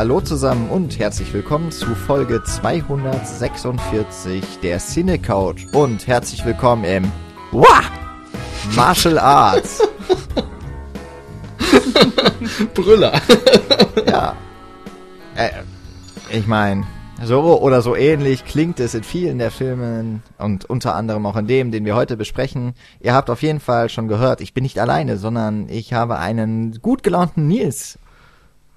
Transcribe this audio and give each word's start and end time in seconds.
Hallo 0.00 0.16
zusammen 0.22 0.70
und 0.70 0.98
herzlich 0.98 1.30
willkommen 1.34 1.70
zu 1.70 1.94
Folge 1.94 2.42
246 2.42 4.42
der 4.62 4.78
Cine 4.78 5.18
Couch 5.18 5.66
und 5.74 6.06
herzlich 6.06 6.42
willkommen 6.46 6.84
im 6.84 7.12
Wah! 7.52 7.82
Martial 8.74 9.18
Arts. 9.18 9.86
Brüller. 12.74 13.20
ja. 14.06 14.34
Äh, 15.34 15.50
ich 16.30 16.46
meine, 16.46 16.86
so 17.22 17.60
oder 17.60 17.82
so 17.82 17.94
ähnlich 17.94 18.46
klingt 18.46 18.80
es 18.80 18.94
in 18.94 19.04
vielen 19.04 19.38
der 19.38 19.50
Filmen 19.50 20.22
und 20.38 20.64
unter 20.64 20.94
anderem 20.94 21.26
auch 21.26 21.36
in 21.36 21.46
dem, 21.46 21.72
den 21.72 21.84
wir 21.84 21.94
heute 21.94 22.16
besprechen. 22.16 22.72
Ihr 23.00 23.12
habt 23.12 23.28
auf 23.28 23.42
jeden 23.42 23.60
Fall 23.60 23.90
schon 23.90 24.08
gehört, 24.08 24.40
ich 24.40 24.54
bin 24.54 24.62
nicht 24.62 24.78
alleine, 24.78 25.18
sondern 25.18 25.68
ich 25.68 25.92
habe 25.92 26.18
einen 26.18 26.80
gut 26.80 27.02
gelaunten 27.02 27.48
Nils. 27.48 27.98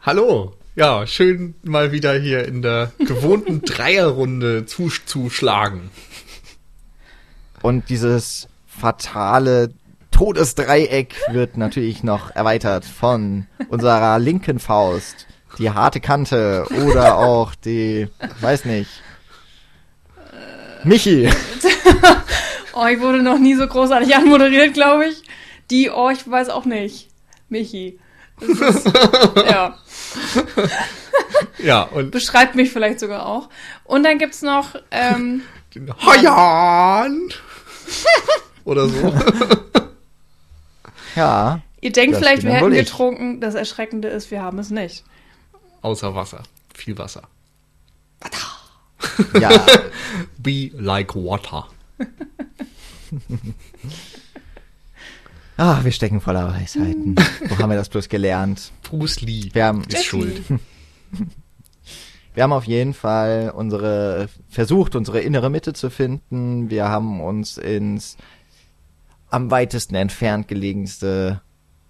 Hallo. 0.02 0.52
Ja, 0.76 1.06
schön 1.06 1.54
mal 1.62 1.92
wieder 1.92 2.18
hier 2.18 2.48
in 2.48 2.64
der 2.64 2.92
gewohnten 2.98 3.62
Dreierrunde 3.66 4.66
zuzuschlagen. 4.66 5.92
Und 7.62 7.90
dieses 7.90 8.48
fatale 8.66 9.70
Todesdreieck 10.10 11.14
wird 11.30 11.58
natürlich 11.58 12.02
noch 12.02 12.32
erweitert 12.36 12.86
von 12.86 13.46
unserer 13.70 14.18
linken 14.18 14.58
Faust, 14.58 15.28
die 15.60 15.70
harte 15.70 16.00
Kante 16.00 16.66
oder 16.88 17.18
auch 17.18 17.54
die, 17.54 18.08
weiß 18.42 18.66
nicht, 18.66 18.90
Michi. 20.84 21.30
oh, 22.74 22.88
ich 22.88 23.00
wurde 23.00 23.22
noch 23.22 23.38
nie 23.38 23.54
so 23.54 23.68
großartig 23.68 24.16
anmoderiert, 24.16 24.74
glaube 24.74 25.06
ich. 25.06 25.22
Die, 25.70 25.92
oh, 25.92 26.10
ich 26.10 26.28
weiß 26.28 26.50
auch 26.50 26.66
nicht. 26.66 27.10
Michi. 27.48 28.00
Ist, 28.40 28.92
ja. 29.36 29.78
ja, 31.58 31.84
und. 31.84 32.12
Beschreibt 32.12 32.56
mich 32.56 32.72
vielleicht 32.72 33.00
sogar 33.00 33.26
auch. 33.26 33.50
Und 33.84 34.04
dann 34.04 34.18
gibt's 34.18 34.42
noch, 34.42 34.76
ähm. 34.92 35.42
Hayan! 36.06 37.30
Oder 38.64 38.88
so. 38.88 39.14
ja. 41.16 41.62
Ihr 41.82 41.92
denkt 41.92 42.18
vielleicht, 42.18 42.44
wir 42.44 42.52
hätten 42.54 42.72
getrunken. 42.72 43.42
Das 43.42 43.56
Erschreckende 43.56 44.08
ist, 44.08 44.32
wir 44.32 44.42
haben 44.42 44.60
es 44.60 44.70
nicht. 44.70 45.04
Außer 45.82 46.16
Wasser. 46.16 46.44
Viel 46.74 46.98
Wasser. 46.98 47.24
Ja. 49.40 49.66
Be 50.38 50.72
like 50.74 51.16
water. 51.16 51.68
Ah, 55.66 55.80
wir 55.82 55.94
stecken 55.94 56.20
voller 56.20 56.54
Weisheiten. 56.54 57.16
Wo 57.48 57.58
haben 57.58 57.70
wir 57.70 57.78
das 57.78 57.88
bloß 57.88 58.10
gelernt? 58.10 58.74
Bruce 58.84 59.22
Lee 59.22 59.50
wir 59.54 59.64
haben, 59.64 59.86
ist 59.86 60.04
schuld. 60.04 60.42
Wir 62.34 62.44
haben 62.44 62.52
auf 62.52 62.66
jeden 62.66 62.94
Fall 62.94 63.54
unsere 63.56 64.28
versucht, 64.50 64.94
unsere 64.98 65.22
innere 65.22 65.50
Mitte 65.50 65.72
zu 65.72 65.90
finden. 65.90 66.70
Wir 66.70 66.90
haben 66.90 67.22
uns 67.22 67.58
ins 67.58 68.18
am 69.30 69.52
weitesten 69.52 69.96
entfernt 69.96 70.50
gelegenste 70.50 71.42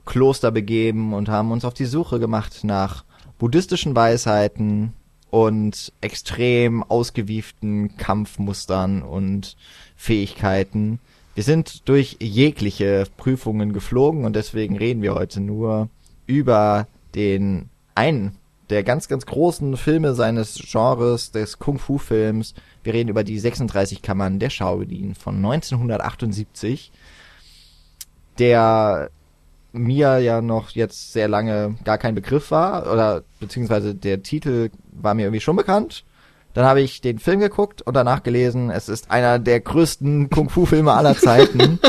Kloster 0.06 0.52
begeben 0.52 1.16
und 1.16 1.28
haben 1.28 1.52
uns 1.52 1.66
auf 1.66 1.74
die 1.74 1.86
Suche 1.86 2.20
gemacht 2.20 2.64
nach 2.64 3.06
buddhistischen 3.40 3.96
Weisheiten 3.96 4.94
und 5.32 5.92
extrem 6.00 6.84
ausgewieften 6.84 7.98
Kampfmustern 7.98 9.02
und 9.02 9.58
Fähigkeiten. 9.96 11.00
Wir 11.36 11.44
sind 11.44 11.90
durch 11.90 12.18
jegliche 12.20 13.06
Prüfungen 13.18 13.74
geflogen 13.74 14.26
und 14.26 14.36
deswegen 14.36 14.78
reden 14.78 15.02
wir 15.02 15.16
heute 15.16 15.42
nur 15.42 15.90
über 16.28 16.88
den 17.16 17.70
einen 17.96 18.38
der 18.70 18.84
ganz, 18.84 19.08
ganz 19.08 19.26
großen 19.26 19.76
Filme 19.78 20.14
seines 20.14 20.56
Genres, 20.72 21.32
des 21.32 21.60
Kung-Fu-Films. 21.60 22.54
Wir 22.84 22.94
reden 22.94 23.10
über 23.10 23.24
die 23.24 23.40
36 23.40 24.02
Kammern 24.02 24.40
der 24.40 24.50
Shaolin 24.50 25.16
von 25.16 25.36
1978, 25.36 26.92
der 28.40 29.10
mir 29.74 30.20
ja 30.20 30.42
noch 30.42 30.70
jetzt 30.72 31.14
sehr 31.14 31.28
lange 31.28 31.76
gar 31.84 31.98
kein 31.98 32.16
Begriff 32.16 32.52
war, 32.52 32.92
oder 32.92 33.24
beziehungsweise 33.40 33.96
der 33.96 34.22
Titel 34.22 34.70
war 34.92 35.14
mir 35.14 35.24
irgendwie 35.24 35.42
schon 35.42 35.56
bekannt. 35.56 36.04
Dann 36.54 36.66
habe 36.66 36.82
ich 36.82 37.02
den 37.02 37.20
Film 37.20 37.40
geguckt 37.40 37.82
und 37.82 37.96
danach 37.96 38.24
gelesen, 38.24 38.70
es 38.70 38.90
ist 38.90 39.10
einer 39.12 39.40
der 39.40 39.60
größten 39.60 40.30
Kung-Fu-Filme 40.30 40.92
aller 40.92 41.18
Zeiten. 41.18 41.80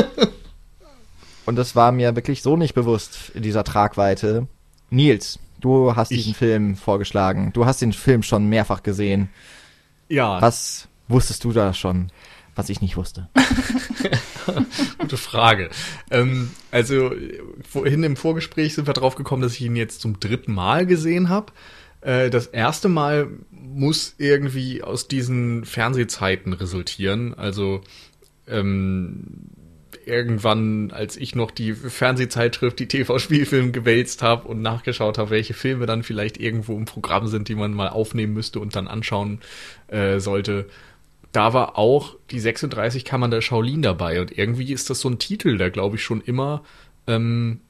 und 1.45 1.55
das 1.55 1.75
war 1.75 1.91
mir 1.91 2.15
wirklich 2.15 2.41
so 2.41 2.57
nicht 2.57 2.73
bewusst 2.73 3.31
in 3.35 3.43
dieser 3.43 3.63
Tragweite. 3.63 4.47
Nils, 4.89 5.39
Du 5.65 5.95
hast 5.95 6.11
ich. 6.11 6.19
diesen 6.19 6.35
Film 6.35 6.75
vorgeschlagen. 6.75 7.51
Du 7.53 7.65
hast 7.65 7.81
den 7.81 7.91
Film 7.93 8.23
schon 8.23 8.45
mehrfach 8.47 8.83
gesehen. 8.83 9.29
Ja. 10.09 10.39
Was 10.41 10.87
wusstest 11.07 11.43
du 11.43 11.53
da 11.53 11.73
schon, 11.73 12.11
was 12.55 12.69
ich 12.69 12.81
nicht 12.81 12.97
wusste? 12.97 13.29
Gute 14.99 15.17
Frage. 15.17 15.71
Ähm, 16.11 16.51
also 16.69 17.11
vorhin 17.67 18.03
im 18.03 18.15
Vorgespräch 18.15 18.75
sind 18.75 18.85
wir 18.85 18.93
drauf 18.93 19.15
gekommen, 19.15 19.41
dass 19.41 19.53
ich 19.53 19.61
ihn 19.61 19.75
jetzt 19.75 20.01
zum 20.01 20.19
dritten 20.19 20.53
Mal 20.53 20.85
gesehen 20.85 21.29
habe. 21.29 21.51
Äh, 22.05 22.29
das 22.29 22.45
erste 22.47 22.87
Mal 22.87 23.29
muss 23.49 24.15
irgendwie 24.19 24.83
aus 24.83 25.07
diesen 25.07 25.65
Fernsehzeiten 25.65 26.53
resultieren. 26.53 27.33
Also 27.33 27.81
ähm, 28.47 29.49
irgendwann, 30.05 30.91
als 30.91 31.17
ich 31.17 31.33
noch 31.33 31.49
die 31.49 31.73
Fernsehzeitschrift, 31.73 32.79
die 32.79 32.87
TV-Spielfilm 32.87 33.71
gewälzt 33.71 34.21
habe 34.21 34.47
und 34.47 34.61
nachgeschaut 34.61 35.17
habe, 35.17 35.31
welche 35.31 35.55
Filme 35.55 35.87
dann 35.87 36.03
vielleicht 36.03 36.39
irgendwo 36.39 36.77
im 36.77 36.85
Programm 36.85 37.27
sind, 37.27 37.49
die 37.49 37.55
man 37.55 37.73
mal 37.73 37.89
aufnehmen 37.89 38.33
müsste 38.33 38.59
und 38.59 38.75
dann 38.75 38.87
anschauen 38.87 39.41
äh, 39.87 40.19
sollte, 40.19 40.67
da 41.31 41.53
war 41.53 41.77
auch 41.77 42.15
die 42.29 42.39
36 42.39 43.03
Kammern 43.03 43.31
der 43.31 43.41
Shaolin 43.41 43.81
dabei. 43.81 44.21
Und 44.21 44.37
irgendwie 44.37 44.71
ist 44.71 44.91
das 44.91 45.01
so 45.01 45.09
ein 45.09 45.17
Titel, 45.17 45.57
der, 45.57 45.71
glaube 45.71 45.95
ich, 45.95 46.03
schon 46.03 46.21
immer 46.21 46.63
ähm, 47.07 47.61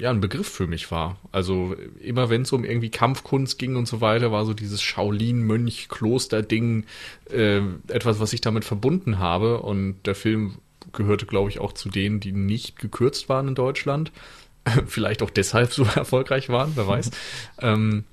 ja, 0.00 0.10
ein 0.10 0.20
Begriff 0.20 0.48
für 0.48 0.66
mich 0.66 0.90
war. 0.90 1.18
Also 1.32 1.74
immer 2.00 2.30
wenn 2.30 2.42
es 2.42 2.52
um 2.52 2.64
irgendwie 2.64 2.90
Kampfkunst 2.90 3.58
ging 3.58 3.76
und 3.76 3.86
so 3.86 4.00
weiter, 4.00 4.32
war 4.32 4.44
so 4.44 4.54
dieses 4.54 4.82
Shaolin-Mönch-Kloster-Ding 4.82 6.84
äh, 7.30 7.60
etwas, 7.88 8.20
was 8.20 8.32
ich 8.32 8.40
damit 8.40 8.64
verbunden 8.64 9.18
habe. 9.18 9.60
Und 9.60 10.06
der 10.06 10.14
Film 10.14 10.58
gehörte, 10.92 11.26
glaube 11.26 11.50
ich, 11.50 11.60
auch 11.60 11.72
zu 11.72 11.88
denen, 11.88 12.20
die 12.20 12.32
nicht 12.32 12.78
gekürzt 12.78 13.28
waren 13.28 13.48
in 13.48 13.54
Deutschland. 13.54 14.12
Vielleicht 14.86 15.22
auch 15.22 15.30
deshalb 15.30 15.72
so 15.72 15.84
erfolgreich 15.94 16.48
waren, 16.48 16.72
wer 16.74 16.86
weiß. 16.86 17.10
ähm, 17.60 18.04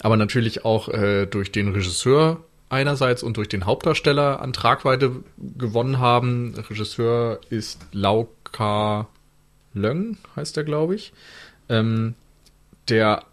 aber 0.00 0.16
natürlich 0.16 0.64
auch 0.64 0.88
äh, 0.88 1.26
durch 1.26 1.52
den 1.52 1.68
Regisseur 1.68 2.42
einerseits 2.68 3.22
und 3.22 3.36
durch 3.36 3.48
den 3.48 3.66
Hauptdarsteller 3.66 4.40
an 4.40 4.52
Tragweite 4.52 5.22
gewonnen 5.36 5.98
haben. 5.98 6.54
Regisseur 6.56 7.40
ist 7.50 7.86
Lauka 7.92 9.08
Löng, 9.74 10.16
heißt 10.36 10.56
er, 10.56 10.64
glaube 10.64 10.94
ich. 10.94 11.12
Ähm, 11.68 12.14
der 12.88 13.24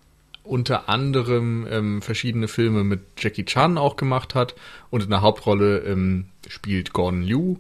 unter 0.44 0.90
anderem 0.90 1.68
ähm, 1.70 2.02
verschiedene 2.02 2.48
Filme 2.48 2.84
mit 2.84 3.02
Jackie 3.18 3.46
Chan 3.46 3.78
auch 3.78 3.96
gemacht 3.96 4.34
hat 4.36 4.56
und 4.90 5.04
in 5.04 5.10
der 5.10 5.22
Hauptrolle 5.22 5.80
ähm, 5.80 6.26
spielt 6.48 6.92
Gordon 6.94 7.22
Liu, 7.22 7.58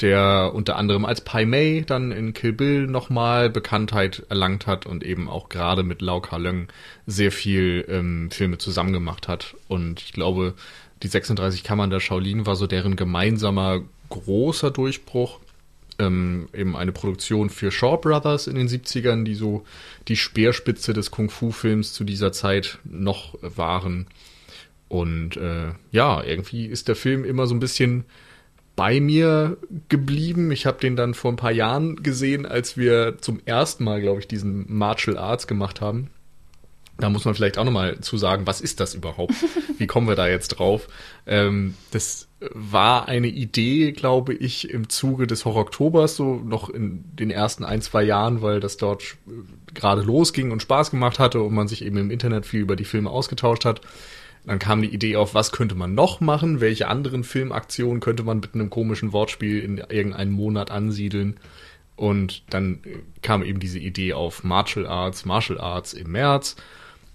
der 0.00 0.52
unter 0.54 0.76
anderem 0.76 1.04
als 1.04 1.20
Pai 1.20 1.44
Mei 1.44 1.84
dann 1.86 2.12
in 2.12 2.32
Kill 2.32 2.52
Bill 2.52 2.86
nochmal 2.86 3.50
Bekanntheit 3.50 4.24
erlangt 4.30 4.66
hat 4.66 4.86
und 4.86 5.04
eben 5.04 5.28
auch 5.28 5.50
gerade 5.50 5.82
mit 5.82 6.00
Lau 6.00 6.20
Ka 6.20 6.38
Leung 6.38 6.68
sehr 7.06 7.32
viel 7.32 7.84
ähm, 7.88 8.30
Filme 8.30 8.56
zusammen 8.56 8.94
gemacht 8.94 9.28
hat. 9.28 9.54
Und 9.68 10.00
ich 10.00 10.12
glaube, 10.12 10.54
die 11.02 11.08
36 11.08 11.64
Kammern 11.64 11.90
der 11.90 12.00
Shaolin 12.00 12.46
war 12.46 12.56
so 12.56 12.66
deren 12.66 12.96
gemeinsamer 12.96 13.82
großer 14.08 14.70
Durchbruch. 14.70 15.40
Ähm, 16.00 16.48
eben 16.54 16.76
eine 16.76 16.92
Produktion 16.92 17.50
für 17.50 17.70
Shaw 17.70 17.98
Brothers 17.98 18.46
in 18.46 18.56
den 18.56 18.68
70ern, 18.68 19.24
die 19.24 19.34
so 19.34 19.64
die 20.08 20.16
Speerspitze 20.16 20.94
des 20.94 21.10
Kung-Fu-Films 21.10 21.92
zu 21.92 22.04
dieser 22.04 22.32
Zeit 22.32 22.78
noch 22.84 23.36
waren. 23.42 24.06
Und 24.88 25.36
äh, 25.36 25.72
ja, 25.92 26.22
irgendwie 26.22 26.66
ist 26.66 26.88
der 26.88 26.96
Film 26.96 27.24
immer 27.24 27.46
so 27.46 27.54
ein 27.54 27.60
bisschen 27.60 28.04
bei 28.76 28.98
mir 28.98 29.58
geblieben. 29.88 30.50
Ich 30.52 30.64
habe 30.64 30.80
den 30.80 30.96
dann 30.96 31.12
vor 31.12 31.30
ein 31.30 31.36
paar 31.36 31.52
Jahren 31.52 32.02
gesehen, 32.02 32.46
als 32.46 32.76
wir 32.78 33.18
zum 33.20 33.40
ersten 33.44 33.84
Mal, 33.84 34.00
glaube 34.00 34.20
ich, 34.20 34.26
diesen 34.26 34.64
Martial 34.72 35.18
Arts 35.18 35.46
gemacht 35.46 35.80
haben. 35.82 36.08
Da 37.00 37.10
muss 37.10 37.24
man 37.24 37.34
vielleicht 37.34 37.58
auch 37.58 37.64
nochmal 37.64 38.00
zu 38.00 38.16
sagen, 38.16 38.46
was 38.46 38.60
ist 38.60 38.80
das 38.80 38.94
überhaupt? 38.94 39.34
Wie 39.78 39.86
kommen 39.86 40.08
wir 40.08 40.16
da 40.16 40.28
jetzt 40.28 40.48
drauf? 40.48 40.88
Ähm, 41.26 41.74
das 41.90 42.28
war 42.52 43.08
eine 43.08 43.28
Idee, 43.28 43.92
glaube 43.92 44.34
ich, 44.34 44.70
im 44.70 44.88
Zuge 44.88 45.26
des 45.26 45.44
Horror-Oktobers, 45.44 46.16
so 46.16 46.36
noch 46.36 46.70
in 46.70 47.04
den 47.16 47.30
ersten 47.30 47.64
ein, 47.64 47.82
zwei 47.82 48.02
Jahren, 48.02 48.42
weil 48.42 48.60
das 48.60 48.76
dort 48.76 49.16
gerade 49.74 50.02
losging 50.02 50.50
und 50.50 50.62
Spaß 50.62 50.90
gemacht 50.90 51.18
hatte 51.18 51.42
und 51.42 51.54
man 51.54 51.68
sich 51.68 51.84
eben 51.84 51.98
im 51.98 52.10
Internet 52.10 52.46
viel 52.46 52.60
über 52.60 52.76
die 52.76 52.84
Filme 52.84 53.10
ausgetauscht 53.10 53.64
hat. 53.64 53.80
Dann 54.46 54.58
kam 54.58 54.80
die 54.80 54.92
Idee 54.92 55.16
auf, 55.16 55.34
was 55.34 55.52
könnte 55.52 55.74
man 55.74 55.94
noch 55.94 56.20
machen? 56.20 56.60
Welche 56.60 56.88
anderen 56.88 57.24
Filmaktionen 57.24 58.00
könnte 58.00 58.22
man 58.22 58.40
mit 58.40 58.54
einem 58.54 58.70
komischen 58.70 59.12
Wortspiel 59.12 59.62
in 59.62 59.78
irgendeinen 59.78 60.32
Monat 60.32 60.70
ansiedeln? 60.70 61.38
Und 61.96 62.44
dann 62.48 62.80
kam 63.20 63.42
eben 63.42 63.60
diese 63.60 63.78
Idee 63.78 64.14
auf 64.14 64.42
Martial 64.42 64.86
Arts, 64.86 65.26
Martial 65.26 65.60
Arts 65.60 65.92
im 65.92 66.12
März. 66.12 66.56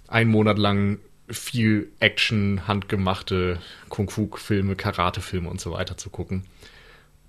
Ein 0.08 0.30
Monat 0.30 0.58
lang 0.58 1.00
viel 1.30 1.92
Action, 2.00 2.68
handgemachte 2.68 3.60
Kung-Fu-Filme, 3.90 4.76
Karate-Filme 4.76 5.50
und 5.50 5.60
so 5.60 5.72
weiter 5.72 5.98
zu 5.98 6.10
gucken. 6.10 6.44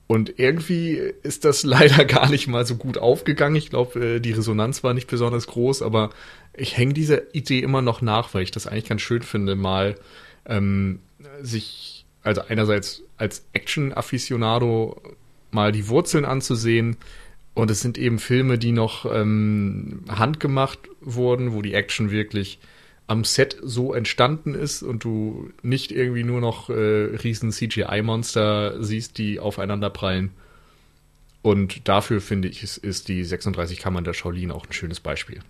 Und 0.07 0.39
irgendwie 0.39 1.01
ist 1.23 1.45
das 1.45 1.63
leider 1.65 2.05
gar 2.05 2.31
nicht 2.31 2.47
mal 2.47 2.67
so 2.67 2.77
gut 2.77 2.99
aufgegangen. 2.99 3.57
Ich 3.57 3.71
glaube, 3.71 4.17
äh, 4.17 4.21
die 4.21 4.33
Resonanz 4.33 4.85
war 4.85 4.95
nicht 4.95 5.09
besonders 5.09 5.47
groß, 5.47 5.83
aber 5.83 6.11
ich 6.55 6.77
hänge 6.77 6.95
dieser 6.95 7.35
Idee 7.35 7.61
immer 7.61 7.83
noch 7.83 8.03
nach, 8.03 8.35
weil 8.35 8.43
ich 8.43 8.51
das 8.51 8.67
eigentlich 8.67 8.89
ganz 8.89 9.03
schön 9.03 9.23
finde, 9.23 9.57
mal 9.57 9.97
ähm, 10.47 11.01
sich, 11.43 12.05
also 12.23 12.43
einerseits 12.43 13.03
als 13.17 13.45
Action-Afficionado 13.53 15.01
mal 15.51 15.73
die 15.73 15.89
Wurzeln 15.89 16.25
anzusehen. 16.25 16.97
Und 17.57 17.71
es 17.71 17.81
sind 17.81 17.97
eben 17.97 18.19
Filme, 18.19 18.59
die 18.59 18.71
noch 18.71 19.11
ähm, 19.11 20.03
handgemacht 20.11 20.79
wurden, 21.01 21.55
wo 21.55 21.63
die 21.63 21.73
Action 21.73 22.11
wirklich 22.11 22.59
am 23.07 23.25
Set 23.25 23.57
so 23.63 23.95
entstanden 23.95 24.53
ist 24.53 24.83
und 24.83 25.05
du 25.05 25.49
nicht 25.63 25.91
irgendwie 25.91 26.23
nur 26.23 26.43
noch 26.43 26.69
äh, 26.69 26.75
riesen 26.75 27.53
CGI-Monster 27.53 28.85
siehst, 28.85 29.17
die 29.17 29.41
aufeinander 29.41 29.89
prallen. 29.89 30.33
Und 31.41 31.89
dafür 31.89 32.21
finde 32.21 32.49
ich, 32.49 32.63
ist, 32.63 32.77
ist 32.77 33.09
die 33.09 33.25
36 33.25 33.79
Kammern 33.79 34.05
der 34.05 34.13
Shaolin 34.13 34.51
auch 34.51 34.67
ein 34.67 34.75
schönes 34.75 35.01
Beispiel. 35.01 35.41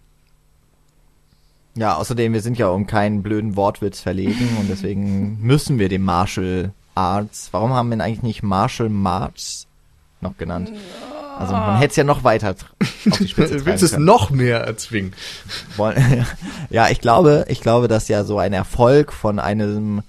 Ja, 1.74 1.96
außerdem, 1.96 2.34
wir 2.34 2.40
sind 2.40 2.56
ja 2.56 2.68
um 2.68 2.86
keinen 2.86 3.24
blöden 3.24 3.56
Wortwitz 3.56 3.98
verlegen 3.98 4.58
und 4.60 4.70
deswegen 4.70 5.40
müssen 5.40 5.80
wir 5.80 5.88
dem 5.88 6.04
Martial 6.04 6.72
Arts. 6.94 7.48
Warum 7.50 7.72
haben 7.72 7.88
wir 7.88 7.96
ihn 7.96 8.00
eigentlich 8.00 8.22
nicht 8.22 8.44
Martial 8.44 8.90
Marts 8.90 9.66
noch 10.20 10.36
genannt? 10.38 10.70
Also 11.38 11.52
man 11.52 11.78
hätte 11.78 11.90
es 11.90 11.96
ja 11.96 12.04
noch 12.04 12.24
weiter 12.24 12.50
auf 13.10 13.18
die 13.18 13.28
Spitze 13.28 13.64
Willst 13.66 13.82
du 13.82 13.86
es 13.86 13.98
noch 13.98 14.30
mehr 14.30 14.60
erzwingen? 14.60 15.12
ja, 16.70 16.88
ich 16.88 17.00
glaube, 17.00 17.44
ich 17.48 17.60
glaube, 17.60 17.88
dass 17.88 18.08
ja 18.08 18.24
so 18.24 18.38
ein 18.38 18.52
Erfolg 18.52 19.12
von 19.12 19.38
einem 19.38 20.02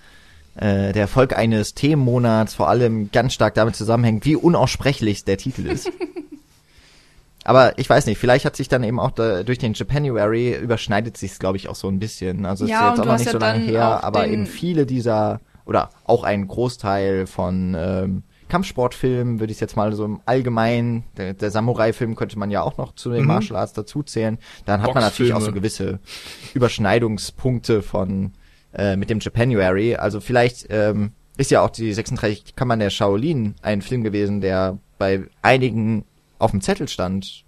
äh, 0.56 0.94
der 0.94 1.04
Erfolg 1.04 1.38
eines 1.38 1.74
Themenmonats 1.74 2.56
vor 2.56 2.70
allem 2.70 3.12
ganz 3.12 3.34
stark 3.34 3.54
damit 3.56 3.76
zusammenhängt, 3.76 4.26
wie 4.26 4.36
unaussprechlich 4.36 5.26
der 5.26 5.38
Titel 5.38 5.68
ist. 5.68 5.92
Aber 7.44 7.78
ich 7.80 7.90
weiß 7.90 8.08
nicht, 8.08 8.18
vielleicht 8.18 8.44
hat 8.44 8.58
sich 8.58 8.68
dann 8.68 8.84
eben 8.84 9.00
auch 9.00 9.12
da, 9.12 9.44
durch 9.44 9.58
den 9.58 9.74
Japanuary 9.74 10.54
überschneidet 10.56 11.16
sich 11.18 11.40
glaube 11.40 11.58
ich, 11.58 11.70
auch 11.70 11.76
so 11.76 11.88
ein 11.88 12.00
bisschen. 12.00 12.46
Also 12.46 12.66
es 12.66 12.72
Ja, 12.72 12.90
ist 12.90 12.98
jetzt 12.98 13.00
auch 13.02 13.06
noch 13.06 13.18
nicht 13.18 13.28
ja 13.28 13.32
so 13.32 13.38
lange 13.38 13.60
her, 13.64 14.04
aber 14.04 14.28
eben 14.28 14.46
viele 14.46 14.86
dieser, 14.86 15.40
oder 15.66 15.90
auch 16.04 16.24
ein 16.24 16.48
Großteil 16.48 17.26
von 17.26 17.74
ähm, 17.80 18.24
Kampfsportfilmen, 18.48 19.40
würde 19.40 19.52
ich 19.54 19.60
jetzt 19.60 19.76
mal 19.76 19.94
so 19.94 20.06
im 20.06 20.20
Allgemeinen, 20.26 21.04
der, 21.18 21.34
der 21.34 21.52
Samurai-Film 21.52 22.16
könnte 22.16 22.38
man 22.40 22.52
ja 22.52 22.62
auch 22.62 22.78
noch 22.78 22.96
zu 22.96 23.10
den 23.12 23.22
Mhm. 23.22 23.28
Martial 23.28 23.58
Arts 23.60 23.74
dazuzählen. 23.74 24.38
Dann 24.66 24.82
hat 24.82 24.94
man 24.94 25.04
natürlich 25.04 25.34
auch 25.34 25.42
so 25.42 25.52
gewisse 25.52 26.00
Überschneidungspunkte 26.54 27.82
von 27.82 28.32
äh, 28.74 28.96
mit 28.96 29.10
dem 29.10 29.20
Japanuary. 29.20 29.96
Also 29.96 30.20
vielleicht 30.20 30.68
ähm, 30.70 31.12
ist 31.38 31.52
ja 31.52 31.62
auch 31.62 31.70
die 31.70 31.94
36 31.94 32.56
Kammern 32.56 32.80
der 32.80 32.90
Shaolin 32.90 33.56
ein 33.62 33.82
Film 33.82 34.04
gewesen, 34.04 34.42
der 34.42 34.78
bei 34.98 35.24
einigen 35.42 36.06
auf 36.40 36.52
dem 36.52 36.62
Zettel 36.62 36.88
stand. 36.88 37.44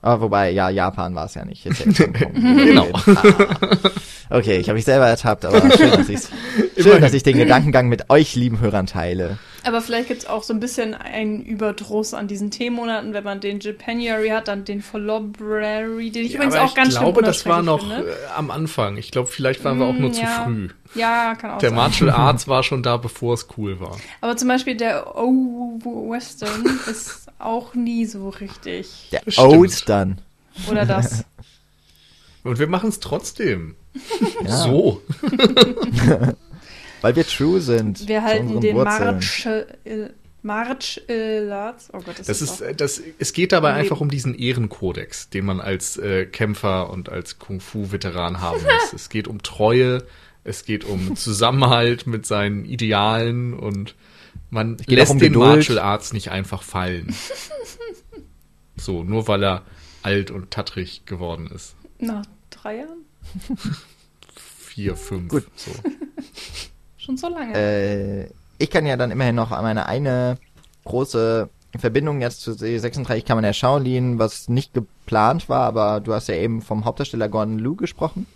Aber 0.00 0.22
wobei, 0.22 0.50
ja, 0.50 0.68
Japan 0.68 1.14
war 1.14 1.26
es 1.26 1.34
ja 1.34 1.44
nicht. 1.44 1.64
Jetzt. 1.64 1.84
Genau. 2.34 2.88
Ah. 2.92 3.22
Okay, 4.30 4.56
ich 4.56 4.68
habe 4.70 4.76
mich 4.76 4.86
selber 4.86 5.06
ertappt, 5.06 5.44
aber 5.44 5.60
schön, 5.76 5.90
dass, 5.90 6.08
ich's, 6.08 6.30
schön, 6.78 7.02
dass 7.02 7.12
ich 7.12 7.22
den 7.22 7.36
Gedankengang 7.36 7.90
mit 7.90 8.08
euch 8.08 8.34
lieben 8.34 8.60
Hörern 8.60 8.86
teile. 8.86 9.36
Aber 9.64 9.80
vielleicht 9.80 10.08
gibt 10.08 10.22
es 10.22 10.28
auch 10.28 10.42
so 10.42 10.52
ein 10.52 10.58
bisschen 10.60 10.94
einen 10.94 11.42
Überdruss 11.42 12.14
an 12.14 12.26
diesen 12.26 12.50
Themenmonaten, 12.50 13.14
wenn 13.14 13.22
man 13.22 13.40
den 13.40 13.60
Japanuary 13.60 14.28
hat, 14.30 14.48
dann 14.48 14.64
den 14.64 14.82
February, 14.82 16.10
den 16.10 16.24
ich 16.26 16.32
Ja, 16.32 16.36
übrigens 16.38 16.54
aber 16.56 16.64
auch 16.64 16.74
ganz 16.74 16.94
ich 16.94 16.98
glaube, 16.98 17.20
schlimm 17.20 17.26
das 17.26 17.46
war 17.46 17.62
noch 17.62 17.80
finde. 17.80 18.10
äh, 18.10 18.26
am 18.36 18.50
Anfang. 18.50 18.96
Ich 18.96 19.10
glaube, 19.12 19.28
vielleicht 19.28 19.62
waren 19.64 19.78
wir 19.78 19.86
auch 19.86 19.94
nur 19.94 20.10
Mm, 20.10 20.14
zu 20.14 20.22
ja. 20.22 20.42
früh. 20.44 20.68
Ja, 20.94 21.34
kann 21.36 21.52
auch 21.52 21.58
Der 21.58 21.70
sein. 21.70 21.76
Martial 21.76 22.10
Arts 22.10 22.48
war 22.48 22.62
schon 22.64 22.82
da, 22.82 22.96
bevor 22.96 23.34
es 23.34 23.46
cool 23.56 23.78
war. 23.80 23.96
Aber 24.20 24.36
zum 24.36 24.48
Beispiel 24.48 24.76
der 24.76 25.16
O-Western 25.16 26.66
ist 26.90 27.26
auch 27.38 27.74
nie 27.74 28.04
so 28.04 28.30
richtig. 28.30 29.10
Der. 29.12 29.22
Old 29.38 29.88
dann. 29.88 30.20
Oder 30.70 30.86
das. 30.86 31.24
Und 32.44 32.58
wir 32.58 32.66
machen 32.66 32.88
es 32.88 32.98
trotzdem. 33.00 33.76
Ja, 34.44 34.50
So. 34.50 35.02
Weil 37.02 37.16
wir 37.16 37.26
true 37.26 37.60
sind. 37.60 38.08
Wir 38.08 38.22
halten 38.22 38.60
den 38.60 38.76
Wurzeln. 38.76 39.14
March, 39.14 39.46
äh, 39.84 40.08
March 40.42 41.00
äh, 41.08 41.40
Larz. 41.40 41.90
Oh 41.92 41.98
Gott, 41.98 42.18
das, 42.18 42.26
Das 42.28 42.40
ist, 42.42 42.50
ist, 42.54 42.60
äh, 42.62 42.74
das, 42.74 43.02
es 43.18 43.32
geht 43.32 43.52
dabei 43.52 43.74
einfach 43.74 44.00
um 44.00 44.08
diesen 44.08 44.34
Ehrenkodex, 44.34 45.28
den 45.28 45.44
man 45.44 45.60
als 45.60 45.96
äh, 45.96 46.26
Kämpfer 46.26 46.90
und 46.90 47.08
als 47.08 47.38
Kung-Fu-Veteran 47.38 48.40
haben 48.40 48.62
muss. 48.62 48.92
es 48.92 49.08
geht 49.08 49.28
um 49.28 49.42
Treue, 49.42 50.04
es 50.44 50.64
geht 50.64 50.84
um 50.84 51.16
Zusammenhalt 51.16 52.06
mit 52.06 52.24
seinen 52.24 52.64
Idealen 52.64 53.54
und 53.54 53.94
man 54.50 54.76
lässt 54.86 55.12
um 55.12 55.18
den 55.18 55.32
Geduld. 55.32 55.56
Martial 55.56 55.78
Arts 55.78 56.12
nicht 56.12 56.30
einfach 56.30 56.62
fallen. 56.62 57.14
so, 58.76 59.02
nur 59.02 59.28
weil 59.28 59.42
er 59.44 59.62
alt 60.02 60.30
und 60.30 60.50
tattrig 60.50 61.06
geworden 61.06 61.48
ist. 61.52 61.74
nach 61.98 62.24
drei 62.50 62.78
Jahren? 62.78 63.04
Vier, 64.36 64.96
fünf, 64.96 65.30
Gut. 65.30 65.46
so. 65.54 65.70
Schon 67.04 67.16
so 67.16 67.28
lange. 67.28 67.54
Äh, 67.54 68.28
ich 68.58 68.70
kann 68.70 68.86
ja 68.86 68.96
dann 68.96 69.10
immerhin 69.10 69.34
noch 69.34 69.50
meine 69.50 69.86
eine 69.86 70.38
große 70.84 71.48
Verbindung 71.76 72.20
jetzt 72.20 72.42
zu 72.42 72.52
36 72.52 73.24
Kammern 73.24 73.42
der 73.42 73.54
Shaolin, 73.54 74.18
was 74.18 74.48
nicht 74.48 74.74
geplant 74.74 75.48
war, 75.48 75.62
aber 75.62 76.00
du 76.00 76.12
hast 76.12 76.28
ja 76.28 76.36
eben 76.36 76.62
vom 76.62 76.84
Hauptdarsteller 76.84 77.28
Gordon 77.28 77.58
Liu 77.58 77.74
gesprochen. 77.74 78.26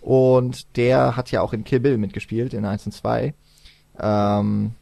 Und 0.00 0.76
der 0.76 1.16
hat 1.16 1.30
ja 1.30 1.40
auch 1.40 1.52
in 1.52 1.64
Kill 1.64 1.80
Bill 1.80 1.98
mitgespielt, 1.98 2.52
in 2.52 2.64
1 2.64 2.86
und 2.86 2.92
2. 2.92 3.32
Ähm, 3.98 4.72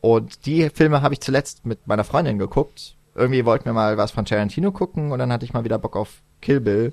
und 0.00 0.46
die 0.46 0.70
Filme 0.70 1.02
habe 1.02 1.14
ich 1.14 1.20
zuletzt 1.20 1.66
mit 1.66 1.86
meiner 1.86 2.04
Freundin 2.04 2.38
geguckt. 2.38 2.94
Irgendwie 3.14 3.44
wollten 3.44 3.66
wir 3.66 3.72
mal 3.72 3.96
was 3.96 4.12
von 4.12 4.24
Tarantino 4.24 4.70
gucken 4.70 5.12
und 5.12 5.18
dann 5.18 5.32
hatte 5.32 5.44
ich 5.44 5.52
mal 5.52 5.64
wieder 5.64 5.78
Bock 5.78 5.96
auf 5.96 6.22
Kill 6.40 6.60
Bill. 6.60 6.92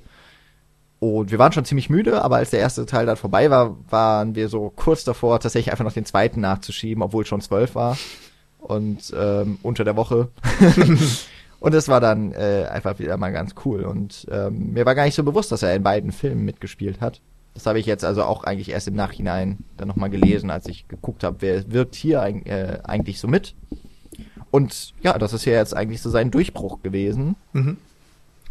Und 0.99 1.29
wir 1.29 1.37
waren 1.37 1.51
schon 1.51 1.65
ziemlich 1.65 1.89
müde, 1.89 2.23
aber 2.23 2.37
als 2.37 2.49
der 2.49 2.59
erste 2.59 2.85
Teil 2.85 3.05
dann 3.05 3.17
vorbei 3.17 3.51
war, 3.51 3.77
waren 3.89 4.33
wir 4.35 4.49
so 4.49 4.71
kurz 4.75 5.03
davor, 5.03 5.39
tatsächlich 5.39 5.71
einfach 5.71 5.85
noch 5.85 5.93
den 5.93 6.05
zweiten 6.05 6.41
nachzuschieben, 6.41 7.03
obwohl 7.03 7.25
schon 7.25 7.41
zwölf 7.41 7.75
war. 7.75 7.97
Und 8.57 9.13
ähm, 9.15 9.59
unter 9.61 9.83
der 9.83 9.95
Woche. 9.95 10.29
und 11.59 11.73
es 11.75 11.87
war 11.87 12.01
dann 12.01 12.31
äh, 12.33 12.65
einfach 12.71 12.97
wieder 12.97 13.15
mal 13.17 13.31
ganz 13.31 13.53
cool. 13.63 13.83
Und 13.83 14.27
ähm, 14.31 14.73
mir 14.73 14.85
war 14.85 14.95
gar 14.95 15.05
nicht 15.05 15.15
so 15.15 15.23
bewusst, 15.23 15.51
dass 15.51 15.61
er 15.61 15.75
in 15.75 15.83
beiden 15.83 16.11
Filmen 16.11 16.43
mitgespielt 16.43 16.99
hat. 16.99 17.21
Das 17.53 17.67
habe 17.67 17.79
ich 17.79 17.85
jetzt 17.85 18.03
also 18.03 18.23
auch 18.23 18.43
eigentlich 18.43 18.69
erst 18.69 18.87
im 18.87 18.95
Nachhinein 18.95 19.59
dann 19.77 19.87
nochmal 19.87 20.09
gelesen, 20.09 20.49
als 20.49 20.67
ich 20.67 20.87
geguckt 20.87 21.23
habe, 21.23 21.37
wer 21.39 21.71
wirkt 21.71 21.95
hier 21.95 22.21
äh, 22.21 22.79
eigentlich 22.83 23.19
so 23.19 23.27
mit. 23.27 23.55
Und 24.49 24.93
ja, 25.01 25.17
das 25.17 25.33
ist 25.33 25.45
ja 25.45 25.53
jetzt 25.53 25.75
eigentlich 25.75 26.01
so 26.01 26.09
sein 26.09 26.31
Durchbruch 26.31 26.81
gewesen. 26.81 27.35
Mhm. 27.53 27.77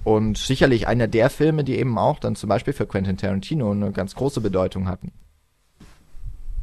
Und 0.06 0.38
sicherlich 0.38 0.86
einer 0.86 1.08
der 1.08 1.30
Filme, 1.30 1.64
die 1.64 1.76
eben 1.76 1.98
auch 1.98 2.20
dann 2.20 2.36
zum 2.36 2.48
Beispiel 2.48 2.72
für 2.72 2.86
Quentin 2.86 3.16
Tarantino 3.16 3.72
eine 3.72 3.90
ganz 3.90 4.14
große 4.14 4.40
Bedeutung 4.40 4.86
hatten. 4.86 5.10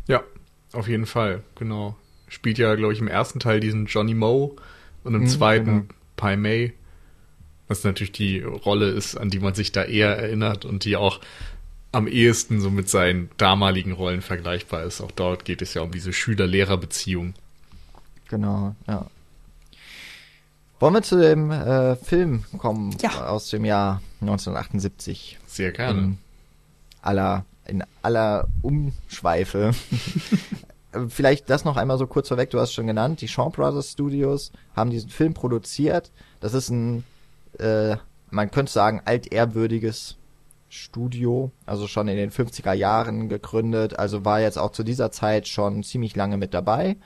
Ja, 0.08 0.24
auf 0.72 0.88
jeden 0.88 1.06
Fall, 1.06 1.44
genau. 1.56 1.98
Spielt 2.30 2.58
ja, 2.58 2.74
glaube 2.76 2.94
ich, 2.94 3.02
im 3.02 3.10
ersten 3.10 3.42
Teil 3.42 3.60
diesen 3.60 3.88
Johnny 3.88 4.14
Moe 4.14 4.52
und 5.04 5.14
im 5.14 5.24
Mhm, 5.24 5.28
zweiten 5.28 5.66
genau. 5.66 5.94
Pai 6.16 6.38
Mei. 6.38 6.72
Was 7.68 7.84
natürlich 7.84 8.14
die 8.14 8.40
Rolle 8.40 8.88
ist, 8.92 9.18
an 9.18 9.30
die 9.30 9.40
man 9.40 9.56
sich 9.56 9.74
da 9.74 9.84
eher 9.84 10.18
erinnert 10.18 10.64
und 10.64 10.86
die 10.86 10.96
auch 10.96 11.20
am 11.92 12.08
ehesten 12.08 12.62
so 12.62 12.70
mit 12.70 12.88
seinen 12.88 13.30
damaligen 13.36 13.92
Rollen 13.92 14.22
vergleichbar 14.22 14.84
ist. 14.84 15.02
Auch 15.02 15.12
dort 15.12 15.44
geht 15.44 15.62
es 15.62 15.74
ja 15.74 15.82
um 15.82 15.92
diese 15.92 16.14
Schüler-Lehrer-Beziehung. 16.14 17.34
Genau, 18.30 18.74
ja. 18.88 19.06
Wollen 20.84 20.96
wir 20.96 21.02
zu 21.02 21.18
dem 21.18 21.50
äh, 21.50 21.96
Film 21.96 22.44
kommen 22.58 22.94
Ja. 23.00 23.28
aus 23.28 23.50
dem 23.50 23.64
Jahr 23.64 24.02
1978? 24.20 25.40
Sehr 25.46 25.72
gerne. 25.72 25.98
In 26.02 26.18
aller, 27.02 27.46
in 27.66 27.86
aller 28.02 28.50
Umschweife. 28.62 29.72
Vielleicht 31.08 31.50
das 31.50 31.64
noch 31.64 31.78
einmal 31.78 31.98
so 31.98 32.06
kurz 32.06 32.28
vorweg, 32.28 32.50
du 32.50 32.60
hast 32.60 32.74
schon 32.74 32.86
genannt, 32.86 33.22
die 33.22 33.30
Shaw 33.30 33.50
Brothers 33.50 33.94
Studios 33.94 34.52
haben 34.76 34.90
diesen 34.90 35.10
Film 35.10 35.34
produziert. 35.34 36.12
Das 36.42 36.54
ist 36.54 36.68
ein, 36.68 37.06
äh, 37.60 37.96
man 38.30 38.52
könnte 38.52 38.74
sagen, 38.74 39.02
altehrwürdiges 39.06 40.18
Studio, 40.68 41.52
also 41.66 41.88
schon 41.88 42.10
in 42.10 42.18
den 42.18 42.30
50er 42.30 42.74
Jahren 42.74 43.30
gegründet, 43.30 43.98
also 43.98 44.26
war 44.26 44.42
jetzt 44.42 44.58
auch 44.58 44.74
zu 44.74 44.84
dieser 44.84 45.12
Zeit 45.12 45.48
schon 45.48 45.84
ziemlich 45.84 46.18
lange 46.18 46.36
mit 46.36 46.54
dabei. 46.54 46.98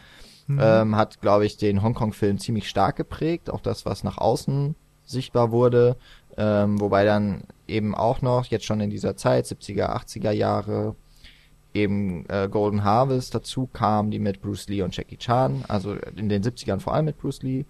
Ähm, 0.50 0.96
hat, 0.96 1.20
glaube 1.22 1.46
ich, 1.46 1.58
den 1.58 1.82
Hongkong-Film 1.84 2.38
ziemlich 2.40 2.70
stark 2.70 2.96
geprägt, 2.96 3.50
auch 3.50 3.60
das, 3.62 3.86
was 3.86 4.04
nach 4.04 4.18
außen 4.18 4.76
sichtbar 5.06 5.52
wurde. 5.52 5.98
Ähm, 6.38 6.80
wobei 6.80 7.04
dann 7.04 7.42
eben 7.68 7.96
auch 7.96 8.22
noch, 8.22 8.46
jetzt 8.46 8.66
schon 8.66 8.80
in 8.80 8.90
dieser 8.90 9.18
Zeit, 9.18 9.46
70er, 9.46 9.90
80er 9.90 10.32
Jahre, 10.32 10.96
eben 11.74 12.26
äh, 12.30 12.48
Golden 12.50 12.84
Harvest 12.84 13.36
dazu 13.36 13.68
kam, 13.72 14.10
die 14.10 14.20
mit 14.20 14.42
Bruce 14.42 14.68
Lee 14.70 14.82
und 14.84 14.96
Jackie 14.96 15.18
Chan, 15.18 15.66
also 15.68 15.94
in 16.16 16.30
den 16.30 16.44
70ern 16.44 16.80
vor 16.80 16.94
allem 16.94 17.06
mit 17.06 17.18
Bruce 17.20 17.44
Lee, 17.44 17.66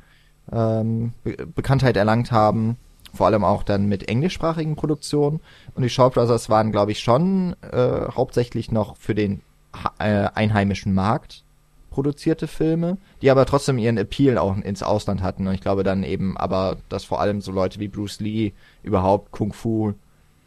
ähm, 0.52 1.14
Be 1.24 1.36
Bekanntheit 1.48 1.98
erlangt 1.98 2.32
haben. 2.32 2.78
vor 3.14 3.26
allem 3.28 3.44
auch 3.44 3.64
dann 3.64 3.88
mit 3.88 4.08
englischsprachigen 4.10 4.76
Produktionen. 4.76 5.40
Und 5.74 5.82
die 5.84 5.90
Shaw 5.90 6.10
Brothers 6.12 6.50
waren, 6.50 6.72
glaube 6.72 6.92
ich, 6.92 7.00
schon 7.00 7.56
äh, 7.72 8.08
hauptsächlich 8.12 8.72
noch 8.72 8.98
für 8.98 9.16
den 9.16 9.42
ha- 9.74 9.94
äh, 9.98 10.30
einheimischen 10.36 10.94
Markt 10.94 11.44
produzierte 11.98 12.46
Filme, 12.46 13.00
die 13.24 13.32
aber 13.32 13.48
trotzdem 13.48 13.80
ihren 13.80 13.98
Appeal 13.98 14.38
auch 14.38 14.56
ins 14.56 14.84
Ausland 14.84 15.24
hatten. 15.24 15.48
Und 15.48 15.56
ich 15.56 15.62
glaube 15.62 15.82
dann 15.82 16.04
eben 16.04 16.38
aber, 16.38 16.78
dass 16.90 17.04
vor 17.04 17.20
allem 17.20 17.42
so 17.42 17.52
Leute 17.52 17.80
wie 17.80 17.88
Bruce 17.88 18.20
Lee 18.20 18.52
überhaupt 18.84 19.32
Kung 19.32 19.52
Fu 19.52 19.94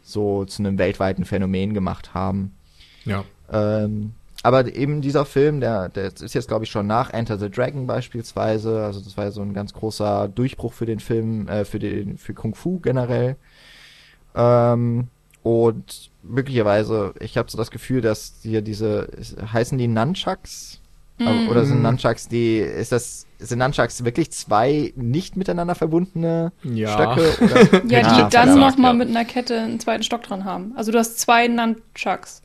so 0.01 0.45
zu 0.45 0.61
einem 0.61 0.77
weltweiten 0.77 1.25
Phänomen 1.25 1.73
gemacht 1.73 2.13
haben. 2.13 2.55
Ja. 3.03 3.25
Ähm, 3.51 4.13
aber 4.43 4.73
eben 4.73 5.01
dieser 5.01 5.25
Film, 5.25 5.59
der, 5.59 5.89
der 5.89 6.05
ist 6.05 6.33
jetzt 6.33 6.47
glaube 6.47 6.63
ich 6.63 6.71
schon 6.71 6.87
nach 6.87 7.09
Enter 7.09 7.37
the 7.37 7.49
Dragon 7.49 7.85
beispielsweise. 7.85 8.85
Also 8.85 9.01
das 9.01 9.17
war 9.17 9.25
ja 9.25 9.31
so 9.31 9.41
ein 9.41 9.53
ganz 9.53 9.73
großer 9.73 10.29
Durchbruch 10.29 10.71
für 10.71 10.85
den 10.85 11.01
Film, 11.01 11.49
äh, 11.49 11.65
für 11.65 11.79
den 11.79 12.17
für 12.17 12.33
Kung 12.33 12.55
Fu 12.55 12.79
generell. 12.79 13.35
Ähm, 14.35 15.09
und 15.43 16.11
möglicherweise, 16.23 17.13
ich 17.19 17.37
habe 17.37 17.51
so 17.51 17.57
das 17.57 17.71
Gefühl, 17.71 17.99
dass 17.99 18.35
hier 18.41 18.61
diese 18.61 19.09
heißen 19.51 19.77
die 19.77 19.89
Nunchucks 19.89 20.80
Mhm. 21.21 21.49
oder 21.49 21.65
sind 21.65 21.81
Nunchucks 21.81 22.27
die 22.27 22.57
ist 22.59 22.91
das 22.91 23.25
sind 23.39 23.59
Nunchucks 23.59 24.03
wirklich 24.05 24.31
zwei 24.31 24.93
nicht 24.95 25.35
miteinander 25.37 25.75
verbundene 25.75 26.51
Ja. 26.63 26.89
Stöcke 26.93 27.33
oder 27.43 27.85
Ja, 27.87 27.99
Ja, 27.99 28.13
die 28.15 28.19
dann 28.21 28.29
verdammt, 28.29 28.59
noch 28.59 28.77
mal 28.77 28.87
ja. 28.89 28.93
mit 28.93 29.09
einer 29.09 29.25
Kette 29.25 29.59
einen 29.59 29.79
zweiten 29.79 30.03
Stock 30.03 30.21
dran 30.23 30.45
haben. 30.45 30.73
Also 30.75 30.91
du 30.91 30.99
hast 30.99 31.19
zwei 31.19 31.47
Nunchucks. 31.47 32.41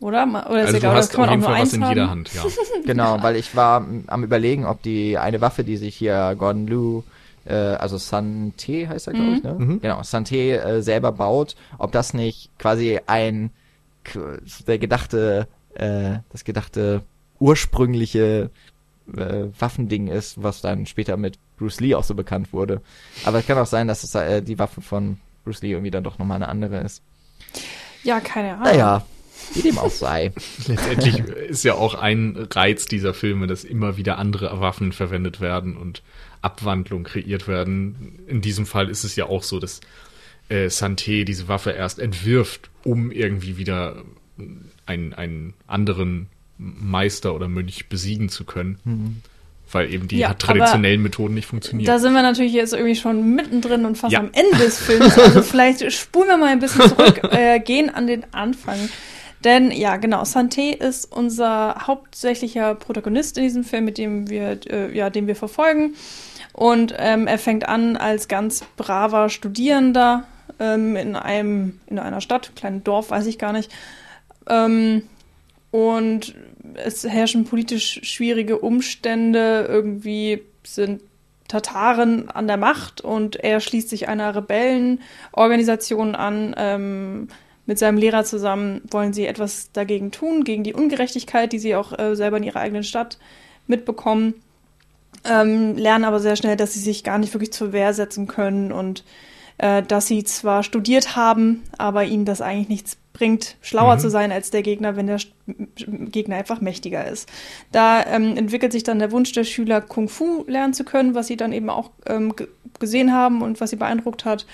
Oder? 0.00 0.22
Oder 0.26 0.62
ist 0.62 0.66
Also 0.66 0.72
du 0.72 0.76
egal, 0.78 0.94
das 0.94 1.06
hast 1.08 1.12
kann 1.12 1.20
auf 1.24 1.26
man 1.30 1.40
jeden 1.40 1.42
Fall 1.42 1.62
was 1.62 1.72
in 1.74 1.82
jeder 1.82 2.02
haben. 2.02 2.10
Hand, 2.10 2.30
ja. 2.34 2.42
Genau, 2.86 3.22
weil 3.22 3.36
ich 3.36 3.54
war 3.54 3.86
am 4.06 4.24
überlegen, 4.24 4.64
ob 4.64 4.82
die 4.82 5.18
eine 5.18 5.40
Waffe, 5.42 5.62
die 5.64 5.76
sich 5.76 5.94
hier 5.94 6.34
Gordon 6.38 6.66
Liu, 6.66 7.02
äh, 7.44 7.54
also 7.54 7.96
Santé 7.96 8.88
heißt 8.88 9.08
er, 9.08 9.12
glaube 9.12 9.32
ich, 9.32 9.42
ne? 9.42 9.54
Mhm. 9.58 9.80
Genau, 9.82 10.00
Santé 10.00 10.54
äh, 10.56 10.82
selber 10.82 11.12
baut, 11.12 11.54
ob 11.78 11.92
das 11.92 12.14
nicht 12.14 12.50
quasi 12.58 12.98
ein 13.06 13.50
der 14.66 14.78
gedachte, 14.78 15.46
äh, 15.74 16.18
das 16.32 16.44
gedachte 16.44 17.02
ursprüngliche 17.40 18.50
äh, 19.16 19.46
Waffending 19.58 20.06
ist, 20.06 20.42
was 20.42 20.60
dann 20.60 20.86
später 20.86 21.16
mit 21.16 21.38
Bruce 21.56 21.80
Lee 21.80 21.94
auch 21.94 22.04
so 22.04 22.14
bekannt 22.14 22.52
wurde. 22.52 22.80
Aber 23.24 23.38
es 23.38 23.46
kann 23.46 23.58
auch 23.58 23.66
sein, 23.66 23.88
dass 23.88 24.04
es 24.04 24.14
äh, 24.14 24.42
die 24.42 24.58
Waffe 24.58 24.80
von 24.80 25.18
Bruce 25.44 25.62
Lee 25.62 25.72
irgendwie 25.72 25.90
dann 25.90 26.04
doch 26.04 26.18
nochmal 26.18 26.36
eine 26.36 26.48
andere 26.48 26.80
ist. 26.80 27.02
Ja, 28.04 28.20
keine 28.20 28.52
Ahnung. 28.52 28.64
Naja, 28.64 29.06
wie 29.54 29.62
dem 29.62 29.78
auch 29.78 29.90
sei. 29.90 30.32
Letztendlich 30.66 31.18
ist 31.18 31.64
ja 31.64 31.74
auch 31.74 31.94
ein 31.94 32.48
Reiz 32.50 32.86
dieser 32.86 33.14
Filme, 33.14 33.46
dass 33.46 33.64
immer 33.64 33.96
wieder 33.96 34.18
andere 34.18 34.60
Waffen 34.60 34.92
verwendet 34.92 35.40
werden 35.40 35.76
und 35.76 36.02
Abwandlungen 36.42 37.04
kreiert 37.04 37.48
werden. 37.48 38.20
In 38.26 38.40
diesem 38.40 38.66
Fall 38.66 38.88
ist 38.88 39.04
es 39.04 39.16
ja 39.16 39.26
auch 39.26 39.42
so, 39.42 39.58
dass 39.58 39.80
äh, 40.48 40.66
Santé 40.66 41.24
diese 41.24 41.48
Waffe 41.48 41.72
erst 41.72 41.98
entwirft, 41.98 42.70
um 42.84 43.10
irgendwie 43.10 43.56
wieder 43.56 44.02
einen, 44.86 45.14
einen 45.14 45.54
anderen 45.66 46.28
Meister 46.60 47.34
oder 47.34 47.48
Mönch 47.48 47.88
besiegen 47.88 48.28
zu 48.28 48.44
können. 48.44 49.22
Weil 49.72 49.92
eben 49.92 50.08
die 50.08 50.18
Ja, 50.18 50.34
traditionellen 50.34 51.00
Methoden 51.00 51.34
nicht 51.34 51.46
funktionieren. 51.46 51.86
Da 51.86 51.98
sind 52.00 52.12
wir 52.12 52.22
natürlich 52.22 52.52
jetzt 52.52 52.72
irgendwie 52.74 52.96
schon 52.96 53.34
mittendrin 53.34 53.84
und 53.84 53.96
fast 53.96 54.12
Ja. 54.12 54.18
am 54.18 54.30
Ende 54.32 54.56
des 54.58 54.78
Films. 54.78 55.16
Also 55.16 55.42
vielleicht 55.42 55.92
spulen 55.92 56.28
wir 56.28 56.36
mal 56.36 56.48
ein 56.48 56.58
bisschen 56.58 56.88
zurück, 56.88 57.20
äh, 57.32 57.60
gehen 57.60 57.88
an 57.88 58.06
den 58.08 58.24
Anfang. 58.34 58.76
Denn 59.44 59.70
ja, 59.70 59.96
genau, 59.96 60.22
Santé 60.22 60.72
ist 60.76 61.10
unser 61.10 61.86
hauptsächlicher 61.86 62.74
Protagonist 62.74 63.38
in 63.38 63.44
diesem 63.44 63.64
Film, 63.64 63.84
mit 63.86 63.96
dem 63.96 64.28
wir, 64.28 64.58
äh, 64.68 64.94
ja, 64.94 65.08
den 65.08 65.26
wir 65.28 65.36
verfolgen. 65.36 65.94
Und 66.52 66.92
ähm, 66.98 67.26
er 67.28 67.38
fängt 67.38 67.66
an 67.68 67.96
als 67.96 68.26
ganz 68.28 68.64
braver 68.76 69.28
Studierender 69.30 70.24
ähm, 70.58 70.96
in 70.96 71.14
einem, 71.16 71.80
in 71.86 71.98
einer 72.00 72.20
Stadt, 72.20 72.52
kleinen 72.56 72.82
Dorf, 72.84 73.10
weiß 73.10 73.26
ich 73.26 73.38
gar 73.38 73.52
nicht. 73.52 73.70
Ähm, 74.48 75.02
und 75.70 76.34
es 76.74 77.04
herrschen 77.04 77.44
politisch 77.44 78.00
schwierige 78.02 78.58
Umstände. 78.58 79.66
Irgendwie 79.68 80.42
sind 80.64 81.02
Tataren 81.48 82.30
an 82.30 82.46
der 82.46 82.56
Macht 82.56 83.00
und 83.00 83.36
er 83.36 83.60
schließt 83.60 83.88
sich 83.88 84.08
einer 84.08 84.34
Rebellenorganisation 84.34 86.14
an. 86.14 86.54
Ähm, 86.56 87.28
mit 87.66 87.78
seinem 87.78 87.98
Lehrer 87.98 88.24
zusammen 88.24 88.82
wollen 88.90 89.12
sie 89.12 89.26
etwas 89.26 89.70
dagegen 89.72 90.10
tun, 90.10 90.44
gegen 90.44 90.64
die 90.64 90.74
Ungerechtigkeit, 90.74 91.52
die 91.52 91.58
sie 91.58 91.76
auch 91.76 91.96
äh, 91.98 92.16
selber 92.16 92.36
in 92.36 92.42
ihrer 92.42 92.60
eigenen 92.60 92.84
Stadt 92.84 93.18
mitbekommen. 93.66 94.34
Ähm, 95.24 95.76
lernen 95.76 96.04
aber 96.04 96.20
sehr 96.20 96.36
schnell, 96.36 96.56
dass 96.56 96.72
sie 96.74 96.80
sich 96.80 97.04
gar 97.04 97.18
nicht 97.18 97.34
wirklich 97.34 97.52
zur 97.52 97.72
Wehr 97.72 97.92
setzen 97.94 98.26
können 98.26 98.72
und 98.72 99.04
äh, 99.58 99.82
dass 99.82 100.06
sie 100.06 100.24
zwar 100.24 100.62
studiert 100.62 101.16
haben, 101.16 101.62
aber 101.76 102.04
ihnen 102.04 102.24
das 102.24 102.40
eigentlich 102.40 102.68
nichts 102.68 102.96
bringt, 103.20 103.56
schlauer 103.60 103.96
Mhm. 103.96 104.00
zu 104.00 104.08
sein 104.10 104.32
als 104.32 104.50
der 104.50 104.62
Gegner, 104.62 104.96
wenn 104.96 105.06
der 105.06 105.18
St- 105.18 105.32
Gegner 106.10 106.36
einfach 106.36 106.62
mächtiger 106.62 107.06
ist. 107.06 107.28
Da 107.70 108.02
ähm, 108.06 108.34
entwickelt 108.36 108.72
sich 108.72 108.82
dann 108.82 108.98
der 108.98 109.12
Wunsch 109.12 109.32
der 109.32 109.44
Schüler, 109.44 109.82
Kung 109.82 110.08
Fu 110.08 110.44
lernen 110.48 110.72
zu 110.72 110.84
können, 110.84 111.14
was 111.14 111.26
sie 111.26 111.36
dann 111.36 111.52
eben 111.52 111.68
auch 111.68 111.90
ähm, 112.06 112.34
ge- 112.34 112.48
gesehen 112.78 113.12
haben 113.12 113.42
und 113.42 113.60
was 113.60 113.68
sie 113.70 113.76
beeindruckt 113.76 114.24
hat. 114.24 114.46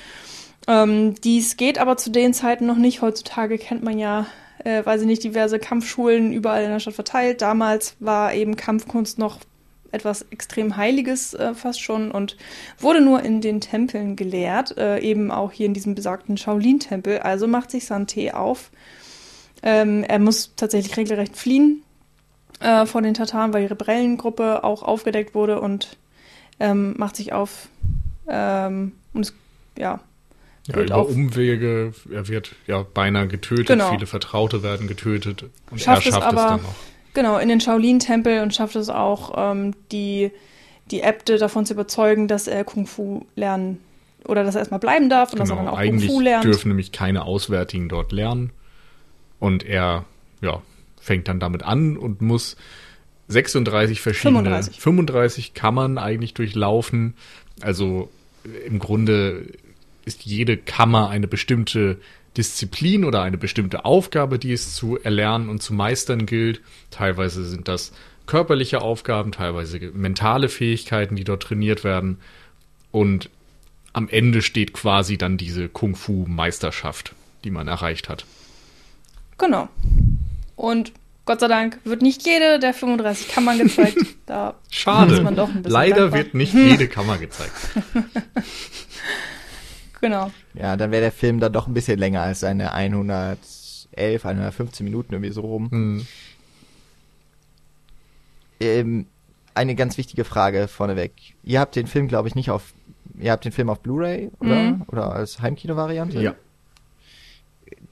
Ähm, 0.66 1.14
dies 1.22 1.56
geht 1.56 1.78
aber 1.78 1.96
zu 1.96 2.10
den 2.10 2.34
Zeiten 2.34 2.66
noch 2.66 2.76
nicht. 2.76 3.02
Heutzutage 3.02 3.56
kennt 3.56 3.84
man 3.84 3.98
ja, 3.98 4.26
äh, 4.64 4.84
weiß 4.84 5.02
ich 5.02 5.06
nicht, 5.06 5.22
diverse 5.22 5.60
Kampfschulen 5.60 6.32
überall 6.32 6.64
in 6.64 6.70
der 6.70 6.80
Stadt 6.80 6.94
verteilt. 6.94 7.40
Damals 7.42 7.94
war 8.00 8.34
eben 8.34 8.56
Kampfkunst 8.56 9.18
noch 9.20 9.38
etwas 9.96 10.24
extrem 10.30 10.76
Heiliges 10.76 11.34
äh, 11.34 11.54
fast 11.54 11.80
schon 11.80 12.10
und 12.12 12.36
wurde 12.78 13.00
nur 13.00 13.22
in 13.22 13.40
den 13.40 13.60
Tempeln 13.60 14.14
gelehrt, 14.14 14.76
äh, 14.78 15.00
eben 15.00 15.30
auch 15.32 15.50
hier 15.50 15.66
in 15.66 15.74
diesem 15.74 15.94
besagten 15.96 16.36
Shaolin-Tempel. 16.36 17.18
Also 17.18 17.48
macht 17.48 17.70
sich 17.72 17.84
Santé 17.84 18.32
auf. 18.34 18.70
Ähm, 19.62 20.04
er 20.04 20.18
muss 20.20 20.52
tatsächlich 20.54 20.96
regelrecht 20.96 21.36
fliehen 21.36 21.82
äh, 22.60 22.86
vor 22.86 23.02
den 23.02 23.14
Tataren, 23.14 23.52
weil 23.52 23.62
die 23.62 23.68
Rebellengruppe 23.68 24.62
auch 24.64 24.82
aufgedeckt 24.82 25.34
wurde 25.34 25.60
und 25.60 25.96
ähm, 26.60 26.94
macht 26.98 27.16
sich 27.16 27.32
auf 27.32 27.68
ähm, 28.28 28.92
und 29.14 29.22
es, 29.22 29.34
ja, 29.78 30.00
ja, 30.68 30.80
über 30.82 30.96
auf- 30.96 31.08
Umwege, 31.10 31.92
er 32.12 32.28
wird 32.28 32.54
ja 32.66 32.82
beinahe 32.82 33.28
getötet, 33.28 33.66
Genau. 33.68 33.90
viele 33.90 34.06
Vertraute 34.06 34.62
werden 34.62 34.88
getötet 34.88 35.44
und 35.70 35.80
Schafft 35.80 36.06
er 36.06 36.08
es 36.10 36.14
schafft 36.14 36.32
es, 36.32 36.38
aber- 36.38 36.50
dann 36.50 36.62
noch. 36.62 36.74
Genau, 37.16 37.38
in 37.38 37.48
den 37.48 37.62
Shaolin-Tempel 37.62 38.42
und 38.42 38.54
schafft 38.54 38.76
es 38.76 38.90
auch, 38.90 39.32
ähm, 39.36 39.72
die, 39.90 40.30
die 40.90 41.00
Äbte 41.00 41.38
davon 41.38 41.64
zu 41.64 41.72
überzeugen, 41.72 42.28
dass 42.28 42.46
er 42.46 42.62
Kung 42.62 42.86
Fu 42.86 43.24
lernen 43.34 43.80
oder 44.26 44.44
dass 44.44 44.54
er 44.54 44.58
erstmal 44.58 44.80
bleiben 44.80 45.08
darf 45.08 45.32
und 45.32 45.38
dass 45.38 45.48
er 45.48 45.56
dann 45.56 45.64
Genau, 45.64 45.76
auch 45.78 45.82
Kung 45.82 45.98
Fu 45.98 46.20
lernt. 46.20 46.44
dürfen 46.44 46.68
nämlich 46.68 46.92
keine 46.92 47.24
Auswärtigen 47.24 47.88
dort 47.88 48.12
lernen. 48.12 48.50
Und 49.40 49.64
er, 49.64 50.04
ja, 50.42 50.60
fängt 51.00 51.26
dann 51.28 51.40
damit 51.40 51.62
an 51.62 51.96
und 51.96 52.20
muss 52.20 52.56
36 53.28 54.02
verschiedene, 54.02 54.40
35. 54.40 54.78
35 54.80 55.54
Kammern 55.54 55.96
eigentlich 55.96 56.34
durchlaufen. 56.34 57.14
Also 57.62 58.10
im 58.66 58.78
Grunde 58.78 59.46
ist 60.04 60.26
jede 60.26 60.58
Kammer 60.58 61.08
eine 61.08 61.28
bestimmte 61.28 61.96
Disziplin 62.36 63.04
oder 63.04 63.22
eine 63.22 63.38
bestimmte 63.38 63.84
Aufgabe, 63.84 64.38
die 64.38 64.52
es 64.52 64.74
zu 64.74 64.98
erlernen 64.98 65.48
und 65.48 65.62
zu 65.62 65.74
meistern 65.74 66.26
gilt. 66.26 66.60
Teilweise 66.90 67.44
sind 67.44 67.68
das 67.68 67.92
körperliche 68.26 68.82
Aufgaben, 68.82 69.32
teilweise 69.32 69.78
mentale 69.92 70.48
Fähigkeiten, 70.48 71.16
die 71.16 71.24
dort 71.24 71.44
trainiert 71.44 71.84
werden. 71.84 72.18
Und 72.90 73.30
am 73.92 74.08
Ende 74.08 74.42
steht 74.42 74.72
quasi 74.72 75.16
dann 75.16 75.36
diese 75.38 75.68
Kung-Fu-Meisterschaft, 75.68 77.14
die 77.44 77.50
man 77.50 77.68
erreicht 77.68 78.08
hat. 78.08 78.26
Genau. 79.38 79.68
Und 80.56 80.92
Gott 81.24 81.40
sei 81.40 81.48
Dank 81.48 81.78
wird 81.84 82.02
nicht 82.02 82.24
jede 82.26 82.58
der 82.58 82.72
35 82.72 83.28
Kammern 83.28 83.58
gezeigt. 83.58 83.98
Da 84.26 84.56
Schade. 84.70 85.22
Leider 85.62 85.96
dankbar. 85.96 86.12
wird 86.18 86.34
nicht 86.34 86.52
jede 86.52 86.88
Kammer 86.88 87.16
gezeigt. 87.16 87.52
Genau. 90.00 90.30
Ja, 90.54 90.76
dann 90.76 90.90
wäre 90.90 91.02
der 91.02 91.12
Film 91.12 91.40
dann 91.40 91.52
doch 91.52 91.66
ein 91.66 91.74
bisschen 91.74 91.98
länger 91.98 92.22
als 92.22 92.40
seine 92.40 92.72
111, 92.72 94.24
115 94.24 94.84
Minuten 94.84 95.12
irgendwie 95.14 95.32
so 95.32 95.40
rum. 95.42 95.70
Hm. 95.70 96.06
Ähm, 98.60 99.06
eine 99.54 99.74
ganz 99.74 99.96
wichtige 99.98 100.24
Frage 100.24 100.68
vorneweg. 100.68 101.12
Ihr 101.42 101.60
habt 101.60 101.76
den 101.76 101.86
Film, 101.86 102.08
glaube 102.08 102.28
ich, 102.28 102.34
nicht 102.34 102.50
auf, 102.50 102.74
ihr 103.18 103.32
habt 103.32 103.44
den 103.44 103.52
Film 103.52 103.70
auf 103.70 103.80
Blu-ray, 103.80 104.30
oder? 104.40 104.54
Mhm. 104.54 104.82
Oder 104.88 105.12
als 105.12 105.40
Heimkino-Variante? 105.40 106.20
Ja. 106.20 106.34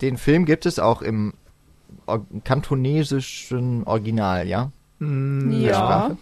Den 0.01 0.19
Film 0.19 0.45
gibt 0.45 0.67
es 0.67 0.79
auch 0.79 1.03
im 1.03 1.35
or 2.07 2.27
kantonesischen 2.45 3.85
Original, 3.85 4.47
ja? 4.47 4.71
Hm, 5.01 5.51
Ja. 5.63 5.75
Sprache? 5.75 6.17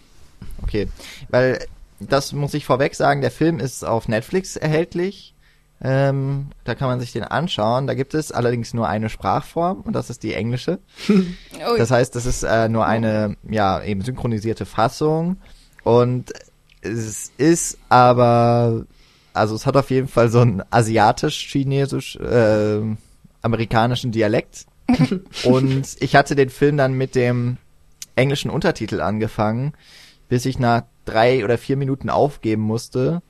Okay, 0.61 0.87
weil 1.29 1.59
das 1.99 2.31
muss 2.33 2.53
ich 2.53 2.65
vorweg 2.65 2.95
sagen, 2.95 3.21
der 3.21 3.31
Film 3.31 3.59
ist 3.59 3.83
auf 3.83 4.07
Netflix 4.07 4.55
erhältlich. 4.55 5.32
Ähm, 5.83 6.47
da 6.63 6.75
kann 6.75 6.87
man 6.87 6.99
sich 6.99 7.11
den 7.11 7.23
anschauen. 7.23 7.87
Da 7.87 7.93
gibt 7.93 8.13
es 8.13 8.31
allerdings 8.31 8.73
nur 8.73 8.87
eine 8.87 9.09
Sprachform 9.09 9.81
und 9.81 9.93
das 9.93 10.09
ist 10.09 10.23
die 10.23 10.33
englische. 10.33 10.79
Das 11.77 11.91
heißt, 11.91 12.13
das 12.15 12.25
ist 12.25 12.43
äh, 12.43 12.67
nur 12.67 12.85
eine, 12.85 13.37
ja, 13.49 13.81
eben 13.81 14.01
synchronisierte 14.01 14.65
Fassung. 14.65 15.37
Und 15.83 16.33
es 16.81 17.31
ist 17.37 17.77
aber 17.87 18.85
also 19.33 19.55
es 19.55 19.65
hat 19.65 19.75
auf 19.75 19.89
jeden 19.89 20.07
Fall 20.07 20.29
so 20.29 20.39
einen 20.39 20.63
asiatisch-chinesisch, 20.69 22.17
äh, 22.17 22.81
amerikanischen 23.41 24.11
Dialekt. 24.11 24.65
und 25.43 25.87
ich 25.99 26.15
hatte 26.15 26.35
den 26.35 26.49
Film 26.49 26.77
dann 26.77 26.93
mit 26.93 27.15
dem 27.15 27.57
englischen 28.15 28.51
Untertitel 28.51 29.01
angefangen, 29.01 29.73
bis 30.29 30.45
ich 30.45 30.59
nach 30.59 30.83
drei 31.05 31.43
oder 31.43 31.57
vier 31.57 31.77
Minuten 31.77 32.09
aufgeben 32.09 32.61
musste, 32.61 33.21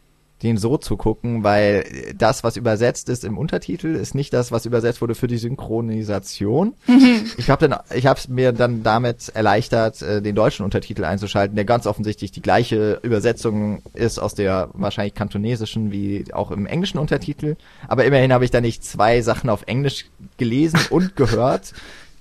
den 0.44 0.58
so 0.58 0.78
zu 0.78 0.98
gucken, 0.98 1.44
weil 1.44 1.86
das, 2.18 2.44
was 2.44 2.58
übersetzt 2.58 3.08
ist 3.08 3.24
im 3.24 3.38
Untertitel, 3.38 3.96
ist 3.96 4.14
nicht 4.14 4.34
das, 4.34 4.52
was 4.52 4.66
übersetzt 4.66 5.02
wurde 5.02 5.16
für 5.16 5.28
die 5.28 5.38
Synchronisation. 5.38 6.74
Mhm. 6.86 7.32
Ich 7.38 7.50
habe 7.50 7.68
dann, 7.68 7.80
ich 7.96 8.06
habe 8.06 8.20
es 8.20 8.28
mir 8.28 8.52
dann 8.52 8.84
damit 8.84 9.30
erleichtert, 9.30 10.02
äh, 10.02 10.22
den 10.22 10.36
deutschen 10.36 10.66
Untertitel 10.66 11.06
einzuschalten, 11.06 11.56
der 11.56 11.66
ganz 11.66 11.88
offensichtlich 11.88 12.32
die 12.32 12.42
gleiche 12.42 13.00
Übersetzung 13.04 13.82
ist 13.94 14.20
aus 14.20 14.36
der 14.36 14.70
wahrscheinlich 14.74 15.14
kantonesischen 15.14 15.92
wie 15.92 16.26
auch 16.34 16.52
im 16.52 16.66
englischen 16.66 16.98
Untertitel. 16.98 17.56
Aber 17.88 18.04
immerhin 18.04 18.34
habe 18.34 18.44
ich 18.44 18.52
da 18.52 18.60
nicht 18.60 18.84
zwei 18.84 19.22
Sachen 19.22 19.50
auf 19.50 19.64
Englisch 19.68 20.06
gelesen 20.38 20.80
und 20.90 21.16
gehört, 21.16 21.74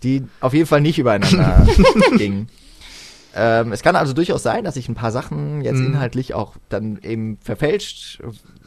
die 0.04 0.22
auf 0.40 0.54
jeden 0.54 0.66
Fall 0.66 0.80
nicht 0.80 0.98
übereinander 0.98 1.66
gingen. 2.16 2.48
Ähm, 3.34 3.72
es 3.72 3.82
kann 3.82 3.96
also 3.96 4.12
durchaus 4.12 4.42
sein, 4.42 4.64
dass 4.64 4.76
ich 4.76 4.88
ein 4.88 4.94
paar 4.94 5.10
Sachen 5.10 5.62
jetzt 5.62 5.78
Mhm. 5.78 5.86
inhaltlich 5.94 6.34
auch 6.34 6.54
dann 6.68 6.98
eben 7.02 7.38
verfälscht, 7.42 8.20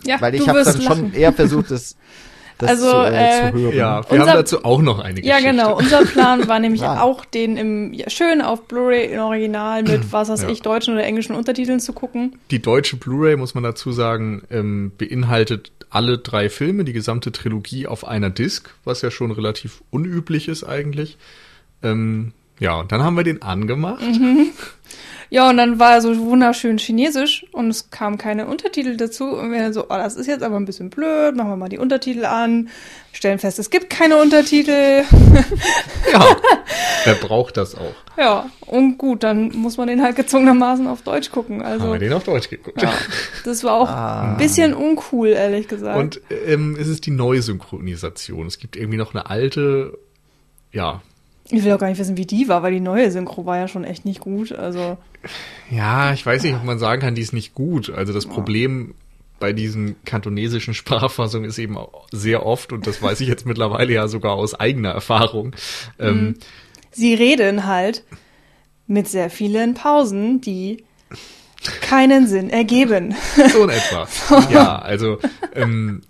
Ja, 0.06 0.20
weil 0.22 0.34
ich 0.36 0.48
habe 0.50 0.64
dann 0.64 0.74
schon 0.82 0.84
lachen. 0.84 1.14
eher 1.14 1.34
versucht, 1.34 1.70
das, 1.72 1.96
das 2.58 2.70
Also, 2.70 2.90
zu, 2.90 2.98
äh, 2.98 3.48
äh, 3.48 3.52
zu 3.52 3.58
hören. 3.60 3.76
Ja, 3.76 4.02
wir 4.04 4.12
Unser- 4.12 4.32
haben 4.32 4.38
dazu 4.38 4.66
auch 4.66 4.82
noch 4.82 5.00
eine 5.00 5.20
Ja, 5.24 5.36
Geschichte. 5.38 5.56
genau. 5.58 5.78
Unser 5.78 6.04
Plan 6.06 6.48
war 6.48 6.60
nämlich 6.60 6.82
Ah. 6.86 7.02
auch, 7.02 7.26
den 7.26 7.58
im 7.58 7.94
ja, 7.94 8.10
schön 8.10 8.42
auf 8.42 8.68
Blu-ray 8.68 9.12
in 9.14 9.20
Original 9.20 9.84
mit 9.84 10.02
was 10.12 10.30
weiß 10.30 10.44
Ja. 10.44 10.50
ich 10.50 10.62
deutschen 10.64 10.94
oder 10.96 11.04
englischen 11.04 11.36
Untertiteln 11.36 11.80
zu 11.80 11.94
gucken. 11.94 12.38
Die 12.52 12.62
deutsche 12.62 12.96
Blu-ray, 12.96 13.36
muss 13.36 13.54
man 13.56 13.64
dazu 13.64 13.92
sagen, 13.92 14.44
ähm, 14.50 14.92
beinhaltet 14.98 15.72
alle 15.92 16.18
drei 16.18 16.50
Filme, 16.50 16.84
die 16.86 16.94
gesamte 16.94 17.32
Trilogie 17.32 17.86
auf 17.88 18.06
einer 18.08 18.30
Disc, 18.32 18.70
was 18.84 19.02
ja 19.04 19.12
schon 19.12 19.32
relativ 19.32 19.82
unüblich 19.92 20.48
ist 20.48 20.64
eigentlich. 20.64 21.18
Ähm, 21.84 22.34
ja, 22.60 22.80
und 22.80 22.92
dann 22.92 23.04
haben 23.04 23.16
wir 23.18 23.24
den 23.24 23.42
angemacht. 23.42 24.04
Ja, 25.32 25.50
und 25.50 25.58
dann 25.58 25.80
war 25.80 25.94
er 25.94 26.02
so 26.02 26.16
wunderschön 26.18 26.78
chinesisch 26.78 27.46
und 27.52 27.70
es 27.70 27.90
kamen 27.90 28.18
keine 28.20 28.46
Untertitel 28.46 28.96
dazu. 28.96 29.26
Und 29.26 29.52
wir 29.52 29.60
dann 29.60 29.74
so, 29.74 29.86
oh, 29.86 29.88
das 29.98 30.16
ist 30.16 30.28
jetzt 30.28 30.44
aber 30.44 30.56
ein 30.56 30.66
bisschen 30.66 30.92
blöd, 30.92 31.36
machen 31.36 31.50
wir 31.50 31.56
mal 31.58 31.68
die 31.68 31.80
Untertitel 31.80 32.26
an, 32.26 32.70
stellen 33.12 33.40
fest, 33.40 33.58
es 33.58 33.72
gibt 33.72 33.90
keine 33.90 34.18
Untertitel. 34.22 35.04
Ja, 36.14 36.24
wer 37.04 37.16
braucht 37.16 37.58
das 37.58 37.76
auch? 37.76 37.94
Ja, 38.18 38.50
und 38.68 38.98
gut, 39.00 39.24
dann 39.24 39.50
muss 39.56 39.76
man 39.78 39.88
den 39.88 40.02
halt 40.04 40.16
gezwungenermaßen 40.16 40.86
auf 40.88 41.02
Deutsch 41.02 41.32
gucken. 41.32 41.58
Haben 41.64 41.66
Also, 41.82 41.92
wir 41.92 42.00
den 42.00 42.14
auf 42.14 42.24
Deutsch 42.24 42.48
geguckt. 42.50 42.82
ja, 42.82 42.94
das 43.44 43.64
war 43.64 43.74
auch 43.74 43.90
Ah. 43.90 44.32
ein 44.32 44.38
bisschen 44.38 44.74
uncool, 44.76 45.30
ehrlich 45.30 45.68
gesagt. 45.68 45.98
Und 45.98 46.22
ähm, 46.48 46.78
es 46.80 46.88
ist 46.88 47.06
die 47.08 47.12
neue 47.12 47.42
Synchronisation. 47.42 48.46
Es 48.46 48.60
gibt 48.60 48.76
irgendwie 48.78 48.98
noch 48.98 49.14
eine 49.16 49.30
alte, 49.30 49.98
ja, 50.72 51.02
ich 51.50 51.64
will 51.64 51.72
auch 51.74 51.80
gar 51.80 51.90
nicht 51.90 52.00
wissen, 52.00 52.18
wie 52.18 52.26
die 52.26 52.48
war, 52.48 52.64
weil 52.64 52.74
die 52.74 52.80
neue 52.80 53.12
Synchro 53.12 53.46
war 53.46 53.58
ja 53.58 53.68
schon 53.68 53.84
echt 53.84 54.06
nicht 54.06 54.20
gut. 54.20 54.52
Also, 54.52 54.98
Ja, 55.70 56.14
ich 56.14 56.26
weiß 56.26 56.44
nicht, 56.44 56.56
ob 56.56 56.64
man 56.64 56.80
sagen 56.80 57.02
kann, 57.02 57.16
die 57.16 57.22
ist 57.22 57.34
nicht 57.34 57.54
gut. 57.54 57.90
Also 57.90 58.14
das 58.14 58.26
Problem 58.26 58.96
bei 59.40 59.54
diesen 59.54 59.96
kantonesischen 60.06 60.74
Sprachfassungen 60.76 61.48
ist 61.50 61.60
eben 61.60 61.78
sehr 62.12 62.46
oft, 62.46 62.72
und 62.74 62.88
das 62.88 63.02
weiß 63.02 63.22
ich 63.22 63.28
jetzt 63.28 63.46
mittlerweile 63.46 63.94
ja 63.94 64.08
sogar 64.08 64.34
aus 64.34 64.54
eigener 64.60 64.92
Erfahrung, 64.92 65.56
ähm, 66.00 66.36
sie 66.92 67.14
reden 67.14 67.66
halt 67.66 68.04
mit 68.88 69.08
sehr 69.08 69.30
vielen 69.30 69.74
Pausen, 69.74 70.42
die 70.42 70.84
keinen 71.82 72.28
Sinn 72.28 72.50
ergeben. 72.50 73.16
so 73.52 73.64
in 73.64 73.70
etwa. 73.70 74.08
Ja, 74.52 74.80
also 74.80 75.20
ähm, 75.54 76.02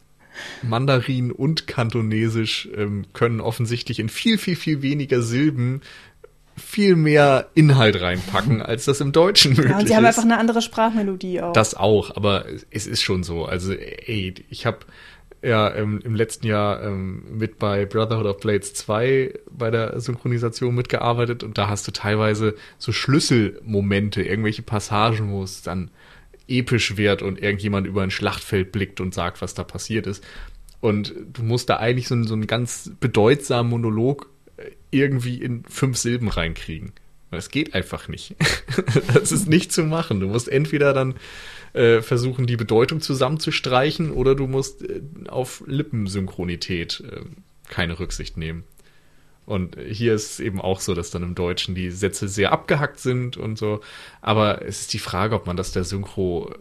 Mandarin 0.63 1.31
und 1.31 1.67
Kantonesisch 1.67 2.69
ähm, 2.75 3.05
können 3.13 3.41
offensichtlich 3.41 3.99
in 3.99 4.09
viel, 4.09 4.37
viel, 4.37 4.55
viel 4.55 4.81
weniger 4.81 5.21
Silben 5.21 5.81
viel 6.57 6.95
mehr 6.95 7.49
Inhalt 7.53 7.99
reinpacken, 7.99 8.61
als 8.61 8.85
das 8.85 9.01
im 9.01 9.11
Deutschen 9.11 9.51
möglich 9.53 9.71
Ja, 9.71 9.77
und 9.79 9.87
sie 9.87 9.95
haben 9.95 10.03
ist. 10.05 10.09
einfach 10.09 10.23
eine 10.23 10.37
andere 10.37 10.61
Sprachmelodie 10.61 11.41
auch. 11.41 11.53
Das 11.53 11.75
auch, 11.75 12.15
aber 12.15 12.45
es 12.71 12.87
ist 12.87 13.01
schon 13.01 13.23
so. 13.23 13.45
Also, 13.45 13.73
ey, 13.73 14.33
ich 14.49 14.65
habe 14.65 14.79
ja 15.41 15.73
ähm, 15.75 15.99
im 16.03 16.15
letzten 16.15 16.47
Jahr 16.47 16.81
ähm, 16.81 17.23
mit 17.37 17.59
bei 17.59 17.85
Brotherhood 17.85 18.25
of 18.25 18.39
Blades 18.39 18.73
2 18.73 19.33
bei 19.51 19.69
der 19.69 19.99
Synchronisation 19.99 20.73
mitgearbeitet 20.73 21.43
und 21.43 21.57
da 21.57 21.67
hast 21.67 21.87
du 21.87 21.91
teilweise 21.91 22.55
so 22.77 22.91
Schlüsselmomente, 22.91 24.23
irgendwelche 24.23 24.63
Passagen, 24.63 25.31
wo 25.31 25.43
es 25.43 25.61
dann 25.61 25.91
episch 26.47 26.97
wird 26.97 27.21
und 27.21 27.41
irgendjemand 27.41 27.87
über 27.87 28.03
ein 28.03 28.11
Schlachtfeld 28.11 28.71
blickt 28.71 29.01
und 29.01 29.13
sagt, 29.13 29.41
was 29.41 29.53
da 29.53 29.63
passiert 29.63 30.07
ist. 30.07 30.23
Und 30.81 31.13
du 31.33 31.41
musst 31.43 31.69
da 31.69 31.77
eigentlich 31.77 32.07
so, 32.07 32.15
einen- 32.15 32.27
so 32.27 32.33
einen 32.33 32.47
ganz 32.47 32.91
bedeutsamen 32.99 33.69
Monolog 33.69 34.29
äh, 34.57 34.71
irgendwie 34.91 35.41
in 35.41 35.63
fünf 35.67 35.97
Silben 35.97 36.27
reinkriegen. 36.27 36.91
Das 37.31 37.49
geht 37.49 37.73
einfach 37.73 38.07
nicht. 38.07 38.35
das 39.13 39.31
ist 39.31 39.47
nicht 39.49 39.71
zu 39.71 39.83
machen. 39.83 40.19
Du 40.19 40.27
musst 40.27 40.47
entweder 40.47 40.93
dann 40.93 41.15
äh, 41.73 42.01
versuchen, 42.01 42.45
die 42.47 42.55
Bedeutung 42.55 43.01
zusammenzustreichen 43.01 44.11
oder 44.11 44.35
du 44.35 44.47
musst 44.47 44.83
äh, 44.83 45.01
auf 45.27 45.63
Lippensynchronität 45.65 47.03
äh, 47.11 47.21
keine 47.67 47.99
Rücksicht 47.99 48.37
nehmen. 48.37 48.63
Und 49.45 49.77
hier 49.87 50.13
ist 50.15 50.31
es 50.33 50.39
eben 50.39 50.59
auch 50.59 50.79
so, 50.79 50.93
dass 50.95 51.11
dann 51.11 51.21
im 51.23 51.35
Deutschen 51.35 51.75
die 51.75 51.91
Sätze 51.91 52.27
sehr 52.27 52.51
abgehackt 52.51 52.99
sind 52.99 53.37
und 53.37 53.57
so. 53.57 53.79
Aber 54.21 54.63
es 54.63 54.81
ist 54.81 54.93
die 54.93 54.99
Frage, 54.99 55.35
ob 55.35 55.45
man 55.45 55.55
das 55.57 55.71
der 55.71 55.83
Synchro 55.83 56.51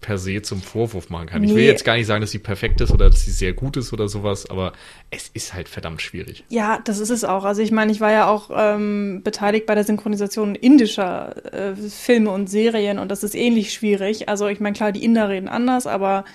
per 0.00 0.18
se 0.18 0.42
zum 0.42 0.60
Vorwurf 0.60 1.08
machen 1.08 1.28
kann. 1.28 1.42
Ich 1.44 1.54
will 1.54 1.62
Nee. 1.62 1.66
jetzt 1.66 1.82
gar 1.82 1.96
nicht 1.96 2.04
sagen, 2.06 2.20
dass 2.20 2.30
sie 2.30 2.38
perfekt 2.38 2.82
ist 2.82 2.90
oder 2.90 3.08
dass 3.08 3.24
sie 3.24 3.30
sehr 3.30 3.54
gut 3.54 3.78
ist 3.78 3.90
oder 3.94 4.06
sowas, 4.06 4.50
aber 4.50 4.74
es 5.10 5.28
ist 5.28 5.54
halt 5.54 5.66
verdammt 5.66 6.02
schwierig. 6.02 6.44
Ja, 6.50 6.78
das 6.84 6.98
ist 6.98 7.08
es 7.08 7.24
auch. 7.24 7.44
Also 7.44 7.62
ich 7.62 7.70
meine, 7.72 7.90
ich 7.90 8.00
war 8.02 8.12
ja 8.12 8.26
auch 8.28 8.50
ähm, 8.54 9.22
beteiligt 9.24 9.64
bei 9.64 9.74
der 9.74 9.84
Synchronisation 9.84 10.56
indischer 10.56 11.54
äh, 11.54 11.74
Filme 11.74 12.30
und 12.32 12.50
Serien 12.50 12.98
und 12.98 13.08
das 13.10 13.24
ist 13.24 13.34
ähnlich 13.34 13.72
schwierig. 13.72 14.28
Also 14.28 14.46
ich 14.48 14.60
meine, 14.60 14.76
klar, 14.76 14.92
die 14.92 15.02
Inder 15.02 15.30
reden 15.30 15.48
anders, 15.48 15.86
aber 15.86 16.26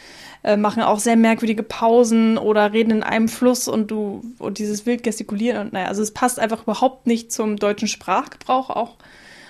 äh, 0.43 0.58
machen 0.58 0.84
auch 0.84 0.99
sehr 0.99 1.15
merkwürdige 1.15 1.63
Pausen 1.63 2.38
oder 2.38 2.73
reden 2.73 2.91
in 2.91 3.04
einem 3.04 3.28
Fluss 3.28 3.67
und 3.67 3.91
du 3.91 4.23
und 4.39 4.58
dieses 4.58 4.86
wild 4.86 5.04
gestikulieren 5.04 5.67
und 5.67 5.73
naja, 5.73 5.88
also 5.88 6.02
es 6.02 6.13
passt 6.13 6.39
einfach 6.39 6.63
überhaupt 6.63 7.08
nicht 7.08 7.32
zum 7.32 7.58
deutschen 7.58 7.88
Sprachgebrauch 7.88 8.69
auch 8.69 8.95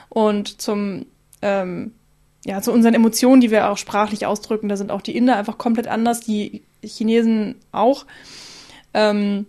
und 0.10 0.62
zum 0.62 1.06
ähm, 1.42 1.94
ja, 2.46 2.62
zu 2.62 2.72
unseren 2.72 2.94
Emotionen, 2.94 3.42
die 3.42 3.52
wir 3.52 3.70
auch 3.70 3.78
sprachlich 3.78 4.26
ausdrücken, 4.26 4.70
da 4.70 4.78
sind 4.78 4.92
auch 4.92 5.02
die 5.02 5.16
Inder 5.16 5.36
einfach 5.36 5.58
komplett 5.58 5.88
anders, 5.88 6.22
die 6.22 6.64
Chinesen 6.84 7.56
auch. 7.72 8.06
Ähm, 8.94 9.46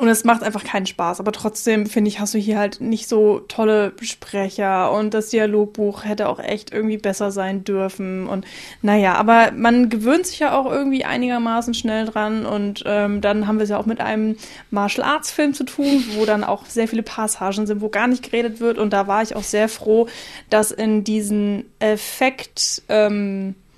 und 0.00 0.08
es 0.08 0.24
macht 0.24 0.42
einfach 0.42 0.64
keinen 0.64 0.86
Spaß. 0.86 1.20
Aber 1.20 1.30
trotzdem, 1.30 1.84
finde 1.84 2.08
ich, 2.08 2.20
hast 2.20 2.32
du 2.32 2.38
hier 2.38 2.58
halt 2.58 2.80
nicht 2.80 3.06
so 3.06 3.40
tolle 3.40 3.92
Sprecher 4.00 4.92
und 4.92 5.12
das 5.12 5.28
Dialogbuch 5.28 6.04
hätte 6.04 6.28
auch 6.28 6.38
echt 6.38 6.72
irgendwie 6.72 6.96
besser 6.96 7.30
sein 7.30 7.64
dürfen. 7.64 8.26
Und 8.26 8.46
naja, 8.80 9.14
aber 9.16 9.52
man 9.52 9.90
gewöhnt 9.90 10.26
sich 10.26 10.38
ja 10.38 10.58
auch 10.58 10.64
irgendwie 10.64 11.04
einigermaßen 11.04 11.74
schnell 11.74 12.06
dran. 12.06 12.46
Und 12.46 12.82
ähm, 12.86 13.20
dann 13.20 13.46
haben 13.46 13.58
wir 13.58 13.64
es 13.64 13.70
ja 13.70 13.78
auch 13.78 13.84
mit 13.84 14.00
einem 14.00 14.36
Martial 14.70 15.06
Arts 15.06 15.30
Film 15.30 15.52
zu 15.52 15.64
tun, 15.64 16.02
wo 16.14 16.24
dann 16.24 16.44
auch 16.44 16.64
sehr 16.64 16.88
viele 16.88 17.02
Passagen 17.02 17.66
sind, 17.66 17.82
wo 17.82 17.90
gar 17.90 18.06
nicht 18.06 18.22
geredet 18.22 18.58
wird. 18.58 18.78
Und 18.78 18.94
da 18.94 19.06
war 19.06 19.22
ich 19.22 19.36
auch 19.36 19.42
sehr 19.42 19.68
froh, 19.68 20.08
dass 20.48 20.70
in 20.70 21.04
diesen 21.04 21.66
Effekt, 21.78 22.82
ähm, 22.88 23.50
äh, 23.50 23.69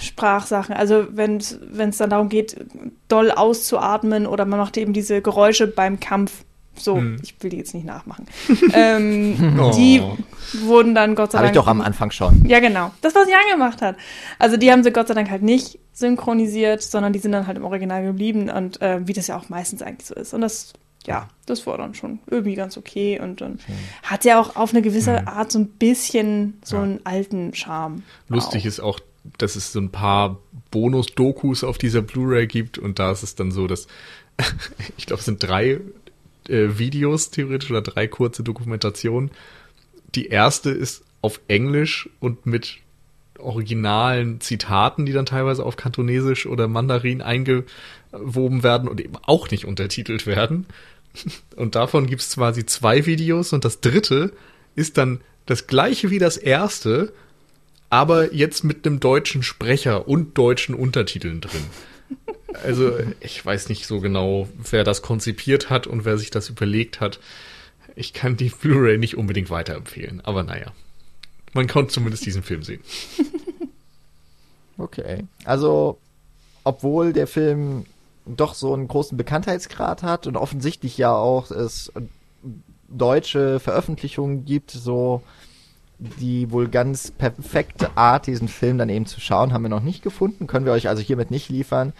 Sprachsachen. 0.00 0.74
Also 0.74 1.06
wenn 1.10 1.36
es 1.38 1.58
dann 1.98 2.10
darum 2.10 2.28
geht, 2.28 2.56
doll 3.08 3.30
auszuatmen 3.30 4.26
oder 4.26 4.44
man 4.44 4.58
macht 4.58 4.76
eben 4.76 4.92
diese 4.92 5.20
Geräusche 5.22 5.66
beim 5.66 6.00
Kampf. 6.00 6.44
So, 6.76 6.96
Hm. 6.96 7.18
ich 7.22 7.36
will 7.40 7.50
die 7.50 7.58
jetzt 7.58 7.72
nicht 7.72 7.86
nachmachen. 7.86 8.26
ähm, 8.74 9.58
Oh. 9.60 9.70
Die 9.76 10.02
wurden 10.64 10.94
dann 10.94 11.14
Gott 11.14 11.30
sei 11.30 11.38
Habe 11.38 11.46
ich 11.46 11.52
Dank. 11.52 11.64
doch 11.64 11.70
am 11.70 11.80
Anfang 11.80 12.10
schon. 12.10 12.44
Ja, 12.46 12.58
genau. 12.58 12.90
Das, 13.00 13.14
was 13.14 13.28
Jan 13.28 13.40
gemacht 13.52 13.80
hat. 13.80 13.96
Also 14.40 14.56
die 14.56 14.72
haben 14.72 14.82
sie 14.82 14.90
Gott 14.90 15.06
sei 15.06 15.14
Dank 15.14 15.30
halt 15.30 15.42
nicht 15.42 15.78
synchronisiert, 15.92 16.82
sondern 16.82 17.12
die 17.12 17.20
sind 17.20 17.30
dann 17.32 17.46
halt 17.46 17.56
im 17.58 17.64
Original 17.64 18.04
geblieben 18.04 18.50
und 18.50 18.82
äh, 18.82 19.06
wie 19.06 19.12
das 19.12 19.28
ja 19.28 19.38
auch 19.38 19.48
meistens 19.48 19.82
eigentlich 19.82 20.06
so 20.08 20.14
ist. 20.16 20.34
Und 20.34 20.40
das, 20.40 20.72
ja, 21.06 21.28
das 21.46 21.64
war 21.68 21.78
dann 21.78 21.94
schon 21.94 22.18
irgendwie 22.26 22.56
ganz 22.56 22.76
okay 22.76 23.20
und 23.20 23.40
dann 23.40 23.60
hat 24.02 24.24
ja 24.24 24.40
auch 24.40 24.56
auf 24.56 24.70
eine 24.72 24.82
gewisse 24.82 25.28
Art 25.28 25.52
so 25.52 25.60
ein 25.60 25.68
bisschen 25.68 26.58
so 26.64 26.76
Ja. 26.78 26.82
einen 26.82 27.00
alten 27.04 27.54
Charme. 27.54 28.02
Lustig 28.28 28.62
auch. 28.64 28.66
ist 28.66 28.80
auch, 28.80 28.98
dass 29.38 29.56
es 29.56 29.72
so 29.72 29.80
ein 29.80 29.90
paar 29.90 30.40
Bonus-Dokus 30.70 31.64
auf 31.64 31.78
dieser 31.78 32.02
Blu-ray 32.02 32.46
gibt 32.46 32.78
und 32.78 32.98
da 32.98 33.12
ist 33.12 33.22
es 33.22 33.34
dann 33.34 33.50
so, 33.50 33.66
dass 33.66 33.86
ich 34.96 35.06
glaube, 35.06 35.20
es 35.20 35.26
sind 35.26 35.42
drei 35.42 35.80
äh, 36.48 36.78
Videos 36.78 37.30
theoretisch 37.30 37.70
oder 37.70 37.82
drei 37.82 38.06
kurze 38.06 38.42
Dokumentationen. 38.42 39.30
Die 40.14 40.26
erste 40.26 40.70
ist 40.70 41.04
auf 41.22 41.40
Englisch 41.48 42.08
und 42.20 42.46
mit 42.46 42.78
originalen 43.38 44.40
Zitaten, 44.40 45.06
die 45.06 45.12
dann 45.12 45.26
teilweise 45.26 45.64
auf 45.64 45.76
Kantonesisch 45.76 46.46
oder 46.46 46.68
Mandarin 46.68 47.22
eingewoben 47.22 48.62
werden 48.62 48.88
und 48.88 49.00
eben 49.00 49.16
auch 49.22 49.50
nicht 49.50 49.64
untertitelt 49.64 50.26
werden. 50.26 50.66
Und 51.56 51.76
davon 51.76 52.08
gibt 52.08 52.22
es 52.22 52.34
quasi 52.34 52.66
zwei 52.66 53.06
Videos 53.06 53.52
und 53.52 53.64
das 53.64 53.80
dritte 53.80 54.32
ist 54.74 54.98
dann 54.98 55.20
das 55.46 55.68
gleiche 55.68 56.10
wie 56.10 56.18
das 56.18 56.36
erste, 56.36 57.12
aber 57.94 58.34
jetzt 58.34 58.64
mit 58.64 58.84
einem 58.84 58.98
deutschen 58.98 59.44
Sprecher 59.44 60.08
und 60.08 60.36
deutschen 60.36 60.74
Untertiteln 60.74 61.40
drin. 61.40 61.62
Also 62.64 62.90
ich 63.20 63.46
weiß 63.46 63.68
nicht 63.68 63.86
so 63.86 64.00
genau, 64.00 64.48
wer 64.68 64.82
das 64.82 65.00
konzipiert 65.00 65.70
hat 65.70 65.86
und 65.86 66.04
wer 66.04 66.18
sich 66.18 66.32
das 66.32 66.48
überlegt 66.48 67.00
hat. 67.00 67.20
Ich 67.94 68.12
kann 68.12 68.36
die 68.36 68.48
Blu-ray 68.48 68.98
nicht 68.98 69.16
unbedingt 69.16 69.48
weiterempfehlen, 69.48 70.20
aber 70.22 70.42
naja. 70.42 70.72
Man 71.52 71.68
konnte 71.68 71.92
zumindest 71.92 72.26
diesen 72.26 72.42
Film 72.42 72.62
sehen. 72.64 72.80
Okay. 74.76 75.22
Also, 75.44 75.98
obwohl 76.64 77.12
der 77.12 77.28
Film 77.28 77.86
doch 78.26 78.54
so 78.54 78.74
einen 78.74 78.88
großen 78.88 79.16
Bekanntheitsgrad 79.16 80.02
hat 80.02 80.26
und 80.26 80.36
offensichtlich 80.36 80.98
ja 80.98 81.14
auch 81.14 81.52
es 81.52 81.92
deutsche 82.88 83.60
Veröffentlichungen 83.60 84.44
gibt, 84.44 84.72
so 84.72 85.22
die 86.20 86.50
wohl 86.50 86.68
ganz 86.68 87.10
perfekte 87.10 87.96
Art, 87.96 88.26
diesen 88.26 88.48
Film 88.48 88.78
dann 88.78 88.88
eben 88.88 89.06
zu 89.06 89.20
schauen, 89.20 89.52
haben 89.52 89.62
wir 89.62 89.68
noch 89.68 89.82
nicht 89.82 90.02
gefunden. 90.02 90.46
Können 90.46 90.66
wir 90.66 90.72
euch 90.72 90.88
also 90.88 91.02
hiermit 91.02 91.30
nicht 91.30 91.48
liefern. 91.48 91.92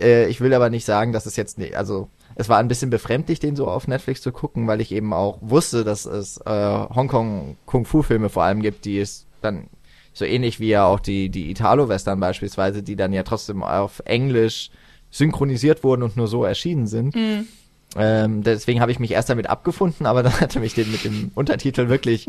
Äh, 0.00 0.26
ich 0.28 0.40
will 0.40 0.54
aber 0.54 0.70
nicht 0.70 0.84
sagen, 0.84 1.12
dass 1.12 1.26
es 1.26 1.36
jetzt, 1.36 1.58
nicht, 1.58 1.76
also 1.76 2.08
es 2.34 2.48
war 2.48 2.58
ein 2.58 2.68
bisschen 2.68 2.90
befremdlich, 2.90 3.40
den 3.40 3.56
so 3.56 3.66
auf 3.68 3.88
Netflix 3.88 4.22
zu 4.22 4.32
gucken, 4.32 4.66
weil 4.66 4.80
ich 4.80 4.92
eben 4.92 5.12
auch 5.12 5.38
wusste, 5.40 5.84
dass 5.84 6.06
es 6.06 6.38
äh, 6.38 6.50
Hongkong 6.50 7.56
Kung 7.66 7.84
Fu 7.84 8.02
Filme 8.02 8.28
vor 8.28 8.44
allem 8.44 8.62
gibt, 8.62 8.84
die 8.84 8.98
es 8.98 9.26
dann 9.40 9.68
so 10.14 10.24
ähnlich 10.24 10.60
wie 10.60 10.68
ja 10.68 10.84
auch 10.84 11.00
die 11.00 11.30
die 11.30 11.50
Italo 11.50 11.88
Western 11.88 12.20
beispielsweise, 12.20 12.82
die 12.82 12.96
dann 12.96 13.12
ja 13.12 13.22
trotzdem 13.22 13.62
auf 13.62 14.02
Englisch 14.04 14.70
synchronisiert 15.10 15.84
wurden 15.84 16.02
und 16.02 16.16
nur 16.16 16.28
so 16.28 16.44
erschienen 16.44 16.86
sind. 16.86 17.14
Mhm. 17.14 17.46
Ähm, 17.96 18.42
deswegen 18.42 18.80
habe 18.80 18.90
ich 18.90 18.98
mich 18.98 19.10
erst 19.10 19.28
damit 19.28 19.48
abgefunden, 19.48 20.06
aber 20.06 20.22
dann 20.22 20.32
hatte 20.40 20.60
mich 20.60 20.74
den 20.74 20.90
mit 20.90 21.04
dem 21.04 21.30
Untertitel 21.34 21.88
wirklich 21.88 22.26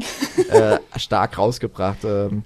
äh, 0.49 0.77
stark 0.97 1.37
rausgebracht. 1.37 2.03
Ähm, 2.03 2.43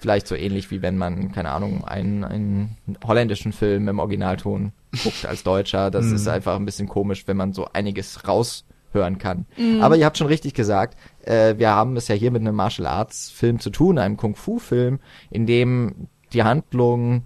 vielleicht 0.00 0.26
so 0.26 0.34
ähnlich 0.34 0.70
wie 0.70 0.82
wenn 0.82 0.96
man, 0.96 1.32
keine 1.32 1.50
Ahnung, 1.50 1.84
einen, 1.84 2.24
einen 2.24 2.76
holländischen 3.06 3.52
Film 3.52 3.88
im 3.88 3.98
Originalton 3.98 4.72
guckt 5.02 5.26
als 5.26 5.42
Deutscher. 5.42 5.90
Das 5.90 6.06
mm. 6.06 6.14
ist 6.14 6.28
einfach 6.28 6.56
ein 6.56 6.64
bisschen 6.64 6.88
komisch, 6.88 7.24
wenn 7.26 7.36
man 7.36 7.52
so 7.52 7.68
einiges 7.72 8.26
raushören 8.26 9.18
kann. 9.18 9.44
Mm. 9.58 9.82
Aber 9.82 9.96
ihr 9.96 10.06
habt 10.06 10.16
schon 10.16 10.26
richtig 10.26 10.54
gesagt, 10.54 10.96
äh, 11.24 11.58
wir 11.58 11.70
haben 11.70 11.96
es 11.96 12.08
ja 12.08 12.14
hier 12.14 12.30
mit 12.30 12.40
einem 12.40 12.56
Martial 12.56 12.86
Arts 12.86 13.30
Film 13.30 13.60
zu 13.60 13.70
tun, 13.70 13.98
einem 13.98 14.16
Kung 14.16 14.36
Fu 14.36 14.58
Film, 14.58 15.00
in 15.30 15.46
dem 15.46 16.08
die 16.32 16.44
Handlung 16.44 17.24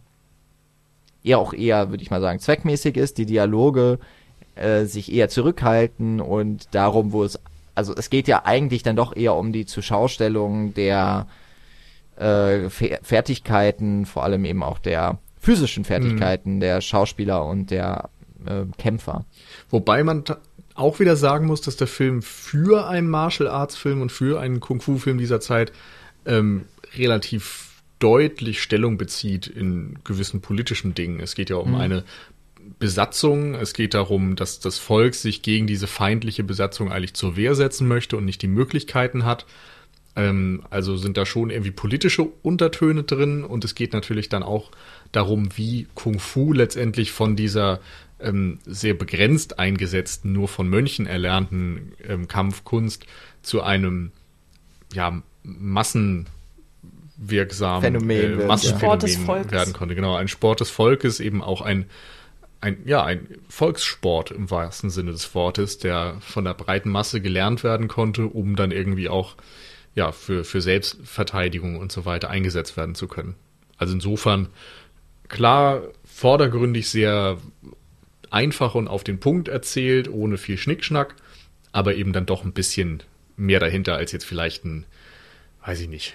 eher 1.22 1.38
auch 1.38 1.54
eher, 1.54 1.90
würde 1.90 2.02
ich 2.02 2.10
mal 2.10 2.20
sagen, 2.20 2.40
zweckmäßig 2.40 2.96
ist, 2.96 3.18
die 3.18 3.26
Dialoge 3.26 3.98
äh, 4.54 4.84
sich 4.84 5.12
eher 5.12 5.28
zurückhalten 5.28 6.20
und 6.20 6.74
darum, 6.74 7.12
wo 7.12 7.24
es, 7.24 7.38
also 7.74 7.94
es 7.94 8.10
geht 8.10 8.28
ja 8.28 8.44
eigentlich 8.44 8.82
dann 8.82 8.96
doch 8.96 9.16
eher 9.16 9.34
um 9.34 9.52
die 9.52 9.66
Zuschaustellung 9.66 10.74
der 10.74 11.26
äh, 12.16 12.70
Fertigkeiten, 12.70 14.06
vor 14.06 14.24
allem 14.24 14.44
eben 14.44 14.62
auch 14.62 14.78
der 14.78 15.18
physischen 15.38 15.84
Fertigkeiten 15.84 16.56
mhm. 16.56 16.60
der 16.60 16.80
Schauspieler 16.80 17.44
und 17.44 17.70
der 17.70 18.10
äh, 18.46 18.64
Kämpfer. 18.78 19.24
Wobei 19.70 20.02
man 20.04 20.24
auch 20.74 21.00
wieder 21.00 21.16
sagen 21.16 21.46
muss, 21.46 21.60
dass 21.60 21.76
der 21.76 21.86
Film 21.86 22.22
für 22.22 22.88
einen 22.88 23.08
Martial 23.08 23.48
Arts 23.48 23.76
Film 23.76 24.00
und 24.00 24.10
für 24.10 24.40
einen 24.40 24.60
Kung 24.60 24.80
Fu 24.80 24.98
Film 24.98 25.18
dieser 25.18 25.40
Zeit 25.40 25.72
ähm, 26.26 26.64
relativ 26.96 27.70
deutlich 27.98 28.60
Stellung 28.60 28.98
bezieht 28.98 29.46
in 29.46 29.98
gewissen 30.04 30.40
politischen 30.40 30.94
Dingen. 30.94 31.20
Es 31.20 31.34
geht 31.34 31.50
ja 31.50 31.56
um 31.56 31.70
mhm. 31.70 31.76
eine 31.76 32.04
Besatzung. 32.78 33.54
Es 33.54 33.72
geht 33.72 33.94
darum, 33.94 34.36
dass 34.36 34.60
das 34.60 34.78
Volk 34.78 35.14
sich 35.14 35.42
gegen 35.42 35.66
diese 35.66 35.86
feindliche 35.86 36.44
Besatzung 36.44 36.90
eigentlich 36.90 37.14
zur 37.14 37.36
Wehr 37.36 37.54
setzen 37.54 37.88
möchte 37.88 38.16
und 38.16 38.24
nicht 38.24 38.42
die 38.42 38.48
Möglichkeiten 38.48 39.24
hat. 39.24 39.46
Ähm, 40.16 40.62
also 40.70 40.96
sind 40.96 41.16
da 41.16 41.26
schon 41.26 41.50
irgendwie 41.50 41.70
politische 41.70 42.22
Untertöne 42.42 43.02
drin 43.02 43.44
und 43.44 43.64
es 43.64 43.74
geht 43.74 43.92
natürlich 43.92 44.28
dann 44.28 44.42
auch 44.42 44.70
darum, 45.12 45.56
wie 45.56 45.86
Kung 45.94 46.18
Fu 46.18 46.52
letztendlich 46.52 47.12
von 47.12 47.36
dieser 47.36 47.80
ähm, 48.20 48.58
sehr 48.64 48.94
begrenzt 48.94 49.58
eingesetzten, 49.58 50.32
nur 50.32 50.48
von 50.48 50.68
Mönchen 50.68 51.06
erlernten 51.06 51.92
ähm, 52.06 52.28
Kampfkunst 52.28 53.06
zu 53.42 53.62
einem 53.62 54.12
ja, 54.92 55.20
Massen 55.42 56.26
wirksamen 57.16 58.10
äh, 58.10 58.46
Massenphänomen 58.46 59.50
werden 59.50 59.72
konnte. 59.72 59.94
Genau, 59.94 60.16
ein 60.16 60.28
Sport 60.28 60.60
des 60.60 60.70
Volkes, 60.70 61.20
eben 61.20 61.42
auch 61.42 61.60
ein 61.60 61.86
ein, 62.64 62.78
ja, 62.86 63.04
ein 63.04 63.28
Volkssport 63.48 64.30
im 64.30 64.50
wahrsten 64.50 64.88
Sinne 64.88 65.12
des 65.12 65.34
Wortes, 65.34 65.78
der 65.78 66.16
von 66.20 66.44
der 66.44 66.54
breiten 66.54 66.88
Masse 66.88 67.20
gelernt 67.20 67.62
werden 67.62 67.88
konnte, 67.88 68.24
um 68.26 68.56
dann 68.56 68.70
irgendwie 68.70 69.10
auch 69.10 69.36
ja, 69.94 70.12
für, 70.12 70.44
für 70.44 70.60
Selbstverteidigung 70.60 71.76
und 71.76 71.92
so 71.92 72.06
weiter 72.06 72.30
eingesetzt 72.30 72.76
werden 72.76 72.94
zu 72.94 73.06
können. 73.06 73.34
Also 73.76 73.92
insofern 73.92 74.48
klar, 75.28 75.82
vordergründig 76.04 76.88
sehr 76.88 77.38
einfach 78.30 78.74
und 78.74 78.88
auf 78.88 79.04
den 79.04 79.20
Punkt 79.20 79.48
erzählt, 79.48 80.08
ohne 80.08 80.38
viel 80.38 80.56
Schnickschnack, 80.56 81.14
aber 81.70 81.94
eben 81.94 82.12
dann 82.12 82.26
doch 82.26 82.44
ein 82.44 82.52
bisschen 82.52 83.02
mehr 83.36 83.60
dahinter 83.60 83.94
als 83.94 84.10
jetzt 84.12 84.24
vielleicht 84.24 84.64
ein, 84.64 84.86
weiß 85.64 85.80
ich 85.80 85.88
nicht, 85.88 86.14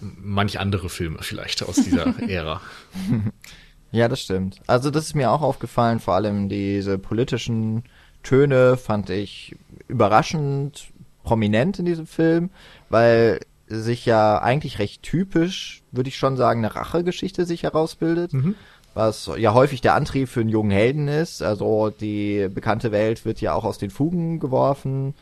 manch 0.00 0.58
andere 0.58 0.88
Filme 0.88 1.18
vielleicht 1.20 1.62
aus 1.62 1.76
dieser 1.76 2.18
Ära. 2.28 2.62
Ja, 3.92 4.08
das 4.08 4.22
stimmt. 4.22 4.60
Also 4.66 4.90
das 4.90 5.04
ist 5.04 5.14
mir 5.14 5.30
auch 5.30 5.42
aufgefallen, 5.42 6.00
vor 6.00 6.14
allem 6.14 6.48
diese 6.48 6.98
politischen 6.98 7.84
Töne 8.22 8.76
fand 8.76 9.10
ich 9.10 9.54
überraschend 9.86 10.88
prominent 11.22 11.78
in 11.78 11.84
diesem 11.84 12.06
Film, 12.06 12.50
weil 12.88 13.40
sich 13.68 14.06
ja 14.06 14.40
eigentlich 14.40 14.78
recht 14.78 15.02
typisch, 15.02 15.82
würde 15.92 16.08
ich 16.08 16.16
schon 16.16 16.36
sagen, 16.36 16.64
eine 16.64 16.74
Rachegeschichte 16.74 17.44
sich 17.46 17.62
herausbildet. 17.62 18.32
Mhm. 18.32 18.54
Was 18.94 19.30
ja 19.38 19.54
häufig 19.54 19.80
der 19.80 19.94
Antrieb 19.94 20.28
für 20.28 20.40
einen 20.40 20.50
jungen 20.50 20.70
Helden 20.70 21.08
ist. 21.08 21.42
Also 21.42 21.88
die 21.88 22.48
bekannte 22.52 22.92
Welt 22.92 23.24
wird 23.24 23.40
ja 23.40 23.54
auch 23.54 23.64
aus 23.64 23.78
den 23.78 23.88
Fugen 23.88 24.38
geworfen. 24.38 25.14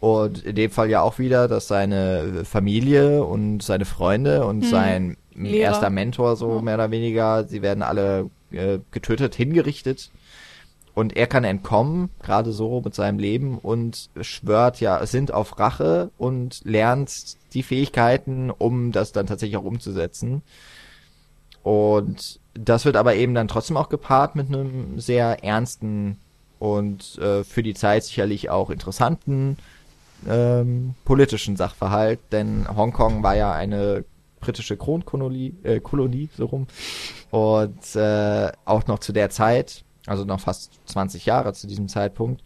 Und 0.00 0.44
in 0.44 0.54
dem 0.54 0.70
Fall 0.70 0.90
ja 0.90 1.00
auch 1.00 1.18
wieder, 1.18 1.48
dass 1.48 1.66
seine 1.66 2.44
Familie 2.44 3.24
und 3.24 3.62
seine 3.62 3.86
Freunde 3.86 4.44
und 4.44 4.62
hm. 4.62 4.70
sein 4.70 5.16
Lehrer. 5.34 5.62
erster 5.62 5.90
Mentor 5.90 6.36
so 6.36 6.56
ja. 6.56 6.62
mehr 6.62 6.74
oder 6.74 6.90
weniger, 6.90 7.44
sie 7.44 7.62
werden 7.62 7.82
alle 7.82 8.30
äh, 8.52 8.78
getötet, 8.90 9.34
hingerichtet. 9.34 10.10
Und 10.94 11.16
er 11.16 11.26
kann 11.26 11.42
entkommen, 11.42 12.10
gerade 12.22 12.52
so 12.52 12.80
mit 12.80 12.94
seinem 12.94 13.18
Leben 13.18 13.58
und 13.58 14.10
schwört 14.20 14.80
ja, 14.80 15.00
es 15.00 15.10
sind 15.10 15.34
auf 15.34 15.58
Rache 15.58 16.10
und 16.18 16.60
lernt 16.64 17.36
die 17.52 17.64
Fähigkeiten, 17.64 18.50
um 18.50 18.92
das 18.92 19.10
dann 19.10 19.26
tatsächlich 19.26 19.56
auch 19.56 19.64
umzusetzen. 19.64 20.42
Und 21.64 22.38
das 22.54 22.84
wird 22.84 22.94
aber 22.94 23.16
eben 23.16 23.34
dann 23.34 23.48
trotzdem 23.48 23.76
auch 23.76 23.88
gepaart 23.88 24.36
mit 24.36 24.46
einem 24.48 25.00
sehr 25.00 25.42
ernsten 25.42 26.18
und 26.60 27.18
äh, 27.18 27.42
für 27.42 27.64
die 27.64 27.74
Zeit 27.74 28.04
sicherlich 28.04 28.50
auch 28.50 28.70
interessanten 28.70 29.56
ähm, 30.28 30.94
politischen 31.04 31.56
Sachverhalt, 31.56 32.20
denn 32.30 32.66
Hongkong 32.68 33.22
war 33.22 33.34
ja 33.34 33.52
eine 33.52 34.04
britische 34.44 34.76
Kronkolonie, 34.76 35.54
äh, 35.62 35.80
Kolonie, 35.80 36.28
so 36.36 36.46
rum. 36.46 36.66
Und 37.30 37.96
äh, 37.96 38.52
auch 38.64 38.86
noch 38.86 38.98
zu 38.98 39.12
der 39.12 39.30
Zeit, 39.30 39.84
also 40.06 40.24
noch 40.24 40.40
fast 40.40 40.80
20 40.86 41.26
Jahre 41.26 41.52
zu 41.54 41.66
diesem 41.66 41.88
Zeitpunkt. 41.88 42.42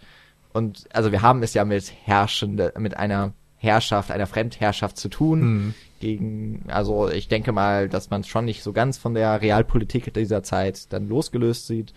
Und 0.52 0.84
also 0.92 1.12
wir 1.12 1.22
haben 1.22 1.42
es 1.42 1.54
ja 1.54 1.64
mit 1.64 1.92
herrschende, 2.04 2.72
mit 2.78 2.96
einer 2.96 3.32
Herrschaft, 3.56 4.10
einer 4.10 4.26
Fremdherrschaft 4.26 4.96
zu 4.96 5.08
tun. 5.08 5.40
Mhm. 5.40 5.74
Gegen, 6.00 6.64
also 6.68 7.08
ich 7.08 7.26
denke 7.26 7.50
mal, 7.50 7.88
dass 7.88 8.10
man 8.10 8.20
es 8.20 8.28
schon 8.28 8.44
nicht 8.44 8.62
so 8.62 8.72
ganz 8.72 8.98
von 8.98 9.14
der 9.14 9.42
Realpolitik 9.42 10.14
dieser 10.14 10.44
Zeit 10.44 10.92
dann 10.92 11.08
losgelöst 11.08 11.66
sieht. 11.66 11.92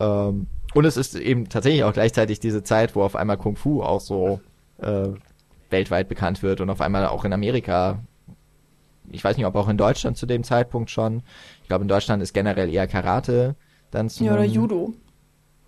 Ähm, 0.00 0.48
und 0.74 0.84
es 0.84 0.96
ist 0.96 1.14
eben 1.14 1.48
tatsächlich 1.48 1.84
auch 1.84 1.92
gleichzeitig 1.92 2.40
diese 2.40 2.64
Zeit, 2.64 2.96
wo 2.96 3.02
auf 3.02 3.14
einmal 3.14 3.38
Kung 3.38 3.54
Fu 3.54 3.82
auch 3.82 4.00
so 4.00 4.40
äh, 4.78 5.08
weltweit 5.70 6.08
bekannt 6.08 6.42
wird 6.42 6.60
und 6.60 6.70
auf 6.70 6.80
einmal 6.80 7.06
auch 7.06 7.24
in 7.24 7.32
Amerika 7.32 8.00
ich 9.10 9.22
weiß 9.22 9.36
nicht, 9.36 9.46
ob 9.46 9.54
auch 9.54 9.68
in 9.68 9.76
Deutschland 9.76 10.16
zu 10.16 10.26
dem 10.26 10.44
Zeitpunkt 10.44 10.90
schon. 10.90 11.22
Ich 11.62 11.68
glaube, 11.68 11.82
in 11.82 11.88
Deutschland 11.88 12.22
ist 12.22 12.32
generell 12.32 12.72
eher 12.72 12.86
Karate 12.86 13.56
dann 13.90 14.08
zu. 14.08 14.24
Ja, 14.24 14.34
oder 14.34 14.44
Judo. 14.44 14.94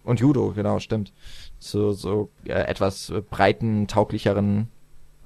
Und 0.05 0.21
Judo, 0.21 0.53
genau, 0.55 0.79
stimmt. 0.79 1.13
Zu 1.59 1.93
so 1.93 2.31
äh, 2.47 2.53
etwas 2.53 3.13
breiten, 3.31 3.89
tauglicheren 3.89 4.69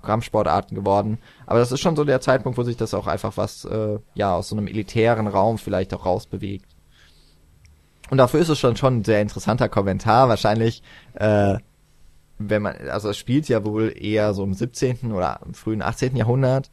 Kampfsportarten 0.03 0.75
geworden. 0.75 1.19
Aber 1.47 1.61
das 1.61 1.73
ist 1.73 1.81
schon 1.81 1.97
so 1.97 2.05
der 2.05 2.21
Zeitpunkt, 2.21 2.59
wo 2.59 2.63
sich 2.63 2.77
das 2.77 2.95
auch 2.95 3.07
einfach 3.07 3.37
was, 3.37 3.65
äh, 3.65 3.99
ja, 4.15 4.35
aus 4.35 4.49
so 4.49 4.57
einem 4.57 4.67
elitären 4.67 5.29
Raum 5.29 5.59
vielleicht 5.59 5.95
auch 5.95 6.05
rausbewegt. 6.05 6.67
Und 8.11 8.19
dafür 8.19 8.41
ist 8.41 8.49
es 8.49 8.59
schon 8.59 8.77
schon 8.77 8.99
ein 8.99 9.05
sehr 9.05 9.23
interessanter 9.23 9.69
Kommentar. 9.69 10.29
Wahrscheinlich, 10.29 10.83
äh, 11.15 11.59
wenn 12.39 12.63
man, 12.63 12.77
also 12.89 13.11
es 13.11 13.17
spielt 13.17 13.49
ja 13.49 13.65
wohl 13.65 13.95
eher 13.97 14.35
so 14.35 14.43
im 14.45 14.53
17. 14.53 15.13
oder 15.13 15.41
im 15.47 15.55
frühen 15.55 15.81
18. 15.81 16.17
Jahrhundert 16.17 16.71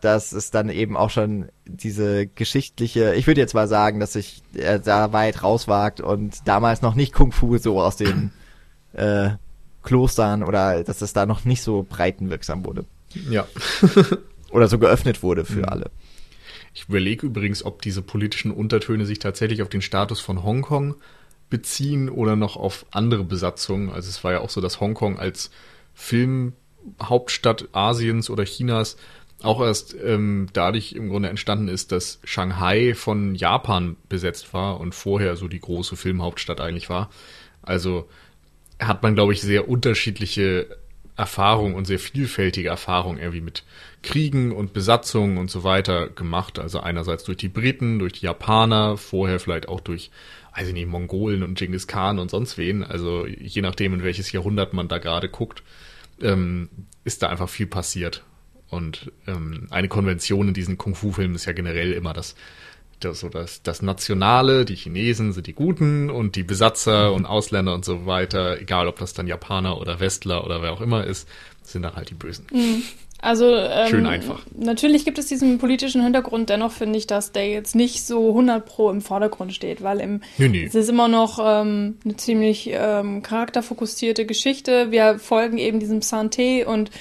dass 0.00 0.32
es 0.32 0.50
dann 0.50 0.68
eben 0.68 0.96
auch 0.96 1.10
schon 1.10 1.48
diese 1.66 2.26
geschichtliche, 2.26 3.14
ich 3.14 3.26
würde 3.26 3.40
jetzt 3.40 3.54
mal 3.54 3.68
sagen, 3.68 4.00
dass 4.00 4.12
sich 4.12 4.42
er 4.54 4.78
da 4.78 5.12
weit 5.12 5.42
rauswagt 5.42 6.00
und 6.00 6.46
damals 6.46 6.82
noch 6.82 6.94
nicht 6.94 7.12
Kung 7.12 7.32
Fu 7.32 7.58
so 7.58 7.80
aus 7.80 7.96
den 7.96 8.32
äh, 8.92 9.30
Klostern 9.82 10.42
oder 10.42 10.84
dass 10.84 11.02
es 11.02 11.12
da 11.12 11.26
noch 11.26 11.44
nicht 11.44 11.62
so 11.62 11.86
breitenwirksam 11.88 12.64
wurde. 12.64 12.84
Ja. 13.30 13.46
oder 14.50 14.68
so 14.68 14.78
geöffnet 14.78 15.22
wurde 15.22 15.44
für 15.44 15.60
mhm. 15.60 15.64
alle. 15.64 15.90
Ich 16.74 16.88
überlege 16.88 17.26
übrigens, 17.26 17.64
ob 17.64 17.82
diese 17.82 18.02
politischen 18.02 18.50
Untertöne 18.50 19.06
sich 19.06 19.18
tatsächlich 19.18 19.62
auf 19.62 19.68
den 19.68 19.82
Status 19.82 20.20
von 20.20 20.44
Hongkong 20.44 20.94
beziehen 21.50 22.08
oder 22.08 22.36
noch 22.36 22.56
auf 22.56 22.86
andere 22.90 23.24
Besatzungen. 23.24 23.90
Also 23.90 24.08
es 24.10 24.22
war 24.22 24.32
ja 24.32 24.40
auch 24.40 24.50
so, 24.50 24.60
dass 24.60 24.80
Hongkong 24.80 25.18
als 25.18 25.50
Filmhauptstadt 25.94 27.68
Asiens 27.72 28.30
oder 28.30 28.44
Chinas 28.44 28.96
auch 29.42 29.60
erst 29.60 29.94
ähm, 29.94 30.48
dadurch 30.52 30.92
im 30.92 31.08
Grunde 31.08 31.28
entstanden 31.28 31.68
ist, 31.68 31.92
dass 31.92 32.18
Shanghai 32.24 32.94
von 32.94 33.34
Japan 33.34 33.96
besetzt 34.08 34.52
war 34.52 34.80
und 34.80 34.94
vorher 34.94 35.36
so 35.36 35.48
die 35.48 35.60
große 35.60 35.96
Filmhauptstadt 35.96 36.60
eigentlich 36.60 36.90
war. 36.90 37.10
Also 37.62 38.08
hat 38.80 39.02
man, 39.02 39.14
glaube 39.14 39.32
ich, 39.32 39.40
sehr 39.40 39.68
unterschiedliche 39.68 40.66
Erfahrungen 41.16 41.74
und 41.74 41.86
sehr 41.86 41.98
vielfältige 41.98 42.68
Erfahrungen 42.68 43.18
irgendwie 43.18 43.40
mit 43.40 43.64
Kriegen 44.02 44.52
und 44.52 44.72
Besatzungen 44.72 45.38
und 45.38 45.50
so 45.50 45.64
weiter 45.64 46.08
gemacht. 46.08 46.58
Also 46.58 46.80
einerseits 46.80 47.24
durch 47.24 47.38
die 47.38 47.48
Briten, 47.48 47.98
durch 47.98 48.14
die 48.14 48.26
Japaner, 48.26 48.96
vorher 48.96 49.40
vielleicht 49.40 49.68
auch 49.68 49.80
durch, 49.80 50.10
weiß 50.56 50.68
ich 50.68 50.74
nicht, 50.74 50.88
Mongolen 50.88 51.42
und 51.42 51.58
Genghis 51.58 51.88
Khan 51.88 52.20
und 52.20 52.30
sonst 52.30 52.56
wen. 52.56 52.84
Also 52.84 53.26
je 53.26 53.62
nachdem, 53.62 53.94
in 53.94 54.04
welches 54.04 54.30
Jahrhundert 54.30 54.72
man 54.72 54.86
da 54.86 54.98
gerade 54.98 55.28
guckt, 55.28 55.64
ähm, 56.20 56.68
ist 57.02 57.22
da 57.22 57.28
einfach 57.28 57.48
viel 57.48 57.66
passiert. 57.66 58.24
Und 58.70 59.12
ähm, 59.26 59.66
eine 59.70 59.88
Konvention 59.88 60.48
in 60.48 60.54
diesen 60.54 60.76
Kung-Fu-Filmen 60.76 61.34
ist 61.34 61.46
ja 61.46 61.52
generell 61.52 61.92
immer 61.92 62.12
das, 62.12 62.34
das, 63.00 63.20
so 63.20 63.28
das, 63.28 63.62
das 63.62 63.82
Nationale, 63.82 64.64
die 64.64 64.74
Chinesen 64.74 65.32
sind 65.32 65.46
die 65.46 65.54
Guten 65.54 66.10
und 66.10 66.36
die 66.36 66.42
Besatzer 66.42 67.12
und 67.12 67.26
Ausländer 67.26 67.74
und 67.74 67.84
so 67.84 68.06
weiter, 68.06 68.60
egal 68.60 68.88
ob 68.88 68.98
das 68.98 69.14
dann 69.14 69.26
Japaner 69.26 69.80
oder 69.80 70.00
Westler 70.00 70.44
oder 70.44 70.62
wer 70.62 70.72
auch 70.72 70.80
immer 70.80 71.04
ist, 71.04 71.28
sind 71.62 71.82
dann 71.82 71.96
halt 71.96 72.10
die 72.10 72.14
Bösen. 72.14 72.46
Mhm. 72.52 72.82
Also 73.20 73.52
ähm, 73.52 73.88
Schön 73.88 74.06
einfach. 74.06 74.40
Natürlich 74.56 75.04
gibt 75.04 75.18
es 75.18 75.26
diesen 75.26 75.58
politischen 75.58 76.02
Hintergrund, 76.02 76.50
dennoch 76.50 76.70
finde 76.70 76.98
ich, 76.98 77.08
dass 77.08 77.32
der 77.32 77.48
jetzt 77.48 77.74
nicht 77.74 78.04
so 78.04 78.28
100 78.28 78.64
pro 78.64 78.90
im 78.90 79.00
Vordergrund 79.00 79.52
steht, 79.52 79.82
weil 79.82 79.98
im, 79.98 80.20
Nee, 80.38 80.48
nee. 80.48 80.64
es 80.64 80.76
ist 80.76 80.88
immer 80.88 81.08
noch 81.08 81.40
ähm, 81.42 81.96
eine 82.04 82.16
ziemlich 82.16 82.70
ähm, 82.72 83.22
charakterfokussierte 83.22 84.24
Geschichte. 84.24 84.92
Wir 84.92 85.18
folgen 85.18 85.58
eben 85.58 85.80
diesem 85.80 85.98
Santé 86.00 86.64
und 86.64 86.92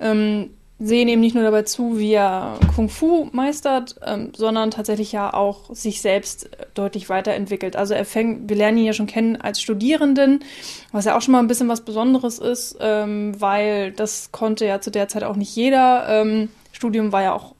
ähm, 0.00 0.50
sehen 0.78 1.08
eben 1.08 1.22
nicht 1.22 1.34
nur 1.34 1.44
dabei 1.44 1.62
zu, 1.62 1.98
wie 1.98 2.12
er 2.12 2.58
Kung 2.74 2.90
Fu 2.90 3.28
meistert, 3.32 3.96
ähm, 4.04 4.32
sondern 4.36 4.70
tatsächlich 4.70 5.10
ja 5.10 5.32
auch 5.32 5.74
sich 5.74 6.02
selbst 6.02 6.50
deutlich 6.74 7.08
weiterentwickelt. 7.08 7.76
Also 7.76 7.94
er 7.94 8.04
fängt, 8.04 8.50
wir 8.50 8.56
lernen 8.56 8.78
ihn 8.78 8.84
ja 8.84 8.92
schon 8.92 9.06
kennen 9.06 9.36
als 9.36 9.60
Studierenden, 9.60 10.44
was 10.92 11.06
ja 11.06 11.16
auch 11.16 11.22
schon 11.22 11.32
mal 11.32 11.38
ein 11.38 11.46
bisschen 11.46 11.68
was 11.68 11.80
Besonderes 11.80 12.38
ist, 12.38 12.76
ähm, 12.80 13.40
weil 13.40 13.92
das 13.92 14.32
konnte 14.32 14.66
ja 14.66 14.80
zu 14.80 14.90
der 14.90 15.08
Zeit 15.08 15.24
auch 15.24 15.36
nicht 15.36 15.54
jeder. 15.56 16.06
Ähm, 16.08 16.50
Studium 16.72 17.10
war 17.10 17.22
ja 17.22 17.32
auch 17.32 17.54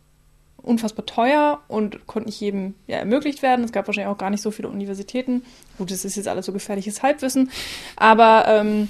unfassbar 0.67 1.07
teuer 1.07 1.61
und 1.69 2.07
konnte 2.07 2.29
nicht 2.29 2.41
jedem 2.41 2.75
ja, 2.87 2.97
ermöglicht 2.99 3.41
werden. 3.41 3.65
Es 3.65 3.73
gab 3.73 3.87
wahrscheinlich 3.87 4.13
auch 4.13 4.19
gar 4.19 4.31
nicht 4.31 4.43
so 4.43 4.51
viele 4.51 4.69
Universitäten. 4.69 5.43
Gut, 5.79 5.91
das 5.91 6.05
ist 6.05 6.17
jetzt 6.17 6.29
alles 6.29 6.45
so 6.45 6.53
gefährliches 6.53 7.03
Halbwissen, 7.03 7.51
aber 7.97 8.45
ähm, 8.49 8.89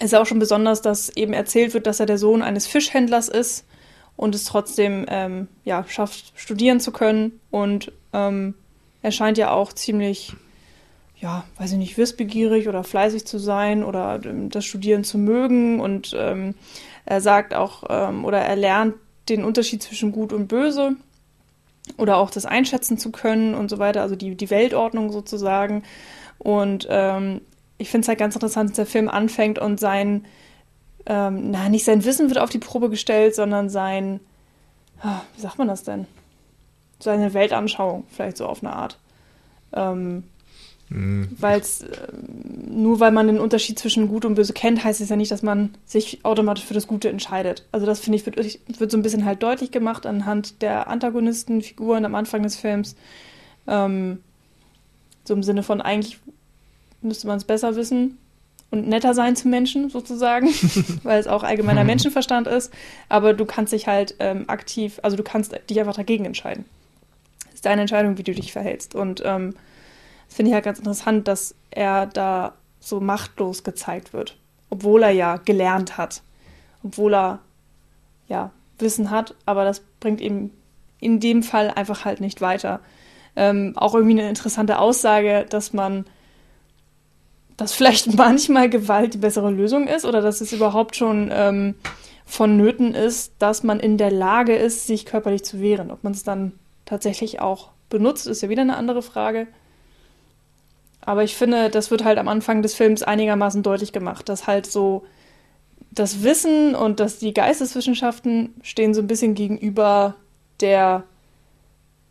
es 0.00 0.06
ist 0.06 0.14
auch 0.14 0.26
schon 0.26 0.38
besonders, 0.38 0.80
dass 0.80 1.10
eben 1.10 1.34
erzählt 1.34 1.74
wird, 1.74 1.86
dass 1.86 2.00
er 2.00 2.06
der 2.06 2.16
Sohn 2.16 2.40
eines 2.40 2.66
Fischhändlers 2.66 3.28
ist 3.28 3.66
und 4.16 4.34
es 4.34 4.44
trotzdem 4.44 5.04
ähm, 5.08 5.46
ja, 5.64 5.84
schafft, 5.86 6.32
studieren 6.36 6.80
zu 6.80 6.90
können. 6.90 7.38
Und 7.50 7.92
ähm, 8.14 8.54
er 9.02 9.12
scheint 9.12 9.36
ja 9.36 9.50
auch 9.50 9.74
ziemlich, 9.74 10.32
ja, 11.18 11.44
weiß 11.58 11.72
ich 11.72 11.78
nicht, 11.78 11.98
wissbegierig 11.98 12.66
oder 12.66 12.82
fleißig 12.82 13.26
zu 13.26 13.38
sein 13.38 13.84
oder 13.84 14.20
ähm, 14.24 14.48
das 14.48 14.64
Studieren 14.64 15.04
zu 15.04 15.18
mögen. 15.18 15.80
Und 15.80 16.16
ähm, 16.18 16.54
er 17.04 17.20
sagt 17.20 17.52
auch, 17.52 17.84
ähm, 17.90 18.24
oder 18.24 18.38
er 18.38 18.56
lernt 18.56 18.94
den 19.28 19.44
Unterschied 19.44 19.82
zwischen 19.82 20.12
Gut 20.12 20.32
und 20.32 20.48
Böse 20.48 20.96
oder 21.98 22.16
auch 22.16 22.30
das 22.30 22.46
einschätzen 22.46 22.96
zu 22.96 23.12
können 23.12 23.54
und 23.54 23.68
so 23.68 23.78
weiter, 23.78 24.00
also 24.00 24.16
die, 24.16 24.34
die 24.34 24.48
Weltordnung 24.48 25.12
sozusagen. 25.12 25.82
Und 26.38 26.86
ähm, 26.88 27.42
ich 27.80 27.88
finde 27.88 28.04
es 28.04 28.08
halt 28.08 28.18
ganz 28.18 28.34
interessant, 28.34 28.70
dass 28.70 28.76
der 28.76 28.86
Film 28.86 29.08
anfängt 29.08 29.58
und 29.58 29.80
sein, 29.80 30.26
ähm, 31.06 31.50
na, 31.50 31.68
nicht 31.68 31.84
sein 31.84 32.04
Wissen 32.04 32.28
wird 32.28 32.38
auf 32.38 32.50
die 32.50 32.58
Probe 32.58 32.90
gestellt, 32.90 33.34
sondern 33.34 33.70
sein, 33.70 34.20
ah, 35.02 35.22
wie 35.34 35.40
sagt 35.40 35.58
man 35.58 35.68
das 35.68 35.82
denn? 35.82 36.06
Seine 36.98 37.32
Weltanschauung, 37.32 38.04
vielleicht 38.10 38.36
so 38.36 38.46
auf 38.46 38.62
eine 38.62 38.74
Art. 38.74 38.98
Ähm, 39.72 40.24
weil 40.92 41.60
es, 41.60 41.84
nur 42.68 42.98
weil 42.98 43.12
man 43.12 43.28
den 43.28 43.38
Unterschied 43.38 43.78
zwischen 43.78 44.08
Gut 44.08 44.24
und 44.24 44.34
Böse 44.34 44.52
kennt, 44.52 44.82
heißt 44.82 45.00
es 45.00 45.08
ja 45.08 45.14
nicht, 45.14 45.30
dass 45.30 45.42
man 45.42 45.76
sich 45.86 46.24
automatisch 46.24 46.64
für 46.64 46.74
das 46.74 46.88
Gute 46.88 47.08
entscheidet. 47.08 47.64
Also 47.70 47.86
das 47.86 48.00
finde 48.00 48.16
ich, 48.16 48.26
wird, 48.26 48.36
wird 48.36 48.90
so 48.90 48.98
ein 48.98 49.02
bisschen 49.02 49.24
halt 49.24 49.40
deutlich 49.42 49.70
gemacht 49.70 50.04
anhand 50.04 50.62
der 50.62 50.88
Antagonistenfiguren 50.88 52.04
am 52.04 52.16
Anfang 52.16 52.42
des 52.42 52.56
Films. 52.56 52.96
Ähm, 53.68 54.18
so 55.24 55.32
im 55.32 55.44
Sinne 55.44 55.62
von 55.62 55.80
eigentlich 55.80 56.18
müsste 57.02 57.26
man 57.26 57.38
es 57.38 57.44
besser 57.44 57.76
wissen 57.76 58.18
und 58.70 58.88
netter 58.88 59.14
sein 59.14 59.36
zu 59.36 59.48
Menschen 59.48 59.90
sozusagen, 59.90 60.48
weil 61.02 61.18
es 61.18 61.26
auch 61.26 61.42
allgemeiner 61.42 61.84
Menschenverstand 61.84 62.46
ist. 62.46 62.72
Aber 63.08 63.34
du 63.34 63.44
kannst 63.44 63.72
dich 63.72 63.86
halt 63.86 64.14
ähm, 64.18 64.44
aktiv, 64.48 65.00
also 65.02 65.16
du 65.16 65.22
kannst 65.22 65.58
dich 65.68 65.80
einfach 65.80 65.96
dagegen 65.96 66.24
entscheiden. 66.24 66.64
Es 67.48 67.56
ist 67.56 67.66
deine 67.66 67.82
Entscheidung, 67.82 68.18
wie 68.18 68.22
du 68.22 68.32
dich 68.32 68.52
verhältst. 68.52 68.94
Und 68.94 69.22
ähm, 69.24 69.54
das 70.26 70.36
finde 70.36 70.50
ich 70.50 70.54
halt 70.54 70.64
ganz 70.64 70.78
interessant, 70.78 71.26
dass 71.26 71.54
er 71.70 72.06
da 72.06 72.54
so 72.78 73.00
machtlos 73.00 73.64
gezeigt 73.64 74.12
wird, 74.12 74.36
obwohl 74.70 75.02
er 75.02 75.10
ja 75.10 75.36
gelernt 75.36 75.98
hat, 75.98 76.22
obwohl 76.82 77.14
er 77.14 77.40
ja 78.28 78.52
Wissen 78.78 79.10
hat, 79.10 79.34
aber 79.44 79.64
das 79.64 79.82
bringt 80.00 80.20
ihm 80.20 80.50
in 81.00 81.20
dem 81.20 81.42
Fall 81.42 81.70
einfach 81.70 82.04
halt 82.04 82.20
nicht 82.20 82.40
weiter. 82.40 82.80
Ähm, 83.36 83.74
auch 83.76 83.94
irgendwie 83.94 84.18
eine 84.18 84.28
interessante 84.28 84.78
Aussage, 84.78 85.46
dass 85.48 85.72
man 85.72 86.06
dass 87.60 87.72
vielleicht 87.74 88.14
manchmal 88.16 88.70
Gewalt 88.70 89.14
die 89.14 89.18
bessere 89.18 89.50
Lösung 89.50 89.86
ist 89.86 90.04
oder 90.06 90.22
dass 90.22 90.40
es 90.40 90.52
überhaupt 90.52 90.96
schon 90.96 91.30
ähm, 91.32 91.74
vonnöten 92.24 92.94
ist, 92.94 93.34
dass 93.38 93.62
man 93.62 93.80
in 93.80 93.98
der 93.98 94.10
Lage 94.10 94.56
ist, 94.56 94.86
sich 94.86 95.04
körperlich 95.04 95.44
zu 95.44 95.60
wehren. 95.60 95.90
Ob 95.90 96.02
man 96.02 96.14
es 96.14 96.22
dann 96.22 96.52
tatsächlich 96.86 97.40
auch 97.40 97.68
benutzt, 97.90 98.26
ist 98.26 98.40
ja 98.40 98.48
wieder 98.48 98.62
eine 98.62 98.76
andere 98.76 99.02
Frage. 99.02 99.46
Aber 101.02 101.22
ich 101.22 101.36
finde, 101.36 101.68
das 101.68 101.90
wird 101.90 102.04
halt 102.04 102.18
am 102.18 102.28
Anfang 102.28 102.62
des 102.62 102.74
Films 102.74 103.02
einigermaßen 103.02 103.62
deutlich 103.62 103.92
gemacht, 103.92 104.28
dass 104.28 104.46
halt 104.46 104.66
so 104.66 105.04
das 105.90 106.22
Wissen 106.22 106.74
und 106.74 106.98
dass 106.98 107.18
die 107.18 107.34
Geisteswissenschaften 107.34 108.54
stehen 108.62 108.94
so 108.94 109.02
ein 109.02 109.06
bisschen 109.06 109.34
gegenüber 109.34 110.14
der 110.60 111.04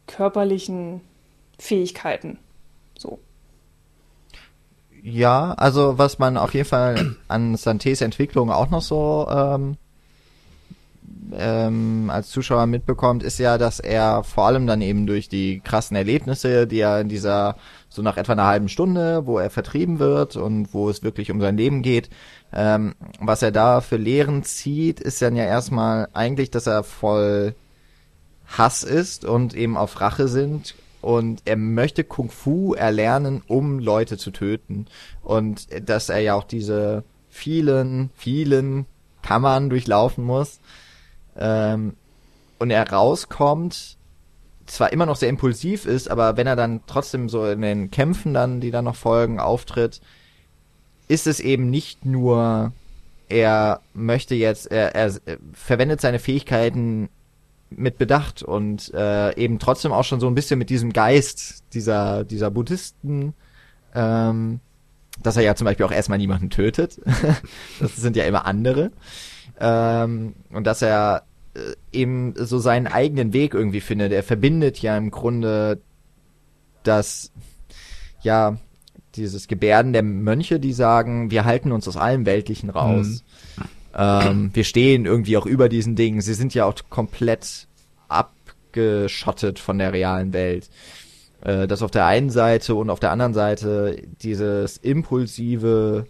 körperlichen 0.06 1.02
Fähigkeiten. 1.58 2.38
Ja, 5.02 5.54
also 5.54 5.98
was 5.98 6.20
man 6.20 6.38
auf 6.38 6.54
jeden 6.54 6.68
Fall 6.68 7.16
an 7.28 7.56
Santés 7.56 8.04
Entwicklung 8.04 8.52
auch 8.52 8.70
noch 8.70 8.82
so 8.82 9.28
ähm, 9.30 9.78
ähm, 11.34 12.10
als 12.10 12.30
Zuschauer 12.30 12.66
mitbekommt, 12.66 13.24
ist 13.24 13.40
ja, 13.40 13.58
dass 13.58 13.80
er 13.80 14.24
vor 14.24 14.48
allem 14.48 14.68
dann 14.68 14.82
eben 14.82 15.06
durch 15.06 15.30
die 15.30 15.62
krassen 15.62 15.96
Erlebnisse, 15.96 16.68
die 16.68 16.80
er 16.80 17.02
in 17.02 17.10
dieser 17.10 17.56
so 17.88 18.02
nach 18.02 18.18
etwa 18.18 18.34
einer 18.34 18.46
halben 18.46 18.70
Stunde, 18.70 19.26
wo 19.26 19.40
er 19.40 19.50
vertrieben 19.50 20.00
wird 20.00 20.36
und 20.36 20.74
wo 20.74 20.90
es 20.90 21.04
wirklich 21.04 21.32
um 21.32 21.42
sein 21.42 21.58
Leben 21.58 21.82
geht, 21.82 22.10
ähm, 22.54 22.96
was 23.20 23.42
er 23.42 23.52
da 23.52 23.82
für 23.82 23.98
Lehren 23.98 24.44
zieht, 24.44 25.00
ist 25.00 25.22
dann 25.22 25.36
ja 25.36 25.46
erstmal 25.46 26.08
eigentlich, 26.14 26.52
dass 26.52 26.68
er 26.68 26.84
voll 26.84 27.56
Hass 28.48 28.84
ist 28.84 29.26
und 29.26 29.54
eben 29.56 29.78
auf 29.78 30.02
Rache 30.02 30.28
sind 30.28 30.76
und 31.02 31.42
er 31.46 31.56
möchte 31.56 32.04
Kung 32.04 32.30
Fu 32.30 32.74
erlernen, 32.74 33.42
um 33.48 33.80
Leute 33.80 34.18
zu 34.18 34.32
töten. 34.32 34.88
Und 35.24 35.68
dass 35.88 36.10
er 36.10 36.20
ja 36.20 36.34
auch 36.34 36.44
diese 36.44 37.04
vielen, 37.30 38.10
vielen 38.16 38.86
Kammern 39.22 39.70
durchlaufen 39.70 40.24
muss. 40.24 40.60
Ähm, 41.38 41.96
und 42.58 42.72
er 42.72 42.90
rauskommt, 42.90 43.98
zwar 44.66 44.92
immer 44.92 45.06
noch 45.06 45.16
sehr 45.16 45.30
impulsiv 45.30 45.86
ist, 45.86 46.12
aber 46.12 46.38
wenn 46.38 46.48
er 46.48 46.56
dann 46.56 46.82
trotzdem 46.86 47.30
so 47.30 47.46
in 47.46 47.62
den 47.62 47.92
Kämpfen 47.92 48.34
dann, 48.34 48.60
die 48.60 48.72
dann 48.72 48.86
noch 48.86 48.96
folgen, 48.96 49.40
auftritt, 49.40 50.02
ist 51.08 51.26
es 51.26 51.40
eben 51.40 51.70
nicht 51.70 52.06
nur, 52.06 52.74
er 53.30 53.82
möchte 53.94 54.36
jetzt, 54.36 54.68
er, 54.68 54.94
er 54.94 55.14
verwendet 55.54 56.02
seine 56.02 56.20
Fähigkeiten 56.20 57.10
mit 57.70 57.98
Bedacht 57.98 58.44
und 58.44 58.94
äh, 58.94 59.36
eben 59.36 59.60
trotzdem 59.60 59.92
auch 59.92 60.04
schon 60.04 60.20
so 60.20 60.28
ein 60.28 60.36
bisschen 60.36 60.58
mit 60.58 60.70
diesem 60.70 60.92
Geist 60.92 61.64
dieser, 61.74 62.24
dieser 62.24 62.52
Buddhisten, 62.52 63.34
ähm, 63.94 64.60
dass 65.22 65.38
er 65.38 65.44
ja 65.44 65.56
zum 65.56 65.66
Beispiel 65.66 65.86
auch 65.86 65.92
erstmal 65.92 66.18
niemanden 66.18 66.50
tötet. 66.50 67.00
das 67.80 67.96
sind 67.96 68.16
ja 68.16 68.26
immer 68.26 68.46
andere. 68.46 68.92
Ähm, 69.60 70.36
und 70.52 70.66
dass 70.66 70.82
er 70.82 71.24
äh, 71.54 71.60
eben 71.92 72.34
so 72.38 72.60
seinen 72.60 72.88
eigenen 72.88 73.34
Weg 73.34 73.54
irgendwie 73.54 73.82
findet. 73.82 74.12
Er 74.12 74.24
verbindet 74.24 74.80
ja 74.80 74.98
im 74.98 75.12
Grunde 75.12 75.82
das, 76.84 77.32
ja, 78.22 78.58
dieses 79.16 79.48
Gebärden 79.48 79.94
der 79.94 80.04
Mönche, 80.04 80.60
die 80.60 80.74
sagen, 80.74 81.32
wir 81.32 81.46
halten 81.46 81.72
uns 81.72 81.88
aus 81.88 81.98
allem 81.98 82.26
Weltlichen 82.26 82.70
raus. 82.70 83.24
Mhm. 83.58 83.64
Ähm, 83.96 84.52
wir 84.54 84.64
stehen 84.64 85.06
irgendwie 85.06 85.38
auch 85.38 85.46
über 85.46 85.70
diesen 85.70 85.96
Dingen. 85.96 86.22
Sie 86.22 86.34
sind 86.34 86.54
ja 86.54 86.66
auch 86.66 86.76
komplett 86.90 87.68
abgeschottet 88.08 89.60
von 89.60 89.78
der 89.78 89.94
realen 89.94 90.34
Welt. 90.34 90.70
Äh, 91.42 91.68
das 91.68 91.82
auf 91.82 91.92
der 91.92 92.06
einen 92.06 92.30
Seite 92.30 92.76
und 92.76 92.90
auf 92.90 93.00
der 93.00 93.12
anderen 93.12 93.34
Seite 93.34 94.02
dieses 94.22 94.78
impulsive, 94.78 96.06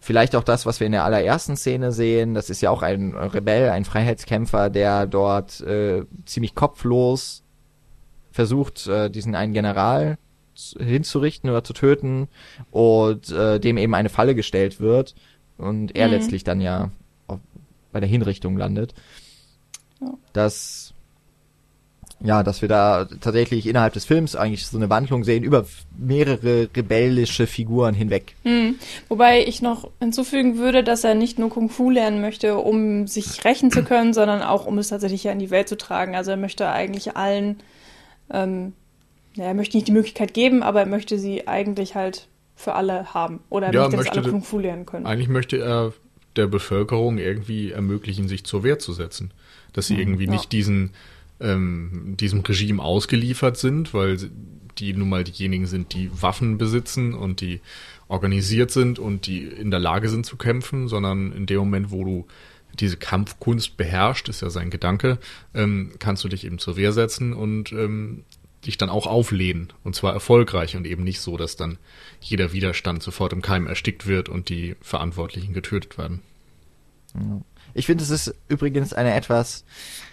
vielleicht 0.00 0.36
auch 0.36 0.44
das, 0.44 0.66
was 0.66 0.80
wir 0.80 0.86
in 0.86 0.92
der 0.92 1.04
allerersten 1.04 1.56
Szene 1.56 1.92
sehen, 1.92 2.34
das 2.34 2.50
ist 2.50 2.60
ja 2.60 2.70
auch 2.70 2.82
ein 2.82 3.14
Rebell, 3.14 3.70
ein 3.70 3.84
Freiheitskämpfer, 3.84 4.70
der 4.70 5.06
dort 5.06 5.60
äh, 5.60 6.04
ziemlich 6.26 6.54
kopflos 6.54 7.42
versucht, 8.30 8.86
äh, 8.86 9.10
diesen 9.10 9.34
einen 9.34 9.52
General 9.52 10.18
hinzurichten 10.78 11.50
oder 11.50 11.62
zu 11.62 11.72
töten 11.72 12.28
und 12.72 13.30
äh, 13.30 13.60
dem 13.60 13.78
eben 13.78 13.94
eine 13.94 14.08
Falle 14.08 14.34
gestellt 14.34 14.80
wird 14.80 15.14
und 15.58 15.94
er 15.94 16.06
mhm. 16.06 16.14
letztlich 16.14 16.44
dann 16.44 16.60
ja 16.60 16.90
auf, 17.26 17.40
bei 17.92 18.00
der 18.00 18.08
Hinrichtung 18.08 18.56
landet. 18.56 18.94
Ja. 20.00 20.14
Das 20.32 20.94
ja, 22.20 22.42
dass 22.42 22.62
wir 22.62 22.68
da 22.68 23.06
tatsächlich 23.20 23.66
innerhalb 23.66 23.92
des 23.92 24.04
Films 24.04 24.34
eigentlich 24.34 24.66
so 24.66 24.76
eine 24.76 24.90
Wandlung 24.90 25.22
sehen 25.22 25.44
über 25.44 25.66
mehrere 25.96 26.68
rebellische 26.74 27.46
Figuren 27.46 27.94
hinweg. 27.94 28.34
Hm. 28.42 28.76
Wobei 29.08 29.44
ich 29.44 29.62
noch 29.62 29.88
hinzufügen 30.00 30.58
würde, 30.58 30.82
dass 30.82 31.04
er 31.04 31.14
nicht 31.14 31.38
nur 31.38 31.48
Kung 31.50 31.68
Fu 31.68 31.90
lernen 31.90 32.20
möchte, 32.20 32.58
um 32.58 33.06
sich 33.06 33.44
rächen 33.44 33.70
zu 33.70 33.84
können, 33.84 34.14
sondern 34.14 34.42
auch 34.42 34.66
um 34.66 34.78
es 34.78 34.88
tatsächlich 34.88 35.24
ja 35.24 35.32
in 35.32 35.38
die 35.38 35.50
Welt 35.50 35.68
zu 35.68 35.76
tragen. 35.76 36.16
Also 36.16 36.32
er 36.32 36.36
möchte 36.36 36.68
eigentlich 36.68 37.16
allen, 37.16 37.58
ähm, 38.32 38.72
ja, 39.36 39.44
er 39.44 39.54
möchte 39.54 39.76
nicht 39.76 39.86
die 39.86 39.92
Möglichkeit 39.92 40.34
geben, 40.34 40.64
aber 40.64 40.80
er 40.80 40.86
möchte 40.86 41.20
sie 41.20 41.46
eigentlich 41.46 41.94
halt 41.94 42.26
für 42.58 42.74
alle 42.74 43.14
haben. 43.14 43.40
Oder 43.48 43.68
er 43.68 43.72
ja, 43.72 43.82
möchte, 43.88 43.96
dass 43.96 44.08
alle 44.08 44.30
Kung 44.30 44.42
Fu 44.42 44.58
lernen 44.58 44.84
können. 44.84 45.06
Eigentlich 45.06 45.28
möchte 45.28 45.58
er 45.58 45.92
der 46.36 46.48
Bevölkerung 46.48 47.18
irgendwie 47.18 47.70
ermöglichen, 47.70 48.28
sich 48.28 48.44
zur 48.44 48.64
Wehr 48.64 48.78
zu 48.78 48.92
setzen. 48.92 49.30
Dass 49.72 49.86
sie 49.86 49.94
mhm, 49.94 50.00
irgendwie 50.00 50.24
ja. 50.26 50.32
nicht 50.32 50.52
diesen 50.52 50.90
ähm, 51.40 52.16
diesem 52.18 52.40
Regime 52.40 52.82
ausgeliefert 52.82 53.56
sind, 53.56 53.94
weil 53.94 54.18
die 54.78 54.92
nun 54.92 55.08
mal 55.08 55.24
diejenigen 55.24 55.66
sind, 55.66 55.94
die 55.94 56.10
Waffen 56.20 56.58
besitzen 56.58 57.14
und 57.14 57.40
die 57.40 57.60
organisiert 58.08 58.70
sind 58.70 58.98
und 58.98 59.26
die 59.26 59.44
in 59.44 59.70
der 59.70 59.80
Lage 59.80 60.08
sind 60.08 60.26
zu 60.26 60.36
kämpfen, 60.36 60.88
sondern 60.88 61.32
in 61.32 61.46
dem 61.46 61.58
Moment, 61.58 61.90
wo 61.90 62.04
du 62.04 62.26
diese 62.80 62.96
Kampfkunst 62.96 63.76
beherrscht, 63.76 64.28
ist 64.28 64.42
ja 64.42 64.50
sein 64.50 64.70
Gedanke, 64.70 65.18
ähm, 65.54 65.92
kannst 65.98 66.24
du 66.24 66.28
dich 66.28 66.44
eben 66.44 66.58
zur 66.58 66.76
Wehr 66.76 66.92
setzen 66.92 67.32
und 67.32 67.72
ähm, 67.72 68.24
dich 68.66 68.76
dann 68.76 68.90
auch 68.90 69.06
auflehnen 69.06 69.72
und 69.84 69.94
zwar 69.94 70.12
erfolgreich 70.12 70.76
und 70.76 70.86
eben 70.86 71.04
nicht 71.04 71.20
so, 71.20 71.36
dass 71.36 71.56
dann 71.56 71.78
jeder 72.20 72.52
Widerstand 72.52 73.02
sofort 73.02 73.32
im 73.32 73.42
Keim 73.42 73.66
erstickt 73.66 74.06
wird 74.06 74.28
und 74.28 74.48
die 74.48 74.76
Verantwortlichen 74.80 75.52
getötet 75.52 75.96
werden. 75.98 76.22
Ich 77.74 77.86
finde, 77.86 78.02
es 78.02 78.10
ist 78.10 78.34
übrigens 78.48 78.92
eine 78.92 79.14
etwas 79.14 79.64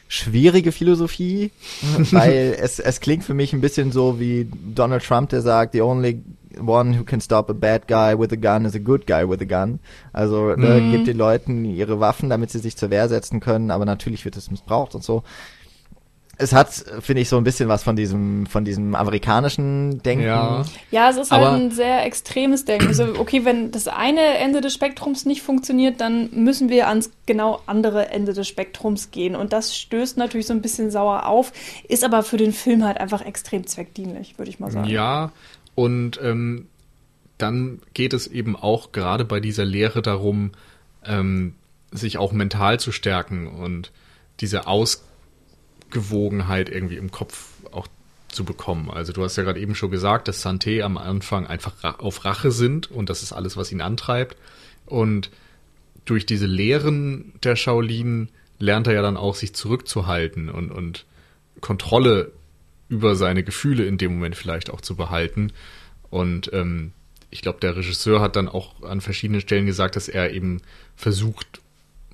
schwierige 0.08 0.72
Philosophie, 0.72 1.52
weil 2.12 2.56
es, 2.60 2.80
es 2.80 3.00
klingt 3.00 3.24
für 3.24 3.34
mich 3.34 3.54
ein 3.54 3.62
bisschen 3.62 3.92
so 3.92 4.20
wie 4.20 4.48
Donald 4.74 5.04
Trump, 5.04 5.30
der 5.30 5.42
sagt, 5.42 5.74
the 5.74 5.82
only 5.82 6.22
one 6.60 6.98
who 6.98 7.04
can 7.04 7.20
stop 7.20 7.50
a 7.50 7.54
bad 7.54 7.88
guy 7.88 8.18
with 8.18 8.32
a 8.32 8.36
gun 8.36 8.66
is 8.66 8.76
a 8.76 8.80
good 8.80 9.08
guy 9.08 9.28
with 9.28 9.42
a 9.42 9.46
gun. 9.46 9.80
Also 10.14 10.56
ne, 10.56 10.80
mhm. 10.80 10.92
gibt 10.92 11.08
den 11.08 11.18
Leuten 11.18 11.66
ihre 11.66 12.00
Waffen, 12.00 12.30
damit 12.30 12.52
sie 12.52 12.60
sich 12.60 12.78
zur 12.78 12.92
Wehr 12.92 13.10
setzen 13.10 13.40
können, 13.40 13.72
aber 13.72 13.86
natürlich 13.86 14.24
wird 14.24 14.38
es 14.38 14.52
missbraucht 14.52 14.96
und 14.96 15.04
so 15.04 15.24
es 16.38 16.54
hat, 16.54 16.70
finde 17.00 17.22
ich, 17.22 17.30
so 17.30 17.38
ein 17.38 17.44
bisschen 17.44 17.70
was 17.70 17.84
von 17.84 17.96
diesem, 17.96 18.46
von 18.46 18.66
diesem 18.66 18.96
amerikanischen 18.96 20.02
Denken. 20.04 20.26
Ja, 20.26 20.66
ja 20.92 21.10
es 21.10 21.18
ist 21.18 21.32
halt 21.32 21.46
ein 21.46 21.72
sehr 21.72 22.06
extremes 22.06 22.66
Denken. 22.66 22.88
Also, 22.88 23.20
okay, 23.20 23.46
wenn 23.46 23.72
das 23.72 23.88
eine 23.88 24.38
Ende 24.38 24.62
des 24.62 24.74
Spektrums 24.74 25.26
nicht 25.26 25.42
funktioniert, 25.42 26.02
dann 26.02 26.30
müssen 26.32 26.70
wir 26.70 26.88
ans 26.90 27.12
genau 27.26 27.62
andere 27.68 28.10
Ende 28.10 28.34
des 28.34 28.48
Spektrums 28.48 29.12
gehen. 29.12 29.36
Und 29.36 29.54
das 29.54 29.78
stößt 29.78 30.18
natürlich 30.18 30.48
so 30.48 30.54
ein 30.54 30.62
bisschen 30.62 30.92
sauer 30.92 31.26
auf, 31.26 31.54
ist 31.88 32.04
aber 32.04 32.24
für 32.24 32.38
den 32.38 32.52
Film 32.52 32.84
halt 32.84 33.00
einfach 33.00 33.22
extrem 33.26 33.66
zweckdienlich, 33.66 34.38
würde 34.38 34.50
ich 34.50 34.60
mal 34.60 34.72
sagen. 34.72 34.90
Ja, 34.90 35.32
und 35.74 36.20
ähm, 36.22 36.68
dann 37.38 37.80
geht 37.94 38.14
es 38.14 38.28
eben 38.28 38.56
auch 38.56 38.92
gerade 38.92 39.24
bei 39.24 39.40
dieser 39.40 39.66
Lehre 39.66 40.02
darum, 40.02 40.52
ähm, 41.06 41.56
sich 41.92 42.18
auch 42.18 42.34
mental 42.34 42.80
zu 42.80 42.92
stärken 42.92 43.48
und 43.48 43.92
diese 44.42 44.68
Aus 44.68 45.05
Ausgewogenheit 45.96 46.70
irgendwie 46.70 46.98
im 46.98 47.12
Kopf 47.12 47.50
auch 47.72 47.88
zu 48.28 48.44
bekommen. 48.44 48.90
Also 48.92 49.14
du 49.14 49.24
hast 49.24 49.38
ja 49.38 49.44
gerade 49.44 49.60
eben 49.60 49.76
schon 49.76 49.92
gesagt, 49.92 50.28
dass 50.28 50.46
Santé 50.46 50.82
am 50.82 50.98
Anfang 50.98 51.48
einfach 51.48 52.00
auf 52.00 52.26
Rache 52.26 52.52
sind 52.52 52.92
und 52.92 53.10
das 53.10 53.24
ist 53.24 53.32
alles, 53.32 53.56
was 53.56 53.72
ihn 53.72 53.82
antreibt. 53.82 54.36
Und 54.86 55.32
durch 56.04 56.26
diese 56.26 56.46
Lehren 56.46 57.34
der 57.44 57.56
Shaolin 57.56 58.30
lernt 58.60 58.88
er 58.88 58.94
ja 58.94 59.02
dann 59.02 59.18
auch, 59.18 59.36
sich 59.36 59.54
zurückzuhalten 59.54 60.50
und, 60.50 60.72
und 60.72 61.06
Kontrolle 61.62 62.32
über 62.90 63.16
seine 63.16 63.44
Gefühle 63.44 63.86
in 63.86 63.98
dem 63.98 64.14
Moment 64.14 64.36
vielleicht 64.36 64.70
auch 64.70 64.82
zu 64.82 64.96
behalten. 64.96 65.54
Und 66.10 66.52
ähm, 66.54 66.92
ich 67.32 67.42
glaube, 67.42 67.60
der 67.62 67.76
Regisseur 67.76 68.20
hat 68.20 68.36
dann 68.36 68.50
auch 68.50 68.84
an 68.84 69.02
verschiedenen 69.02 69.42
Stellen 69.42 69.66
gesagt, 69.66 69.96
dass 69.96 70.08
er 70.08 70.32
eben 70.32 70.62
versucht, 70.96 71.62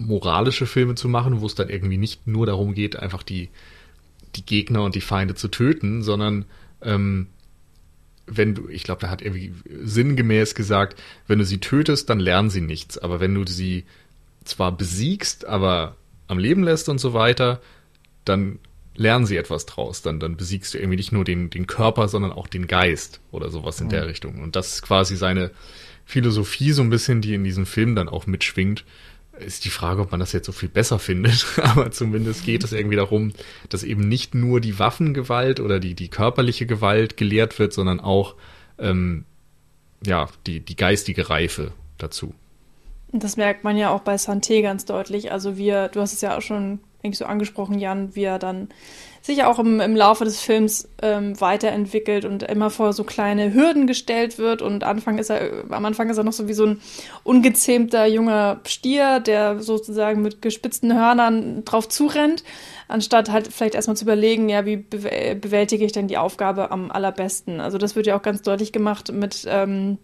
moralische 0.08 0.66
Filme 0.66 0.96
zu 0.96 1.08
machen, 1.10 1.42
wo 1.42 1.46
es 1.46 1.56
dann 1.56 1.70
irgendwie 1.70 1.98
nicht 1.98 2.28
nur 2.28 2.46
darum 2.46 2.74
geht, 2.74 2.96
einfach 2.96 3.24
die, 3.24 3.50
die 4.36 4.46
Gegner 4.46 4.84
und 4.84 4.96
die 4.96 5.02
Feinde 5.02 5.36
zu 5.36 5.48
töten, 5.48 6.04
sondern 6.04 6.46
ähm, 6.82 7.28
wenn 8.28 8.56
du, 8.56 8.70
ich 8.70 8.84
glaube, 8.84 9.02
da 9.02 9.10
hat 9.10 9.22
irgendwie 9.22 9.54
sinngemäß 9.84 10.56
gesagt, 10.56 11.02
wenn 11.28 11.40
du 11.40 11.46
sie 11.46 11.60
tötest, 11.60 12.10
dann 12.10 12.20
lernen 12.20 12.50
sie 12.50 12.62
nichts. 12.62 12.98
Aber 12.98 13.20
wenn 13.20 13.36
du 13.36 13.46
sie 13.46 13.86
zwar 14.44 14.72
besiegst, 14.72 15.46
aber 15.46 15.96
am 16.28 16.40
Leben 16.40 16.64
lässt 16.64 16.88
und 16.88 17.00
so 17.00 17.14
weiter, 17.14 17.62
dann 18.24 18.60
lernen 18.96 19.26
sie 19.26 19.38
etwas 19.38 19.66
draus. 19.66 20.02
Dann, 20.02 20.20
dann 20.20 20.38
besiegst 20.38 20.74
du 20.74 20.78
irgendwie 20.78 20.98
nicht 20.98 21.12
nur 21.12 21.26
den, 21.26 21.50
den 21.50 21.68
Körper, 21.68 22.08
sondern 22.08 22.32
auch 22.32 22.48
den 22.48 22.68
Geist 22.68 23.20
oder 23.32 23.50
sowas 23.50 23.80
in 23.82 23.88
mhm. 23.88 23.92
der 23.92 24.08
Richtung. 24.08 24.42
Und 24.42 24.56
das 24.56 24.76
ist 24.76 24.82
quasi 24.82 25.16
seine 25.16 25.52
Philosophie 26.06 26.72
so 26.72 26.82
ein 26.82 26.90
bisschen, 26.90 27.22
die 27.22 27.34
in 27.34 27.44
diesem 27.44 27.66
Film 27.66 27.96
dann 27.96 28.10
auch 28.10 28.28
mitschwingt 28.28 28.86
ist 29.42 29.66
die 29.66 29.70
Frage, 29.70 30.02
ob 30.02 30.12
man 30.12 30.20
das 30.20 30.32
jetzt 30.32 30.46
so 30.46 30.52
viel 30.52 30.70
besser 30.70 31.00
findet, 31.00 31.46
aber 31.62 31.92
zumindest 31.92 32.46
geht 32.46 32.64
es 32.64 32.72
irgendwie 32.72 32.96
darum, 32.96 33.34
dass 33.70 33.84
eben 33.84 34.08
nicht 34.08 34.36
nur 34.36 34.62
die 34.62 34.80
Waffengewalt 34.80 35.60
oder 35.60 35.80
die, 35.80 35.96
die 35.96 36.10
körperliche 36.10 36.66
Gewalt 36.66 37.18
gelehrt 37.18 37.60
wird, 37.60 37.74
sondern 37.74 38.00
auch 38.00 38.36
ähm, 38.80 39.26
ja, 40.06 40.28
die, 40.48 40.60
die 40.60 40.76
geistige 40.76 41.30
Reife 41.30 41.72
dazu. 41.98 42.34
Das 43.14 43.38
merkt 43.38 43.64
man 43.64 43.78
ja 43.78 43.90
auch 43.90 44.02
bei 44.02 44.16
Santé 44.16 44.62
ganz 44.62 44.86
deutlich. 44.86 45.32
Also 45.32 45.58
wir, 45.58 45.90
du 45.90 46.00
hast 46.00 46.14
es 46.14 46.22
ja 46.22 46.38
auch 46.38 46.42
schon 46.42 46.80
eigentlich 47.04 47.18
so 47.18 47.26
angesprochen, 47.26 47.80
Jan, 47.80 48.16
wie 48.16 48.24
er 48.24 48.40
dann 48.40 48.70
sich 49.22 49.44
auch 49.44 49.60
im, 49.60 49.80
im 49.80 49.96
Laufe 49.96 50.26
des 50.26 50.42
Films 50.42 50.90
ähm, 51.02 51.40
weiterentwickelt 51.40 52.26
und 52.26 52.44
immer 52.44 52.72
vor 52.72 52.92
so 52.92 53.04
kleine 53.04 53.54
Hürden 53.54 53.86
gestellt 53.86 54.40
wird. 54.40 54.64
Und 54.64 54.84
Anfang 54.84 55.20
ist 55.20 55.30
er, 55.30 55.64
am 55.70 55.86
Anfang 55.86 56.10
ist 56.10 56.18
er 56.18 56.24
noch 56.24 56.34
so 56.34 56.48
wie 56.48 56.54
so 56.54 56.66
ein 56.66 56.82
ungezähmter 57.24 58.08
junger 58.08 58.62
Stier, 58.66 59.20
der 59.20 59.60
sozusagen 59.60 60.24
mit 60.24 60.42
gespitzten 60.42 60.94
Hörnern 60.94 61.64
drauf 61.66 61.88
zurennt, 61.88 62.44
anstatt 62.88 63.32
halt 63.32 63.48
vielleicht 63.54 63.76
erstmal 63.76 63.98
zu 63.98 64.06
überlegen, 64.06 64.50
ja, 64.50 64.66
wie 64.66 64.78
bewältige 64.78 65.86
ich 65.86 65.92
denn 65.92 66.08
die 66.08 66.18
Aufgabe 66.18 66.72
am 66.72 66.90
allerbesten. 66.90 67.62
Also 67.62 67.78
das 67.78 67.96
wird 67.96 68.08
ja 68.08 68.18
auch 68.18 68.24
ganz 68.24 68.42
deutlich 68.42 68.72
gemacht 68.72 69.12
mit 69.12 69.46
ähm, 69.48 70.00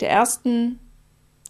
der 0.00 0.10
ersten 0.10 0.78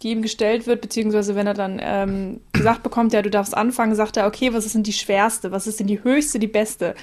die 0.01 0.11
ihm 0.11 0.21
gestellt 0.21 0.65
wird, 0.67 0.81
beziehungsweise 0.81 1.35
wenn 1.35 1.47
er 1.47 1.53
dann 1.53 1.79
ähm, 1.81 2.41
gesagt 2.53 2.83
bekommt, 2.83 3.13
ja, 3.13 3.21
du 3.21 3.29
darfst 3.29 3.55
anfangen, 3.55 3.95
sagt 3.95 4.17
er, 4.17 4.27
okay, 4.27 4.53
was 4.53 4.65
ist 4.65 4.75
denn 4.75 4.83
die 4.83 4.93
schwerste, 4.93 5.51
was 5.51 5.67
ist 5.67 5.79
denn 5.79 5.87
die 5.87 6.03
höchste, 6.03 6.39
die 6.39 6.47
beste? 6.47 6.95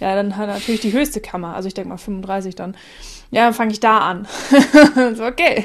Ja, 0.00 0.14
dann 0.14 0.36
hat 0.36 0.48
er 0.48 0.54
natürlich 0.54 0.80
die 0.80 0.92
höchste 0.92 1.20
Kammer, 1.20 1.54
also 1.54 1.68
ich 1.68 1.74
denke 1.74 1.90
mal 1.90 1.96
35 1.96 2.54
dann. 2.54 2.76
Ja, 3.30 3.44
dann 3.44 3.54
fange 3.54 3.72
ich 3.72 3.80
da 3.80 3.98
an. 3.98 4.28
so, 5.14 5.24
okay. 5.24 5.64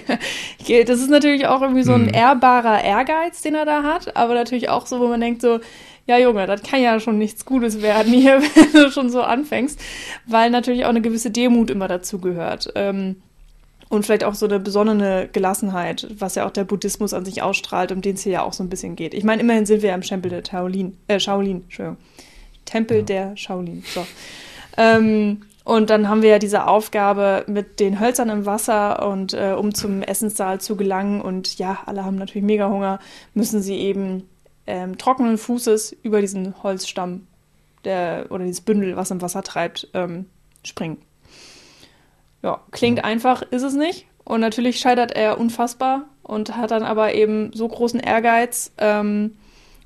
Das 0.86 1.02
ist 1.02 1.10
natürlich 1.10 1.48
auch 1.48 1.62
irgendwie 1.62 1.84
so 1.84 1.94
ein 1.94 2.04
mhm. 2.04 2.14
ehrbarer 2.14 2.82
Ehrgeiz, 2.82 3.42
den 3.42 3.56
er 3.56 3.66
da 3.66 3.84
hat, 3.84 4.16
aber 4.16 4.36
natürlich 4.36 4.70
auch 4.70 4.86
so, 4.86 5.00
wo 5.02 5.08
man 5.08 5.20
denkt 5.20 5.42
so, 5.42 5.60
ja 6.06 6.18
Junge, 6.18 6.48
das 6.48 6.64
kann 6.64 6.82
ja 6.82 7.00
schon 7.02 7.18
nichts 7.18 7.46
Gutes 7.46 7.82
werden 7.82 8.14
hier, 8.14 8.42
wenn 8.56 8.84
du 8.84 8.92
schon 8.92 9.10
so 9.10 9.22
anfängst, 9.22 9.80
weil 10.26 10.50
natürlich 10.50 10.86
auch 10.86 10.90
eine 10.90 11.02
gewisse 11.02 11.32
Demut 11.32 11.70
immer 11.70 11.90
dazu 11.90 12.20
gehört. 12.20 12.72
Ähm, 12.76 13.18
und 13.90 14.06
vielleicht 14.06 14.24
auch 14.24 14.36
so 14.36 14.46
eine 14.46 14.60
besonnene 14.60 15.30
Gelassenheit, 15.32 16.08
was 16.18 16.36
ja 16.36 16.46
auch 16.46 16.52
der 16.52 16.64
Buddhismus 16.64 17.14
an 17.14 17.26
sich 17.26 17.42
ausstrahlt, 17.42 17.92
um 17.92 18.02
den 18.02 18.16
es 18.16 18.24
hier 18.24 18.34
ja 18.34 18.44
auch 18.44 18.54
so 18.54 18.64
ein 18.64 18.70
bisschen 18.70 18.96
geht. 18.96 19.14
Ich 19.14 19.24
meine, 19.24 19.42
immerhin 19.42 19.66
sind 19.66 19.82
wir 19.82 19.90
ja 19.90 19.96
im 19.96 20.02
Tempel 20.02 20.30
der 20.30 20.44
Shaolin, 20.46 20.98
äh, 21.08 21.20
Shaolin, 21.20 21.64
Entschuldigung. 21.64 21.98
Tempel 22.66 22.98
ja. 22.98 23.04
der 23.04 23.38
Shaolin, 23.38 23.84
so. 23.94 24.06
Ähm, 24.78 25.42
und 25.64 25.90
dann 25.90 26.08
haben 26.08 26.22
wir 26.22 26.30
ja 26.30 26.40
diese 26.40 26.68
Aufgabe 26.68 27.44
mit 27.48 27.80
den 27.80 28.00
Hölzern 28.00 28.30
im 28.30 28.46
Wasser 28.46 29.06
und 29.06 29.34
äh, 29.34 29.54
um 29.58 29.74
zum 29.74 30.02
Essenssaal 30.02 30.62
zu 30.62 30.78
gelangen 30.78 31.20
und 31.20 31.58
ja, 31.58 31.80
alle 31.86 32.06
haben 32.06 32.16
natürlich 32.16 32.46
mega 32.46 32.70
Hunger, 32.70 33.00
müssen 33.34 33.62
sie 33.62 33.76
eben 33.76 34.24
ähm, 34.66 34.98
trockenen 34.98 35.38
Fußes 35.38 35.96
über 36.04 36.22
diesen 36.22 36.62
Holzstamm 36.64 37.28
der, 37.84 38.28
oder 38.30 38.46
dieses 38.46 38.62
Bündel, 38.62 38.96
was 38.96 39.12
im 39.12 39.22
Wasser 39.22 39.44
treibt, 39.44 39.90
ähm, 39.94 40.28
springen. 40.64 41.02
Ja, 42.44 42.62
klingt 42.72 43.04
einfach, 43.04 43.42
ist 43.42 43.64
es 43.64 43.74
nicht. 43.74 44.08
Und 44.24 44.42
natürlich 44.42 44.80
scheitert 44.80 45.14
er 45.14 45.40
unfassbar 45.40 46.04
und 46.22 46.58
hat 46.58 46.72
dann 46.72 46.84
aber 46.84 47.14
eben 47.16 47.52
so 47.54 47.68
großen 47.68 48.00
Ehrgeiz 48.00 48.74
ähm, 48.78 49.38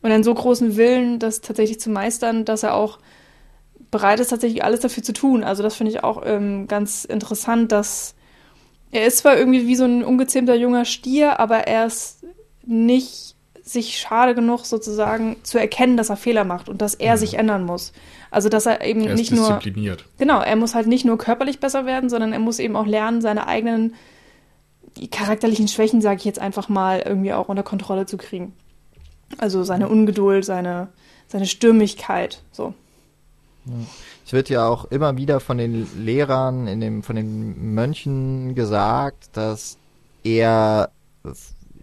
und 0.01 0.11
einen 0.11 0.23
so 0.23 0.33
großen 0.33 0.75
Willen, 0.77 1.19
das 1.19 1.41
tatsächlich 1.41 1.79
zu 1.79 1.91
meistern, 1.91 2.43
dass 2.45 2.63
er 2.63 2.73
auch 2.73 2.97
bereit 3.91 4.19
ist, 4.19 4.29
tatsächlich 4.29 4.63
alles 4.63 4.79
dafür 4.79 5.03
zu 5.03 5.13
tun. 5.13 5.43
Also 5.43 5.61
das 5.61 5.75
finde 5.75 5.91
ich 5.91 6.03
auch 6.03 6.23
ähm, 6.25 6.67
ganz 6.67 7.05
interessant, 7.05 7.71
dass 7.71 8.15
er 8.91 9.05
ist 9.05 9.19
zwar 9.19 9.37
irgendwie 9.37 9.67
wie 9.67 9.75
so 9.75 9.85
ein 9.85 10.03
ungezähmter 10.03 10.55
junger 10.55 10.85
Stier, 10.85 11.39
aber 11.39 11.67
er 11.67 11.85
ist 11.85 12.25
nicht 12.65 13.35
sich 13.63 13.99
schade 13.99 14.35
genug 14.35 14.65
sozusagen 14.65 15.37
zu 15.43 15.59
erkennen, 15.59 15.97
dass 15.97 16.09
er 16.09 16.17
Fehler 16.17 16.43
macht 16.43 16.67
und 16.67 16.81
dass 16.81 16.95
er 16.95 17.13
mhm. 17.13 17.19
sich 17.19 17.35
ändern 17.35 17.63
muss. 17.63 17.93
Also 18.31 18.49
dass 18.49 18.65
er 18.65 18.83
eben 18.83 19.05
er 19.05 19.13
nicht 19.13 19.31
nur 19.31 19.59
genau, 20.17 20.41
er 20.41 20.55
muss 20.55 20.73
halt 20.73 20.87
nicht 20.87 21.05
nur 21.05 21.17
körperlich 21.17 21.59
besser 21.59 21.85
werden, 21.85 22.09
sondern 22.09 22.33
er 22.33 22.39
muss 22.39 22.59
eben 22.59 22.75
auch 22.75 22.87
lernen, 22.87 23.21
seine 23.21 23.47
eigenen 23.47 23.93
charakterlichen 25.11 25.67
Schwächen, 25.67 26.01
sage 26.01 26.17
ich 26.17 26.25
jetzt 26.25 26.39
einfach 26.39 26.69
mal, 26.69 27.03
irgendwie 27.05 27.33
auch 27.33 27.49
unter 27.49 27.63
Kontrolle 27.63 28.05
zu 28.05 28.17
kriegen. 28.17 28.53
Also 29.37 29.63
seine 29.63 29.87
Ungeduld, 29.87 30.43
seine 30.45 30.89
seine 31.31 31.47
Stürmigkeit, 31.47 32.43
so. 32.51 32.73
Es 34.25 34.33
wird 34.33 34.49
ja 34.49 34.67
auch 34.67 34.85
immer 34.85 35.17
wieder 35.17 35.39
von 35.39 35.57
den 35.57 35.87
Lehrern, 36.03 36.67
in 36.67 36.81
dem, 36.81 37.03
von 37.03 37.15
den 37.15 37.73
Mönchen 37.73 38.55
gesagt, 38.55 39.29
dass 39.33 39.77
er 40.23 40.89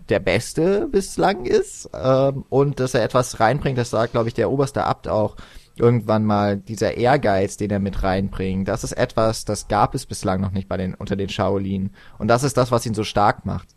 der 0.08 0.18
Beste 0.18 0.88
bislang 0.90 1.44
ist 1.44 1.88
ähm, 1.94 2.44
und 2.48 2.80
dass 2.80 2.94
er 2.94 3.04
etwas 3.04 3.40
reinbringt, 3.40 3.78
das 3.78 3.90
sagt, 3.90 4.12
glaube 4.12 4.28
ich, 4.28 4.34
der 4.34 4.50
oberste 4.50 4.84
Abt 4.84 5.06
auch 5.08 5.36
irgendwann 5.80 6.24
mal, 6.24 6.56
dieser 6.56 6.96
Ehrgeiz, 6.96 7.56
den 7.56 7.70
er 7.70 7.78
mit 7.78 8.02
reinbringt, 8.02 8.68
das 8.68 8.84
ist 8.84 8.92
etwas, 8.92 9.44
das 9.44 9.68
gab 9.68 9.94
es 9.94 10.06
bislang 10.06 10.40
noch 10.40 10.52
nicht 10.52 10.68
bei 10.68 10.76
den, 10.76 10.94
unter 10.94 11.16
den 11.16 11.28
Shaolin. 11.28 11.90
Und 12.18 12.28
das 12.28 12.44
ist 12.44 12.56
das, 12.56 12.70
was 12.70 12.86
ihn 12.86 12.94
so 12.94 13.04
stark 13.04 13.46
macht. 13.46 13.68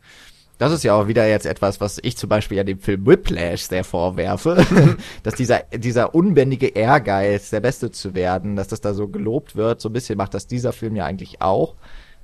Das 0.62 0.72
ist 0.72 0.84
ja 0.84 0.94
auch 0.94 1.08
wieder 1.08 1.28
jetzt 1.28 1.48
etwas, 1.48 1.82
was 1.82 2.00
ich 2.04 2.18
zum 2.18 2.30
Beispiel 2.30 2.58
ja 2.58 2.64
dem 2.64 2.78
Film 2.78 3.08
Whiplash 3.08 3.64
sehr 3.64 3.84
vorwerfe, 3.84 4.64
dass 5.24 5.34
dieser, 5.34 5.62
dieser 5.74 6.14
unbändige 6.14 6.68
Ehrgeiz, 6.68 7.50
der 7.50 7.62
Beste 7.62 7.90
zu 7.90 8.14
werden, 8.14 8.56
dass 8.56 8.68
das 8.68 8.80
da 8.80 8.94
so 8.94 9.08
gelobt 9.08 9.56
wird, 9.56 9.82
so 9.82 9.90
ein 9.90 9.94
bisschen 9.94 10.18
macht 10.18 10.36
das 10.36 10.46
dieser 10.46 10.72
Film 10.72 10.96
ja 10.96 11.06
eigentlich 11.06 11.42
auch, 11.42 11.74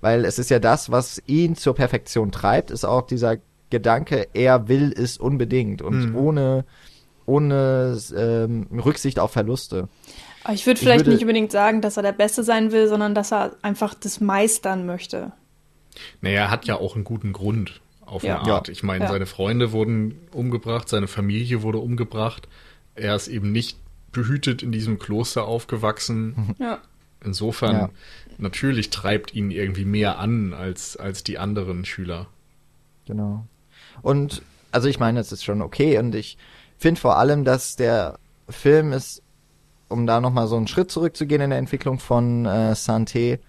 weil 0.01 0.23
es 0.23 0.37
ist 0.37 0.51
ja 0.51 0.59
das, 0.59 0.91
was 0.91 1.19
ihn 1.25 1.55
zur 1.55 1.73
Perfektion 1.73 2.31
treibt, 2.31 2.69
ist 2.69 2.85
auch 2.85 3.01
dieser 3.07 3.37
Gedanke, 3.71 4.27
er 4.33 4.67
will 4.67 4.93
es 4.95 5.17
unbedingt 5.17 5.81
und 5.81 6.09
mhm. 6.09 6.15
ohne, 6.15 6.65
ohne 7.27 7.99
ähm, 8.15 8.67
Rücksicht 8.73 9.19
auf 9.19 9.31
Verluste. 9.31 9.87
Ich 10.51 10.65
würde 10.65 10.79
vielleicht 10.79 11.01
ich 11.01 11.05
würde, 11.05 11.11
nicht 11.11 11.21
unbedingt 11.21 11.51
sagen, 11.51 11.81
dass 11.81 11.97
er 11.97 12.03
der 12.03 12.13
Beste 12.13 12.43
sein 12.43 12.71
will, 12.71 12.87
sondern 12.87 13.13
dass 13.13 13.31
er 13.31 13.51
einfach 13.61 13.93
das 13.93 14.21
meistern 14.21 14.85
möchte. 14.85 15.33
Naja, 16.21 16.43
er 16.43 16.51
hat 16.51 16.65
ja 16.65 16.77
auch 16.77 16.95
einen 16.95 17.03
guten 17.03 17.33
Grund 17.33 17.81
auf 18.05 18.23
ja. 18.23 18.39
eine 18.39 18.51
Art. 18.51 18.67
Ja. 18.67 18.71
Ich 18.71 18.81
meine, 18.81 19.05
ja. 19.05 19.11
seine 19.11 19.25
Freunde 19.25 19.73
wurden 19.73 20.15
umgebracht, 20.31 20.87
seine 20.87 21.07
Familie 21.07 21.61
wurde 21.63 21.79
umgebracht. 21.79 22.47
Er 22.95 23.15
ist 23.15 23.27
eben 23.27 23.51
nicht 23.51 23.77
behütet 24.13 24.63
in 24.63 24.71
diesem 24.71 24.97
Kloster 24.97 25.45
aufgewachsen. 25.45 26.55
Ja. 26.59 26.79
Insofern, 27.23 27.89
natürlich 28.37 28.91
treibt 28.91 29.33
ihn 29.33 29.49
irgendwie 29.49 29.85
mehr 29.85 30.19
an 30.19 30.53
als, 30.53 30.95
als 30.95 31.23
die 31.23 31.39
anderen 31.39 31.83
Schüler. 31.83 32.27
Genau. 33.05 33.45
Und, 34.03 34.43
also 34.71 34.87
ich 34.87 34.99
meine, 34.99 35.19
es 35.19 35.31
ist 35.31 35.43
schon 35.43 35.63
okay 35.63 35.97
und 35.97 36.13
ich 36.13 36.37
finde 36.77 37.01
vor 37.01 37.17
allem, 37.17 37.43
dass 37.43 37.75
der 37.75 38.19
Film 38.49 38.93
ist, 38.93 39.21
um 39.89 40.05
da 40.05 40.21
nochmal 40.21 40.47
so 40.47 40.57
einen 40.57 40.67
Schritt 40.67 40.91
zurückzugehen 40.91 41.41
in 41.41 41.49
der 41.49 41.59
Entwicklung 41.59 41.99
von 41.99 42.45
äh, 42.45 42.73
Santé, 42.73 43.39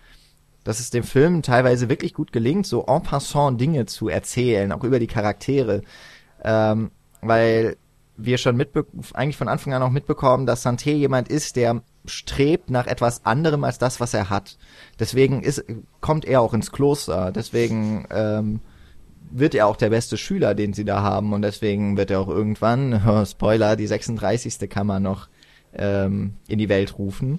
dass 0.64 0.80
es 0.80 0.90
dem 0.90 1.04
Film 1.04 1.42
teilweise 1.42 1.88
wirklich 1.88 2.14
gut 2.14 2.32
gelingt, 2.32 2.66
so 2.66 2.84
en 2.86 3.02
passant 3.02 3.60
Dinge 3.60 3.86
zu 3.86 4.08
erzählen, 4.08 4.70
auch 4.72 4.84
über 4.84 4.98
die 4.98 5.06
Charaktere. 5.06 5.82
Ähm, 6.42 6.90
weil 7.20 7.76
wir 8.18 8.36
schon 8.36 8.60
eigentlich 9.14 9.36
von 9.36 9.48
Anfang 9.48 9.72
an 9.72 9.82
auch 9.82 9.90
mitbekommen, 9.90 10.44
dass 10.44 10.66
Santé 10.66 10.92
jemand 10.92 11.28
ist, 11.28 11.56
der 11.56 11.82
strebt 12.04 12.68
nach 12.68 12.86
etwas 12.86 13.24
anderem 13.24 13.64
als 13.64 13.78
das, 13.78 14.00
was 14.00 14.12
er 14.12 14.28
hat. 14.28 14.58
Deswegen 14.98 15.42
ist, 15.42 15.64
kommt 16.00 16.24
er 16.24 16.40
auch 16.40 16.52
ins 16.52 16.72
Kloster. 16.72 17.30
Deswegen 17.32 18.06
ähm, 18.10 18.60
wird 19.30 19.54
er 19.54 19.66
auch 19.66 19.76
der 19.76 19.90
beste 19.90 20.16
Schüler, 20.16 20.54
den 20.54 20.72
sie 20.72 20.84
da 20.84 21.02
haben. 21.02 21.32
Und 21.32 21.42
deswegen 21.42 21.96
wird 21.96 22.10
er 22.10 22.20
auch 22.20 22.28
irgendwann, 22.28 23.02
oh, 23.06 23.24
Spoiler, 23.24 23.76
die 23.76 23.86
36. 23.86 24.68
Kammer 24.68 25.00
noch 25.00 25.28
ähm, 25.74 26.34
in 26.46 26.58
die 26.58 26.68
Welt 26.68 26.98
rufen. 26.98 27.38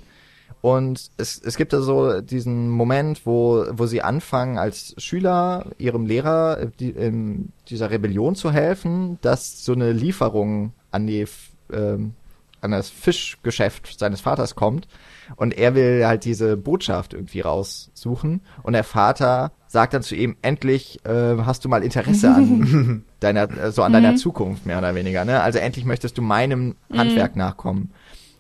Und 0.61 1.11
es, 1.17 1.41
es 1.41 1.55
gibt 1.55 1.71
da 1.71 1.81
so 1.81 2.19
diesen 2.21 2.69
Moment, 2.69 3.25
wo, 3.25 3.65
wo 3.71 3.85
sie 3.85 4.01
anfangen, 4.01 4.57
als 4.57 4.93
Schüler 4.97 5.67
ihrem 5.77 6.05
Lehrer 6.05 6.67
die, 6.79 6.89
in 6.89 7.53
dieser 7.69 7.91
Rebellion 7.91 8.35
zu 8.35 8.51
helfen, 8.51 9.19
dass 9.21 9.63
so 9.63 9.71
eine 9.71 9.93
Lieferung 9.93 10.73
an 10.91 11.07
die 11.07 11.25
ähm, 11.71 12.13
an 12.61 12.71
das 12.71 12.89
Fischgeschäft 12.89 13.97
seines 13.97 14.21
Vaters 14.21 14.55
kommt 14.55 14.87
und 15.35 15.57
er 15.57 15.75
will 15.75 16.05
halt 16.05 16.25
diese 16.25 16.57
Botschaft 16.57 17.13
irgendwie 17.13 17.41
raussuchen 17.41 18.41
und 18.63 18.73
der 18.73 18.83
Vater 18.83 19.51
sagt 19.69 19.93
dann 19.93 20.03
zu 20.03 20.15
ihm 20.15 20.35
endlich 20.41 20.99
äh, 21.05 21.37
hast 21.37 21.63
du 21.63 21.69
mal 21.69 21.83
Interesse 21.83 22.33
an 22.33 23.05
deiner 23.21 23.71
so 23.71 23.83
an 23.83 23.93
deiner 23.93 24.11
mhm. 24.11 24.17
Zukunft 24.17 24.65
mehr 24.65 24.79
oder 24.79 24.95
weniger 24.95 25.23
ne 25.23 25.41
also 25.41 25.59
endlich 25.59 25.85
möchtest 25.85 26.17
du 26.17 26.21
meinem 26.21 26.75
Handwerk 26.91 27.35
mhm. 27.35 27.39
nachkommen 27.39 27.91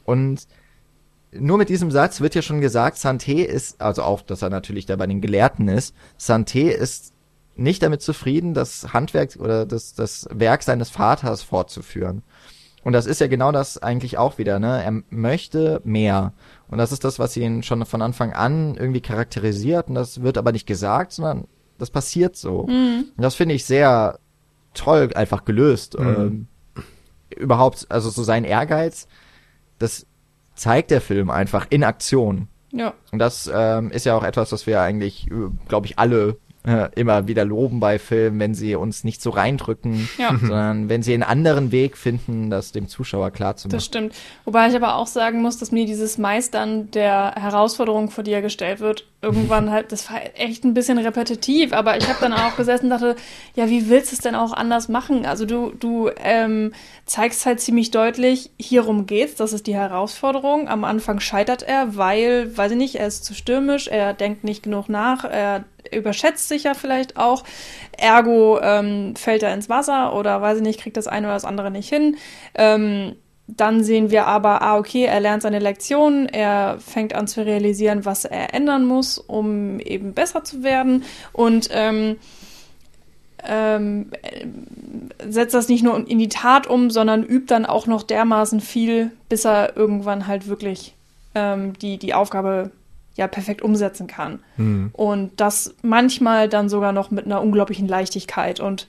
und 0.03 0.47
nur 1.31 1.57
mit 1.57 1.69
diesem 1.69 1.91
Satz 1.91 2.21
wird 2.21 2.35
ja 2.35 2.41
schon 2.41 2.59
gesagt, 2.59 2.97
Santé 2.97 3.43
ist, 3.43 3.79
also 3.81 4.01
auch, 4.01 4.21
dass 4.21 4.41
er 4.41 4.49
natürlich 4.49 4.87
da 4.87 4.95
bei 4.95 5.05
den 5.05 5.21
Gelehrten 5.21 5.67
ist, 5.67 5.95
Santé 6.19 6.69
ist 6.69 7.13
nicht 7.55 7.83
damit 7.83 8.01
zufrieden, 8.01 8.53
das 8.53 8.93
Handwerk 8.93 9.35
oder 9.37 9.65
das, 9.65 9.93
das 9.93 10.27
Werk 10.31 10.63
seines 10.63 10.89
Vaters 10.89 11.43
fortzuführen. 11.43 12.23
Und 12.83 12.93
das 12.93 13.05
ist 13.05 13.19
ja 13.19 13.27
genau 13.27 13.51
das 13.51 13.77
eigentlich 13.77 14.17
auch 14.17 14.37
wieder, 14.37 14.59
ne? 14.59 14.81
Er 14.81 15.03
möchte 15.09 15.81
mehr. 15.83 16.33
Und 16.69 16.77
das 16.77 16.91
ist 16.91 17.03
das, 17.03 17.19
was 17.19 17.35
ihn 17.35 17.63
schon 17.63 17.85
von 17.85 18.01
Anfang 18.01 18.33
an 18.33 18.75
irgendwie 18.75 19.01
charakterisiert. 19.01 19.89
Und 19.89 19.95
das 19.95 20.21
wird 20.21 20.37
aber 20.37 20.51
nicht 20.51 20.67
gesagt, 20.67 21.11
sondern 21.11 21.47
das 21.77 21.89
passiert 21.89 22.35
so. 22.35 22.67
Mhm. 22.67 23.05
Und 23.15 23.23
das 23.23 23.35
finde 23.35 23.55
ich 23.55 23.65
sehr 23.65 24.19
toll 24.73 25.09
einfach 25.15 25.45
gelöst. 25.45 25.97
Mhm. 25.97 26.07
Ähm, 26.07 26.47
überhaupt, 27.35 27.87
also 27.89 28.09
so 28.09 28.23
sein 28.23 28.43
Ehrgeiz, 28.43 29.07
das 29.79 30.05
zeigt 30.55 30.91
der 30.91 31.01
Film 31.01 31.29
einfach 31.29 31.67
in 31.69 31.83
Aktion. 31.83 32.47
Ja. 32.71 32.93
Und 33.11 33.19
das 33.19 33.49
ähm, 33.51 33.91
ist 33.91 34.05
ja 34.05 34.15
auch 34.15 34.23
etwas, 34.23 34.51
was 34.51 34.67
wir 34.67 34.81
eigentlich, 34.81 35.29
äh, 35.31 35.49
glaube 35.67 35.87
ich, 35.87 35.97
alle 35.97 36.37
äh, 36.67 36.89
immer 36.95 37.27
wieder 37.27 37.45
loben 37.45 37.79
bei 37.79 37.99
Filmen, 37.99 38.39
wenn 38.39 38.53
sie 38.53 38.75
uns 38.75 39.05
nicht 39.05 39.21
so 39.21 39.29
reindrücken, 39.29 40.09
ja. 40.17 40.35
sondern 40.37 40.89
wenn 40.89 41.03
sie 41.03 41.13
einen 41.13 41.23
anderen 41.23 41.71
Weg 41.71 41.95
finden, 41.95 42.49
das 42.49 42.73
dem 42.73 42.89
Zuschauer 42.89 43.31
klar 43.31 43.55
zu 43.55 43.67
machen. 43.67 43.77
Das 43.77 43.85
stimmt. 43.85 44.13
Wobei 44.43 44.67
ich 44.67 44.75
aber 44.75 44.95
auch 44.95 45.07
sagen 45.07 45.41
muss, 45.41 45.57
dass 45.57 45.71
mir 45.71 45.85
dieses 45.85 46.17
Meistern 46.17 46.91
der 46.91 47.35
Herausforderung, 47.35 48.09
vor 48.09 48.25
die 48.25 48.33
er 48.33 48.41
gestellt 48.41 48.81
wird, 48.81 49.05
irgendwann 49.21 49.71
halt, 49.71 49.93
das 49.93 50.11
war 50.11 50.19
echt 50.35 50.65
ein 50.65 50.73
bisschen 50.73 50.97
repetitiv, 50.97 51.71
aber 51.71 51.95
ich 51.95 52.09
habe 52.09 52.19
dann 52.19 52.33
auch 52.33 52.57
gesessen 52.57 52.85
und 52.85 52.89
dachte, 52.91 53.15
ja, 53.55 53.69
wie 53.69 53.89
willst 53.89 54.11
du 54.11 54.15
es 54.17 54.21
denn 54.21 54.35
auch 54.35 54.51
anders 54.51 54.89
machen? 54.89 55.25
Also 55.25 55.45
du, 55.45 55.71
du 55.79 56.09
ähm, 56.17 56.73
zeigst 57.05 57.45
halt 57.45 57.61
ziemlich 57.61 57.91
deutlich, 57.91 58.51
hierum 58.59 59.05
geht's, 59.05 59.35
das 59.35 59.53
ist 59.53 59.65
die 59.65 59.75
Herausforderung. 59.75 60.67
Am 60.67 60.83
Anfang 60.83 61.21
scheitert 61.21 61.63
er, 61.63 61.95
weil, 61.95 62.55
weiß 62.57 62.73
ich 62.73 62.77
nicht, 62.77 62.95
er 62.95 63.07
ist 63.07 63.23
zu 63.23 63.33
stürmisch, 63.33 63.87
er 63.87 64.13
denkt 64.13 64.43
nicht 64.43 64.63
genug 64.63 64.89
nach, 64.89 65.23
er 65.23 65.63
überschätzt 65.91 66.47
sich 66.47 66.63
ja 66.63 66.73
vielleicht 66.73 67.17
auch. 67.17 67.43
Ergo 67.97 68.59
ähm, 68.61 69.15
fällt 69.15 69.43
er 69.43 69.53
ins 69.53 69.69
Wasser 69.69 70.15
oder 70.15 70.41
weiß 70.41 70.57
ich 70.57 70.63
nicht, 70.63 70.81
kriegt 70.81 70.97
das 70.97 71.07
eine 71.07 71.27
oder 71.27 71.35
das 71.35 71.45
andere 71.45 71.71
nicht 71.71 71.89
hin. 71.89 72.17
Ähm, 72.55 73.15
dann 73.47 73.83
sehen 73.83 74.11
wir 74.11 74.27
aber, 74.27 74.61
ah, 74.61 74.77
okay, 74.77 75.05
er 75.05 75.19
lernt 75.19 75.41
seine 75.41 75.59
Lektionen, 75.59 76.27
er 76.27 76.77
fängt 76.79 77.15
an 77.15 77.27
zu 77.27 77.43
realisieren, 77.43 78.05
was 78.05 78.25
er 78.25 78.53
ändern 78.53 78.85
muss, 78.85 79.17
um 79.17 79.79
eben 79.79 80.13
besser 80.13 80.43
zu 80.43 80.61
werden. 80.61 81.03
Und 81.33 81.69
ähm, 81.71 82.17
ähm, 83.43 84.11
setzt 85.27 85.53
das 85.53 85.69
nicht 85.69 85.83
nur 85.83 86.07
in 86.07 86.19
die 86.19 86.29
Tat 86.29 86.67
um, 86.67 86.89
sondern 86.91 87.23
übt 87.23 87.47
dann 87.47 87.65
auch 87.65 87.87
noch 87.87 88.03
dermaßen 88.03 88.59
viel, 88.59 89.11
bis 89.29 89.45
er 89.45 89.75
irgendwann 89.75 90.27
halt 90.27 90.47
wirklich 90.47 90.93
ähm, 91.35 91.73
die, 91.79 91.97
die 91.97 92.13
Aufgabe 92.13 92.71
ja 93.19 93.27
perfekt 93.27 93.61
umsetzen 93.61 94.07
kann. 94.07 94.39
Mhm. 94.57 94.89
Und 94.93 95.39
das 95.39 95.75
manchmal 95.81 96.49
dann 96.49 96.69
sogar 96.69 96.93
noch 96.93 97.11
mit 97.11 97.25
einer 97.25 97.41
unglaublichen 97.41 97.87
Leichtigkeit 97.87 98.59
und 98.59 98.87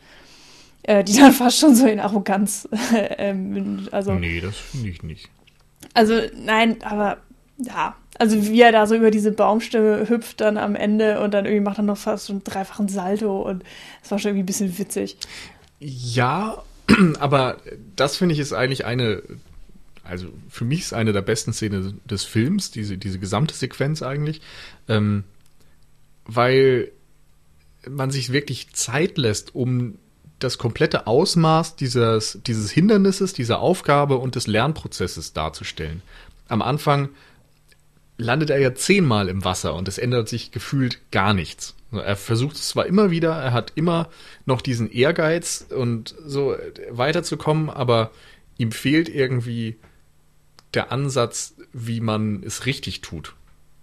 äh, 0.84 1.04
die 1.04 1.16
dann 1.18 1.32
fast 1.32 1.58
schon 1.58 1.74
so 1.74 1.86
in 1.86 2.00
Arroganz. 2.00 2.68
ähm, 3.18 3.88
also, 3.90 4.14
nee, 4.14 4.40
das 4.40 4.56
finde 4.56 4.88
ich 4.88 5.02
nicht. 5.02 5.28
Also, 5.92 6.14
nein, 6.34 6.76
aber 6.82 7.18
ja, 7.58 7.96
also 8.18 8.46
wie 8.46 8.60
er 8.60 8.72
da 8.72 8.86
so 8.86 8.94
über 8.94 9.10
diese 9.10 9.32
Baumstämme 9.32 10.08
hüpft 10.08 10.40
dann 10.40 10.56
am 10.56 10.76
Ende 10.76 11.20
und 11.20 11.34
dann 11.34 11.44
irgendwie 11.44 11.64
macht 11.64 11.78
er 11.78 11.82
noch 11.84 11.98
fast 11.98 12.26
so 12.26 12.32
einen 12.32 12.44
dreifachen 12.44 12.88
Salto 12.88 13.42
und 13.42 13.64
das 14.02 14.10
war 14.12 14.18
schon 14.18 14.30
irgendwie 14.30 14.44
ein 14.44 14.46
bisschen 14.46 14.78
witzig. 14.78 15.16
Ja, 15.80 16.62
aber 17.18 17.56
das 17.96 18.16
finde 18.16 18.34
ich 18.34 18.38
ist 18.38 18.52
eigentlich 18.52 18.84
eine 18.84 19.22
also 20.10 20.28
für 20.48 20.64
mich 20.64 20.80
ist 20.80 20.92
eine 20.92 21.12
der 21.12 21.22
besten 21.22 21.52
Szenen 21.52 22.00
des 22.04 22.24
Films, 22.24 22.70
diese, 22.70 22.98
diese 22.98 23.18
gesamte 23.18 23.54
Sequenz 23.54 24.02
eigentlich, 24.02 24.40
ähm, 24.88 25.24
weil 26.24 26.90
man 27.88 28.10
sich 28.10 28.32
wirklich 28.32 28.72
Zeit 28.72 29.16
lässt, 29.18 29.54
um 29.54 29.98
das 30.38 30.58
komplette 30.58 31.06
Ausmaß 31.06 31.76
dieses, 31.76 32.40
dieses 32.46 32.70
Hindernisses, 32.70 33.32
dieser 33.32 33.60
Aufgabe 33.60 34.16
und 34.16 34.34
des 34.34 34.46
Lernprozesses 34.46 35.32
darzustellen. 35.32 36.02
Am 36.48 36.62
Anfang 36.62 37.10
landet 38.16 38.50
er 38.50 38.58
ja 38.58 38.74
zehnmal 38.74 39.28
im 39.28 39.44
Wasser 39.44 39.74
und 39.74 39.86
es 39.88 39.98
ändert 39.98 40.28
sich 40.28 40.50
gefühlt 40.50 40.98
gar 41.10 41.34
nichts. 41.34 41.74
Er 41.92 42.16
versucht 42.16 42.56
es 42.56 42.68
zwar 42.68 42.86
immer 42.86 43.10
wieder, 43.10 43.32
er 43.32 43.52
hat 43.52 43.72
immer 43.74 44.08
noch 44.44 44.60
diesen 44.60 44.90
Ehrgeiz 44.90 45.66
und 45.70 46.14
so 46.24 46.56
weiterzukommen, 46.90 47.68
aber 47.68 48.10
ihm 48.58 48.72
fehlt 48.72 49.08
irgendwie 49.08 49.76
der 50.74 50.92
Ansatz, 50.92 51.54
wie 51.72 52.00
man 52.00 52.42
es 52.44 52.66
richtig 52.66 53.00
tut. 53.00 53.34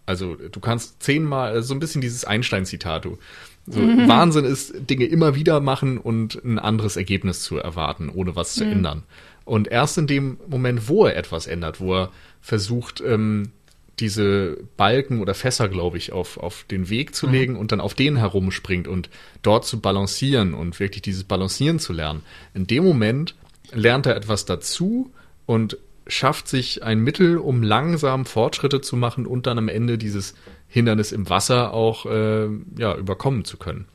Also 0.06 0.36
du 0.36 0.60
kannst 0.60 1.04
zehnmal, 1.04 1.62
so 1.64 1.74
ein 1.74 1.80
bisschen 1.80 2.02
dieses 2.02 2.24
Einstein-Zitat, 2.24 3.06
du. 3.06 3.18
So, 3.66 3.82
mhm. 3.82 4.08
Wahnsinn 4.08 4.46
ist, 4.46 4.74
Dinge 4.90 5.06
immer 5.06 5.36
wieder 5.36 5.60
machen 5.60 5.98
und 5.98 6.42
ein 6.44 6.60
anderes 6.60 6.96
Ergebnis 6.96 7.42
zu 7.42 7.58
erwarten, 7.58 8.10
ohne 8.10 8.36
was 8.36 8.54
zu 8.54 8.66
mhm. 8.66 8.72
ändern. 8.72 9.04
Und 9.44 9.68
erst 9.68 9.98
in 9.98 10.08
dem 10.08 10.38
Moment, 10.48 10.88
wo 10.88 11.06
er 11.06 11.18
etwas 11.18 11.48
ändert, 11.48 11.80
wo 11.80 11.94
er 11.94 12.12
versucht, 12.42 13.02
ähm, 13.02 13.52
diese 14.00 14.58
Balken 14.78 15.22
oder 15.22 15.34
Fässer, 15.34 15.70
glaube 15.70 15.98
ich, 15.98 16.12
auf, 16.12 16.38
auf 16.38 16.66
den 16.70 16.90
Weg 16.90 17.16
zu 17.16 17.28
mhm. 17.28 17.34
legen 17.34 17.56
und 17.56 17.72
dann 17.72 17.82
auf 17.82 17.94
denen 17.94 18.18
herumspringt 18.18 18.88
und 18.88 19.10
dort 19.42 19.66
zu 19.66 19.80
balancieren 19.82 20.54
und 20.54 20.80
wirklich 20.80 21.02
dieses 21.02 21.24
Balancieren 21.24 21.80
zu 21.80 21.94
lernen. 21.94 22.24
In 22.54 22.68
dem 22.68 22.84
Moment 22.84 23.36
lernt 23.72 24.06
er 24.06 24.16
etwas 24.16 24.46
dazu 24.46 25.12
und 25.46 25.78
schafft 26.08 26.48
sich 26.48 26.84
ein 26.84 27.00
Mittel, 27.00 27.38
um 27.38 27.64
langsam 27.64 28.26
Fortschritte 28.26 28.82
zu 28.82 28.96
machen 28.96 29.26
und 29.26 29.48
dann 29.48 29.58
am 29.58 29.70
Ende 29.70 29.98
dieses 29.98 30.36
Hindernis 30.68 31.12
im 31.12 31.30
Wasser 31.30 31.74
auch 31.74 32.06
äh, 32.06 32.48
ja, 32.78 32.96
überkommen 32.96 33.46
zu 33.46 33.58
können. 33.58 33.86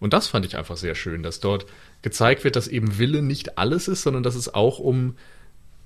Und 0.00 0.12
das 0.12 0.28
fand 0.28 0.46
ich 0.46 0.56
einfach 0.56 0.76
sehr 0.76 0.94
schön, 0.94 1.22
dass 1.22 1.40
dort 1.40 1.66
gezeigt 2.02 2.44
wird, 2.44 2.56
dass 2.56 2.68
eben 2.68 2.98
Wille 2.98 3.22
nicht 3.22 3.58
alles 3.58 3.88
ist, 3.88 4.02
sondern 4.02 4.22
dass 4.22 4.34
es 4.34 4.54
auch 4.54 4.78
um 4.78 5.16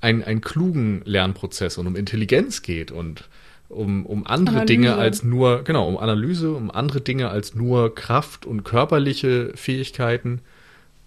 ein, 0.00 0.22
einen 0.22 0.40
klugen 0.40 1.02
Lernprozess 1.04 1.78
und 1.78 1.86
um 1.86 1.96
Intelligenz 1.96 2.62
geht 2.62 2.90
und 2.90 3.28
um, 3.68 4.04
um 4.04 4.26
andere 4.26 4.56
Analyse. 4.56 4.66
Dinge 4.66 4.96
als 4.96 5.22
nur, 5.22 5.62
genau, 5.62 5.88
um 5.88 5.96
Analyse, 5.96 6.52
um 6.52 6.70
andere 6.70 7.00
Dinge 7.00 7.30
als 7.30 7.54
nur 7.54 7.94
Kraft 7.94 8.44
und 8.44 8.64
körperliche 8.64 9.52
Fähigkeiten. 9.54 10.40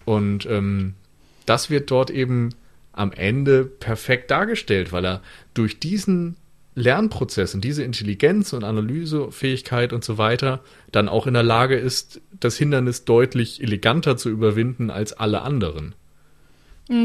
Und 0.05 0.47
ähm, 0.47 0.95
das 1.45 1.69
wird 1.69 1.91
dort 1.91 2.09
eben 2.09 2.49
am 2.95 3.11
Ende 3.11 3.65
perfekt 3.65 4.31
dargestellt, 4.31 4.91
weil 4.91 5.05
er 5.05 5.21
durch 5.53 5.79
diesen 5.79 6.37
Lernprozess 6.75 7.55
und 7.55 7.61
diese 7.61 7.83
Intelligenz 7.83 8.51
und 8.53 8.63
Analysefähigkeit 8.63 9.93
und 9.93 10.03
so 10.03 10.17
weiter 10.17 10.61
dann 10.91 11.07
auch 11.07 11.27
in 11.27 11.33
der 11.33 11.43
Lage 11.43 11.75
ist, 11.75 12.21
das 12.39 12.57
Hindernis 12.57 13.05
deutlich 13.05 13.61
eleganter 13.61 14.17
zu 14.17 14.29
überwinden 14.29 14.89
als 14.89 15.13
alle 15.13 15.41
anderen. 15.41 15.95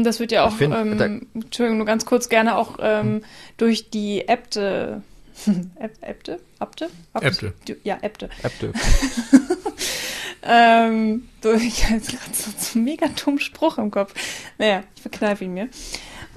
Das 0.03 0.19
wird 0.19 0.31
ja 0.31 0.45
auch, 0.45 0.53
find, 0.53 0.75
ähm, 0.75 1.27
Entschuldigung, 1.33 1.77
nur 1.77 1.87
ganz 1.87 2.05
kurz 2.05 2.29
gerne 2.29 2.55
auch 2.55 2.77
ähm, 2.81 3.21
durch 3.57 3.89
die 3.89 4.27
Äbte 4.27 5.01
Äbte? 6.01 6.39
Abte? 6.59 6.89
Äbte. 7.19 7.53
Ja, 7.83 7.97
Äbte. 8.01 8.29
Äbte. 8.43 8.73
ähm, 10.43 11.27
ich 11.43 11.85
habe 11.85 11.99
gerade 11.99 12.33
so, 12.33 12.51
so 12.57 12.77
einen 12.77 12.85
mega 12.85 13.07
dummen 13.07 13.39
Spruch 13.39 13.77
im 13.77 13.91
Kopf. 13.91 14.13
Naja, 14.57 14.83
ich 14.95 15.01
verkneife 15.01 15.45
ihn 15.45 15.53
mir. 15.53 15.69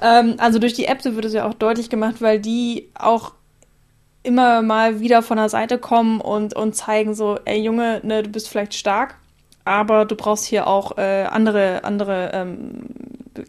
Ähm, 0.03 0.35
also 0.39 0.59
durch 0.59 0.75
die 0.75 0.87
Äbte 0.87 1.15
wird 1.15 1.25
es 1.25 1.33
ja 1.33 1.47
auch 1.47 1.55
deutlich 1.55 1.91
gemacht, 1.91 2.17
weil 2.21 2.41
die 2.41 2.91
auch 2.95 3.33
immer 4.23 4.63
mal 4.63 5.01
wieder 5.01 5.23
von 5.23 5.37
der 5.37 5.49
Seite 5.49 5.79
kommen 5.79 6.21
und, 6.21 6.57
und 6.57 6.75
zeigen 6.75 7.15
so, 7.15 7.39
ey 7.45 7.61
Junge, 7.61 8.01
ne, 8.03 8.23
du 8.23 8.31
bist 8.31 8.49
vielleicht 8.49 8.75
stark, 8.75 9.17
aber 9.65 10.07
du 10.07 10.17
brauchst 10.17 10.47
hier 10.47 10.67
auch 10.67 10.97
äh, 10.97 11.25
andere, 11.25 11.85
andere 11.85 12.31
ähm, 12.33 12.87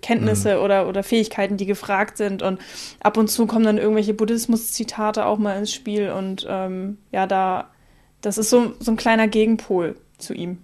Kenntnisse 0.02 0.58
mhm. 0.58 0.64
oder, 0.64 0.88
oder 0.88 1.04
Fähigkeiten, 1.04 1.58
die 1.58 1.66
gefragt 1.66 2.18
sind. 2.18 2.42
Und 2.42 2.60
ab 3.00 3.18
und 3.18 3.30
zu 3.30 3.48
kommen 3.48 3.66
dann 3.66 3.78
irgendwelche 3.78 4.14
Buddhismus-Zitate 4.14 5.26
auch 5.26 5.38
mal 5.38 5.58
ins 5.58 5.74
Spiel. 5.74 6.12
Und 6.12 6.46
ähm, 6.50 6.98
ja, 7.12 7.28
da, 7.28 7.70
das 8.22 8.38
ist 8.38 8.50
so, 8.50 8.74
so 8.80 8.92
ein 8.92 8.98
kleiner 8.98 9.28
Gegenpol 9.28 9.96
zu 10.18 10.34
ihm. 10.34 10.60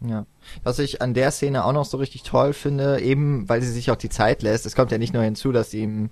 Ja. 0.00 0.26
Was 0.64 0.78
ich 0.78 1.00
an 1.00 1.14
der 1.14 1.30
Szene 1.30 1.64
auch 1.64 1.72
noch 1.72 1.84
so 1.84 1.96
richtig 1.96 2.22
toll 2.24 2.52
finde, 2.52 3.00
eben 3.00 3.48
weil 3.48 3.62
sie 3.62 3.70
sich 3.70 3.90
auch 3.90 3.96
die 3.96 4.08
Zeit 4.08 4.42
lässt, 4.42 4.66
es 4.66 4.74
kommt 4.74 4.90
ja 4.90 4.98
nicht 4.98 5.14
nur 5.14 5.22
hinzu, 5.22 5.52
dass 5.52 5.72
ihm 5.74 6.10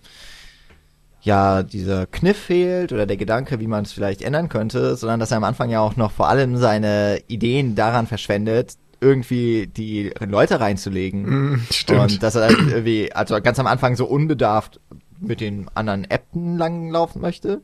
ja 1.22 1.62
dieser 1.62 2.06
Kniff 2.06 2.38
fehlt 2.38 2.92
oder 2.92 3.06
der 3.06 3.16
Gedanke, 3.16 3.60
wie 3.60 3.66
man 3.66 3.84
es 3.84 3.92
vielleicht 3.92 4.22
ändern 4.22 4.48
könnte, 4.48 4.96
sondern 4.96 5.20
dass 5.20 5.32
er 5.32 5.36
am 5.38 5.44
Anfang 5.44 5.70
ja 5.70 5.80
auch 5.80 5.96
noch 5.96 6.12
vor 6.12 6.28
allem 6.28 6.56
seine 6.56 7.20
Ideen 7.26 7.74
daran 7.74 8.06
verschwendet, 8.06 8.76
irgendwie 9.00 9.66
die 9.66 10.12
Leute 10.20 10.60
reinzulegen. 10.60 11.52
Mm, 11.52 11.66
stimmt. 11.70 12.00
Und 12.00 12.22
dass 12.22 12.36
er 12.36 12.42
halt 12.44 12.58
irgendwie, 12.58 13.12
also 13.12 13.40
ganz 13.40 13.58
am 13.58 13.66
Anfang 13.66 13.96
so 13.96 14.06
unbedarft 14.06 14.80
mit 15.18 15.40
den 15.40 15.68
anderen 15.74 16.10
Äbten 16.10 16.56
langlaufen 16.56 17.20
möchte. 17.20 17.60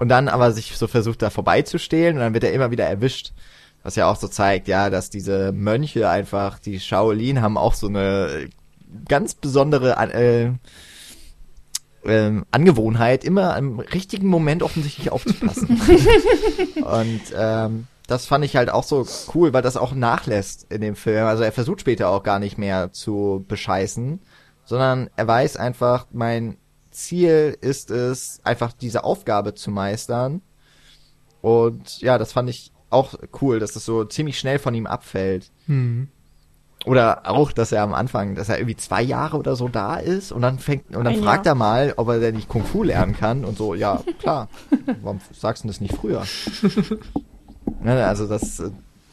Und 0.00 0.08
dann 0.08 0.28
aber 0.28 0.52
sich 0.52 0.78
so 0.78 0.86
versucht, 0.86 1.20
da 1.20 1.28
vorbeizustehlen 1.28 2.16
und 2.16 2.20
dann 2.22 2.32
wird 2.32 2.44
er 2.44 2.54
immer 2.54 2.70
wieder 2.70 2.86
erwischt. 2.86 3.34
Was 3.82 3.96
ja 3.96 4.10
auch 4.10 4.16
so 4.16 4.28
zeigt, 4.28 4.66
ja, 4.66 4.88
dass 4.88 5.10
diese 5.10 5.52
Mönche 5.52 6.08
einfach, 6.08 6.58
die 6.58 6.80
Shaolin 6.80 7.42
haben 7.42 7.58
auch 7.58 7.74
so 7.74 7.86
eine 7.86 8.48
ganz 9.08 9.34
besondere 9.34 9.96
äh, 10.12 10.52
ähm, 12.06 12.46
Angewohnheit, 12.50 13.24
immer 13.24 13.58
im 13.58 13.78
richtigen 13.78 14.26
Moment 14.26 14.62
offensichtlich 14.62 15.12
aufzupassen. 15.12 15.68
und 16.76 17.20
ähm, 17.36 17.86
das 18.06 18.24
fand 18.24 18.42
ich 18.46 18.56
halt 18.56 18.70
auch 18.70 18.84
so 18.84 19.06
cool, 19.34 19.52
weil 19.52 19.60
das 19.60 19.76
auch 19.76 19.92
nachlässt 19.92 20.66
in 20.72 20.80
dem 20.80 20.96
Film. 20.96 21.26
Also 21.26 21.42
er 21.42 21.52
versucht 21.52 21.82
später 21.82 22.08
auch 22.08 22.22
gar 22.22 22.38
nicht 22.38 22.56
mehr 22.56 22.90
zu 22.90 23.44
bescheißen, 23.48 24.20
sondern 24.64 25.10
er 25.16 25.26
weiß 25.26 25.58
einfach, 25.58 26.06
mein 26.10 26.56
Ziel 27.04 27.56
ist 27.60 27.90
es, 27.90 28.40
einfach 28.44 28.72
diese 28.72 29.04
Aufgabe 29.04 29.54
zu 29.54 29.70
meistern. 29.70 30.42
Und 31.42 32.00
ja, 32.00 32.18
das 32.18 32.32
fand 32.32 32.50
ich 32.50 32.72
auch 32.90 33.14
cool, 33.40 33.60
dass 33.60 33.72
das 33.72 33.84
so 33.84 34.04
ziemlich 34.04 34.38
schnell 34.38 34.58
von 34.58 34.74
ihm 34.74 34.86
abfällt. 34.86 35.50
Hm. 35.66 36.08
Oder 36.86 37.30
auch, 37.30 37.52
dass 37.52 37.72
er 37.72 37.82
am 37.82 37.92
Anfang, 37.92 38.34
dass 38.34 38.48
er 38.48 38.58
irgendwie 38.58 38.76
zwei 38.76 39.02
Jahre 39.02 39.36
oder 39.36 39.54
so 39.54 39.68
da 39.68 39.96
ist 39.96 40.32
und 40.32 40.40
dann 40.40 40.58
fängt 40.58 40.96
und 40.96 41.04
dann 41.04 41.14
Ein 41.14 41.22
fragt 41.22 41.44
Jahr. 41.44 41.54
er 41.54 41.58
mal, 41.58 41.94
ob 41.98 42.08
er 42.08 42.20
denn 42.20 42.36
nicht 42.36 42.48
Kung 42.48 42.64
Fu 42.64 42.82
lernen 42.82 43.14
kann 43.14 43.44
und 43.44 43.58
so, 43.58 43.74
ja, 43.74 44.02
klar. 44.18 44.48
Warum 45.02 45.20
sagst 45.32 45.64
du 45.64 45.68
das 45.68 45.80
nicht 45.80 45.94
früher? 45.94 46.24
Ne, 47.82 48.04
also 48.04 48.26
das 48.26 48.62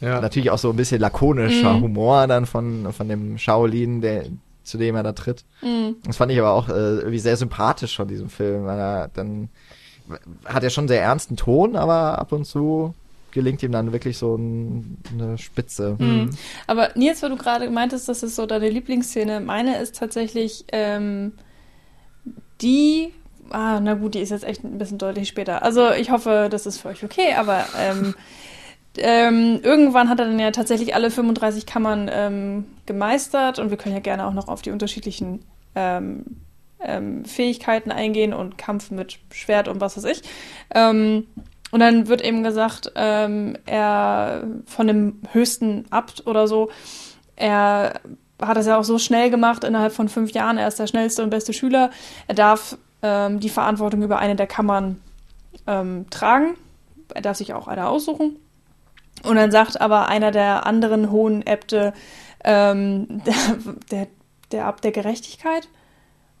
ja. 0.00 0.20
natürlich 0.20 0.50
auch 0.50 0.58
so 0.58 0.68
ein 0.70 0.76
bisschen 0.76 1.00
lakonischer 1.00 1.74
mhm. 1.74 1.82
Humor 1.82 2.26
dann 2.26 2.44
von, 2.44 2.92
von 2.92 3.08
dem 3.08 3.38
Shaolin, 3.38 4.02
der, 4.02 4.26
zu 4.68 4.78
dem 4.78 4.94
er 4.94 5.02
da 5.02 5.12
tritt. 5.12 5.44
Mhm. 5.62 5.96
Das 6.04 6.16
fand 6.16 6.32
ich 6.32 6.38
aber 6.38 6.52
auch 6.52 6.68
äh, 6.68 6.98
irgendwie 6.98 7.18
sehr 7.18 7.36
sympathisch 7.36 7.96
von 7.96 8.08
diesem 8.08 8.28
Film, 8.28 8.64
weil 8.64 8.78
er 8.78 9.08
dann 9.08 9.48
hat 10.46 10.62
er 10.64 10.70
schon 10.70 10.88
sehr 10.88 11.02
ernsten 11.02 11.36
Ton, 11.36 11.76
aber 11.76 12.18
ab 12.18 12.32
und 12.32 12.44
zu 12.44 12.94
gelingt 13.30 13.62
ihm 13.62 13.72
dann 13.72 13.92
wirklich 13.92 14.16
so 14.18 14.36
ein, 14.36 14.98
eine 15.12 15.38
Spitze. 15.38 15.96
Mhm. 15.98 16.30
Aber 16.66 16.90
Nils, 16.94 17.22
weil 17.22 17.30
du 17.30 17.36
gerade 17.36 17.68
meintest, 17.70 18.08
das 18.08 18.22
ist 18.22 18.36
so 18.36 18.46
deine 18.46 18.70
Lieblingsszene, 18.70 19.40
meine 19.40 19.78
ist 19.78 19.96
tatsächlich 19.96 20.64
ähm, 20.72 21.32
die, 22.60 23.12
ah, 23.50 23.80
na 23.80 23.94
gut, 23.94 24.14
die 24.14 24.20
ist 24.20 24.30
jetzt 24.30 24.44
echt 24.44 24.64
ein 24.64 24.78
bisschen 24.78 24.98
deutlich 24.98 25.28
später. 25.28 25.62
Also 25.62 25.90
ich 25.92 26.10
hoffe, 26.10 26.48
das 26.50 26.66
ist 26.66 26.78
für 26.78 26.88
euch 26.88 27.04
okay, 27.04 27.34
aber 27.36 27.66
ähm, 27.78 28.14
ähm, 29.00 29.60
irgendwann 29.62 30.08
hat 30.08 30.18
er 30.18 30.26
dann 30.26 30.38
ja 30.38 30.50
tatsächlich 30.50 30.94
alle 30.94 31.10
35 31.10 31.66
Kammern 31.66 32.10
ähm, 32.12 32.64
gemeistert 32.86 33.58
und 33.58 33.70
wir 33.70 33.76
können 33.76 33.94
ja 33.94 34.00
gerne 34.00 34.26
auch 34.26 34.32
noch 34.32 34.48
auf 34.48 34.62
die 34.62 34.70
unterschiedlichen 34.70 35.44
ähm, 35.74 36.24
ähm 36.80 37.24
Fähigkeiten 37.24 37.90
eingehen 37.90 38.32
und 38.32 38.58
Kampf 38.58 38.90
mit 38.90 39.18
Schwert 39.32 39.68
und 39.68 39.80
was 39.80 39.96
weiß 39.96 40.04
ich. 40.04 40.22
Ähm, 40.74 41.26
und 41.70 41.80
dann 41.80 42.08
wird 42.08 42.22
eben 42.22 42.42
gesagt, 42.42 42.92
ähm, 42.94 43.56
er 43.66 44.44
von 44.66 44.86
dem 44.86 45.20
höchsten 45.32 45.84
Abt 45.90 46.26
oder 46.26 46.48
so, 46.48 46.70
er 47.36 48.00
hat 48.40 48.56
das 48.56 48.66
ja 48.66 48.78
auch 48.78 48.84
so 48.84 48.98
schnell 48.98 49.30
gemacht, 49.30 49.64
innerhalb 49.64 49.92
von 49.92 50.08
fünf 50.08 50.32
Jahren, 50.32 50.58
er 50.58 50.68
ist 50.68 50.78
der 50.78 50.86
schnellste 50.86 51.22
und 51.22 51.30
beste 51.30 51.52
Schüler. 51.52 51.90
Er 52.26 52.34
darf 52.34 52.76
die 53.00 53.48
Verantwortung 53.48 54.02
über 54.02 54.18
eine 54.18 54.34
der 54.34 54.48
Kammern 54.48 55.00
tragen. 56.10 56.56
Er 57.14 57.22
darf 57.22 57.36
sich 57.36 57.54
auch 57.54 57.68
eine 57.68 57.86
aussuchen. 57.86 58.38
Und 59.24 59.36
dann 59.36 59.50
sagt 59.50 59.80
aber 59.80 60.08
einer 60.08 60.30
der 60.30 60.66
anderen 60.66 61.10
hohen 61.10 61.46
Äbte, 61.46 61.92
ähm, 62.44 63.22
der, 63.26 63.34
der, 63.90 64.06
der 64.52 64.66
Abt 64.66 64.84
der 64.84 64.92
Gerechtigkeit, 64.92 65.68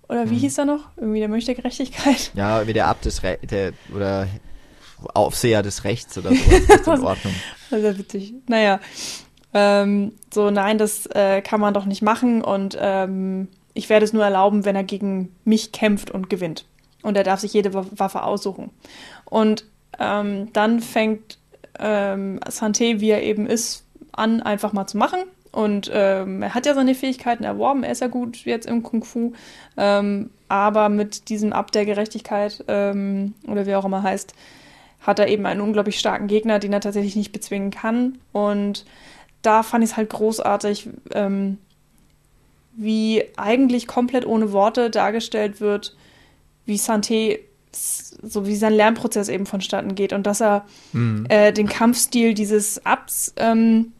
oder 0.08 0.24
wie 0.24 0.34
hm. 0.34 0.40
hieß 0.40 0.58
er 0.58 0.64
noch? 0.64 0.88
Irgendwie 0.96 1.18
der 1.20 1.28
Mönch 1.28 1.44
der 1.44 1.54
Gerechtigkeit. 1.54 2.30
Ja, 2.34 2.66
wie 2.66 2.72
der 2.72 2.86
Abt 2.86 3.04
des 3.04 3.22
Re 3.22 3.38
der, 3.42 3.72
oder 3.94 4.26
Aufseher 5.14 5.62
des 5.62 5.84
Rechts 5.84 6.16
oder 6.16 6.30
so. 6.84 6.92
in 6.92 7.02
Ordnung. 7.02 7.34
Das 7.70 7.78
ist 7.78 7.84
ja 7.84 7.98
witzig. 7.98 8.34
Naja. 8.48 8.80
Ähm, 9.54 10.12
so, 10.32 10.50
nein, 10.50 10.78
das 10.78 11.06
äh, 11.06 11.40
kann 11.42 11.60
man 11.60 11.74
doch 11.74 11.84
nicht 11.84 12.02
machen 12.02 12.42
und 12.42 12.76
ähm, 12.80 13.48
ich 13.74 13.88
werde 13.88 14.04
es 14.04 14.12
nur 14.12 14.24
erlauben, 14.24 14.64
wenn 14.64 14.76
er 14.76 14.84
gegen 14.84 15.34
mich 15.44 15.72
kämpft 15.72 16.10
und 16.10 16.28
gewinnt. 16.28 16.66
Und 17.02 17.16
er 17.16 17.24
darf 17.24 17.40
sich 17.40 17.54
jede 17.54 17.72
Waffe 17.72 18.24
aussuchen. 18.24 18.70
Und 19.24 19.64
ähm, 19.98 20.52
dann 20.52 20.80
fängt 20.80 21.38
ähm, 21.78 22.40
Santé, 22.48 23.00
wie 23.00 23.10
er 23.10 23.22
eben 23.22 23.46
ist, 23.46 23.84
an, 24.12 24.42
einfach 24.42 24.72
mal 24.72 24.86
zu 24.86 24.96
machen. 24.96 25.20
Und 25.50 25.90
ähm, 25.92 26.42
er 26.42 26.54
hat 26.54 26.66
ja 26.66 26.74
seine 26.74 26.94
Fähigkeiten 26.94 27.44
erworben, 27.44 27.82
er 27.82 27.92
ist 27.92 28.00
ja 28.00 28.06
gut 28.08 28.44
jetzt 28.44 28.66
im 28.66 28.82
Kung 28.82 29.02
Fu. 29.04 29.32
Ähm, 29.76 30.30
aber 30.48 30.88
mit 30.88 31.28
diesem 31.28 31.52
Ab 31.52 31.72
der 31.72 31.84
Gerechtigkeit, 31.84 32.64
ähm, 32.68 33.34
oder 33.46 33.66
wie 33.66 33.74
auch 33.74 33.84
immer 33.84 34.02
heißt, 34.02 34.34
hat 35.00 35.18
er 35.18 35.28
eben 35.28 35.46
einen 35.46 35.60
unglaublich 35.60 35.98
starken 35.98 36.26
Gegner, 36.26 36.58
den 36.58 36.72
er 36.72 36.80
tatsächlich 36.80 37.16
nicht 37.16 37.32
bezwingen 37.32 37.70
kann. 37.70 38.18
Und 38.32 38.84
da 39.42 39.62
fand 39.62 39.84
ich 39.84 39.90
es 39.90 39.96
halt 39.96 40.10
großartig, 40.10 40.90
ähm, 41.12 41.58
wie 42.76 43.24
eigentlich 43.36 43.86
komplett 43.86 44.26
ohne 44.26 44.52
Worte 44.52 44.90
dargestellt 44.90 45.60
wird, 45.60 45.96
wie 46.66 46.76
Santé 46.76 47.40
so 48.22 48.46
wie 48.46 48.56
sein 48.56 48.72
Lernprozess 48.72 49.28
eben 49.28 49.46
vonstatten 49.46 49.94
geht 49.94 50.12
und 50.12 50.26
dass 50.26 50.40
er 50.40 50.64
mhm. 50.92 51.26
äh, 51.28 51.52
den 51.52 51.68
Kampfstil 51.68 52.34
dieses 52.34 52.84
Abs 52.84 53.32
ähm, 53.36 53.92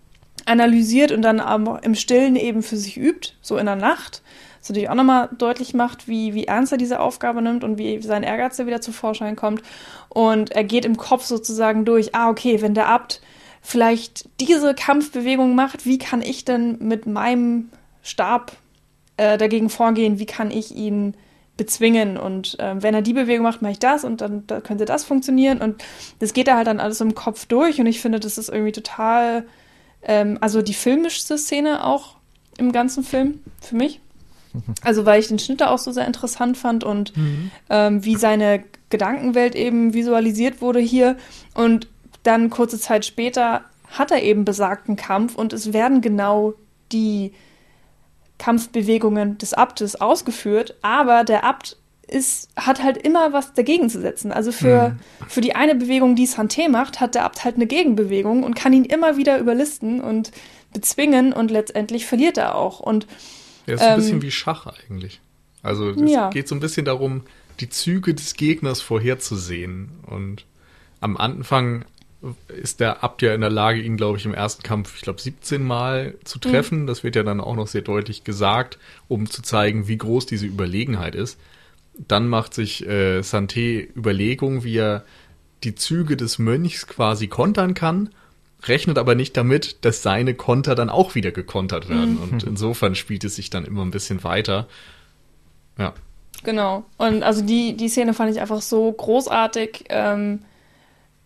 analysiert 0.47 1.12
und 1.12 1.23
dann 1.23 1.41
aber 1.41 1.83
im 1.85 1.95
Stillen 1.95 2.37
eben 2.37 2.62
für 2.62 2.77
sich 2.77 2.97
übt, 2.97 3.35
so 3.43 3.57
in 3.57 3.66
der 3.66 3.77
Nacht. 3.77 4.23
Was 4.61 4.71
natürlich 4.71 4.91
auch 4.91 4.95
nochmal 4.95 5.29
deutlich 5.37 5.75
macht, 5.75 6.09
wie, 6.09 6.35
wie 6.35 6.45
ernst 6.45 6.73
er 6.73 6.79
diese 6.79 7.01
Aufgabe 7.01 7.43
nimmt 7.43 7.64
und 7.64 7.79
wie 7.79 8.01
sein 8.03 8.23
Ehrgeiz 8.23 8.57
da 8.57 8.66
wieder 8.66 8.81
zu 8.81 8.93
Vorschein 8.93 9.37
kommt. 9.37 9.62
Und 10.09 10.51
er 10.51 10.64
geht 10.64 10.85
im 10.85 10.97
Kopf 10.97 11.25
sozusagen 11.25 11.85
durch, 11.85 12.14
ah, 12.14 12.29
okay, 12.29 12.61
wenn 12.61 12.75
der 12.75 12.89
Abt 12.89 13.21
vielleicht 13.62 14.29
diese 14.41 14.75
Kampfbewegung 14.75 15.55
macht, 15.55 15.85
wie 15.87 15.99
kann 15.99 16.23
ich 16.23 16.45
denn 16.45 16.79
mit 16.81 17.07
meinem 17.07 17.69
Stab 18.03 18.53
äh, 19.16 19.39
dagegen 19.39 19.71
vorgehen? 19.71 20.19
Wie 20.19 20.27
kann 20.27 20.51
ich 20.51 20.75
ihn 20.75 21.14
bezwingen. 21.59 22.16
Und 22.16 22.59
äh, 22.59 22.82
wenn 22.82 22.94
er 22.94 23.02
die 23.02 23.12
Bewegung 23.12 23.42
macht, 23.42 23.61
mache 23.61 23.72
ich 23.72 23.78
das 23.78 24.04
und 24.04 24.22
dann 24.22 24.46
da 24.46 24.62
könnte 24.62 24.86
das 24.86 25.04
funktionieren. 25.04 25.61
Und 25.61 25.84
das 26.20 26.32
geht 26.32 26.48
da 26.48 26.56
halt 26.56 26.66
dann 26.66 26.80
alles 26.80 27.02
im 27.02 27.14
Kopf 27.14 27.44
durch. 27.44 27.78
Und 27.78 27.86
ich 27.86 28.00
finde, 28.00 28.18
das 28.18 28.38
ist 28.38 28.48
irgendwie 28.48 28.72
total, 28.72 29.44
ähm, 30.02 30.38
also 30.40 30.62
die 30.62 30.72
filmischste 30.72 31.36
Szene 31.36 31.84
auch 31.84 32.16
im 32.56 32.72
ganzen 32.72 33.04
Film 33.04 33.40
für 33.61 33.76
mich. 33.76 34.00
Also 34.82 35.04
weil 35.04 35.20
ich 35.20 35.28
den 35.28 35.38
Schnitt 35.38 35.61
da 35.61 35.68
auch 35.68 35.78
so 35.78 35.92
sehr 35.92 36.06
interessant 36.06 36.56
fand 36.56 36.82
und 36.82 37.14
mhm. 37.16 37.50
ähm, 37.68 38.04
wie 38.04 38.16
seine 38.16 38.64
Gedankenwelt 38.88 39.54
eben 39.54 39.92
visualisiert 39.92 40.62
wurde 40.62 40.80
hier. 40.80 41.16
Und 41.54 41.86
dann 42.22 42.50
kurze 42.50 42.78
Zeit 42.78 43.04
später 43.04 43.62
hat 43.90 44.11
er 44.11 44.22
eben 44.22 44.44
besagten 44.44 44.96
Kampf 44.96 45.34
und 45.34 45.52
es 45.52 45.72
werden 45.72 46.00
genau 46.00 46.54
die 46.92 47.32
Kampfbewegungen 48.39 49.39
des 49.39 49.55
Abtes 49.55 50.01
ausgeführt, 50.01 50.76
aber 50.82 51.24
der 51.24 51.45
Abt 51.45 51.76
ist, 52.07 52.49
hat 52.57 52.82
halt 52.82 52.97
immer 52.97 53.32
was 53.32 53.53
dagegen 53.53 53.91
zu 53.91 54.01
setzen. 54.01 54.32
Also 54.32 54.53
für, 54.53 54.91
mhm. 54.91 55.26
für 55.28 55.41
die 55.41 55.55
eine 55.55 55.74
Bewegung, 55.74 56.16
die 56.16 56.26
Santé 56.26 56.68
macht, 56.68 57.01
hat 57.01 57.14
der 57.14 57.24
Abt 57.24 57.45
halt 57.45 57.57
eine 57.57 57.66
Gegenbewegung 57.66 58.45
und 58.45 58.55
kann 58.55 58.72
ihn 58.72 58.84
immer 58.84 59.16
wieder 59.16 59.39
überlisten 59.39 60.01
und 60.01 60.32
bezwingen 60.72 61.32
und 61.32 61.51
letztendlich 61.51 62.07
verliert 62.07 62.39
er 62.39 62.55
auch. 62.55 62.80
Und, 62.80 63.07
ja, 63.66 63.74
ist 63.74 63.82
ähm, 63.82 63.89
ein 63.89 63.97
bisschen 63.97 64.22
wie 64.22 64.30
Schach 64.30 64.66
eigentlich. 64.66 65.20
Also 65.62 65.91
es 65.91 66.11
ja. 66.11 66.30
geht 66.30 66.49
so 66.49 66.55
ein 66.55 66.61
bisschen 66.61 66.84
darum, 66.84 67.22
die 67.61 67.68
Züge 67.68 68.14
des 68.14 68.34
Gegners 68.34 68.80
vorherzusehen. 68.80 69.91
Und 70.07 70.47
am 71.01 71.16
Anfang 71.16 71.84
ist 72.49 72.81
der 72.81 73.05
Abt 73.05 73.23
ja 73.23 73.33
in 73.35 73.41
der 73.41 73.51
Lage, 73.51 73.81
ihn, 73.81 73.97
glaube 73.97 74.19
ich, 74.19 74.25
im 74.25 74.35
ersten 74.35 74.62
Kampf, 74.62 74.97
ich 74.97 75.03
glaube, 75.03 75.21
17 75.21 75.62
Mal 75.62 76.14
zu 76.25 76.39
treffen. 76.39 76.83
Mhm. 76.83 76.87
Das 76.87 77.05
wird 77.05 77.16
ja 77.16 77.23
dann 77.23 77.41
auch 77.41 77.55
noch 77.55 77.69
sehr 77.69 77.83
deutlich 77.83 78.25
gesagt, 78.25 78.79
um 79.07 79.31
zu 79.31 79.43
zeigen, 79.43 79.87
wie 79.87 79.99
groß 79.99 80.27
diese 80.27 80.47
Überlegenheit 80.47 81.14
ist. 81.14 81.39
Dann 81.97 82.29
macht 82.29 82.55
sich 82.55 82.87
äh, 82.87 83.21
Santé 83.21 83.89
Überlegung, 83.97 84.64
wie 84.64 84.77
er 84.79 85.05
die 85.64 85.75
Züge 85.75 86.16
des 86.16 86.39
Mönchs 86.39 86.87
quasi 86.87 87.29
kontern 87.29 87.75
kann, 87.75 88.11
rechnet 88.64 88.99
aber 88.99 89.14
nicht 89.14 89.37
damit, 89.37 89.85
dass 89.85 90.03
seine 90.03 90.35
Konter 90.35 90.75
dann 90.75 90.91
auch 90.91 91.14
wieder 91.14 91.31
gekontert 91.31 91.89
werden. 91.89 92.16
Mhm. 92.16 92.23
Und 92.23 92.43
insofern 92.45 92.95
spielt 92.95 93.25
es 93.25 93.37
sich 93.37 93.51
dann 93.51 93.64
immer 93.64 93.85
ein 93.85 93.91
bisschen 93.91 94.25
weiter. 94.25 94.69
Ja. 95.79 95.95
Genau. 96.45 96.85
Und 96.97 97.23
also 97.23 97.43
die, 97.43 97.77
die 97.77 97.89
Szene 97.89 98.14
fand 98.14 98.33
ich 98.33 98.41
einfach 98.41 98.61
so 98.61 98.91
großartig. 98.93 99.85
Ähm, 99.89 100.41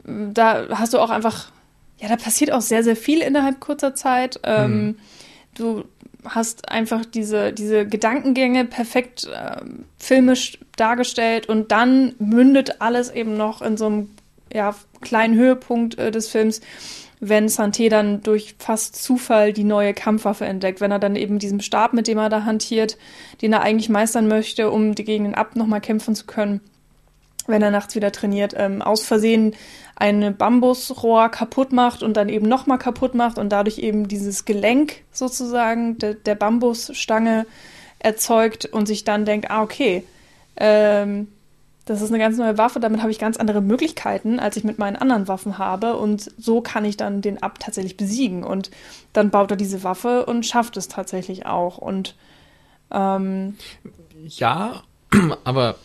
da 0.05 0.66
hast 0.70 0.94
du 0.94 0.98
auch 0.98 1.11
einfach, 1.11 1.50
ja, 1.98 2.09
da 2.09 2.16
passiert 2.16 2.53
auch 2.53 2.61
sehr, 2.61 2.82
sehr 2.82 2.96
viel 2.96 3.20
innerhalb 3.20 3.61
kurzer 3.61 3.94
Zeit. 3.94 4.40
Ähm, 4.42 4.86
mhm. 4.86 4.98
Du 5.55 5.84
hast 6.24 6.68
einfach 6.68 7.05
diese, 7.05 7.53
diese 7.53 7.86
Gedankengänge 7.86 8.64
perfekt 8.64 9.28
ähm, 9.34 9.84
filmisch 9.98 10.59
dargestellt 10.76 11.48
und 11.48 11.72
dann 11.72 12.14
mündet 12.18 12.80
alles 12.80 13.11
eben 13.11 13.36
noch 13.36 13.61
in 13.61 13.76
so 13.76 13.86
einem 13.86 14.11
ja, 14.53 14.74
kleinen 15.00 15.34
Höhepunkt 15.34 15.98
äh, 15.98 16.11
des 16.11 16.28
Films, 16.28 16.61
wenn 17.20 17.46
Santé 17.48 17.88
dann 17.88 18.20
durch 18.22 18.57
fast 18.59 18.96
Zufall 19.03 19.53
die 19.53 19.64
neue 19.64 19.94
Kampfwaffe 19.94 20.44
entdeckt, 20.44 20.80
wenn 20.80 20.90
er 20.90 20.98
dann 20.98 21.16
eben 21.16 21.38
diesen 21.38 21.61
Stab, 21.61 21.92
mit 21.92 22.09
dem 22.09 22.18
er 22.18 22.28
da 22.28 22.44
hantiert, 22.44 22.98
den 23.40 23.53
er 23.53 23.62
eigentlich 23.62 23.88
meistern 23.88 24.26
möchte, 24.26 24.70
um 24.70 24.94
gegen 24.94 25.24
den 25.24 25.34
Ab 25.34 25.55
nochmal 25.55 25.80
kämpfen 25.80 26.14
zu 26.14 26.26
können, 26.26 26.61
wenn 27.46 27.62
er 27.62 27.70
nachts 27.70 27.94
wieder 27.94 28.12
trainiert, 28.12 28.55
ähm, 28.57 28.82
aus 28.82 29.05
Versehen 29.05 29.55
ein 29.97 30.36
Bambusrohr 30.36 31.28
kaputt 31.28 31.72
macht 31.72 32.03
und 32.03 32.16
dann 32.16 32.28
eben 32.28 32.49
nochmal 32.49 32.78
kaputt 32.78 33.14
macht 33.14 33.38
und 33.38 33.51
dadurch 33.51 33.78
eben 33.78 34.09
dieses 34.09 34.45
Gelenk 34.45 35.03
sozusagen 35.12 35.99
de, 35.99 36.14
der 36.14 36.34
Bambusstange 36.34 37.47
erzeugt 37.99 38.66
und 38.66 38.86
sich 38.86 39.05
dann 39.05 39.24
denkt, 39.24 39.51
ah, 39.51 39.62
okay, 39.62 40.05
ähm, 40.57 41.28
das 41.84 42.01
ist 42.01 42.11
eine 42.11 42.18
ganz 42.18 42.38
neue 42.38 42.59
Waffe, 42.59 42.78
damit 42.78 43.01
habe 43.01 43.11
ich 43.11 43.18
ganz 43.18 43.36
andere 43.36 43.61
Möglichkeiten, 43.61 44.38
als 44.38 44.57
ich 44.57 44.62
mit 44.62 44.78
meinen 44.78 44.97
anderen 44.97 45.26
Waffen 45.26 45.59
habe. 45.59 45.97
Und 45.97 46.30
so 46.38 46.61
kann 46.61 46.84
ich 46.84 46.97
dann 46.97 47.22
den 47.22 47.43
Ab 47.43 47.59
tatsächlich 47.59 47.97
besiegen. 47.97 48.45
Und 48.45 48.70
dann 49.12 49.30
baut 49.30 49.51
er 49.51 49.57
diese 49.57 49.82
Waffe 49.82 50.26
und 50.26 50.47
schafft 50.47 50.76
es 50.76 50.86
tatsächlich 50.86 51.47
auch. 51.47 51.78
Und 51.78 52.14
ähm, 52.93 53.57
ja, 54.26 54.84
aber 55.45 55.76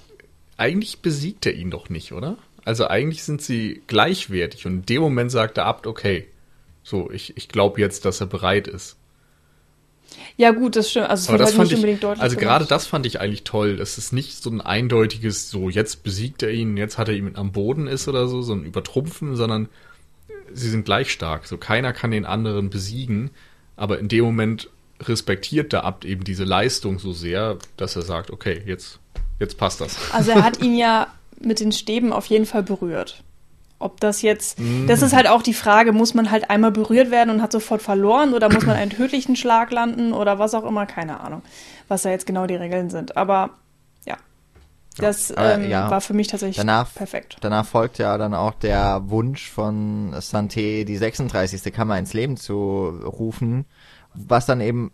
eigentlich 0.55 1.01
besiegt 1.01 1.45
er 1.47 1.53
ihn 1.53 1.71
doch 1.71 1.89
nicht, 1.89 2.11
oder? 2.11 2.37
Also 2.67 2.85
eigentlich 2.89 3.23
sind 3.23 3.41
sie 3.41 3.81
gleichwertig 3.87 4.65
und 4.65 4.73
in 4.73 4.85
dem 4.85 5.01
Moment 5.01 5.31
sagt 5.31 5.55
der 5.55 5.65
Abt, 5.65 5.87
okay, 5.87 6.27
so, 6.83 7.09
ich, 7.11 7.37
ich 7.37 7.47
glaube 7.47 7.79
jetzt, 7.79 8.03
dass 8.03 8.19
er 8.19 8.27
bereit 8.27 8.67
ist. 8.67 8.97
Ja, 10.35 10.51
gut, 10.51 10.75
das 10.75 10.91
stimmt. 10.91 11.09
Also, 11.09 11.37
das, 11.37 11.51
das 11.51 11.55
fand 11.55 11.71
ich, 11.71 12.03
also 12.03 12.35
gerade 12.35 12.65
das 12.65 12.85
fand 12.85 13.05
ich 13.05 13.21
eigentlich 13.21 13.45
toll, 13.45 13.77
dass 13.77 13.97
es 13.97 14.11
nicht 14.11 14.43
so 14.43 14.49
ein 14.49 14.59
eindeutiges, 14.59 15.49
so 15.49 15.69
jetzt 15.69 16.03
besiegt 16.03 16.43
er 16.43 16.51
ihn, 16.51 16.75
jetzt 16.75 16.97
hat 16.97 17.07
er 17.07 17.13
ihn 17.13 17.37
am 17.37 17.53
Boden 17.53 17.87
ist 17.87 18.09
oder 18.09 18.27
so, 18.27 18.41
so 18.41 18.51
ein 18.51 18.65
Übertrumpfen, 18.65 19.37
sondern 19.37 19.69
sie 20.51 20.69
sind 20.69 20.83
gleich 20.83 21.09
stark. 21.09 21.47
So 21.47 21.57
keiner 21.57 21.93
kann 21.93 22.11
den 22.11 22.25
anderen 22.25 22.69
besiegen, 22.69 23.29
aber 23.77 23.97
in 23.97 24.09
dem 24.09 24.25
Moment 24.25 24.69
respektiert 25.01 25.71
der 25.71 25.85
Abt 25.85 26.03
eben 26.03 26.25
diese 26.25 26.43
Leistung 26.43 26.99
so 26.99 27.13
sehr, 27.13 27.59
dass 27.77 27.95
er 27.95 28.01
sagt, 28.01 28.29
okay, 28.29 28.61
jetzt, 28.65 28.99
jetzt 29.39 29.57
passt 29.57 29.79
das. 29.79 30.11
Also 30.11 30.31
er 30.31 30.43
hat 30.43 30.61
ihn 30.61 30.75
ja 30.75 31.07
mit 31.39 31.59
den 31.59 31.71
Stäben 31.71 32.13
auf 32.13 32.25
jeden 32.27 32.45
Fall 32.45 32.63
berührt. 32.63 33.23
Ob 33.79 33.99
das 33.99 34.23
jetzt, 34.23 34.59
mm. 34.59 34.87
das 34.87 35.03
ist 35.03 35.13
halt 35.13 35.27
auch 35.27 35.43
die 35.43 35.53
Frage, 35.53 35.91
muss 35.91 36.15
man 36.15 36.31
halt 36.31 36.49
einmal 36.49 36.71
berührt 36.71 37.11
werden 37.11 37.29
und 37.29 37.41
hat 37.43 37.51
sofort 37.51 37.81
verloren 37.81 38.33
oder 38.33 38.51
muss 38.51 38.65
man 38.65 38.75
einen 38.75 38.89
tödlichen 38.97 39.35
Schlag 39.35 39.71
landen 39.71 40.13
oder 40.13 40.39
was 40.39 40.55
auch 40.55 40.63
immer, 40.63 40.87
keine 40.87 41.19
Ahnung, 41.19 41.43
was 41.87 42.01
da 42.01 42.09
jetzt 42.09 42.25
genau 42.25 42.47
die 42.47 42.55
Regeln 42.55 42.89
sind. 42.89 43.17
Aber 43.17 43.51
ja, 44.05 44.17
das 44.97 45.29
ja, 45.29 45.51
ähm, 45.51 45.69
ja. 45.69 45.91
war 45.91 46.01
für 46.01 46.15
mich 46.15 46.27
tatsächlich 46.27 46.57
danach, 46.57 46.91
perfekt. 46.91 47.37
Danach 47.41 47.67
folgt 47.67 47.99
ja 47.99 48.17
dann 48.17 48.33
auch 48.33 48.55
der 48.55 49.09
Wunsch 49.09 49.47
von 49.47 50.15
Santé, 50.15 50.83
die 50.83 50.97
36. 50.97 51.71
Kammer 51.71 51.99
ins 51.99 52.13
Leben 52.13 52.35
zu 52.35 52.87
rufen, 53.05 53.65
was 54.15 54.47
dann 54.47 54.59
eben 54.59 54.91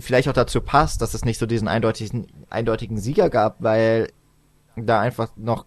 vielleicht 0.00 0.28
auch 0.28 0.34
dazu 0.34 0.62
passt, 0.62 1.02
dass 1.02 1.12
es 1.12 1.26
nicht 1.26 1.38
so 1.38 1.44
diesen 1.44 1.68
eindeutigen, 1.68 2.26
eindeutigen 2.48 2.98
Sieger 2.98 3.28
gab, 3.28 3.56
weil 3.62 4.08
da 4.76 5.00
einfach 5.00 5.28
noch 5.36 5.66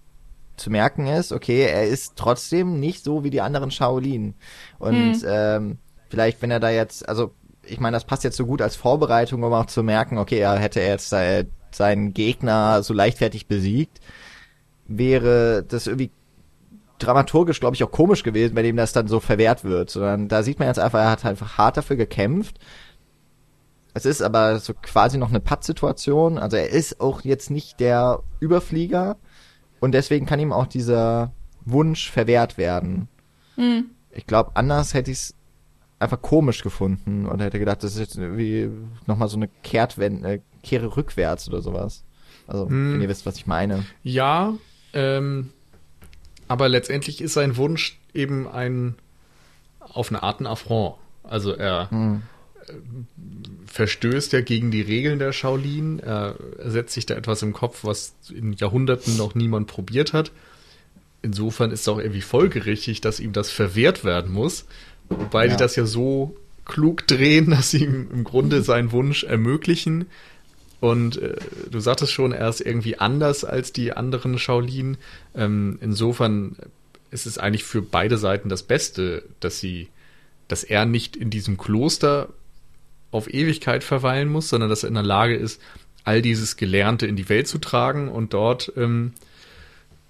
zu 0.58 0.70
merken 0.70 1.08
ist, 1.08 1.32
okay, 1.32 1.64
er 1.64 1.88
ist 1.88 2.16
trotzdem 2.16 2.80
nicht 2.80 3.04
so 3.04 3.24
wie 3.24 3.30
die 3.30 3.42
anderen 3.42 3.72
Shaolin. 3.72 4.34
Und 4.80 5.16
hm. 5.16 5.24
ähm, 5.26 5.78
vielleicht, 6.10 6.42
wenn 6.42 6.52
er 6.52 6.60
da 6.60 6.70
jetzt, 6.70 7.08
also 7.08 7.32
ich 7.64 7.80
meine, 7.80 7.96
das 7.96 8.06
passt 8.06 8.24
jetzt 8.24 8.38
so 8.38 8.46
gut 8.46 8.62
als 8.62 8.76
Vorbereitung, 8.76 9.44
um 9.44 9.54
auch 9.54 9.68
zu 9.68 9.84
merken, 9.84 10.18
okay, 10.18 10.40
er 10.40 10.58
hätte 10.58 10.82
jetzt 10.82 11.14
äh, 11.14 11.46
seinen 11.72 12.14
Gegner 12.14 12.82
so 12.84 12.94
leichtfertig 12.94 13.48
besiegt, 13.48 14.00
wäre 14.88 15.64
das 15.64 15.88
irgendwie 15.88 16.12
dramaturgisch, 17.00 17.60
glaube 17.60 17.76
ich, 17.76 17.84
auch 17.84 17.92
komisch 17.92 18.24
gewesen, 18.24 18.56
wenn 18.56 18.66
ihm 18.66 18.78
das 18.78 18.94
dann 18.94 19.08
so 19.08 19.20
verwehrt 19.20 19.64
wird. 19.64 19.90
Sondern 19.90 20.28
da 20.28 20.44
sieht 20.44 20.60
man 20.60 20.68
jetzt 20.68 20.80
einfach, 20.80 21.00
er 21.00 21.12
hat 21.12 21.26
einfach 21.26 21.58
hart 21.58 21.78
dafür 21.78 21.96
gekämpft. 21.96 22.58
Es 23.94 24.06
ist 24.06 24.22
aber 24.22 24.60
so 24.60 24.74
quasi 24.74 25.18
noch 25.18 25.30
eine 25.30 25.40
Pattsituation. 25.40 26.38
Also 26.38 26.58
er 26.58 26.70
ist 26.70 27.00
auch 27.02 27.22
jetzt 27.22 27.52
nicht 27.52 27.80
der 27.80 28.22
Überflieger, 28.40 29.18
und 29.80 29.92
deswegen 29.94 30.26
kann 30.26 30.40
ihm 30.40 30.52
auch 30.52 30.68
dieser 30.68 31.32
Wunsch 31.66 32.10
verwehrt 32.10 32.58
werden. 32.58 33.08
Mhm. 33.56 33.92
Ich 34.12 34.26
glaube, 34.26 34.52
anders 34.56 34.94
hätte 34.94 35.12
ich 35.12 35.18
es 35.18 35.36
einfach 36.00 36.22
komisch 36.22 36.64
gefunden 36.64 37.26
und 37.26 37.42
hätte 37.42 37.60
gedacht, 37.60 37.84
das 37.84 37.94
ist 37.94 38.00
jetzt 38.00 38.18
irgendwie 38.18 38.70
nochmal 39.06 39.28
so 39.28 39.38
eine 39.38 39.48
Kehrtwende, 39.64 40.34
äh, 40.34 40.40
Kehre 40.64 40.96
rückwärts 40.96 41.48
oder 41.48 41.62
sowas. 41.62 42.04
Also, 42.46 42.68
mhm. 42.68 42.94
wenn 42.94 43.02
ihr 43.02 43.10
wisst, 43.10 43.26
was 43.26 43.38
ich 43.38 43.48
meine. 43.48 43.86
Ja, 44.04 44.54
ähm, 44.94 45.52
aber 46.48 46.70
letztendlich 46.70 47.22
ist 47.22 47.34
sein 47.34 47.58
Wunsch 47.58 48.00
eben 48.14 48.48
ein 48.48 48.96
auf 49.80 50.10
eine 50.10 50.24
Art 50.24 50.40
ein 50.40 50.48
Affront. 50.48 50.96
Also 51.24 51.54
er, 51.54 51.88
mhm. 51.92 52.24
Verstößt 53.78 54.34
ja 54.34 54.42
gegen 54.42 54.72
die 54.72 54.82
Regeln 54.82 55.20
der 55.20 55.32
Shaolin. 55.32 56.00
Er 56.00 56.36
setzt 56.66 56.96
sich 56.96 57.06
da 57.06 57.14
etwas 57.14 57.44
im 57.44 57.54
Kopf, 57.54 57.84
was 57.84 58.16
in 58.34 58.54
Jahrhunderten 58.54 59.18
noch 59.18 59.36
niemand 59.36 59.68
probiert 59.68 60.14
hat. 60.14 60.32
Insofern 61.22 61.70
ist 61.70 61.82
es 61.82 61.88
auch 61.88 62.00
irgendwie 62.00 62.22
folgerichtig, 62.22 63.02
dass 63.02 63.20
ihm 63.20 63.34
das 63.34 63.52
verwehrt 63.52 64.04
werden 64.04 64.34
muss. 64.34 64.66
Wobei 65.10 65.46
ja. 65.46 65.52
die 65.52 65.58
das 65.58 65.76
ja 65.76 65.86
so 65.86 66.36
klug 66.66 67.06
drehen, 67.06 67.50
dass 67.52 67.70
sie 67.70 67.84
ihm 67.84 68.10
im 68.12 68.24
Grunde 68.24 68.64
seinen 68.64 68.92
Wunsch 68.92 69.24
ermöglichen. 69.24 70.08
Und 70.80 71.22
äh, 71.22 71.36
du 71.70 71.80
sagtest 71.80 72.12
schon, 72.12 72.32
er 72.32 72.50
ist 72.50 72.62
irgendwie 72.62 72.98
anders 72.98 73.46
als 73.46 73.74
die 73.74 73.94
anderen 73.94 74.40
Shaolin. 74.40 74.98
Ähm, 75.36 75.78
insofern 75.82 76.56
ist 77.12 77.28
es 77.28 77.38
eigentlich 77.38 77.64
für 77.64 77.84
beide 77.84 78.18
Seiten 78.18 78.50
das 78.50 78.64
Beste, 78.64 79.24
dass 79.40 79.60
sie, 79.60 79.90
dass 80.48 80.64
er 80.64 80.88
nicht 80.88 81.16
in 81.16 81.30
diesem 81.30 81.58
Kloster 81.58 82.30
auf 83.18 83.34
Ewigkeit 83.34 83.84
verweilen 83.84 84.30
muss, 84.30 84.50
sondern 84.50 84.70
dass 84.70 84.84
er 84.84 84.90
in 84.90 84.96
der 84.96 85.04
Lage 85.04 85.36
ist, 85.36 85.62
all 86.04 86.22
dieses 86.22 86.56
Gelernte 86.56 87.06
in 87.06 87.16
die 87.16 87.28
Welt 87.30 87.48
zu 87.48 87.58
tragen 87.58 88.08
und 88.08 88.34
dort 88.34 88.72
ähm, 88.78 89.14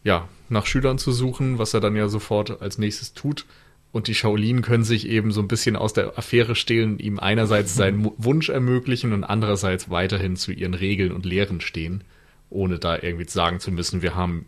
ja 0.04 0.28
nach 0.50 0.66
Schülern 0.66 0.98
zu 0.98 1.12
suchen, 1.12 1.58
was 1.58 1.74
er 1.74 1.80
dann 1.80 1.96
ja 1.96 2.08
sofort 2.08 2.62
als 2.62 2.78
nächstes 2.78 3.14
tut. 3.14 3.46
Und 3.92 4.08
die 4.08 4.16
Shaolin 4.16 4.62
können 4.62 4.84
sich 4.84 5.08
eben 5.08 5.32
so 5.32 5.42
ein 5.42 5.48
bisschen 5.48 5.76
aus 5.76 5.94
der 5.94 6.18
Affäre 6.18 6.56
stehlen, 6.56 7.00
ihm 7.00 7.20
einerseits 7.20 7.74
seinen 7.76 8.12
Wunsch 8.18 8.50
ermöglichen 8.50 9.14
und 9.14 9.24
andererseits 9.24 9.90
weiterhin 9.90 10.36
zu 10.36 10.52
ihren 10.52 10.74
Regeln 10.74 11.12
und 11.12 11.26
Lehren 11.26 11.62
stehen, 11.62 12.04
ohne 12.50 12.80
da 12.80 12.98
irgendwie 13.02 13.28
sagen 13.28 13.60
zu 13.60 13.72
müssen, 13.72 14.02
wir 14.02 14.16
haben 14.16 14.46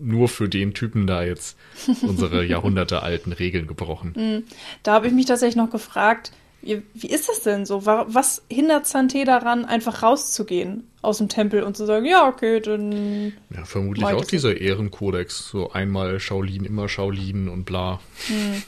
nur 0.00 0.28
für 0.28 0.48
den 0.48 0.74
Typen 0.74 1.06
da 1.06 1.22
jetzt 1.22 1.56
unsere 2.02 2.44
jahrhundertealten 2.44 3.32
Regeln 3.32 3.66
gebrochen. 3.66 4.14
Hm. 4.14 4.42
Da 4.82 4.94
habe 4.94 5.06
ich 5.06 5.12
mich 5.12 5.26
tatsächlich 5.26 5.56
noch 5.56 5.70
gefragt, 5.70 6.32
wie, 6.60 6.82
wie 6.94 7.08
ist 7.08 7.28
das 7.28 7.42
denn 7.42 7.66
so? 7.66 7.86
Was 7.86 8.42
hindert 8.50 8.86
Santé 8.86 9.24
daran, 9.24 9.64
einfach 9.64 10.02
rauszugehen 10.02 10.84
aus 11.02 11.18
dem 11.18 11.28
Tempel 11.28 11.62
und 11.62 11.76
zu 11.76 11.86
sagen, 11.86 12.04
ja, 12.04 12.26
okay, 12.26 12.60
dann. 12.60 13.32
Ja, 13.54 13.64
vermutlich 13.64 14.04
auch 14.04 14.24
dieser 14.24 14.60
Ehrenkodex. 14.60 15.48
So 15.48 15.70
einmal 15.70 16.18
Shaolin, 16.18 16.64
immer 16.64 16.88
Shaolin 16.88 17.48
und 17.48 17.64
bla. 17.64 18.00
Hm. 18.26 18.62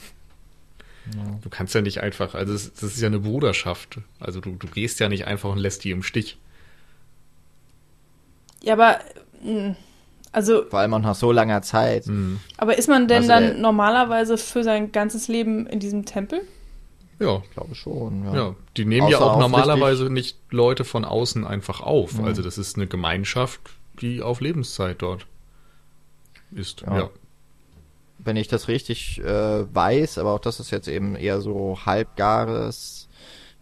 Du 1.42 1.48
kannst 1.50 1.74
ja 1.74 1.80
nicht 1.80 2.00
einfach, 2.00 2.34
also 2.34 2.52
das, 2.52 2.72
das 2.72 2.94
ist 2.94 3.00
ja 3.00 3.08
eine 3.08 3.18
Bruderschaft. 3.18 3.98
Also 4.20 4.40
du, 4.40 4.52
du 4.52 4.68
gehst 4.68 5.00
ja 5.00 5.08
nicht 5.08 5.26
einfach 5.26 5.50
und 5.50 5.58
lässt 5.58 5.82
die 5.82 5.90
im 5.90 6.02
Stich. 6.02 6.38
Ja, 8.62 8.74
aber. 8.74 9.00
Hm, 9.42 9.74
also. 10.30 10.64
Vor 10.68 10.78
allem 10.78 10.94
auch 10.94 11.00
nach 11.00 11.14
so 11.16 11.32
langer 11.32 11.62
Zeit. 11.62 12.06
Hm. 12.06 12.38
Aber 12.56 12.78
ist 12.78 12.88
man 12.88 13.08
denn 13.08 13.28
also, 13.28 13.28
dann 13.28 13.60
normalerweise 13.60 14.38
für 14.38 14.62
sein 14.62 14.92
ganzes 14.92 15.26
Leben 15.26 15.66
in 15.66 15.80
diesem 15.80 16.04
Tempel? 16.04 16.42
Ja. 17.20 17.42
Ich 17.44 17.50
glaube 17.50 17.74
schon, 17.74 18.24
ja. 18.24 18.34
ja. 18.34 18.56
Die 18.76 18.84
nehmen 18.84 19.06
Außer 19.06 19.12
ja 19.12 19.20
auch 19.20 19.38
normalerweise 19.38 20.10
nicht 20.10 20.38
Leute 20.50 20.84
von 20.84 21.04
außen 21.04 21.46
einfach 21.46 21.80
auf. 21.80 22.18
Mhm. 22.18 22.24
Also 22.24 22.42
das 22.42 22.58
ist 22.58 22.76
eine 22.76 22.86
Gemeinschaft, 22.86 23.60
die 24.00 24.22
auf 24.22 24.40
Lebenszeit 24.40 25.02
dort 25.02 25.26
ist. 26.50 26.80
Ja. 26.80 26.98
ja. 26.98 27.10
Wenn 28.18 28.36
ich 28.36 28.48
das 28.48 28.68
richtig 28.68 29.20
äh, 29.20 29.74
weiß, 29.74 30.18
aber 30.18 30.32
auch 30.32 30.40
das 30.40 30.60
ist 30.60 30.70
jetzt 30.70 30.88
eben 30.88 31.14
eher 31.14 31.40
so 31.40 31.78
halbgares, 31.84 33.08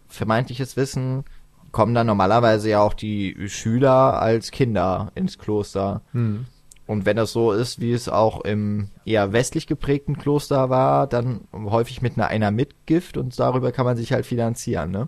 vermeintliches 0.07 0.75
Wissen, 0.75 1.23
kommen 1.71 1.93
dann 1.93 2.07
normalerweise 2.07 2.69
ja 2.69 2.81
auch 2.81 2.93
die 2.93 3.35
Schüler 3.47 4.21
als 4.21 4.51
Kinder 4.51 5.11
ins 5.15 5.37
Kloster. 5.37 6.01
Mhm. 6.13 6.45
Und 6.89 7.05
wenn 7.05 7.17
das 7.17 7.31
so 7.33 7.51
ist, 7.51 7.79
wie 7.79 7.93
es 7.93 8.09
auch 8.09 8.41
im 8.41 8.89
eher 9.05 9.31
westlich 9.31 9.67
geprägten 9.67 10.17
Kloster 10.17 10.71
war, 10.71 11.05
dann 11.05 11.41
häufig 11.53 12.01
mit 12.01 12.17
einer, 12.17 12.29
einer 12.29 12.49
Mitgift 12.49 13.15
und 13.15 13.39
darüber 13.39 13.71
kann 13.71 13.85
man 13.85 13.95
sich 13.95 14.11
halt 14.11 14.25
finanzieren, 14.25 14.89
ne? 14.89 15.07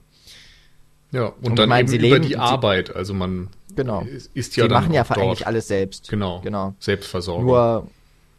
Ja, 1.09 1.25
und, 1.25 1.47
und 1.47 1.55
dann 1.57 1.69
meine, 1.69 1.89
eben 1.89 2.05
über 2.05 2.17
leben, 2.17 2.27
die 2.27 2.37
Arbeit, 2.37 2.95
also 2.95 3.15
man 3.15 3.49
genau. 3.75 4.05
ist 4.35 4.55
ja 4.57 4.67
die 4.67 4.71
machen 4.71 4.93
ja 4.93 5.09
eigentlich 5.09 5.47
alles 5.47 5.69
selbst. 5.69 6.07
Genau, 6.07 6.41
genau. 6.41 6.75
Selbstversorgung. 6.77 7.47
Nur, 7.47 7.87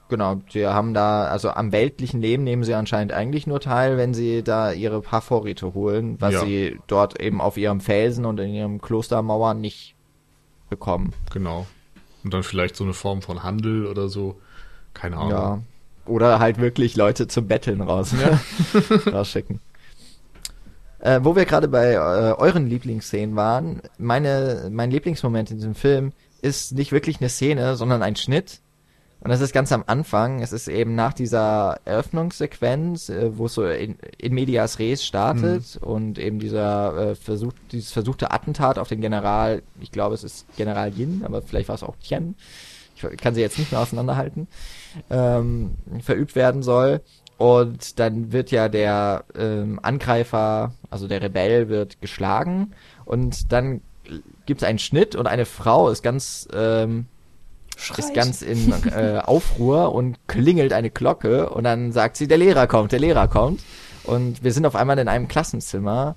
genau, 0.09 0.36
die 0.55 0.64
haben 0.64 0.95
da, 0.95 1.24
also 1.24 1.51
am 1.51 1.72
weltlichen 1.72 2.20
Leben 2.20 2.45
nehmen 2.45 2.62
sie 2.62 2.74
anscheinend 2.74 3.12
eigentlich 3.12 3.49
nur 3.49 3.59
teil, 3.59 3.97
wenn 3.97 4.14
sie 4.14 4.45
da 4.45 4.70
ihre 4.70 5.03
paar 5.03 5.20
Vorräte 5.20 5.74
holen, 5.74 6.14
was 6.20 6.34
ja. 6.34 6.45
sie 6.45 6.78
dort 6.86 7.20
eben 7.20 7.40
auf 7.40 7.57
ihrem 7.57 7.80
Felsen 7.80 8.24
und 8.24 8.38
in 8.38 8.55
ihrem 8.55 8.80
Klostermauern 8.80 9.61
nicht 9.61 9.97
bekommen. 10.70 11.12
Genau. 11.32 11.66
Und 12.25 12.33
dann 12.33 12.43
vielleicht 12.43 12.77
so 12.77 12.85
eine 12.85 12.95
Form 12.95 13.23
von 13.23 13.43
Handel 13.43 13.87
oder 13.87 14.09
so. 14.09 14.41
Keine 14.95 15.16
Ahnung. 15.16 15.31
Ja. 15.31 15.62
Oder 16.07 16.39
halt 16.39 16.59
wirklich 16.59 16.97
Leute 16.97 17.29
zum 17.29 17.47
Betteln 17.47 17.81
raus, 17.81 18.12
ja. 18.12 18.41
rausschicken. 19.12 19.61
Äh, 20.99 21.20
wo 21.23 21.35
wir 21.35 21.45
gerade 21.47 21.68
bei 21.68 21.93
äh, 21.93 21.97
euren 21.97 22.66
Lieblingsszenen 22.68 23.35
waren, 23.35 23.83
meine, 23.99 24.68
mein 24.70 24.91
Lieblingsmoment 24.91 25.51
in 25.51 25.57
diesem 25.57 25.75
Film 25.75 26.12
ist 26.43 26.73
nicht 26.73 26.93
wirklich 26.93 27.20
eine 27.20 27.29
Szene, 27.29 27.77
sondern 27.77 28.03
ein 28.03 28.16
Schnitt. 28.16 28.61
Und 29.23 29.31
das 29.31 29.41
ist 29.41 29.53
ganz 29.53 29.70
am 29.70 29.85
Anfang. 29.87 30.43
Es 30.43 30.53
ist 30.53 30.66
eben 30.66 30.97
nach 30.97 31.12
dieser 31.12 31.79
Eröffnungssequenz, 31.85 33.09
äh, 33.09 33.39
wo 33.39 33.47
es 33.47 33.55
so 33.55 33.64
in, 33.64 33.97
in 34.18 34.35
medias 34.35 34.81
res 34.81 35.05
startet 35.05 35.79
mhm. 35.81 35.89
und 35.89 36.18
eben 36.18 36.41
dieser 36.41 37.11
äh, 37.11 37.14
Versuch, 37.14 37.53
dieses 37.70 37.93
versuchte 37.93 38.33
Attentat 38.33 38.79
auf 38.79 38.89
den 38.89 39.01
General, 39.01 39.62
ich 39.81 39.93
glaube 39.93 40.16
es 40.16 40.25
ist 40.25 40.47
General 40.57 40.93
Yin, 40.93 41.23
aber 41.25 41.41
vielleicht 41.41 41.68
war 41.68 41.77
es 41.77 41.85
auch 41.85 41.95
Tian. 42.03 42.35
Ich 42.97 43.16
kann 43.16 43.35
sie 43.35 43.41
jetzt 43.41 43.59
nicht 43.59 43.73
mehr 43.73 43.81
auseinanderhalten, 43.81 44.49
ähm, 45.11 45.77
verübt 46.03 46.35
werden 46.35 46.62
soll. 46.62 47.01
Und 47.39 47.99
dann 47.99 48.33
wird 48.33 48.51
ja 48.51 48.68
der 48.68 49.25
ähm, 49.37 49.81
Angreifer, 49.83 50.75
also 50.91 51.09
der 51.09 51.23
Rebell, 51.23 51.68
wird 51.68 52.01
geschlagen. 52.01 52.73
Und 53.05 53.53
dann 53.53 53.81
gibt 54.47 54.62
es 54.62 54.68
einen 54.68 54.79
Schnitt 54.79 55.16
und 55.16 55.27
eine 55.27 55.45
Frau 55.45 55.89
ist 55.89 56.03
ganz 56.03 56.47
ähm, 56.53 57.07
Schreit. 57.77 57.99
ist 57.99 58.14
ganz 58.14 58.43
in 58.43 58.73
äh, 58.87 59.18
Aufruhr 59.25 59.95
und 59.95 60.18
klingelt 60.29 60.73
eine 60.73 60.91
Glocke 60.91 61.51
und 61.51 61.64
dann 61.64 61.93
sagt 61.93 62.16
sie, 62.16 62.29
der 62.29 62.39
Lehrer 62.39 62.66
kommt, 62.66 62.93
der 62.93 63.01
Lehrer 63.01 63.29
kommt. 63.29 63.62
Und 64.05 64.43
wir 64.43 64.53
sind 64.53 64.66
auf 64.66 64.77
einmal 64.77 64.99
in 64.99 65.09
einem 65.09 65.29
Klassenzimmer. 65.29 66.16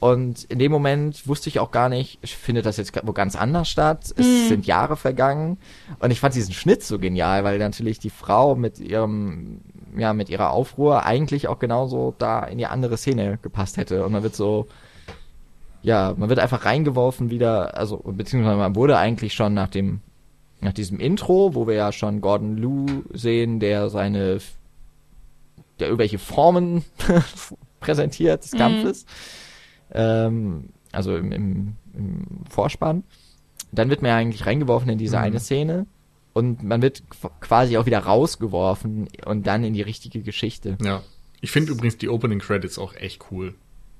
Und 0.00 0.44
in 0.44 0.60
dem 0.60 0.70
Moment 0.70 1.26
wusste 1.26 1.48
ich 1.48 1.58
auch 1.58 1.72
gar 1.72 1.88
nicht, 1.88 2.20
findet 2.22 2.66
das 2.66 2.76
jetzt 2.76 2.92
wo 3.04 3.12
ganz 3.12 3.34
anders 3.34 3.68
statt. 3.68 4.14
Es 4.16 4.26
mm. 4.26 4.48
sind 4.48 4.66
Jahre 4.66 4.96
vergangen. 4.96 5.58
Und 5.98 6.12
ich 6.12 6.20
fand 6.20 6.36
diesen 6.36 6.54
Schnitt 6.54 6.84
so 6.84 7.00
genial, 7.00 7.42
weil 7.42 7.58
natürlich 7.58 7.98
die 7.98 8.10
Frau 8.10 8.54
mit 8.54 8.78
ihrem, 8.78 9.60
ja, 9.96 10.12
mit 10.12 10.28
ihrer 10.28 10.50
Aufruhr 10.50 11.04
eigentlich 11.04 11.48
auch 11.48 11.58
genauso 11.58 12.14
da 12.16 12.44
in 12.44 12.58
die 12.58 12.66
andere 12.66 12.96
Szene 12.96 13.40
gepasst 13.42 13.76
hätte. 13.76 14.04
Und 14.04 14.12
man 14.12 14.22
wird 14.22 14.36
so, 14.36 14.68
ja, 15.82 16.14
man 16.16 16.28
wird 16.28 16.38
einfach 16.38 16.64
reingeworfen 16.64 17.30
wieder, 17.30 17.76
also, 17.76 17.96
beziehungsweise 17.96 18.56
man 18.56 18.76
wurde 18.76 18.98
eigentlich 18.98 19.34
schon 19.34 19.54
nach 19.54 19.68
dem 19.68 20.00
nach 20.60 20.72
diesem 20.72 21.00
Intro, 21.00 21.54
wo 21.54 21.66
wir 21.66 21.74
ja 21.74 21.92
schon 21.92 22.20
Gordon 22.20 22.56
Liu 22.56 22.86
sehen, 23.12 23.60
der 23.60 23.90
seine, 23.90 24.38
der 25.78 25.88
irgendwelche 25.88 26.18
Formen 26.18 26.84
präsentiert 27.80 28.44
des 28.44 28.52
mhm. 28.52 28.58
Kampfes, 28.58 29.06
ähm, 29.92 30.70
also 30.92 31.16
im, 31.16 31.32
im, 31.32 31.76
im 31.94 32.26
Vorspann. 32.48 33.04
Dann 33.70 33.90
wird 33.90 34.02
man 34.02 34.10
ja 34.10 34.16
eigentlich 34.16 34.46
reingeworfen 34.46 34.88
in 34.88 34.98
diese 34.98 35.16
mhm. 35.16 35.22
eine 35.24 35.40
Szene 35.40 35.86
und 36.32 36.62
man 36.62 36.82
wird 36.82 37.02
quasi 37.40 37.76
auch 37.76 37.86
wieder 37.86 38.00
rausgeworfen 38.00 39.08
und 39.24 39.46
dann 39.46 39.64
in 39.64 39.74
die 39.74 39.82
richtige 39.82 40.22
Geschichte. 40.22 40.76
Ja. 40.82 41.02
Ich 41.40 41.50
finde 41.50 41.72
übrigens 41.72 41.98
die 41.98 42.08
Opening 42.08 42.40
Credits 42.40 42.78
auch 42.78 42.94
echt 42.94 43.26
cool. 43.30 43.54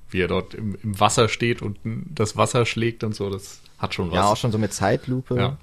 Wie 0.09 0.21
er 0.21 0.27
dort 0.27 0.55
im, 0.55 0.75
im 0.81 0.99
Wasser 0.99 1.29
steht 1.29 1.61
und 1.61 1.77
das 1.83 2.35
Wasser 2.35 2.65
schlägt 2.65 3.03
und 3.03 3.13
so, 3.13 3.29
das 3.29 3.61
hat 3.77 3.93
schon 3.93 4.09
was. 4.09 4.15
Ja, 4.15 4.25
auch 4.25 4.37
schon 4.37 4.51
so 4.51 4.57
mit 4.57 4.73
Zeitlupe. 4.73 5.35
Ja. 5.35 5.57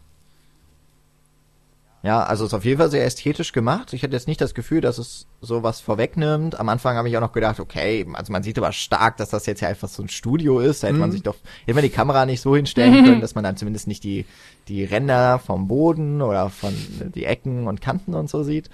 Ja, 2.02 2.22
also 2.22 2.44
es 2.44 2.50
ist 2.50 2.54
auf 2.54 2.64
jeden 2.64 2.78
Fall 2.78 2.90
sehr 2.90 3.04
ästhetisch 3.04 3.52
gemacht. 3.52 3.92
Ich 3.92 4.02
hätte 4.02 4.14
jetzt 4.14 4.28
nicht 4.28 4.40
das 4.40 4.54
Gefühl, 4.54 4.80
dass 4.80 4.98
es 4.98 5.26
sowas 5.40 5.80
vorwegnimmt. 5.80 6.58
Am 6.58 6.68
Anfang 6.68 6.96
habe 6.96 7.08
ich 7.08 7.16
auch 7.16 7.20
noch 7.20 7.32
gedacht, 7.32 7.58
okay, 7.58 8.06
also 8.12 8.32
man 8.32 8.42
sieht 8.42 8.58
aber 8.58 8.70
stark, 8.72 9.16
dass 9.16 9.30
das 9.30 9.46
jetzt 9.46 9.60
ja 9.60 9.68
einfach 9.68 9.88
so 9.88 10.02
ein 10.02 10.08
Studio 10.08 10.60
ist. 10.60 10.82
Da 10.82 10.88
hätte 10.88 10.94
mhm. 10.94 11.00
man 11.00 11.12
sich 11.12 11.22
doch, 11.22 11.34
hätte 11.64 11.74
man 11.74 11.82
die 11.82 11.90
Kamera 11.90 12.24
nicht 12.26 12.40
so 12.40 12.54
hinstellen 12.54 13.04
können, 13.04 13.20
dass 13.20 13.34
man 13.34 13.42
dann 13.42 13.56
zumindest 13.56 13.88
nicht 13.88 14.04
die, 14.04 14.24
die 14.68 14.84
Ränder 14.84 15.40
vom 15.40 15.66
Boden 15.66 16.22
oder 16.22 16.48
von 16.48 16.74
die 17.14 17.24
Ecken 17.24 17.66
und 17.66 17.80
Kanten 17.80 18.14
und 18.14 18.30
so 18.30 18.44
sieht. 18.44 18.70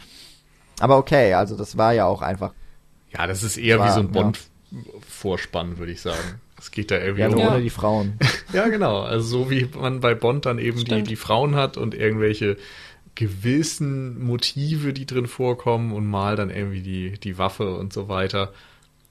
Aber 0.80 0.98
okay, 0.98 1.34
also 1.34 1.56
das 1.56 1.78
war 1.78 1.94
ja 1.94 2.06
auch 2.06 2.22
einfach. 2.22 2.52
Ja, 3.12 3.26
das 3.26 3.42
ist 3.42 3.56
eher 3.56 3.78
war, 3.78 3.88
wie 3.88 3.92
so 3.92 4.00
ein 4.00 4.10
Bond-Vorspann, 4.10 5.78
würde 5.78 5.92
ich 5.92 6.00
sagen. 6.00 6.40
Es 6.58 6.70
geht 6.70 6.90
da 6.90 6.98
irgendwie 6.98 7.22
ja, 7.22 7.28
um. 7.28 7.54
ohne 7.54 7.62
die 7.62 7.70
Frauen. 7.70 8.18
ja, 8.52 8.68
genau. 8.68 9.00
Also 9.00 9.26
so 9.26 9.50
wie 9.50 9.68
man 9.76 10.00
bei 10.00 10.14
Bond 10.14 10.46
dann 10.46 10.58
eben 10.58 10.84
die, 10.84 11.02
die 11.02 11.16
Frauen 11.16 11.56
hat 11.56 11.76
und 11.76 11.94
irgendwelche 11.94 12.56
gewissen 13.14 14.24
Motive, 14.24 14.92
die 14.92 15.06
drin 15.06 15.26
vorkommen 15.26 15.92
und 15.92 16.06
mal 16.06 16.36
dann 16.36 16.50
irgendwie 16.50 16.82
die, 16.82 17.18
die 17.18 17.38
Waffe 17.38 17.76
und 17.76 17.92
so 17.92 18.08
weiter, 18.08 18.52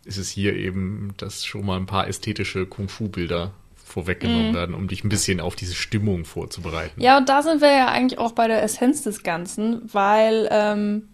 ist 0.06 0.18
es 0.18 0.30
hier 0.30 0.56
eben, 0.56 1.14
dass 1.18 1.46
schon 1.46 1.66
mal 1.66 1.78
ein 1.78 1.86
paar 1.86 2.08
ästhetische 2.08 2.66
Kung-Fu-Bilder 2.66 3.52
vorweggenommen 3.76 4.52
mm. 4.52 4.56
werden, 4.56 4.76
um 4.76 4.88
dich 4.88 5.04
ein 5.04 5.10
bisschen 5.10 5.40
auf 5.40 5.56
diese 5.56 5.76
Stimmung 5.76 6.26
vorzubereiten. 6.26 7.00
Ja, 7.00 7.18
und 7.18 7.30
da 7.30 7.44
sind 7.44 7.62
wir 7.62 7.72
ja 7.72 7.88
eigentlich 7.88 8.18
auch 8.18 8.32
bei 8.32 8.48
der 8.48 8.64
Essenz 8.64 9.04
des 9.04 9.22
Ganzen, 9.22 9.82
weil 9.94 10.48
ähm, 10.50 11.10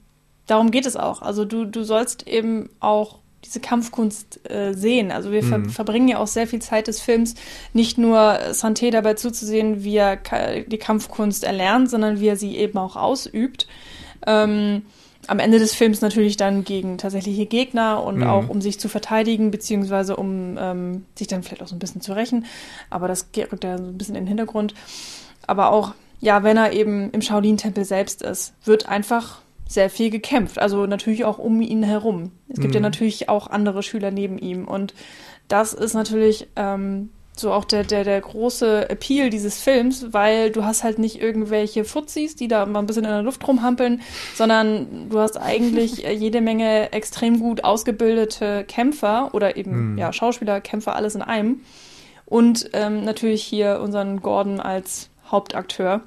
darum 0.45 0.71
geht 0.71 0.85
es 0.85 0.95
auch. 0.95 1.21
Also 1.21 1.43
du, 1.43 1.65
du 1.65 1.83
sollst 1.83 2.27
eben 2.27 2.69
auch 2.79 3.19
diese 3.45 3.59
Kampfkunst 3.59 4.49
äh, 4.49 4.73
sehen. 4.73 5.11
Also 5.11 5.31
wir 5.31 5.43
ver 5.43 5.63
verbringen 5.69 6.07
ja 6.07 6.17
auch 6.17 6.27
sehr 6.27 6.47
viel 6.47 6.61
Zeit 6.61 6.87
des 6.87 6.99
Films, 6.99 7.35
nicht 7.73 7.97
nur 7.97 8.19
Santé 8.51 8.91
dabei 8.91 9.13
zuzusehen, 9.13 9.83
wie 9.83 9.97
er 9.97 10.17
die 10.67 10.77
Kampfkunst 10.77 11.43
erlernt, 11.43 11.89
sondern 11.89 12.19
wie 12.19 12.27
er 12.27 12.35
sie 12.35 12.57
eben 12.57 12.77
auch 12.77 12.95
ausübt. 12.95 13.67
Ähm, 14.25 14.83
am 15.27 15.39
Ende 15.39 15.59
des 15.59 15.73
Films 15.73 16.01
natürlich 16.01 16.37
dann 16.37 16.63
gegen 16.63 16.97
tatsächliche 16.97 17.45
Gegner 17.45 18.03
und 18.03 18.17
mhm. 18.17 18.27
auch 18.27 18.49
um 18.49 18.61
sich 18.61 18.79
zu 18.79 18.87
verteidigen, 18.87 19.51
beziehungsweise 19.51 20.15
um 20.15 20.57
ähm, 20.59 21.05
sich 21.15 21.27
dann 21.27 21.43
vielleicht 21.43 21.61
auch 21.61 21.67
so 21.67 21.75
ein 21.75 21.79
bisschen 21.79 22.01
zu 22.01 22.13
rächen. 22.13 22.45
Aber 22.89 23.07
das 23.07 23.27
rückt 23.35 23.63
ja 23.63 23.77
so 23.77 23.83
ein 23.83 23.97
bisschen 23.97 24.15
in 24.15 24.23
den 24.23 24.27
Hintergrund. 24.27 24.73
Aber 25.45 25.71
auch, 25.71 25.93
ja, 26.21 26.43
wenn 26.43 26.57
er 26.57 26.71
eben 26.71 27.11
im 27.11 27.21
Shaolin-Tempel 27.21 27.83
selbst 27.83 28.21
ist, 28.21 28.53
wird 28.63 28.87
einfach 28.87 29.41
sehr 29.67 29.89
viel 29.89 30.09
gekämpft. 30.09 30.59
Also 30.59 30.85
natürlich 30.85 31.25
auch 31.25 31.37
um 31.37 31.61
ihn 31.61 31.83
herum. 31.83 32.31
Es 32.49 32.59
gibt 32.59 32.69
mhm. 32.69 32.75
ja 32.75 32.79
natürlich 32.81 33.29
auch 33.29 33.47
andere 33.47 33.83
Schüler 33.83 34.11
neben 34.11 34.37
ihm. 34.37 34.65
Und 34.67 34.93
das 35.47 35.73
ist 35.73 35.93
natürlich 35.93 36.47
ähm, 36.55 37.09
so 37.39 37.51
auch 37.51 37.65
der, 37.65 37.83
der, 37.83 38.03
der 38.03 38.19
große 38.19 38.89
Appeal 38.89 39.29
dieses 39.29 39.59
Films, 39.59 40.07
weil 40.11 40.51
du 40.51 40.63
hast 40.65 40.83
halt 40.83 40.99
nicht 40.99 41.21
irgendwelche 41.21 41.83
Fuzis, 41.85 42.35
die 42.35 42.47
da 42.47 42.65
mal 42.65 42.79
ein 42.79 42.85
bisschen 42.85 43.05
in 43.05 43.11
der 43.11 43.21
Luft 43.21 43.47
rumhampeln, 43.47 44.01
sondern 44.35 45.09
du 45.09 45.19
hast 45.19 45.37
eigentlich 45.37 45.97
jede 46.11 46.41
Menge 46.41 46.91
extrem 46.91 47.39
gut 47.39 47.63
ausgebildete 47.63 48.65
Kämpfer 48.67 49.33
oder 49.33 49.57
eben 49.57 49.93
mhm. 49.93 49.97
ja 49.97 50.11
Schauspieler, 50.13 50.61
Kämpfer, 50.61 50.95
alles 50.95 51.15
in 51.15 51.21
einem. 51.21 51.61
Und 52.25 52.69
ähm, 52.73 53.05
natürlich 53.05 53.43
hier 53.43 53.79
unseren 53.81 54.21
Gordon 54.21 54.59
als 54.59 55.09
Hauptakteur, 55.31 56.01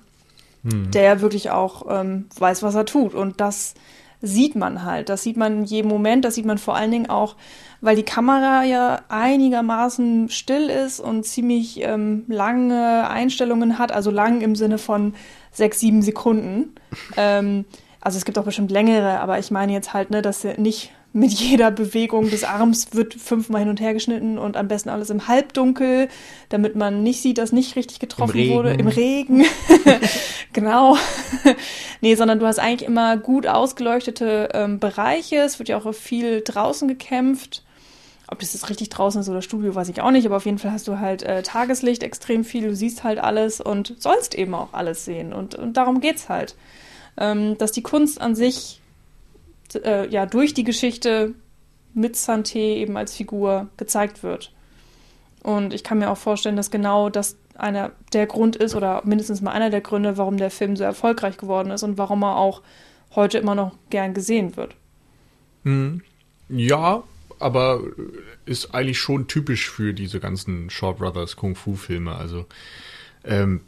mhm. 0.63 0.91
der 0.91 1.21
wirklich 1.21 1.51
auch 1.51 1.87
ähm, 1.89 2.27
weiß, 2.39 2.63
was 2.63 2.75
er 2.75 2.87
tut. 2.87 3.15
Und 3.15 3.41
das 3.41 3.75
sieht 4.23 4.57
man 4.57 4.85
halt. 4.85 5.09
Das 5.09 5.23
sieht 5.23 5.37
man 5.37 5.59
in 5.59 5.65
jedem 5.65 5.89
Moment. 5.89 6.25
Das 6.25 6.35
sieht 6.35 6.47
man 6.47 6.59
vor 6.59 6.77
allen 6.77 6.91
Dingen 6.91 7.09
auch 7.09 7.37
weil 7.81 7.97
die 7.97 8.03
Kamera 8.03 8.65
ja 8.65 9.01
einigermaßen 9.09 10.29
still 10.29 10.69
ist 10.69 11.01
und 11.01 11.25
ziemlich 11.25 11.81
ähm, 11.83 12.25
lange 12.29 13.09
Einstellungen 13.09 13.79
hat, 13.79 13.93
also 13.93 14.11
lang 14.11 14.43
im 14.43 14.55
Sinne 14.55 14.79
von 14.79 15.15
sechs, 15.51 15.81
sieben 15.81 16.03
Sekunden. 16.03 16.75
ähm, 17.17 17.65
also 18.01 18.19
es 18.19 18.25
gibt 18.25 18.39
auch 18.39 18.45
bestimmt 18.45 18.71
längere, 18.71 19.21
aber 19.21 19.39
ich 19.39 19.51
meine 19.51 19.73
jetzt 19.73 19.93
halt, 19.93 20.11
ne, 20.11 20.23
dass 20.23 20.45
nicht 20.45 20.93
mit 21.13 21.33
jeder 21.33 21.73
Bewegung 21.73 22.31
des 22.31 22.45
Arms 22.45 22.95
wird 22.95 23.15
fünfmal 23.15 23.63
hin 23.63 23.71
und 23.71 23.81
her 23.81 23.95
geschnitten 23.95 24.39
und 24.39 24.57
am 24.57 24.69
besten 24.69 24.91
alles 24.91 25.11
im 25.11 25.27
Halbdunkel, 25.27 26.09
damit 26.51 26.77
man 26.77 27.03
nicht 27.03 27.21
sieht, 27.21 27.39
dass 27.39 27.51
nicht 27.51 27.75
richtig 27.75 27.99
getroffen 27.99 28.39
Im 28.39 28.51
wurde. 28.51 28.75
Im 28.75 28.87
Regen. 28.87 29.45
genau. 30.53 30.97
nee, 32.01 32.15
sondern 32.15 32.39
du 32.39 32.47
hast 32.47 32.61
eigentlich 32.61 32.89
immer 32.89 33.17
gut 33.17 33.49
ausgeleuchtete 33.49 34.51
ähm, 34.55 34.79
Bereiche. 34.79 35.37
Es 35.39 35.59
wird 35.59 35.69
ja 35.69 35.79
auch 35.79 35.93
viel 35.93 36.43
draußen 36.43 36.87
gekämpft. 36.87 37.65
Ob 38.29 38.39
das 38.39 38.53
jetzt 38.53 38.71
richtig 38.71 38.91
draußen 38.91 39.21
ist 39.21 39.29
oder 39.29 39.43
Studio, 39.43 39.75
weiß 39.75 39.89
ich 39.89 40.01
auch 40.01 40.13
nicht, 40.13 40.25
aber 40.25 40.37
auf 40.37 40.47
jeden 40.47 40.59
Fall 40.59 40.71
hast 40.71 40.87
du 40.87 41.01
halt 41.01 41.25
äh, 41.25 41.43
Tageslicht 41.43 42.05
extrem 42.05 42.45
viel, 42.45 42.63
du 42.63 42.77
siehst 42.77 43.03
halt 43.03 43.19
alles 43.19 43.61
und 43.61 43.97
sollst 43.99 44.37
eben 44.37 44.55
auch 44.55 44.69
alles 44.71 45.05
sehen. 45.05 45.33
Und, 45.33 45.57
und 45.57 45.77
darum 45.77 46.01
geht's 46.01 46.29
halt. 46.29 46.55
Ähm, 47.17 47.59
dass 47.59 47.73
die 47.73 47.83
Kunst 47.83 48.21
an 48.21 48.37
sich 48.37 48.80
äh, 49.77 50.07
ja 50.09 50.27
durch 50.27 50.55
die 50.55 50.65
Geschichte 50.65 51.35
mit 51.95 52.17
Santé 52.17 52.77
eben 52.77 52.97
als 52.97 53.15
Figur 53.15 53.69
gezeigt 53.77 54.23
wird. 54.23 54.53
Und 55.43 55.75
ich 55.75 55.85
kann 55.85 55.99
mir 55.99 56.11
auch 56.11 56.19
vorstellen, 56.19 56.57
dass 56.57 56.71
genau 56.71 57.09
das 57.09 57.37
einer 57.57 57.93
der 58.13 58.27
Grund 58.27 58.57
ist 58.57 58.75
oder 58.75 59.03
mindestens 59.05 59.41
mal 59.41 59.53
einer 59.53 59.71
der 59.71 59.81
Gründe, 59.81 60.17
warum 60.17 60.37
der 60.37 60.51
Film 60.51 60.77
so 60.77 60.85
erfolgreich 60.85 61.37
geworden 61.37 61.71
ist 61.71 61.83
und 61.83 61.99
warum 61.99 62.23
er 62.23 62.37
auch 62.37 62.63
heute 63.15 63.39
immer 63.39 63.55
noch 63.55 63.73
gern 63.91 64.15
gesehen 64.15 64.57
wird. 64.57 64.77
Hm. 65.65 66.03
Ja, 66.49 67.03
aber 67.39 67.81
ist 68.45 68.75
eigentlich 68.75 68.99
schon 68.99 69.29
typisch 69.29 69.71
für 69.71 69.95
diese 69.95 70.21
ganzen 70.21 70.71
Shaw 70.71 70.95
Brothers 70.95 71.37
Kung 71.37 71.55
Fu 71.55 71.75
Filme. 71.75 72.15
Also 72.15 72.47
ähm, 73.25 73.61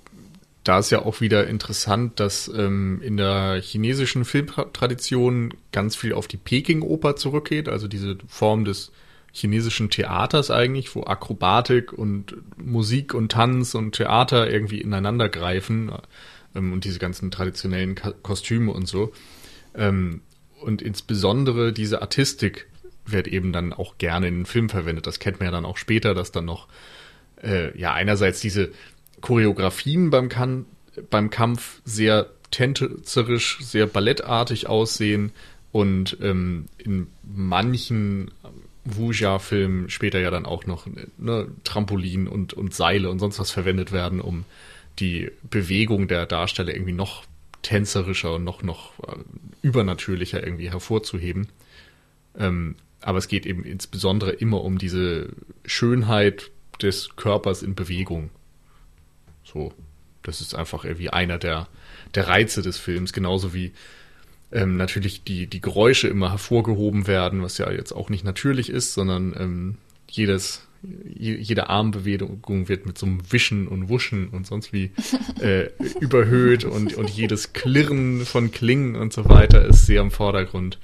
da 0.65 0.79
ist 0.79 0.91
ja 0.91 1.03
auch 1.03 1.21
wieder 1.21 1.47
interessant, 1.47 2.21
dass 2.21 2.49
ähm, 2.49 3.01
in 3.03 3.17
der 3.17 3.61
chinesischen 3.61 4.25
Filmtradition 4.25 5.55
ganz 5.73 5.97
viel 5.97 6.13
auf 6.13 6.29
die 6.29 6.37
Peking-Oper 6.37 7.17
zurückgeht, 7.17 7.69
also 7.69 7.89
diese 7.89 8.17
Form 8.29 8.65
des 8.65 8.93
chinesischen 9.33 9.91
Theaters 9.91 10.51
eigentlich, 10.51 10.95
wo 10.95 11.05
Akrobatik 11.05 11.93
und 11.93 12.37
Musik 12.57 13.15
und 13.15 13.33
Tanz 13.33 13.75
und 13.75 13.93
Theater 13.93 14.49
irgendwie 14.51 14.81
ineinander 14.81 15.29
greifen 15.29 15.91
ähm, 16.55 16.73
und 16.73 16.85
diese 16.85 16.99
ganzen 16.99 17.31
traditionellen 17.31 17.95
Ka 17.95 18.13
Kostüme 18.23 18.73
und 18.73 18.87
so. 18.87 19.13
Ähm, 19.75 20.21
und 20.61 20.81
insbesondere 20.81 21.73
diese 21.73 22.03
Artistik 22.03 22.69
wird 23.05 23.27
eben 23.27 23.53
dann 23.53 23.73
auch 23.73 23.99
gerne 23.99 24.29
in 24.29 24.41
den 24.41 24.47
Film 24.47 24.69
verwendet. 24.69 25.07
Das 25.07 25.19
kennt 25.19 25.41
man 25.41 25.47
ja 25.47 25.53
dann 25.53 25.65
auch 25.65 25.77
später, 25.77 26.15
dass 26.15 26.31
dann 26.31 26.45
noch 26.45 26.69
äh, 27.43 27.77
ja 27.77 27.93
einerseits 27.95 28.41
diese 28.41 28.71
Choreografien 29.23 30.11
beim, 30.11 30.29
kan 30.29 30.67
beim 31.09 31.31
Kampf 31.31 31.81
sehr 31.85 32.29
tänzerisch, 32.51 33.59
sehr 33.63 33.87
ballettartig 33.87 34.69
aussehen 34.69 35.33
und 35.73 36.19
ähm, 36.21 36.67
in 36.77 37.07
manchen 37.23 38.31
Wuja-Filmen 38.85 39.89
später 39.89 40.21
ja 40.21 40.31
dann 40.31 40.45
auch 40.45 40.67
noch 40.67 40.87
ne, 41.17 41.49
Trampolin 41.65 42.29
und, 42.29 42.53
und 42.53 42.75
Seile 42.75 43.09
und 43.11 43.19
sonst 43.21 43.39
was 43.39 43.51
verwendet 43.51 43.93
werden, 43.93 44.21
um 44.21 44.45
die 44.99 45.31
Bewegung 45.49 46.09
der 46.09 46.27
Darsteller 46.27 46.75
irgendwie 46.75 46.93
noch 46.93 47.25
tänzerischer 47.63 48.35
und 48.35 48.45
noch, 48.45 48.63
noch 48.63 48.93
äh, 49.07 49.17
übernatürlicher 49.63 50.45
irgendwie 50.45 50.71
hervorzuheben. 50.71 51.49
Ähm, 52.39 52.77
aber 53.01 53.19
es 53.19 53.29
geht 53.29 53.47
eben 53.47 53.65
insbesondere 53.65 54.33
immer 54.33 54.63
um 54.63 54.79
diese 54.79 55.31
Schönheit 55.65 56.51
des 56.83 57.17
Körpers 57.17 57.63
in 57.63 57.75
Bewegung. 57.75 58.31
So, 59.53 59.73
das 60.23 60.41
ist 60.41 60.55
einfach 60.55 60.85
irgendwie 60.85 61.11
einer 61.11 61.39
der, 61.39 61.69
der 62.15 62.29
Reize 62.29 62.63
des 62.63 62.79
Films, 62.79 63.13
genauso 63.13 63.53
wie 63.53 63.73
ähm, 64.53 64.77
natürlich 64.77 65.25
die, 65.25 65.47
die 65.47 65.61
Geräusche 65.61 66.09
immer 66.09 66.31
hervorgehoben 66.31 67.07
werden, 67.07 67.43
was 67.43 67.59
ja 67.59 67.71
jetzt 67.71 67.93
auch 67.93 68.11
nicht 68.11 68.25
natürlich 68.25 68.71
ist, 68.71 68.95
sondern 68.95 69.35
ähm, 69.39 69.79
jedes, 70.09 70.67
jede 71.15 71.71
Armbewegung 71.71 72.69
wird 72.69 72.87
mit 72.87 72.99
so 72.99 73.07
einem 73.07 73.33
Wischen 73.33 73.67
und 73.67 73.89
Wuschen 73.89 74.29
und 74.29 74.47
sonst 74.47 74.73
wie 74.73 74.91
äh, 75.41 75.71
überhöht 76.01 76.65
und, 76.65 76.95
und 76.95 77.09
jedes 77.11 77.53
Klirren 77.53 78.27
von 78.27 78.51
Klingen 78.51 78.97
und 78.97 79.13
so 79.13 79.29
weiter 79.29 79.65
ist 79.65 79.87
sehr 79.87 80.03
im 80.03 80.11
Vordergrund. 80.11 80.79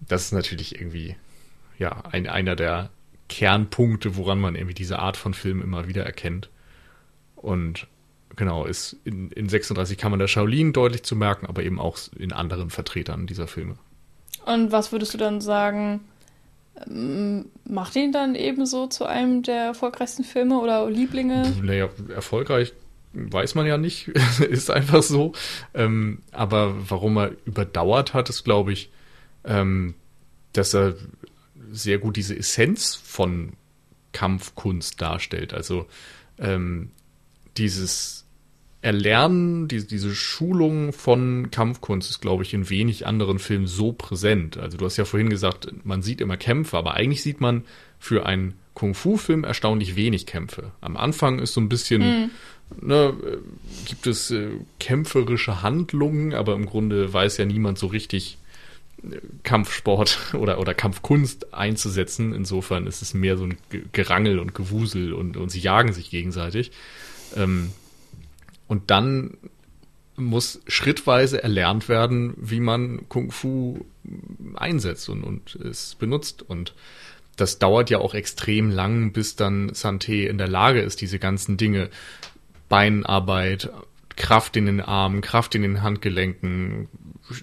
Das 0.00 0.26
ist 0.26 0.32
natürlich 0.32 0.80
irgendwie 0.80 1.16
ja, 1.78 2.02
ein, 2.10 2.26
einer 2.28 2.56
der 2.56 2.90
Kernpunkte, 3.28 4.16
woran 4.16 4.40
man 4.40 4.54
irgendwie 4.54 4.74
diese 4.74 4.98
Art 4.98 5.16
von 5.16 5.34
Film 5.34 5.60
immer 5.62 5.88
wieder 5.88 6.04
erkennt. 6.04 6.48
Und 7.36 7.86
genau, 8.36 8.64
ist 8.64 8.96
in, 9.04 9.30
in 9.30 9.48
36 9.48 9.98
kann 9.98 10.10
man 10.10 10.18
der 10.18 10.28
Shaolin 10.28 10.72
deutlich 10.72 11.02
zu 11.02 11.16
merken, 11.16 11.46
aber 11.46 11.62
eben 11.62 11.78
auch 11.78 11.98
in 12.18 12.32
anderen 12.32 12.70
Vertretern 12.70 13.26
dieser 13.26 13.46
Filme. 13.46 13.76
Und 14.46 14.72
was 14.72 14.92
würdest 14.92 15.14
du 15.14 15.18
dann 15.18 15.40
sagen, 15.40 16.00
ähm, 16.86 17.46
macht 17.64 17.96
ihn 17.96 18.12
dann 18.12 18.34
ebenso 18.34 18.86
zu 18.86 19.06
einem 19.06 19.42
der 19.42 19.64
erfolgreichsten 19.66 20.24
Filme 20.24 20.58
oder 20.58 20.88
Lieblinge? 20.90 21.52
Naja, 21.62 21.88
erfolgreich 22.14 22.72
weiß 23.12 23.54
man 23.54 23.66
ja 23.66 23.76
nicht, 23.76 24.08
ist 24.48 24.70
einfach 24.70 25.02
so. 25.02 25.32
Ähm, 25.74 26.22
aber 26.32 26.90
warum 26.90 27.18
er 27.18 27.32
überdauert 27.44 28.14
hat, 28.14 28.28
ist, 28.28 28.44
glaube 28.44 28.72
ich, 28.72 28.90
ähm, 29.44 29.94
dass 30.52 30.74
er 30.74 30.94
sehr 31.70 31.98
gut 31.98 32.16
diese 32.16 32.36
Essenz 32.36 32.94
von 32.94 33.52
Kampfkunst 34.12 35.00
darstellt. 35.00 35.54
Also 35.54 35.86
ähm, 36.38 36.90
dieses 37.56 38.21
Erlernen, 38.82 39.68
die, 39.68 39.86
diese 39.86 40.14
Schulung 40.14 40.92
von 40.92 41.50
Kampfkunst 41.50 42.10
ist, 42.10 42.20
glaube 42.20 42.42
ich, 42.42 42.52
in 42.52 42.68
wenig 42.68 43.06
anderen 43.06 43.38
Filmen 43.38 43.68
so 43.68 43.92
präsent. 43.92 44.58
Also 44.58 44.76
du 44.76 44.84
hast 44.84 44.96
ja 44.96 45.04
vorhin 45.04 45.30
gesagt, 45.30 45.72
man 45.84 46.02
sieht 46.02 46.20
immer 46.20 46.36
Kämpfe, 46.36 46.76
aber 46.76 46.94
eigentlich 46.94 47.22
sieht 47.22 47.40
man 47.40 47.62
für 48.00 48.26
einen 48.26 48.54
Kung-Fu-Film 48.74 49.44
erstaunlich 49.44 49.94
wenig 49.94 50.26
Kämpfe. 50.26 50.72
Am 50.80 50.96
Anfang 50.96 51.38
ist 51.38 51.54
so 51.54 51.60
ein 51.60 51.68
bisschen, 51.68 52.02
mhm. 52.02 52.30
ne, 52.80 53.14
gibt 53.86 54.08
es 54.08 54.32
äh, 54.32 54.48
kämpferische 54.80 55.62
Handlungen, 55.62 56.34
aber 56.34 56.54
im 56.54 56.66
Grunde 56.66 57.12
weiß 57.12 57.36
ja 57.36 57.44
niemand 57.44 57.78
so 57.78 57.86
richtig, 57.86 58.38
Kampfsport 59.42 60.18
oder, 60.34 60.58
oder 60.58 60.74
Kampfkunst 60.74 61.54
einzusetzen. 61.54 62.34
Insofern 62.34 62.86
ist 62.86 63.02
es 63.02 63.14
mehr 63.14 63.36
so 63.36 63.44
ein 63.44 63.56
Gerangel 63.92 64.38
und 64.38 64.54
Gewusel 64.54 65.12
und, 65.12 65.36
und 65.36 65.50
sie 65.50 65.60
jagen 65.60 65.92
sich 65.92 66.10
gegenseitig. 66.10 66.72
Ähm, 67.36 67.70
und 68.72 68.90
dann 68.90 69.36
muss 70.16 70.62
schrittweise 70.66 71.42
erlernt 71.42 71.90
werden, 71.90 72.32
wie 72.38 72.58
man 72.58 73.06
Kung 73.10 73.30
Fu 73.30 73.84
einsetzt 74.54 75.10
und, 75.10 75.24
und 75.24 75.56
es 75.56 75.94
benutzt. 75.96 76.40
Und 76.40 76.72
das 77.36 77.58
dauert 77.58 77.90
ja 77.90 77.98
auch 77.98 78.14
extrem 78.14 78.70
lang, 78.70 79.12
bis 79.12 79.36
dann 79.36 79.72
Santé 79.72 80.26
in 80.26 80.38
der 80.38 80.48
Lage 80.48 80.80
ist, 80.80 81.02
diese 81.02 81.18
ganzen 81.18 81.58
Dinge, 81.58 81.90
Beinarbeit, 82.70 83.70
Kraft 84.16 84.56
in 84.56 84.64
den 84.64 84.80
Armen, 84.80 85.20
Kraft 85.20 85.54
in 85.54 85.60
den 85.60 85.82
Handgelenken, 85.82 86.88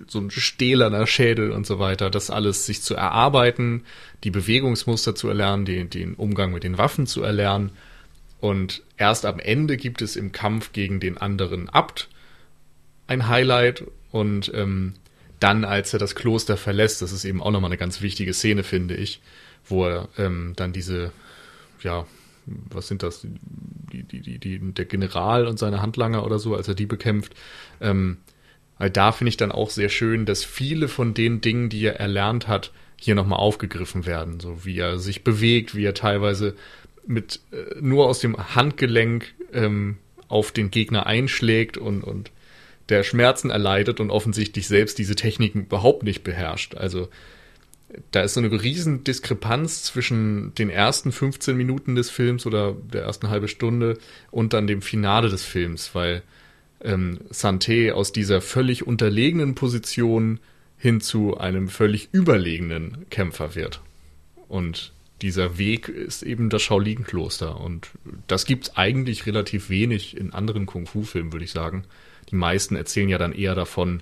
so 0.07 0.21
ein 0.21 0.31
stählerner 0.31 1.05
Schädel 1.05 1.51
und 1.51 1.67
so 1.67 1.77
weiter, 1.77 2.09
das 2.09 2.31
alles 2.31 2.65
sich 2.65 2.81
zu 2.81 2.95
erarbeiten, 2.95 3.83
die 4.23 4.31
Bewegungsmuster 4.31 5.13
zu 5.13 5.27
erlernen, 5.27 5.65
den, 5.65 5.91
den 5.91 6.15
Umgang 6.15 6.53
mit 6.53 6.63
den 6.63 6.79
Waffen 6.79 7.05
zu 7.05 7.21
erlernen. 7.21 7.69
Und 8.39 8.83
erst 8.97 9.25
am 9.25 9.39
Ende 9.39 9.77
gibt 9.77 10.01
es 10.01 10.15
im 10.15 10.31
Kampf 10.31 10.71
gegen 10.71 10.99
den 10.99 11.17
anderen 11.17 11.69
Abt 11.69 12.09
ein 13.07 13.27
Highlight 13.27 13.83
und 14.11 14.51
ähm, 14.53 14.93
dann, 15.39 15.65
als 15.65 15.93
er 15.93 15.99
das 15.99 16.15
Kloster 16.15 16.57
verlässt, 16.57 17.01
das 17.01 17.11
ist 17.11 17.25
eben 17.25 17.41
auch 17.41 17.51
nochmal 17.51 17.69
eine 17.69 17.77
ganz 17.77 18.01
wichtige 18.01 18.33
Szene, 18.33 18.63
finde 18.63 18.95
ich, 18.95 19.21
wo 19.65 19.85
er 19.85 20.09
ähm, 20.17 20.53
dann 20.55 20.73
diese, 20.73 21.11
ja, 21.81 22.05
was 22.45 22.87
sind 22.87 23.03
das, 23.03 23.21
die, 23.23 24.03
die, 24.03 24.37
die, 24.37 24.59
der 24.73 24.85
General 24.85 25.47
und 25.47 25.59
seine 25.59 25.81
Handlanger 25.81 26.25
oder 26.25 26.39
so, 26.39 26.55
als 26.55 26.67
er 26.67 26.75
die 26.75 26.85
bekämpft, 26.85 27.35
ähm, 27.79 28.17
weil 28.77 28.89
da 28.89 29.11
finde 29.11 29.29
ich 29.29 29.37
dann 29.37 29.51
auch 29.51 29.69
sehr 29.69 29.89
schön, 29.89 30.25
dass 30.25 30.43
viele 30.43 30.87
von 30.87 31.13
den 31.13 31.41
Dingen, 31.41 31.69
die 31.69 31.83
er 31.83 31.99
erlernt 31.99 32.47
hat, 32.47 32.71
hier 32.95 33.15
nochmal 33.15 33.39
aufgegriffen 33.39 34.05
werden. 34.05 34.39
So 34.39 34.65
wie 34.65 34.77
er 34.77 34.99
sich 34.99 35.23
bewegt, 35.23 35.75
wie 35.75 35.85
er 35.85 35.93
teilweise 35.93 36.55
mit 37.05 37.39
äh, 37.51 37.79
nur 37.79 38.07
aus 38.07 38.19
dem 38.19 38.55
Handgelenk 38.55 39.33
ähm, 39.53 39.97
auf 40.27 40.51
den 40.51 40.71
Gegner 40.71 41.05
einschlägt 41.05 41.77
und, 41.77 42.03
und 42.03 42.31
der 42.89 43.03
Schmerzen 43.03 43.49
erleidet 43.49 43.99
und 43.99 44.09
offensichtlich 44.09 44.67
selbst 44.67 44.97
diese 44.97 45.15
Techniken 45.15 45.61
überhaupt 45.61 46.03
nicht 46.03 46.23
beherrscht. 46.23 46.75
Also 46.75 47.09
da 48.11 48.21
ist 48.21 48.35
so 48.35 48.39
eine 48.39 48.51
riesen 48.61 49.03
Diskrepanz 49.03 49.83
zwischen 49.83 50.53
den 50.55 50.69
ersten 50.69 51.11
15 51.11 51.57
Minuten 51.57 51.95
des 51.95 52.09
Films 52.09 52.45
oder 52.45 52.73
der 52.73 53.03
ersten 53.03 53.29
halbe 53.29 53.47
Stunde 53.47 53.97
und 54.31 54.53
dann 54.53 54.67
dem 54.67 54.81
Finale 54.81 55.29
des 55.29 55.43
Films, 55.43 55.95
weil 55.95 56.21
ähm, 56.81 57.19
Santé 57.31 57.91
aus 57.91 58.11
dieser 58.11 58.41
völlig 58.41 58.85
unterlegenen 58.85 59.55
Position 59.55 60.39
hin 60.77 61.01
zu 61.01 61.37
einem 61.37 61.67
völlig 61.67 62.09
überlegenen 62.11 63.05
Kämpfer 63.09 63.55
wird. 63.55 63.81
Und 64.47 64.93
dieser 65.21 65.57
Weg 65.57 65.89
ist 65.89 66.23
eben 66.23 66.49
das 66.49 66.61
Shaolin-Kloster. 66.61 67.59
Und 67.59 67.89
das 68.27 68.45
gibt's 68.45 68.75
eigentlich 68.75 69.25
relativ 69.25 69.69
wenig 69.69 70.17
in 70.17 70.33
anderen 70.33 70.65
Kung-Fu-Filmen, 70.65 71.33
würde 71.33 71.45
ich 71.45 71.51
sagen. 71.51 71.83
Die 72.29 72.35
meisten 72.35 72.75
erzählen 72.75 73.09
ja 73.09 73.17
dann 73.17 73.33
eher 73.33 73.55
davon, 73.55 74.01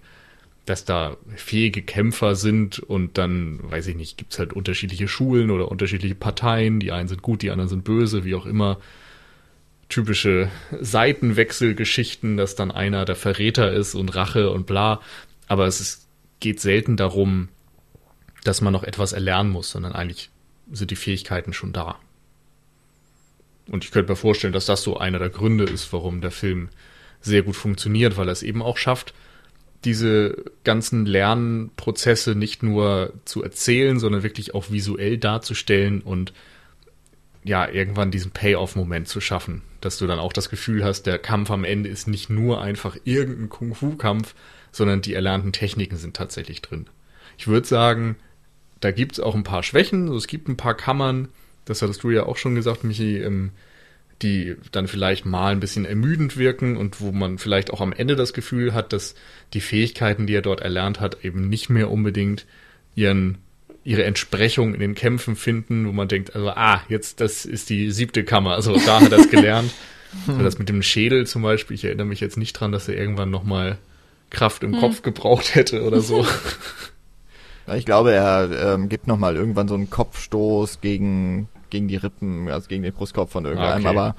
dass 0.65 0.83
da 0.83 1.15
fähige 1.35 1.81
Kämpfer 1.81 2.35
sind 2.35 2.79
und 2.79 3.17
dann, 3.17 3.59
weiß 3.71 3.87
ich 3.87 3.95
nicht, 3.95 4.17
gibt's 4.17 4.37
halt 4.37 4.51
unterschiedliche 4.51 5.07
Schulen 5.07 5.49
oder 5.49 5.71
unterschiedliche 5.71 6.15
Parteien. 6.15 6.79
Die 6.79 6.91
einen 6.91 7.07
sind 7.07 7.21
gut, 7.21 7.41
die 7.41 7.51
anderen 7.51 7.69
sind 7.69 7.85
böse, 7.85 8.25
wie 8.25 8.35
auch 8.35 8.45
immer. 8.45 8.77
Typische 9.87 10.49
Seitenwechselgeschichten, 10.77 12.35
dass 12.35 12.55
dann 12.55 12.71
einer 12.71 13.05
der 13.05 13.15
Verräter 13.15 13.71
ist 13.71 13.95
und 13.95 14.13
Rache 14.13 14.49
und 14.49 14.67
bla. 14.67 14.99
Aber 15.47 15.67
es 15.67 15.79
ist, 15.79 16.07
geht 16.41 16.59
selten 16.59 16.97
darum, 16.97 17.47
dass 18.43 18.59
man 18.59 18.73
noch 18.73 18.83
etwas 18.83 19.13
erlernen 19.13 19.49
muss, 19.49 19.71
sondern 19.71 19.93
eigentlich 19.93 20.29
sind 20.71 20.91
die 20.91 20.95
Fähigkeiten 20.95 21.53
schon 21.53 21.73
da. 21.73 21.97
Und 23.69 23.83
ich 23.83 23.91
könnte 23.91 24.11
mir 24.11 24.17
vorstellen, 24.17 24.53
dass 24.53 24.65
das 24.65 24.83
so 24.83 24.97
einer 24.97 25.19
der 25.19 25.29
Gründe 25.29 25.65
ist, 25.65 25.91
warum 25.91 26.21
der 26.21 26.31
Film 26.31 26.69
sehr 27.21 27.43
gut 27.43 27.55
funktioniert, 27.55 28.17
weil 28.17 28.29
er 28.29 28.33
es 28.33 28.43
eben 28.43 28.61
auch 28.61 28.77
schafft, 28.77 29.13
diese 29.83 30.43
ganzen 30.63 31.05
Lernprozesse 31.05 32.35
nicht 32.35 32.63
nur 32.63 33.13
zu 33.25 33.43
erzählen, 33.43 33.99
sondern 33.99 34.23
wirklich 34.23 34.55
auch 34.55 34.71
visuell 34.71 35.17
darzustellen 35.17 36.01
und 36.01 36.33
ja, 37.43 37.67
irgendwann 37.69 38.11
diesen 38.11 38.31
Payoff-Moment 38.31 39.07
zu 39.07 39.21
schaffen, 39.21 39.61
dass 39.79 39.97
du 39.97 40.07
dann 40.07 40.19
auch 40.19 40.33
das 40.33 40.49
Gefühl 40.49 40.83
hast, 40.83 41.03
der 41.03 41.17
Kampf 41.17 41.49
am 41.51 41.63
Ende 41.63 41.89
ist 41.89 42.07
nicht 42.07 42.29
nur 42.29 42.61
einfach 42.61 42.97
irgendein 43.05 43.49
Kung-Fu-Kampf, 43.49 44.35
sondern 44.71 45.01
die 45.01 45.13
erlernten 45.13 45.53
Techniken 45.53 45.95
sind 45.95 46.15
tatsächlich 46.15 46.61
drin. 46.61 46.87
Ich 47.37 47.47
würde 47.47 47.67
sagen, 47.67 48.17
da 48.79 48.91
gibt 48.91 49.13
es 49.13 49.19
auch 49.19 49.35
ein 49.35 49.43
paar 49.43 49.63
Schwächen, 49.63 50.03
also 50.03 50.17
es 50.17 50.27
gibt 50.27 50.47
ein 50.47 50.57
paar 50.57 50.75
Kammern, 50.75 51.29
das 51.65 51.81
hattest 51.81 52.03
du 52.03 52.11
ja 52.11 52.23
auch 52.23 52.37
schon 52.37 52.55
gesagt, 52.55 52.83
Michi, 52.83 53.17
ähm, 53.17 53.51
die 54.21 54.55
dann 54.71 54.87
vielleicht 54.87 55.25
mal 55.25 55.51
ein 55.51 55.59
bisschen 55.59 55.85
ermüdend 55.85 56.37
wirken 56.37 56.75
und 56.75 57.01
wo 57.01 57.11
man 57.11 57.37
vielleicht 57.37 57.71
auch 57.71 57.81
am 57.81 57.93
Ende 57.93 58.15
das 58.15 58.33
Gefühl 58.33 58.73
hat, 58.73 58.93
dass 58.93 59.15
die 59.53 59.61
Fähigkeiten, 59.61 60.25
die 60.25 60.33
er 60.33 60.41
dort 60.41 60.61
erlernt 60.61 60.99
hat, 60.99 61.23
eben 61.23 61.49
nicht 61.49 61.69
mehr 61.69 61.91
unbedingt 61.91 62.45
ihren 62.95 63.37
ihre 63.83 64.03
Entsprechung 64.03 64.73
in 64.73 64.81
den 64.81 64.95
Kämpfen 64.95 65.37
finden, 65.37 65.87
wo 65.87 65.93
man 65.93 66.09
denkt, 66.09 66.35
also 66.35 66.49
ah, 66.49 66.81
jetzt 66.89 67.21
das 67.21 67.45
ist 67.45 67.69
die 67.69 67.91
siebte 67.91 68.25
Kammer, 68.25 68.53
also 68.55 68.75
da 68.85 68.99
hat 68.99 69.11
er 69.11 69.19
es 69.19 69.29
gelernt. 69.29 69.71
Also 70.25 70.41
das 70.41 70.57
mit 70.57 70.69
dem 70.69 70.81
Schädel 70.81 71.27
zum 71.27 71.41
Beispiel, 71.41 71.75
ich 71.75 71.83
erinnere 71.83 72.07
mich 72.07 72.21
jetzt 72.21 72.37
nicht 72.37 72.53
dran, 72.53 72.71
dass 72.71 72.87
er 72.87 72.95
irgendwann 72.95 73.29
nochmal 73.29 73.77
Kraft 74.29 74.63
im 74.63 74.73
hm. 74.73 74.79
Kopf 74.79 75.01
gebraucht 75.01 75.53
hätte 75.53 75.83
oder 75.83 75.99
so. 75.99 76.25
Ich 77.75 77.85
glaube, 77.85 78.13
er 78.13 78.75
ähm, 78.75 78.89
gibt 78.89 79.07
nochmal 79.07 79.35
irgendwann 79.35 79.67
so 79.67 79.75
einen 79.75 79.89
Kopfstoß 79.89 80.79
gegen 80.81 81.49
gegen 81.69 81.87
die 81.87 81.97
Rippen, 81.97 82.49
also 82.49 82.67
gegen 82.67 82.83
den 82.83 82.93
Brustkorb 82.93 83.29
von 83.29 83.45
irgendeinem, 83.45 83.85
ah, 83.85 83.89
okay. 83.89 83.97
aber 83.97 84.15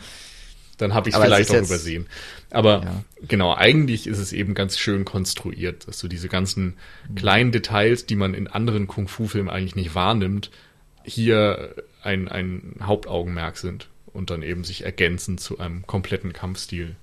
dann 0.79 0.95
habe 0.95 1.09
ich 1.09 1.15
es 1.15 1.21
vielleicht 1.21 1.51
auch 1.51 1.55
jetzt, 1.55 1.69
übersehen. 1.69 2.07
Aber 2.51 2.83
ja. 2.85 3.05
genau, 3.27 3.55
eigentlich 3.55 4.07
ist 4.07 4.19
es 4.19 4.33
eben 4.33 4.55
ganz 4.55 4.79
schön 4.79 5.05
konstruiert, 5.05 5.89
dass 5.89 5.99
du 5.99 6.09
diese 6.09 6.29
ganzen 6.29 6.77
mhm. 7.09 7.15
kleinen 7.17 7.53
Details, 7.53 8.07
die 8.07 8.17
man 8.17 8.35
in 8.35 8.47
anderen 8.47 8.87
Kung-Fu-Filmen 8.87 9.51
eigentlich 9.51 9.77
nicht 9.77 9.95
wahrnimmt, 9.95 10.51
hier 11.03 11.75
ein, 12.03 12.29
ein 12.29 12.77
Hauptaugenmerk 12.81 13.57
sind 13.57 13.89
und 14.07 14.31
dann 14.31 14.43
eben 14.43 14.63
sich 14.63 14.85
ergänzen 14.85 15.37
zu 15.37 15.59
einem 15.59 15.87
kompletten 15.87 16.33
Kampfstil. 16.33 16.95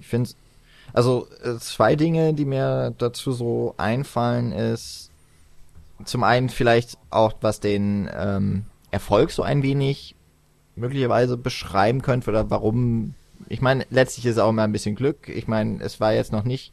Ich 0.00 0.08
finde 0.08 0.30
also 0.92 1.26
äh, 1.42 1.56
zwei 1.58 1.96
Dinge, 1.96 2.34
die 2.34 2.44
mir 2.44 2.94
dazu 2.98 3.32
so 3.32 3.74
einfallen, 3.76 4.52
ist 4.52 5.10
zum 6.04 6.24
einen 6.24 6.48
vielleicht 6.48 6.98
auch, 7.10 7.34
was 7.40 7.60
den 7.60 8.10
ähm, 8.14 8.64
Erfolg 8.90 9.30
so 9.30 9.42
ein 9.42 9.62
wenig 9.62 10.16
möglicherweise 10.74 11.36
beschreiben 11.36 12.02
könnt 12.02 12.26
oder 12.28 12.50
warum. 12.50 13.14
Ich 13.48 13.60
meine, 13.60 13.86
letztlich 13.90 14.26
ist 14.26 14.32
es 14.32 14.38
auch 14.38 14.50
immer 14.50 14.62
ein 14.62 14.72
bisschen 14.72 14.94
Glück. 14.94 15.28
Ich 15.28 15.46
meine, 15.46 15.82
es 15.82 16.00
war 16.00 16.12
jetzt 16.12 16.32
noch 16.32 16.44
nicht 16.44 16.72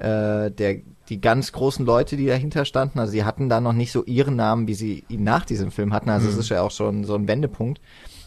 äh, 0.00 0.50
der 0.50 0.80
die 1.08 1.20
ganz 1.20 1.52
großen 1.52 1.84
Leute, 1.84 2.16
die 2.16 2.26
dahinter 2.26 2.64
standen. 2.64 3.00
Also 3.00 3.10
sie 3.10 3.24
hatten 3.24 3.48
da 3.48 3.60
noch 3.60 3.72
nicht 3.72 3.90
so 3.90 4.04
ihren 4.04 4.36
Namen, 4.36 4.68
wie 4.68 4.74
sie 4.74 5.04
ihn 5.08 5.24
nach 5.24 5.44
diesem 5.44 5.72
Film 5.72 5.92
hatten. 5.92 6.08
Also 6.08 6.28
es 6.28 6.34
mhm. 6.34 6.40
ist 6.40 6.48
ja 6.50 6.62
auch 6.62 6.70
schon 6.70 7.04
so 7.04 7.16
ein 7.16 7.26
Wendepunkt. 7.26 7.80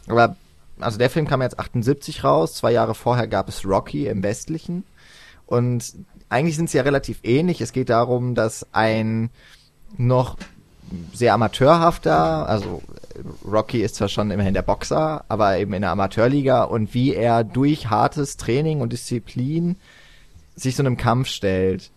Aber 0.07 0.35
also 0.79 0.97
der 0.97 1.09
Film 1.09 1.25
kam 1.25 1.41
jetzt 1.41 1.59
78 1.59 2.25
raus. 2.25 2.55
Zwei 2.55 2.73
Jahre 2.73 2.93
vorher 2.93 3.27
gab 3.27 3.47
es 3.47 3.65
Rocky 3.65 4.07
im 4.07 4.21
Westlichen. 4.21 4.83
Und 5.53 5.93
eigentlich 6.29 6.55
sind 6.55 6.71
sie 6.71 6.77
ja 6.77 6.83
relativ 6.83 7.19
ähnlich. 7.21 7.61
Es 7.61 7.73
geht 7.73 7.89
darum, 7.89 8.33
dass 8.33 8.65
ein 8.71 9.29
noch 9.97 10.37
sehr 11.13 11.35
amateurhafter, 11.35 12.49
also 12.49 12.81
Rocky 13.45 13.83
ist 13.83 13.93
zwar 13.93 14.09
schon 14.09 14.31
immerhin 14.31 14.55
der 14.55 14.63
Boxer, 14.63 15.23
aber 15.27 15.59
eben 15.59 15.73
in 15.73 15.83
der 15.83 15.91
Amateurliga 15.91 16.63
und 16.63 16.95
wie 16.95 17.13
er 17.13 17.43
durch 17.43 17.91
hartes 17.91 18.35
Training 18.35 18.81
und 18.81 18.93
Disziplin 18.93 19.75
sich 20.55 20.75
so 20.75 20.81
einem 20.81 20.97
Kampf 20.97 21.27
stellt. 21.27 21.91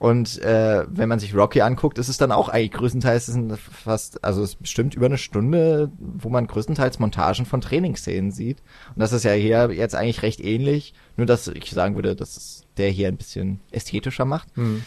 Und 0.00 0.40
äh, 0.40 0.86
wenn 0.88 1.10
man 1.10 1.18
sich 1.18 1.36
Rocky 1.36 1.60
anguckt, 1.60 1.98
ist 1.98 2.08
es 2.08 2.16
dann 2.16 2.32
auch 2.32 2.48
eigentlich 2.48 2.72
größtenteils 2.72 3.28
ist 3.28 3.38
fast, 3.60 4.24
also 4.24 4.42
es 4.42 4.54
ist 4.54 4.62
bestimmt 4.62 4.94
über 4.94 5.04
eine 5.04 5.18
Stunde, 5.18 5.92
wo 5.98 6.30
man 6.30 6.46
größtenteils 6.46 6.98
Montagen 7.00 7.44
von 7.44 7.60
Trainingsszenen 7.60 8.30
sieht. 8.30 8.62
Und 8.94 9.00
das 9.00 9.12
ist 9.12 9.24
ja 9.24 9.32
hier 9.32 9.70
jetzt 9.72 9.94
eigentlich 9.94 10.22
recht 10.22 10.40
ähnlich, 10.40 10.94
nur 11.18 11.26
dass 11.26 11.48
ich 11.48 11.70
sagen 11.70 11.96
würde, 11.96 12.16
dass 12.16 12.38
es 12.38 12.64
der 12.78 12.88
hier 12.88 13.08
ein 13.08 13.18
bisschen 13.18 13.60
ästhetischer 13.72 14.24
macht. 14.24 14.56
Mhm. 14.56 14.84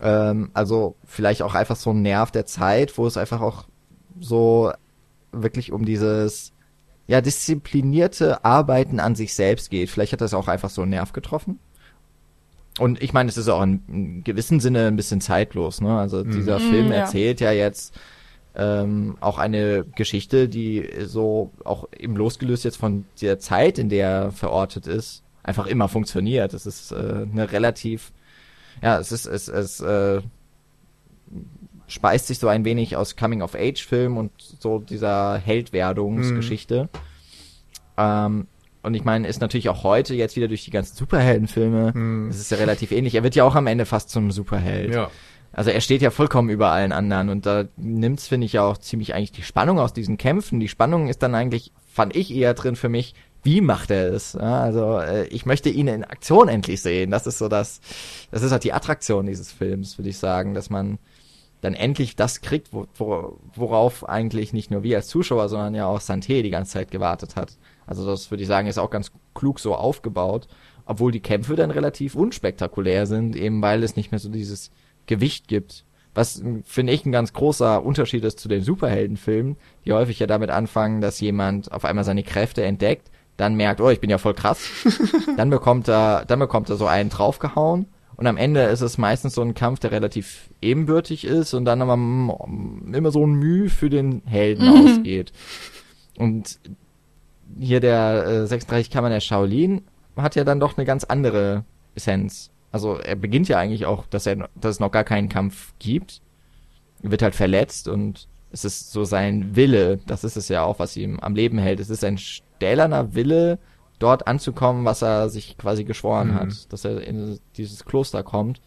Ähm, 0.00 0.50
also 0.54 0.96
vielleicht 1.04 1.42
auch 1.42 1.54
einfach 1.54 1.76
so 1.76 1.90
ein 1.90 2.00
Nerv 2.00 2.30
der 2.30 2.46
Zeit, 2.46 2.96
wo 2.96 3.06
es 3.06 3.18
einfach 3.18 3.42
auch 3.42 3.66
so 4.18 4.72
wirklich 5.30 5.72
um 5.72 5.84
dieses 5.84 6.54
ja 7.06 7.20
disziplinierte 7.20 8.46
Arbeiten 8.46 8.98
an 8.98 9.14
sich 9.14 9.34
selbst 9.34 9.68
geht. 9.68 9.90
Vielleicht 9.90 10.14
hat 10.14 10.22
das 10.22 10.32
auch 10.32 10.48
einfach 10.48 10.70
so 10.70 10.80
einen 10.80 10.92
Nerv 10.92 11.12
getroffen. 11.12 11.58
Und 12.78 13.02
ich 13.02 13.12
meine, 13.12 13.28
es 13.28 13.36
ist 13.36 13.48
auch 13.48 13.62
in, 13.62 13.82
in 13.88 14.24
gewissen 14.24 14.60
Sinne 14.60 14.86
ein 14.86 14.96
bisschen 14.96 15.20
zeitlos. 15.20 15.80
Ne? 15.80 15.98
Also 15.98 16.24
mhm. 16.24 16.30
dieser 16.32 16.58
mhm, 16.58 16.70
Film 16.70 16.88
ja. 16.88 16.98
erzählt 16.98 17.40
ja 17.40 17.52
jetzt 17.52 17.94
ähm, 18.54 19.16
auch 19.20 19.38
eine 19.38 19.84
Geschichte, 19.94 20.48
die 20.48 20.88
so 21.04 21.50
auch 21.64 21.88
eben 21.98 22.16
losgelöst 22.16 22.64
jetzt 22.64 22.76
von 22.76 23.04
der 23.20 23.38
Zeit, 23.38 23.78
in 23.78 23.88
der 23.88 24.08
er 24.08 24.32
verortet 24.32 24.86
ist, 24.86 25.22
einfach 25.42 25.66
immer 25.66 25.88
funktioniert. 25.88 26.54
Es 26.54 26.66
ist 26.66 26.92
äh, 26.92 27.26
eine 27.30 27.52
relativ 27.52 28.12
ja, 28.80 28.98
es 28.98 29.12
ist, 29.12 29.26
es, 29.26 29.48
es 29.48 29.80
äh, 29.80 30.22
speist 31.86 32.28
sich 32.28 32.38
so 32.38 32.48
ein 32.48 32.64
wenig 32.64 32.96
aus 32.96 33.16
Coming-of-Age-Film 33.16 34.16
und 34.16 34.32
so 34.38 34.78
dieser 34.78 35.36
Heldwerdungsgeschichte. 35.36 36.84
Mhm. 36.84 36.88
Ähm, 37.98 38.46
und 38.82 38.94
ich 38.94 39.04
meine, 39.04 39.28
ist 39.28 39.40
natürlich 39.40 39.68
auch 39.68 39.84
heute 39.84 40.14
jetzt 40.14 40.36
wieder 40.36 40.48
durch 40.48 40.64
die 40.64 40.70
ganzen 40.70 40.96
Superheldenfilme, 40.96 42.28
es 42.30 42.40
ist 42.40 42.50
ja 42.50 42.56
relativ 42.56 42.90
ähnlich. 42.90 43.14
Er 43.14 43.22
wird 43.22 43.34
ja 43.34 43.44
auch 43.44 43.54
am 43.54 43.66
Ende 43.66 43.86
fast 43.86 44.10
zum 44.10 44.30
Superheld. 44.30 44.94
Ja. 44.94 45.10
Also 45.52 45.70
er 45.70 45.80
steht 45.80 46.02
ja 46.02 46.10
vollkommen 46.10 46.48
über 46.48 46.70
allen 46.70 46.92
anderen 46.92 47.28
und 47.28 47.44
da 47.44 47.64
nimmt's, 47.76 48.28
finde 48.28 48.46
ich, 48.46 48.54
ja 48.54 48.62
auch 48.62 48.78
ziemlich 48.78 49.14
eigentlich 49.14 49.32
die 49.32 49.42
Spannung 49.42 49.78
aus 49.78 49.92
diesen 49.92 50.16
Kämpfen. 50.16 50.60
Die 50.60 50.68
Spannung 50.68 51.08
ist 51.08 51.22
dann 51.22 51.34
eigentlich, 51.34 51.72
fand 51.92 52.16
ich 52.16 52.34
eher 52.34 52.54
drin 52.54 52.74
für 52.74 52.88
mich, 52.88 53.14
wie 53.42 53.60
macht 53.60 53.90
er 53.90 54.12
es? 54.12 54.34
Ja, 54.34 54.60
also 54.60 54.98
äh, 54.98 55.26
ich 55.26 55.46
möchte 55.46 55.68
ihn 55.68 55.88
in 55.88 56.04
Aktion 56.04 56.48
endlich 56.48 56.80
sehen. 56.80 57.10
Das 57.10 57.26
ist 57.26 57.38
so 57.38 57.48
das, 57.48 57.80
das 58.30 58.42
ist 58.42 58.52
halt 58.52 58.64
die 58.64 58.72
Attraktion 58.72 59.26
dieses 59.26 59.52
Films, 59.52 59.98
würde 59.98 60.10
ich 60.10 60.18
sagen, 60.18 60.54
dass 60.54 60.70
man 60.70 60.98
dann 61.60 61.74
endlich 61.74 62.16
das 62.16 62.40
kriegt, 62.40 62.72
wo, 62.72 62.86
wo, 62.94 63.38
worauf 63.54 64.08
eigentlich 64.08 64.52
nicht 64.52 64.70
nur 64.70 64.82
wir 64.82 64.96
als 64.96 65.08
Zuschauer, 65.08 65.48
sondern 65.48 65.74
ja 65.74 65.86
auch 65.86 66.00
Santé 66.00 66.42
die 66.42 66.50
ganze 66.50 66.72
Zeit 66.72 66.90
gewartet 66.90 67.36
hat. 67.36 67.56
Also 67.86 68.06
das 68.06 68.30
würde 68.30 68.42
ich 68.42 68.48
sagen, 68.48 68.68
ist 68.68 68.78
auch 68.78 68.90
ganz 68.90 69.12
klug 69.34 69.60
so 69.60 69.74
aufgebaut, 69.74 70.48
obwohl 70.86 71.12
die 71.12 71.20
Kämpfe 71.20 71.56
dann 71.56 71.70
relativ 71.70 72.14
unspektakulär 72.14 73.06
sind, 73.06 73.36
eben 73.36 73.62
weil 73.62 73.82
es 73.82 73.96
nicht 73.96 74.10
mehr 74.10 74.18
so 74.18 74.28
dieses 74.28 74.70
Gewicht 75.06 75.48
gibt. 75.48 75.84
Was, 76.14 76.42
finde 76.64 76.92
ich, 76.92 77.06
ein 77.06 77.12
ganz 77.12 77.32
großer 77.32 77.82
Unterschied 77.82 78.22
ist 78.24 78.38
zu 78.38 78.48
den 78.48 78.62
Superheldenfilmen, 78.62 79.56
die 79.84 79.92
häufig 79.92 80.18
ja 80.18 80.26
damit 80.26 80.50
anfangen, 80.50 81.00
dass 81.00 81.20
jemand 81.20 81.72
auf 81.72 81.86
einmal 81.86 82.04
seine 82.04 82.22
Kräfte 82.22 82.62
entdeckt 82.62 83.10
dann 83.36 83.54
merkt, 83.54 83.80
oh, 83.80 83.90
ich 83.90 84.00
bin 84.00 84.10
ja 84.10 84.18
voll 84.18 84.34
krass. 84.34 84.68
dann 85.36 85.50
bekommt 85.50 85.88
er, 85.88 86.24
dann 86.26 86.38
bekommt 86.38 86.70
er 86.70 86.76
so 86.76 86.86
einen 86.86 87.10
draufgehauen. 87.10 87.86
Und 88.16 88.26
am 88.26 88.36
Ende 88.36 88.62
ist 88.64 88.82
es 88.82 88.98
meistens 88.98 89.34
so 89.34 89.42
ein 89.42 89.54
Kampf, 89.54 89.80
der 89.80 89.90
relativ 89.90 90.50
ebenbürtig 90.60 91.24
ist 91.24 91.54
und 91.54 91.64
dann 91.64 91.82
aber 91.82 91.94
immer 91.94 93.10
so 93.10 93.26
ein 93.26 93.34
Mühe 93.34 93.68
für 93.68 93.90
den 93.90 94.22
Helden 94.26 94.66
mhm. 94.66 94.86
ausgeht. 94.86 95.32
Und 96.18 96.58
hier 97.58 97.80
der 97.80 98.26
äh, 98.26 98.46
36 98.46 98.90
Kammer 98.90 99.08
der 99.08 99.20
Shaolin 99.20 99.82
hat 100.16 100.36
ja 100.36 100.44
dann 100.44 100.60
doch 100.60 100.76
eine 100.76 100.84
ganz 100.84 101.04
andere 101.04 101.64
Essenz. 101.94 102.50
Also 102.70 102.96
er 102.96 103.16
beginnt 103.16 103.48
ja 103.48 103.58
eigentlich 103.58 103.86
auch, 103.86 104.06
dass 104.06 104.26
er, 104.26 104.48
dass 104.54 104.76
es 104.76 104.80
noch 104.80 104.90
gar 104.90 105.04
keinen 105.04 105.28
Kampf 105.28 105.72
gibt. 105.78 106.20
Er 107.02 107.10
wird 107.10 107.22
halt 107.22 107.34
verletzt 107.34 107.88
und 107.88 108.28
es 108.50 108.64
ist 108.64 108.92
so 108.92 109.04
sein 109.04 109.56
Wille, 109.56 109.98
das 110.06 110.24
ist 110.24 110.36
es 110.36 110.48
ja 110.48 110.62
auch, 110.62 110.78
was 110.78 110.96
ihm 110.96 111.20
am 111.20 111.34
Leben 111.34 111.58
hält. 111.58 111.80
Es 111.80 111.90
ist 111.90 112.04
ein 112.04 112.18
stählerner 112.18 113.14
Wille, 113.14 113.58
dort 113.98 114.26
anzukommen, 114.26 114.84
was 114.84 115.02
er 115.02 115.28
sich 115.28 115.56
quasi 115.56 115.84
geschworen 115.84 116.28
mhm. 116.28 116.34
hat, 116.34 116.72
dass 116.72 116.84
er 116.84 117.00
in 117.02 117.38
dieses 117.56 117.84
Kloster 117.84 118.22
kommt. 118.22 118.60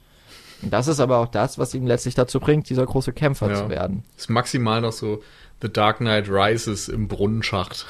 Und 0.62 0.72
das 0.72 0.88
ist 0.88 1.00
aber 1.00 1.18
auch 1.18 1.28
das, 1.28 1.60
was 1.60 1.74
ihn 1.74 1.86
letztlich 1.86 2.16
dazu 2.16 2.40
bringt, 2.40 2.70
dieser 2.70 2.86
große 2.86 3.14
Kämpfer 3.14 3.50
ja. 3.50 3.56
zu 3.56 3.70
werden. 3.70 4.04
Ist 4.18 4.30
maximal 4.30 4.82
noch 4.82 4.94
so 4.94 5.22
The 5.62 5.72
Dark 5.72 5.98
Knight 5.98 6.30
Rises 6.30 6.88
im 6.88 7.08
Brunnenschacht. 7.08 7.86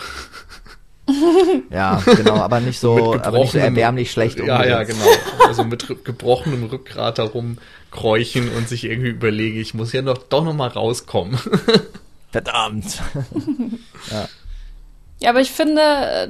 Ja, 1.69 2.01
genau, 2.03 2.35
aber 2.35 2.59
nicht 2.59 2.79
so, 2.79 3.13
aber 3.13 3.39
nicht 3.39 3.51
so 3.51 3.57
erbärmlich 3.59 4.11
schlecht 4.11 4.39
umgesetzt. 4.39 4.65
Ja, 4.65 4.79
ja, 4.79 4.83
genau. 4.83 5.05
Also 5.47 5.63
mit 5.63 5.87
gebrochenem 6.03 6.63
Rückgrat 6.65 7.19
darum 7.19 7.57
kräuchen 7.91 8.49
und 8.55 8.67
sich 8.67 8.85
irgendwie 8.85 9.09
überlege, 9.09 9.59
ich 9.59 9.73
muss 9.73 9.93
ja 9.93 10.01
noch, 10.01 10.17
doch 10.17 10.43
noch 10.43 10.53
mal 10.53 10.67
rauskommen. 10.67 11.39
Verdammt. 12.31 13.01
ja. 14.11 14.27
Ja, 15.21 15.29
aber 15.29 15.41
ich 15.41 15.51
finde, 15.51 15.81
äh, 15.81 16.27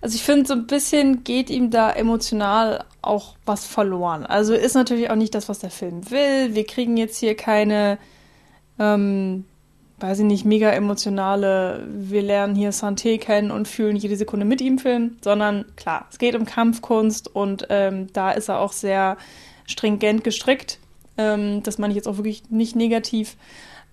also 0.00 0.16
ich 0.16 0.22
finde, 0.22 0.46
so 0.46 0.52
ein 0.52 0.66
bisschen 0.66 1.24
geht 1.24 1.48
ihm 1.48 1.70
da 1.70 1.90
emotional 1.90 2.84
auch 3.00 3.36
was 3.46 3.64
verloren. 3.64 4.26
Also 4.26 4.52
ist 4.52 4.74
natürlich 4.74 5.08
auch 5.10 5.16
nicht 5.16 5.34
das, 5.34 5.48
was 5.48 5.60
der 5.60 5.70
Film 5.70 6.10
will. 6.10 6.54
Wir 6.54 6.66
kriegen 6.66 6.98
jetzt 6.98 7.18
hier 7.18 7.34
keine, 7.34 7.98
ähm, 8.78 9.46
weiß 9.98 10.20
ich 10.20 10.24
nicht, 10.24 10.44
mega 10.44 10.70
emotionale, 10.70 11.86
wir 11.88 12.22
lernen 12.22 12.54
hier 12.54 12.72
Santé 12.72 13.18
kennen 13.18 13.50
und 13.50 13.68
fühlen 13.68 13.96
jede 13.96 14.16
Sekunde 14.16 14.44
mit 14.44 14.60
ihm 14.60 14.78
Film, 14.78 15.16
sondern 15.22 15.64
klar, 15.76 16.06
es 16.10 16.18
geht 16.18 16.34
um 16.34 16.44
Kampfkunst 16.44 17.34
und 17.34 17.66
ähm, 17.70 18.08
da 18.12 18.32
ist 18.32 18.48
er 18.48 18.58
auch 18.58 18.72
sehr 18.72 19.16
stringent 19.66 20.24
gestrickt. 20.24 20.78
Ähm, 21.16 21.62
das 21.62 21.78
meine 21.78 21.92
ich 21.92 21.96
jetzt 21.96 22.08
auch 22.08 22.16
wirklich 22.16 22.50
nicht 22.50 22.76
negativ. 22.76 23.36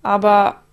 Aber 0.01 0.63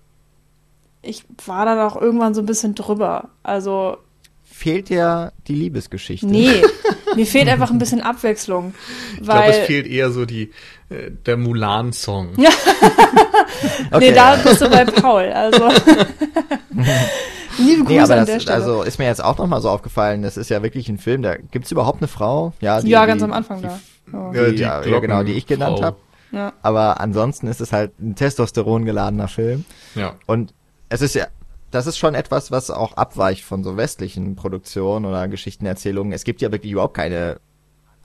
ich 1.03 1.25
war 1.47 1.65
dann 1.65 1.79
auch 1.79 2.01
irgendwann 2.01 2.35
so 2.35 2.41
ein 2.43 2.47
bisschen 2.47 2.75
drüber. 2.75 3.31
Also. 3.43 3.99
Fehlt 4.45 4.89
dir 4.89 5.33
die 5.47 5.55
Liebesgeschichte? 5.55 6.27
Nee, 6.27 6.63
mir 7.15 7.27
fehlt 7.27 7.49
einfach 7.49 7.71
ein 7.71 7.79
bisschen 7.79 8.01
Abwechslung. 8.01 8.75
Ich 9.17 9.23
glaube, 9.23 9.47
es 9.47 9.67
fehlt 9.67 9.87
eher 9.87 10.11
so 10.11 10.25
die, 10.25 10.51
äh, 10.89 11.11
der 11.27 11.37
Mulan-Song. 11.37 12.31
Ja. 13.63 13.97
okay, 13.97 14.11
nee, 14.11 14.13
da 14.13 14.37
bist 14.37 14.61
du 14.61 14.69
bei 14.69 14.85
Paul, 14.85 15.25
also. 15.33 15.69
Liebe 17.59 17.85
Grüße 17.85 17.93
nee, 17.93 18.01
aber 18.01 18.13
an 18.13 18.19
das, 18.21 18.27
der 18.27 18.41
Stelle. 18.41 18.57
Also 18.57 18.83
ist 18.83 18.99
mir 18.99 19.07
jetzt 19.07 19.23
auch 19.23 19.37
nochmal 19.39 19.61
so 19.61 19.69
aufgefallen, 19.69 20.23
das 20.23 20.37
ist 20.37 20.49
ja 20.49 20.63
wirklich 20.63 20.89
ein 20.89 20.99
Film, 20.99 21.23
da 21.23 21.37
gibt's 21.37 21.73
überhaupt 21.73 22.01
eine 22.01 22.09
Frau? 22.09 22.53
Ja, 22.61 22.81
die, 22.81 22.89
ja 22.89 23.05
ganz 23.07 23.21
die, 23.21 23.25
am 23.25 23.33
Anfang 23.33 23.61
die, 23.61 23.67
da. 23.67 23.81
Oh. 24.13 24.33
Die, 24.33 24.55
die, 24.55 24.63
ja, 24.63 24.85
ja, 24.85 24.99
genau, 25.01 25.23
die 25.23 25.33
ich 25.33 25.47
genannt 25.47 25.83
habe. 25.83 25.97
Ja. 26.31 26.53
Aber 26.63 27.01
ansonsten 27.01 27.47
ist 27.49 27.61
es 27.61 27.73
halt 27.73 27.99
ein 27.99 28.15
Testosteron 28.15 28.85
geladener 28.85 29.29
Film. 29.29 29.65
Ja. 29.95 30.15
Und 30.27 30.55
es 30.89 31.01
ist 31.01 31.15
ja, 31.15 31.27
das 31.71 31.87
ist 31.87 31.99
schon 31.99 32.15
etwas, 32.15 32.51
was 32.51 32.71
auch 32.71 32.95
abweicht 32.95 33.45
von 33.45 33.65
so 33.65 33.77
westlichen 33.77 34.37
Produktionen 34.37 35.05
oder 35.05 35.27
Geschichtenerzählungen. 35.29 36.13
Es 36.13 36.25
gibt 36.25 36.41
ja 36.41 36.53
wirklich 36.53 36.73
überhaupt 36.73 36.95
keine 36.95 37.41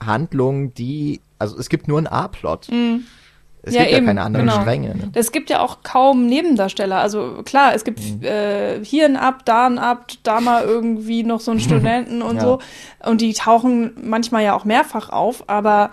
Handlung, 0.04 0.74
die, 0.74 1.20
also 1.38 1.58
es 1.58 1.68
gibt 1.68 1.86
nur 1.86 1.98
einen 1.98 2.06
A-Plot. 2.06 2.68
Mhm. 2.70 3.04
Es 3.66 3.74
ja, 3.74 3.82
gibt 3.82 3.92
eben, 3.92 4.04
ja 4.04 4.10
keine 4.10 4.22
anderen 4.22 4.46
genau. 4.46 4.60
Stränge. 4.60 4.88
Ne? 4.94 5.10
Es 5.14 5.32
gibt 5.32 5.48
ja 5.48 5.60
auch 5.60 5.78
kaum 5.82 6.26
Nebendarsteller. 6.26 6.98
Also 6.98 7.42
klar, 7.44 7.74
es 7.74 7.84
gibt 7.84 8.00
mhm. 8.00 8.22
äh, 8.22 8.84
hier 8.84 9.06
ein 9.06 9.16
Ab, 9.16 9.44
da 9.44 9.66
ein 9.66 9.78
Ab, 9.78 10.08
da 10.22 10.40
mal 10.40 10.64
irgendwie 10.64 11.22
noch 11.22 11.40
so 11.40 11.50
einen 11.50 11.60
Studenten 11.64 12.22
und 12.22 12.36
ja. 12.36 12.42
so. 12.42 12.58
Und 13.04 13.20
die 13.20 13.32
tauchen 13.32 13.92
manchmal 14.02 14.44
ja 14.44 14.54
auch 14.54 14.64
mehrfach 14.64 15.08
auf, 15.08 15.48
aber 15.48 15.90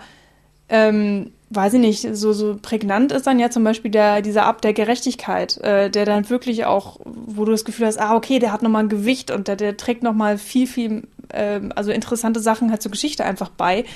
ähm, 0.68 1.32
weiß 1.54 1.74
ich 1.74 1.80
nicht, 1.80 2.16
so, 2.16 2.32
so 2.32 2.56
prägnant 2.60 3.12
ist 3.12 3.26
dann 3.26 3.38
ja 3.38 3.50
zum 3.50 3.64
Beispiel 3.64 3.90
der, 3.90 4.22
dieser 4.22 4.44
Ab 4.44 4.62
der 4.62 4.72
Gerechtigkeit, 4.72 5.58
äh, 5.58 5.90
der 5.90 6.06
dann 6.06 6.28
wirklich 6.30 6.64
auch, 6.64 6.98
wo 7.04 7.44
du 7.44 7.52
das 7.52 7.64
Gefühl 7.64 7.86
hast, 7.86 8.00
ah, 8.00 8.14
okay, 8.14 8.38
der 8.38 8.52
hat 8.52 8.62
nochmal 8.62 8.84
ein 8.84 8.88
Gewicht 8.88 9.30
und 9.30 9.48
der, 9.48 9.56
der 9.56 9.76
trägt 9.76 10.02
nochmal 10.02 10.38
viel, 10.38 10.66
viel, 10.66 11.02
äh, 11.28 11.60
also 11.74 11.90
interessante 11.90 12.40
Sachen 12.40 12.70
halt 12.70 12.82
zur 12.82 12.90
Geschichte 12.90 13.24
einfach 13.24 13.50
bei. 13.50 13.82
Mhm. 13.82 13.86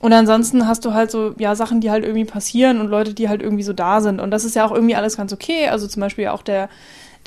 Und 0.00 0.12
ansonsten 0.12 0.66
hast 0.66 0.84
du 0.84 0.92
halt 0.92 1.10
so, 1.10 1.34
ja, 1.38 1.54
Sachen, 1.54 1.80
die 1.80 1.90
halt 1.90 2.04
irgendwie 2.04 2.24
passieren 2.24 2.80
und 2.80 2.88
Leute, 2.88 3.14
die 3.14 3.28
halt 3.28 3.42
irgendwie 3.42 3.64
so 3.64 3.72
da 3.72 4.00
sind. 4.00 4.20
Und 4.20 4.30
das 4.30 4.44
ist 4.44 4.54
ja 4.54 4.66
auch 4.66 4.72
irgendwie 4.72 4.96
alles 4.96 5.16
ganz 5.16 5.32
okay. 5.32 5.68
Also 5.68 5.86
zum 5.86 6.00
Beispiel 6.00 6.28
auch 6.28 6.42
der, 6.42 6.68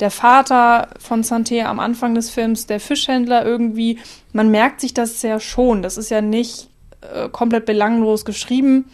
der 0.00 0.10
Vater 0.10 0.88
von 0.98 1.22
Santé 1.22 1.64
am 1.64 1.80
Anfang 1.80 2.14
des 2.14 2.30
Films, 2.30 2.66
der 2.66 2.80
Fischhändler 2.80 3.44
irgendwie, 3.44 3.98
man 4.32 4.50
merkt 4.50 4.80
sich 4.80 4.94
das 4.94 5.20
ja 5.22 5.40
schon. 5.40 5.82
Das 5.82 5.96
ist 5.96 6.10
ja 6.10 6.20
nicht 6.20 6.68
äh, 7.00 7.28
komplett 7.28 7.66
belanglos 7.66 8.24
geschrieben 8.24 8.84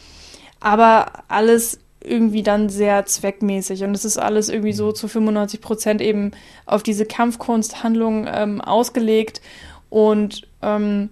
aber 0.60 1.24
alles 1.28 1.78
irgendwie 2.02 2.42
dann 2.42 2.68
sehr 2.68 3.06
zweckmäßig. 3.06 3.84
Und 3.84 3.94
es 3.94 4.04
ist 4.04 4.18
alles 4.18 4.48
irgendwie 4.48 4.72
so 4.72 4.92
zu 4.92 5.08
95 5.08 5.60
Prozent 5.60 6.00
eben 6.00 6.32
auf 6.66 6.82
diese 6.82 7.06
Kampfkunsthandlung 7.06 8.26
ähm, 8.30 8.60
ausgelegt. 8.60 9.40
Und 9.90 10.46
ähm, 10.62 11.10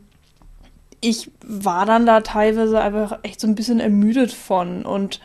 ich 1.00 1.30
war 1.44 1.86
dann 1.86 2.06
da 2.06 2.20
teilweise 2.20 2.80
einfach 2.80 3.18
echt 3.22 3.40
so 3.40 3.46
ein 3.46 3.54
bisschen 3.54 3.80
ermüdet 3.80 4.32
von. 4.32 4.84
Und 4.84 5.20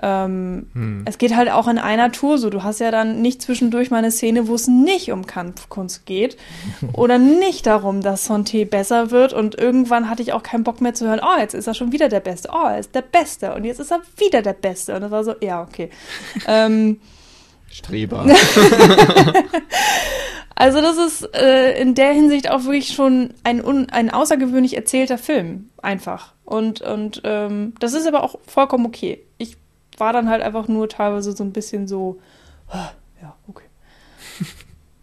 ähm, 0.00 0.66
hm. 0.72 1.02
Es 1.04 1.18
geht 1.18 1.36
halt 1.36 1.50
auch 1.50 1.68
in 1.68 1.78
einer 1.78 2.10
Tour 2.12 2.38
so. 2.38 2.48
Du 2.48 2.62
hast 2.62 2.80
ja 2.80 2.90
dann 2.90 3.20
nicht 3.20 3.42
zwischendurch 3.42 3.90
mal 3.90 3.98
eine 3.98 4.10
Szene, 4.10 4.48
wo 4.48 4.54
es 4.54 4.66
nicht 4.66 5.12
um 5.12 5.26
Kampfkunst 5.26 6.06
geht 6.06 6.36
oder 6.94 7.18
nicht 7.18 7.66
darum, 7.66 8.00
dass 8.00 8.28
Santé 8.28 8.64
besser 8.64 9.10
wird 9.10 9.32
und 9.32 9.58
irgendwann 9.58 10.08
hatte 10.08 10.22
ich 10.22 10.32
auch 10.32 10.42
keinen 10.42 10.64
Bock 10.64 10.80
mehr 10.80 10.94
zu 10.94 11.06
hören, 11.06 11.20
oh, 11.22 11.38
jetzt 11.38 11.54
ist 11.54 11.66
er 11.66 11.74
schon 11.74 11.92
wieder 11.92 12.08
der 12.08 12.20
Beste, 12.20 12.48
oh, 12.52 12.66
er 12.66 12.78
ist 12.78 12.94
der 12.94 13.02
Beste 13.02 13.54
und 13.54 13.64
jetzt 13.64 13.80
ist 13.80 13.92
er 13.92 14.00
wieder 14.16 14.42
der 14.42 14.54
Beste 14.54 14.94
und 14.94 15.02
das 15.02 15.10
war 15.10 15.24
so, 15.24 15.34
ja, 15.40 15.62
okay. 15.62 15.90
ähm, 16.48 16.98
Streber. 17.70 18.26
also 20.54 20.80
das 20.82 20.98
ist 20.98 21.34
äh, 21.34 21.80
in 21.80 21.94
der 21.94 22.12
Hinsicht 22.12 22.50
auch 22.50 22.64
wirklich 22.64 22.88
schon 22.88 23.32
ein, 23.44 23.64
un, 23.64 23.88
ein 23.88 24.10
außergewöhnlich 24.10 24.76
erzählter 24.76 25.16
Film, 25.16 25.70
einfach. 25.80 26.34
Und, 26.44 26.82
und 26.82 27.22
ähm, 27.24 27.72
das 27.80 27.94
ist 27.94 28.06
aber 28.06 28.24
auch 28.24 28.38
vollkommen 28.46 28.84
okay. 28.84 29.24
Ich 29.38 29.56
war 30.02 30.12
dann 30.12 30.28
halt 30.28 30.42
einfach 30.42 30.66
nur 30.66 30.88
teilweise 30.88 31.30
so 31.30 31.44
ein 31.44 31.52
bisschen 31.52 31.86
so, 31.86 32.18
ja, 33.22 33.36
okay. 33.46 33.66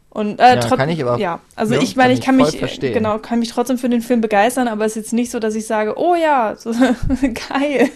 Und 0.09 0.39
äh, 0.41 0.55
ja, 0.55 0.75
kann 0.75 0.89
ich 0.89 1.01
aber, 1.01 1.17
ja, 1.19 1.39
also 1.55 1.75
ja, 1.75 1.81
ich 1.81 1.95
meine, 1.95 2.11
ich 2.11 2.19
kann 2.19 2.35
mich 2.35 2.57
verstehen. 2.57 2.93
genau, 2.93 3.17
kann 3.19 3.39
mich 3.39 3.49
trotzdem 3.49 3.77
für 3.77 3.87
den 3.87 4.01
Film 4.01 4.19
begeistern, 4.19 4.67
aber 4.67 4.83
es 4.83 4.93
ist 4.93 5.03
jetzt 5.03 5.13
nicht 5.13 5.31
so, 5.31 5.39
dass 5.39 5.55
ich 5.55 5.67
sage, 5.67 5.93
oh 5.97 6.15
ja, 6.15 6.57
so 6.57 6.71
geil. 7.49 7.89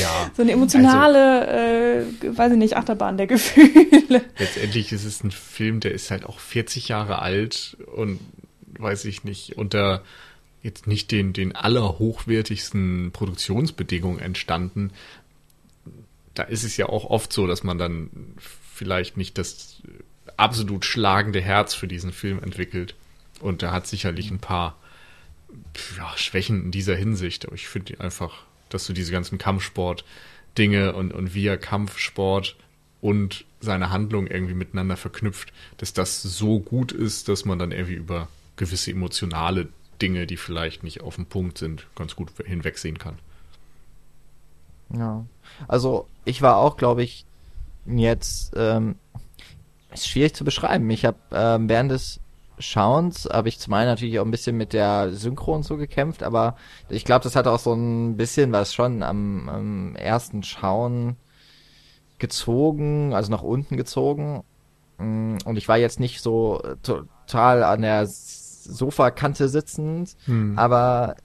Ja. 0.00 0.30
so 0.36 0.42
eine 0.42 0.52
emotionale, 0.52 1.48
also, 1.48 2.26
äh, 2.28 2.38
weiß 2.38 2.52
ich 2.52 2.58
nicht, 2.58 2.76
Achterbahn 2.76 3.16
der 3.16 3.26
Gefühle. 3.26 4.22
Letztendlich 4.38 4.92
ist 4.92 5.04
es 5.04 5.24
ein 5.24 5.32
Film, 5.32 5.80
der 5.80 5.92
ist 5.92 6.12
halt 6.12 6.26
auch 6.26 6.38
40 6.38 6.86
Jahre 6.86 7.20
alt 7.20 7.76
und 7.96 8.20
weiß 8.78 9.06
ich 9.06 9.24
nicht, 9.24 9.56
unter 9.56 10.02
jetzt 10.66 10.86
nicht 10.86 11.10
den, 11.10 11.32
den 11.32 11.54
allerhochwertigsten 11.54 13.12
Produktionsbedingungen 13.12 14.18
entstanden, 14.18 14.90
da 16.38 16.44
ist 16.44 16.64
es 16.64 16.76
ja 16.76 16.86
auch 16.86 17.04
oft 17.04 17.32
so, 17.32 17.46
dass 17.46 17.64
man 17.64 17.78
dann 17.78 18.10
vielleicht 18.38 19.16
nicht 19.16 19.38
das 19.38 19.82
absolut 20.36 20.84
schlagende 20.84 21.40
Herz 21.40 21.74
für 21.74 21.88
diesen 21.88 22.12
Film 22.12 22.42
entwickelt. 22.42 22.94
Und 23.40 23.62
er 23.62 23.72
hat 23.72 23.86
sicherlich 23.86 24.30
ein 24.30 24.38
paar 24.38 24.78
ja, 25.96 26.12
Schwächen 26.16 26.64
in 26.64 26.70
dieser 26.70 26.94
Hinsicht. 26.94 27.46
Aber 27.46 27.54
ich 27.54 27.68
finde 27.68 28.00
einfach, 28.00 28.44
dass 28.68 28.86
du 28.86 28.92
diese 28.92 29.12
ganzen 29.12 29.38
Kampfsport-Dinge 29.38 30.94
und, 30.94 31.12
und 31.12 31.34
wie 31.34 31.46
er 31.46 31.56
Kampfsport 31.56 32.56
und 33.00 33.44
seine 33.60 33.90
Handlung 33.90 34.26
irgendwie 34.26 34.54
miteinander 34.54 34.96
verknüpft, 34.96 35.52
dass 35.78 35.92
das 35.92 36.22
so 36.22 36.60
gut 36.60 36.92
ist, 36.92 37.28
dass 37.28 37.44
man 37.44 37.58
dann 37.58 37.72
irgendwie 37.72 37.94
über 37.94 38.28
gewisse 38.56 38.90
emotionale 38.90 39.68
Dinge, 40.00 40.26
die 40.26 40.36
vielleicht 40.36 40.82
nicht 40.82 41.00
auf 41.00 41.16
dem 41.16 41.26
Punkt 41.26 41.58
sind, 41.58 41.86
ganz 41.94 42.16
gut 42.16 42.30
hinwegsehen 42.44 42.98
kann. 42.98 43.18
Ja. 44.90 45.24
Also 45.68 46.06
ich 46.24 46.42
war 46.42 46.56
auch, 46.56 46.76
glaube 46.76 47.02
ich, 47.02 47.24
jetzt 47.86 48.52
ähm, 48.56 48.96
ist 49.92 50.08
schwierig 50.08 50.34
zu 50.34 50.44
beschreiben. 50.44 50.88
Ich 50.90 51.04
habe 51.04 51.18
ähm, 51.32 51.68
während 51.68 51.90
des 51.90 52.20
Schauens 52.58 53.28
habe 53.30 53.48
ich 53.48 53.58
zum 53.58 53.74
einen 53.74 53.90
natürlich 53.90 54.18
auch 54.18 54.24
ein 54.24 54.30
bisschen 54.30 54.56
mit 54.56 54.72
der 54.72 55.12
Synchro 55.12 55.54
und 55.54 55.64
so 55.64 55.76
gekämpft, 55.76 56.22
aber 56.22 56.56
ich 56.88 57.04
glaube, 57.04 57.22
das 57.22 57.36
hat 57.36 57.46
auch 57.46 57.58
so 57.58 57.74
ein 57.74 58.16
bisschen 58.16 58.50
was 58.52 58.72
schon 58.72 59.02
am, 59.02 59.48
am 59.48 59.96
ersten 59.96 60.42
Schauen 60.42 61.16
gezogen, 62.18 63.12
also 63.12 63.30
nach 63.30 63.42
unten 63.42 63.76
gezogen. 63.76 64.42
Mm, 64.98 65.36
und 65.44 65.56
ich 65.56 65.68
war 65.68 65.76
jetzt 65.76 66.00
nicht 66.00 66.22
so 66.22 66.62
total 66.82 67.62
an 67.62 67.82
der 67.82 68.06
Sofakante 68.06 69.48
sitzend, 69.48 70.16
hm. 70.24 70.58
aber 70.58 71.16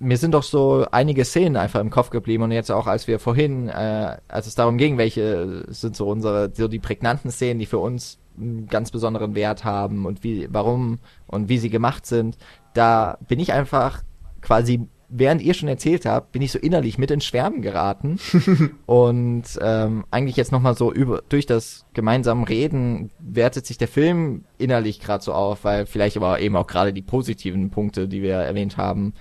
mir 0.00 0.16
sind 0.16 0.34
doch 0.34 0.42
so 0.42 0.86
einige 0.90 1.24
Szenen 1.24 1.56
einfach 1.56 1.80
im 1.80 1.90
Kopf 1.90 2.10
geblieben 2.10 2.44
und 2.44 2.52
jetzt 2.52 2.70
auch 2.70 2.86
als 2.86 3.08
wir 3.08 3.18
vorhin, 3.18 3.68
äh, 3.68 4.16
als 4.28 4.46
es 4.46 4.54
darum 4.54 4.78
ging, 4.78 4.98
welche 4.98 5.64
sind 5.68 5.96
so 5.96 6.08
unsere, 6.08 6.52
so 6.54 6.68
die 6.68 6.78
prägnanten 6.78 7.30
Szenen, 7.30 7.58
die 7.58 7.66
für 7.66 7.78
uns 7.78 8.18
einen 8.38 8.68
ganz 8.68 8.90
besonderen 8.90 9.34
Wert 9.34 9.64
haben 9.64 10.06
und 10.06 10.22
wie, 10.22 10.48
warum 10.50 10.98
und 11.26 11.48
wie 11.48 11.58
sie 11.58 11.70
gemacht 11.70 12.06
sind, 12.06 12.38
da 12.74 13.18
bin 13.26 13.40
ich 13.40 13.52
einfach 13.52 14.02
quasi, 14.40 14.86
während 15.08 15.42
ihr 15.42 15.54
schon 15.54 15.68
erzählt 15.68 16.06
habt, 16.06 16.30
bin 16.30 16.42
ich 16.42 16.52
so 16.52 16.60
innerlich 16.60 16.98
mit 16.98 17.10
ins 17.10 17.24
Schwärmen 17.24 17.62
geraten 17.62 18.20
und 18.86 19.44
ähm, 19.60 20.04
eigentlich 20.12 20.36
jetzt 20.36 20.52
nochmal 20.52 20.76
so 20.76 20.92
über 20.92 21.22
durch 21.28 21.46
das 21.46 21.86
gemeinsame 21.94 22.48
Reden 22.48 23.10
wertet 23.18 23.66
sich 23.66 23.78
der 23.78 23.88
Film 23.88 24.44
innerlich 24.58 25.00
gerade 25.00 25.24
so 25.24 25.32
auf, 25.32 25.64
weil 25.64 25.86
vielleicht 25.86 26.16
aber 26.16 26.40
eben 26.40 26.54
auch 26.54 26.68
gerade 26.68 26.92
die 26.92 27.02
positiven 27.02 27.70
Punkte, 27.70 28.06
die 28.06 28.22
wir 28.22 28.34
erwähnt 28.34 28.76
haben, 28.76 29.14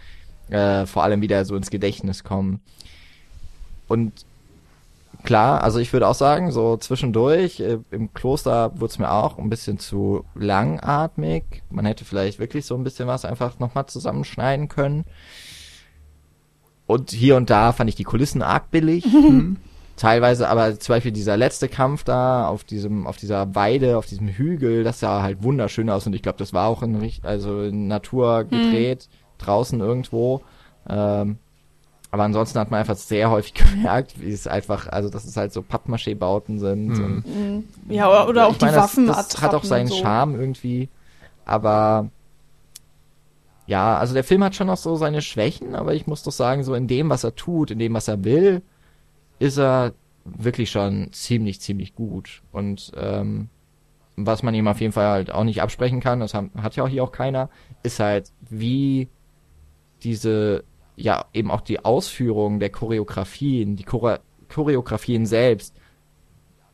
äh, 0.49 0.86
vor 0.86 1.03
allem 1.03 1.22
wieder 1.22 1.45
so 1.45 1.56
ins 1.56 1.69
Gedächtnis 1.69 2.24
kommen. 2.24 2.61
Und 3.88 4.26
klar, 5.24 5.64
also 5.64 5.80
ich 5.80 5.91
würde 5.94 6.07
auch 6.07 6.15
sagen, 6.15 6.52
so 6.52 6.78
zwischendurch, 6.78 7.60
äh, 7.60 7.80
im 7.91 8.14
Kloster 8.14 8.72
wurde 8.80 8.91
es 8.91 8.99
mir 8.99 9.11
auch 9.11 9.38
ein 9.38 9.49
bisschen 9.49 9.80
zu 9.80 10.24
langatmig. 10.36 11.64
Man 11.69 11.86
hätte 11.86 12.06
vielleicht 12.06 12.40
wirklich 12.40 12.65
so 12.65 12.76
ein 12.76 12.84
bisschen 12.84 13.07
was 13.07 13.26
einfach 13.26 13.60
nochmal 13.60 13.88
zusammenschneiden 13.88 14.68
können. 14.68 15.06
Und 16.86 17.11
hier 17.11 17.36
und 17.36 17.49
da 17.49 17.74
fand 17.74 17.90
ich 17.90 17.95
die 17.95 18.03
Kulissen 18.03 18.41
arg 18.41 18.72
billig. 18.72 19.06
Mhm. 19.28 19.57
Teilweise 19.98 20.48
aber 20.48 20.80
zum 20.80 20.94
Beispiel 20.94 21.11
dieser 21.11 21.38
letzte 21.38 21.68
Kampf 21.68 22.03
da 22.03 22.48
auf 22.48 22.64
diesem, 22.64 23.07
auf 23.07 23.18
dieser 23.18 23.56
Weide, 23.56 23.98
auf 23.98 24.06
diesem 24.06 24.28
Hügel, 24.28 24.84
das 24.84 24.99
sah 24.99 25.24
halt 25.24 25.41
wunderschön 25.41 25.90
aus 25.90 26.06
und 26.06 26.14
ich 26.14 26.22
glaube, 26.22 26.38
das 26.38 26.53
war 26.53 26.68
auch 26.68 26.84
in, 26.84 27.11
also 27.24 27.64
in 27.64 27.88
Natur 27.88 28.44
gedreht. 28.44 29.10
Mhm 29.10 29.26
draußen 29.38 29.80
irgendwo. 29.80 30.41
Ähm, 30.88 31.38
aber 32.09 32.23
ansonsten 32.23 32.59
hat 32.59 32.72
man 32.72 32.80
einfach 32.80 32.95
sehr 32.95 33.30
häufig 33.30 33.53
gemerkt, 33.53 34.19
wie 34.19 34.31
es 34.31 34.47
einfach, 34.47 34.88
also 34.88 35.09
dass 35.09 35.26
es 35.26 35.35
halt 35.38 35.53
so 35.53 35.61
Pappmaché-Bauten 35.61 36.59
sind. 36.59 36.88
Mhm. 36.88 37.03
Und, 37.03 37.26
mhm. 37.26 37.64
ja, 37.89 38.09
oder, 38.09 38.30
oder 38.30 38.47
auch 38.47 38.55
die 38.55 38.65
meine, 38.65 38.77
Waffen. 38.77 39.07
Das, 39.07 39.30
das 39.30 39.41
hat 39.41 39.53
auch 39.53 39.64
seinen 39.64 39.88
so. 39.88 39.95
Charme 39.95 40.39
irgendwie. 40.39 40.89
Aber 41.45 42.09
ja, 43.65 43.97
also 43.97 44.14
der 44.14 44.23
Film 44.23 44.43
hat 44.43 44.55
schon 44.55 44.68
noch 44.68 44.77
so 44.77 44.95
seine 44.95 45.22
Schwächen, 45.22 45.76
aber 45.76 45.93
ich 45.93 46.07
muss 46.07 46.23
doch 46.23 46.31
sagen, 46.31 46.64
so 46.64 46.73
in 46.73 46.88
dem, 46.88 47.09
was 47.09 47.23
er 47.23 47.35
tut, 47.35 47.69
in 47.69 47.80
dem, 47.80 47.93
was 47.93 48.07
er 48.07 48.23
will, 48.23 48.61
ist 49.39 49.57
er 49.57 49.93
wirklich 50.23 50.72
schon 50.72 51.11
ziemlich, 51.11 51.59
ziemlich 51.59 51.93
gut. 51.93 52.41
Und 52.51 52.91
ähm, 52.95 53.49
was 54.15 54.41
man 54.41 54.55
ihm 54.55 54.68
auf 54.68 54.81
jeden 54.81 54.93
Fall 54.93 55.07
halt 55.07 55.31
auch 55.31 55.43
nicht 55.43 55.61
absprechen 55.61 55.99
kann, 55.99 56.22
das 56.22 56.34
hat 56.34 56.76
ja 56.76 56.84
auch 56.84 56.88
hier 56.88 57.03
auch 57.03 57.11
keiner, 57.11 57.49
ist 57.84 57.99
halt, 57.99 58.31
wie 58.49 59.09
diese, 60.03 60.64
ja, 60.95 61.26
eben 61.34 61.52
auch 61.52 61.61
die 61.61 61.84
Ausführung 61.84 62.60
der 62.60 62.69
Choreografien, 62.69 63.76
die 63.76 63.84
Chore 63.84 64.19
Choreografien 64.49 65.26
selbst, 65.26 65.76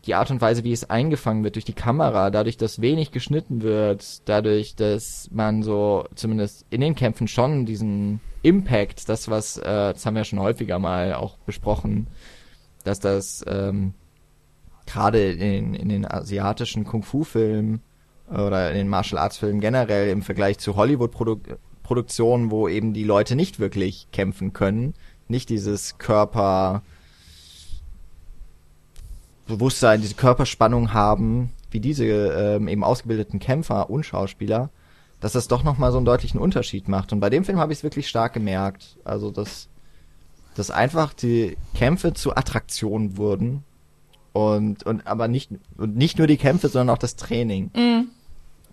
die 0.06 0.16
Art 0.16 0.30
und 0.30 0.41
Weise, 0.41 0.64
wie 0.64 0.74
es 0.74 0.90
eingefangen 0.90 1.44
wird 1.44 1.56
durch 1.56 1.66
die 1.66 1.74
Kamera, 1.74 2.30
dadurch, 2.30 2.58
dass 2.58 2.82
wenig 2.82 3.12
geschnitten 3.12 3.62
wird, 3.62 4.28
dadurch, 4.28 4.76
dass 4.76 5.30
man 5.32 5.64
so 5.64 6.06
zumindest 6.14 6.66
in 6.70 6.82
den 6.82 6.95
Kämpfen 6.95 7.28
schon 7.28 7.66
diesen 7.66 8.20
Impact, 8.41 9.08
das 9.08 9.30
was, 9.30 9.58
äh, 9.58 9.64
das 9.64 10.06
haben 10.06 10.16
wir 10.16 10.26
schon 10.26 10.40
häufiger 10.40 10.78
mal 10.78 11.14
auch 11.14 11.38
besprochen, 11.40 12.08
dass 12.84 13.00
das 13.00 13.44
ähm, 13.48 13.94
gerade 14.86 15.32
in, 15.32 15.74
in 15.74 15.88
den 15.90 16.06
asiatischen 16.06 16.84
Kung-Fu-Filmen 16.84 17.82
oder 18.30 18.72
in 18.72 18.78
den 18.78 18.90
Martial 18.90 19.22
Arts-Filmen 19.22 19.62
generell 19.62 20.10
im 20.10 20.22
Vergleich 20.22 20.58
zu 20.60 20.76
Hollywood-Produkten 20.76 21.56
Produktionen, 21.84 22.49
wo 22.49 22.68
eben 22.68 22.93
die 22.93 23.03
Leute 23.03 23.35
nicht 23.35 23.60
wirklich 23.60 24.07
kämpfen 24.11 24.53
können, 24.53 24.93
nicht 25.27 25.49
dieses 25.49 25.97
Körper 25.97 26.81
Bewusstsein, 29.45 30.01
diese 30.01 30.15
Körperspannung 30.15 30.93
haben, 30.93 31.51
wie 31.69 31.80
diese 31.80 32.05
ähm, 32.05 32.68
eben 32.68 32.84
ausgebildeten 32.84 33.39
Kämpfer 33.39 33.89
und 33.89 34.05
Schauspieler, 34.05 34.69
dass 35.19 35.34
das 35.34 35.47
doch 35.47 35.64
nochmal 35.64 35.91
so 35.91 35.97
einen 35.97 36.05
deutlichen 36.05 36.39
Unterschied 36.39 36.88
macht. 36.88 37.11
Und 37.11 37.19
bei 37.19 37.30
dem 37.30 37.43
Film 37.43 37.60
habe 37.60 37.73
ich 37.73 37.80
es 37.80 37.84
wirklich 37.84 38.07
stark 38.07 38.34
gemerkt. 38.34 38.97
Also, 39.03 39.31
dass, 39.31 39.68
dass 40.55 40.72
einfach 40.72 41.14
die 41.14 41.57
Kämpfe 41.73 42.14
zu 42.14 42.35
Attraktionen 42.35 43.18
wurden. 43.18 43.64
Und, 44.31 44.84
und 44.84 45.05
aber 45.05 45.27
nicht, 45.27 45.51
und 45.77 45.95
nicht 45.95 46.18
nur 46.18 46.27
die 46.27 46.38
Kämpfe, 46.38 46.69
sondern 46.69 46.95
auch 46.95 46.99
das 46.99 47.15
Training. 47.15 47.72
Mhm. 47.76 48.10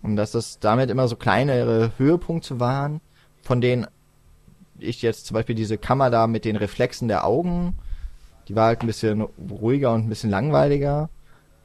Und 0.02 0.16
dass 0.16 0.32
das 0.32 0.58
damit 0.58 0.90
immer 0.90 1.08
so 1.08 1.16
kleinere 1.16 1.92
Höhepunkte 1.98 2.58
waren, 2.58 3.00
von 3.42 3.60
denen 3.60 3.86
ich 4.78 5.02
jetzt 5.02 5.26
zum 5.26 5.34
Beispiel 5.34 5.54
diese 5.54 5.78
Kammer 5.78 6.10
da 6.10 6.26
mit 6.26 6.44
den 6.44 6.56
Reflexen 6.56 7.08
der 7.08 7.26
Augen, 7.26 7.76
die 8.48 8.56
war 8.56 8.66
halt 8.66 8.82
ein 8.82 8.86
bisschen 8.86 9.20
ruhiger 9.50 9.92
und 9.92 10.06
ein 10.06 10.08
bisschen 10.08 10.30
langweiliger. 10.30 11.10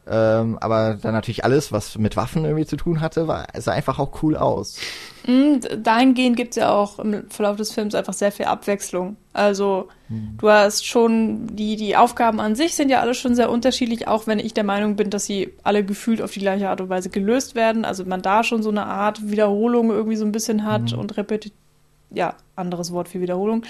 Ähm, 0.08 0.58
aber 0.60 0.98
dann 1.02 1.14
natürlich 1.14 1.44
alles, 1.44 1.72
was 1.72 1.98
mit 1.98 2.16
Waffen 2.16 2.46
irgendwie 2.46 2.68
zu 2.68 2.78
tun 2.78 3.02
hatte, 3.02 3.28
war, 3.28 3.48
sah 3.58 3.72
einfach 3.72 3.98
auch 3.98 4.22
cool 4.22 4.38
aus. 4.38 4.78
Mhm, 5.26 5.62
dahingehend 5.82 6.38
gibt 6.38 6.52
es 6.52 6.58
ja 6.58 6.72
auch 6.72 7.00
im 7.00 7.28
Verlauf 7.32 7.58
des 7.58 7.72
Films 7.72 7.96
einfach 7.96 8.14
sehr 8.14 8.32
viel 8.32 8.46
Abwechslung. 8.46 9.18
Also 9.34 9.90
mhm. 10.08 10.38
du 10.38 10.50
hast 10.50 10.86
schon, 10.86 11.56
die, 11.56 11.76
die 11.76 11.98
Aufgaben 11.98 12.40
an 12.40 12.54
sich 12.54 12.76
sind 12.76 12.90
ja 12.90 13.00
alle 13.00 13.16
schon 13.16 13.34
sehr 13.34 13.50
unterschiedlich, 13.50 14.08
auch 14.08 14.28
wenn 14.28 14.38
ich 14.38 14.54
der 14.54 14.64
Meinung 14.64 14.96
bin, 14.96 15.10
dass 15.10 15.26
sie 15.26 15.54
alle 15.64 15.84
gefühlt 15.84 16.22
auf 16.22 16.32
die 16.32 16.40
gleiche 16.40 16.70
Art 16.70 16.82
und 16.82 16.90
Weise 16.90 17.10
gelöst 17.10 17.56
werden. 17.56 17.84
Also 17.84 18.06
man 18.06 18.22
da 18.22 18.44
schon 18.44 18.62
so 18.62 18.70
eine 18.70 18.86
Art 18.86 19.32
Wiederholung 19.32 19.90
irgendwie 19.90 20.18
so 20.18 20.26
ein 20.26 20.32
bisschen 20.32 20.66
hat 20.66 20.92
mhm. 20.92 21.00
und 21.00 21.18
repetitiv, 21.18 21.58
ja, 22.12 22.36
anderes 22.56 22.92
Wort 22.92 23.10
für 23.10 23.22
Wiederholung. 23.22 23.64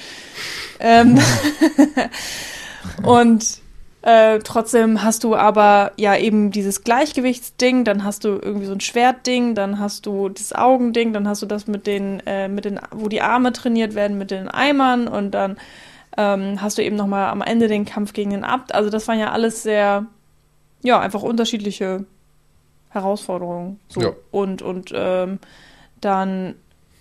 ähm, 0.81 1.17
und 3.03 3.64
äh, 4.05 4.37
trotzdem 4.37 5.01
hast 5.01 5.23
du 5.23 5.35
aber 5.35 5.91
ja 5.97 6.15
eben 6.15 6.51
dieses 6.51 6.83
Gleichgewichtsding, 6.83 7.85
dann 7.85 8.03
hast 8.03 8.23
du 8.23 8.39
irgendwie 8.39 8.67
so 8.67 8.73
ein 8.73 8.79
Schwertding, 8.79 9.55
dann 9.55 9.79
hast 9.79 10.05
du 10.05 10.29
das 10.29 10.53
Augending, 10.53 11.11
dann 11.11 11.27
hast 11.27 11.41
du 11.41 11.47
das 11.47 11.65
mit 11.65 11.87
den, 11.87 12.21
äh, 12.27 12.47
mit 12.47 12.65
den, 12.65 12.79
wo 12.91 13.09
die 13.09 13.23
Arme 13.23 13.51
trainiert 13.51 13.95
werden 13.95 14.19
mit 14.19 14.29
den 14.29 14.47
Eimern 14.47 15.07
und 15.07 15.31
dann 15.31 15.57
ähm, 16.17 16.61
hast 16.61 16.77
du 16.77 16.83
eben 16.83 16.95
nochmal 16.95 17.31
am 17.31 17.41
Ende 17.41 17.67
den 17.67 17.83
Kampf 17.83 18.13
gegen 18.13 18.29
den 18.29 18.43
Abt. 18.43 18.75
Also 18.75 18.91
das 18.91 19.07
waren 19.07 19.17
ja 19.17 19.31
alles 19.31 19.63
sehr, 19.63 20.05
ja, 20.83 20.99
einfach 20.99 21.23
unterschiedliche 21.23 22.05
Herausforderungen. 22.89 23.79
So. 23.87 24.01
Ja. 24.01 24.11
Und, 24.29 24.61
und 24.61 24.91
ähm, 24.93 25.39
dann 25.99 26.53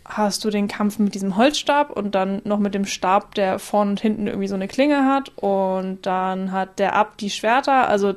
hast 0.05 0.45
du 0.45 0.51
den 0.51 0.69
Kampf 0.69 0.99
mit 0.99 1.15
diesem 1.15 1.37
Holzstab 1.37 1.91
und 1.91 2.15
dann 2.15 2.43
noch 2.45 2.59
mit 2.59 2.75
dem 2.75 2.85
Stab, 2.85 3.35
der 3.35 3.59
vorne 3.59 3.93
und 3.93 4.01
hinten 4.01 4.27
irgendwie 4.27 4.49
so 4.49 4.55
eine 4.55 4.69
Klinge 4.69 5.07
hat. 5.07 5.33
Und 5.37 6.01
dann 6.03 6.53
hat 6.53 6.79
der 6.79 6.95
Ab 6.95 7.17
die 7.19 7.31
Schwerter, 7.31 7.89
also 7.89 8.15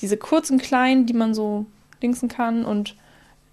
diese 0.00 0.16
kurzen 0.16 0.58
kleinen, 0.58 1.06
die 1.06 1.14
man 1.14 1.34
so 1.34 1.66
dingsen 2.02 2.28
kann. 2.28 2.64
Und 2.64 2.94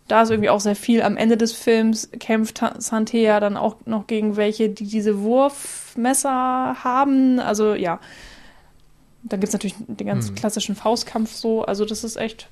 da 0.08 0.22
ist 0.22 0.30
irgendwie 0.30 0.50
auch 0.50 0.60
sehr 0.60 0.76
viel. 0.76 1.02
Am 1.02 1.18
Ende 1.18 1.36
des 1.36 1.54
Films 1.54 2.10
kämpft 2.20 2.62
Santea 2.78 3.40
dann 3.40 3.58
auch 3.58 3.78
noch 3.86 4.06
gegen 4.06 4.36
welche, 4.36 4.70
die 4.70 4.86
diese 4.86 5.22
Wurfmesser 5.22 6.84
haben. 6.84 7.40
Also 7.40 7.74
ja. 7.74 8.00
Dann 9.24 9.40
gibt 9.40 9.48
es 9.48 9.54
natürlich 9.54 9.76
den 9.88 10.06
ganz 10.06 10.28
hm. 10.28 10.36
klassischen 10.36 10.76
Faustkampf 10.76 11.32
so. 11.32 11.64
Also 11.64 11.86
das 11.86 12.04
ist 12.04 12.18
echt, 12.18 12.50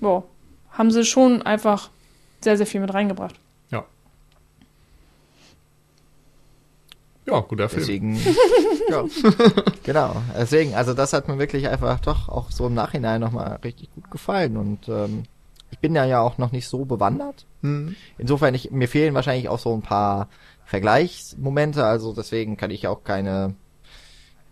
boah, 0.00 0.24
haben 0.72 0.90
sie 0.90 1.04
schon 1.04 1.40
einfach 1.42 1.88
sehr, 2.42 2.56
sehr 2.56 2.66
viel 2.66 2.80
mit 2.80 2.92
reingebracht. 2.92 3.36
Ja, 7.26 7.40
guter 7.40 7.68
Film. 7.68 7.82
Deswegen, 7.82 8.16
ja, 8.90 9.04
genau. 9.82 10.16
Deswegen, 10.38 10.74
also 10.74 10.92
das 10.92 11.12
hat 11.12 11.28
mir 11.28 11.38
wirklich 11.38 11.68
einfach 11.68 12.00
doch 12.00 12.28
auch 12.28 12.50
so 12.50 12.66
im 12.66 12.74
Nachhinein 12.74 13.20
nochmal 13.20 13.58
richtig 13.64 13.88
gut 13.94 14.10
gefallen 14.10 14.56
und 14.56 14.88
ähm, 14.88 15.24
ich 15.70 15.78
bin 15.78 15.94
ja 15.94 16.04
ja 16.04 16.20
auch 16.20 16.38
noch 16.38 16.52
nicht 16.52 16.68
so 16.68 16.84
bewandert. 16.84 17.46
Hm. 17.62 17.96
Insofern, 18.18 18.54
ich, 18.54 18.70
mir 18.70 18.88
fehlen 18.88 19.14
wahrscheinlich 19.14 19.48
auch 19.48 19.58
so 19.58 19.74
ein 19.74 19.82
paar 19.82 20.28
Vergleichsmomente, 20.66 21.84
also 21.84 22.12
deswegen 22.12 22.56
kann 22.56 22.70
ich 22.70 22.86
auch 22.86 23.04
keine 23.04 23.54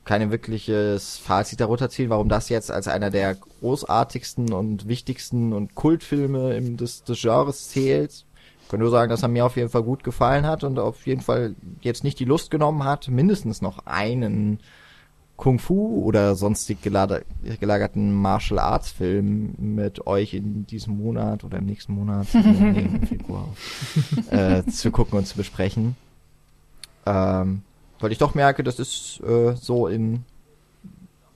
keine 0.04 0.32
wirkliches 0.32 1.18
Fazit 1.18 1.60
darunter 1.60 1.88
ziehen, 1.88 2.10
warum 2.10 2.28
das 2.28 2.48
jetzt 2.48 2.72
als 2.72 2.88
einer 2.88 3.10
der 3.10 3.36
großartigsten 3.36 4.52
und 4.52 4.88
wichtigsten 4.88 5.52
und 5.52 5.76
Kultfilme 5.76 6.56
im, 6.56 6.76
des, 6.76 7.04
des 7.04 7.20
Genres 7.20 7.68
zählt 7.68 8.24
kann 8.72 8.80
nur 8.80 8.90
sagen, 8.90 9.10
dass 9.10 9.22
er 9.22 9.28
mir 9.28 9.44
auf 9.44 9.56
jeden 9.56 9.68
Fall 9.68 9.82
gut 9.82 10.02
gefallen 10.02 10.46
hat 10.46 10.64
und 10.64 10.78
auf 10.78 11.06
jeden 11.06 11.20
Fall 11.20 11.54
jetzt 11.82 12.04
nicht 12.04 12.18
die 12.18 12.24
Lust 12.24 12.50
genommen 12.50 12.84
hat, 12.84 13.06
mindestens 13.08 13.60
noch 13.60 13.84
einen 13.84 14.60
Kung 15.36 15.58
Fu 15.58 16.02
oder 16.04 16.34
sonstig 16.36 16.80
gelager 16.80 17.20
gelagerten 17.60 18.14
Martial 18.14 18.58
Arts 18.58 18.90
Film 18.90 19.54
mit 19.58 20.06
euch 20.06 20.32
in 20.32 20.66
diesem 20.66 20.96
Monat 20.96 21.44
oder 21.44 21.58
im 21.58 21.66
nächsten 21.66 21.92
Monat 21.92 22.26
äh, 24.30 24.64
zu 24.64 24.90
gucken 24.90 25.18
und 25.18 25.26
zu 25.26 25.36
besprechen. 25.36 25.94
Ähm, 27.04 27.60
weil 28.00 28.10
ich 28.10 28.18
doch 28.18 28.34
merke, 28.34 28.64
das 28.64 28.78
ist 28.78 29.20
äh, 29.20 29.54
so 29.54 29.86
in 29.86 30.24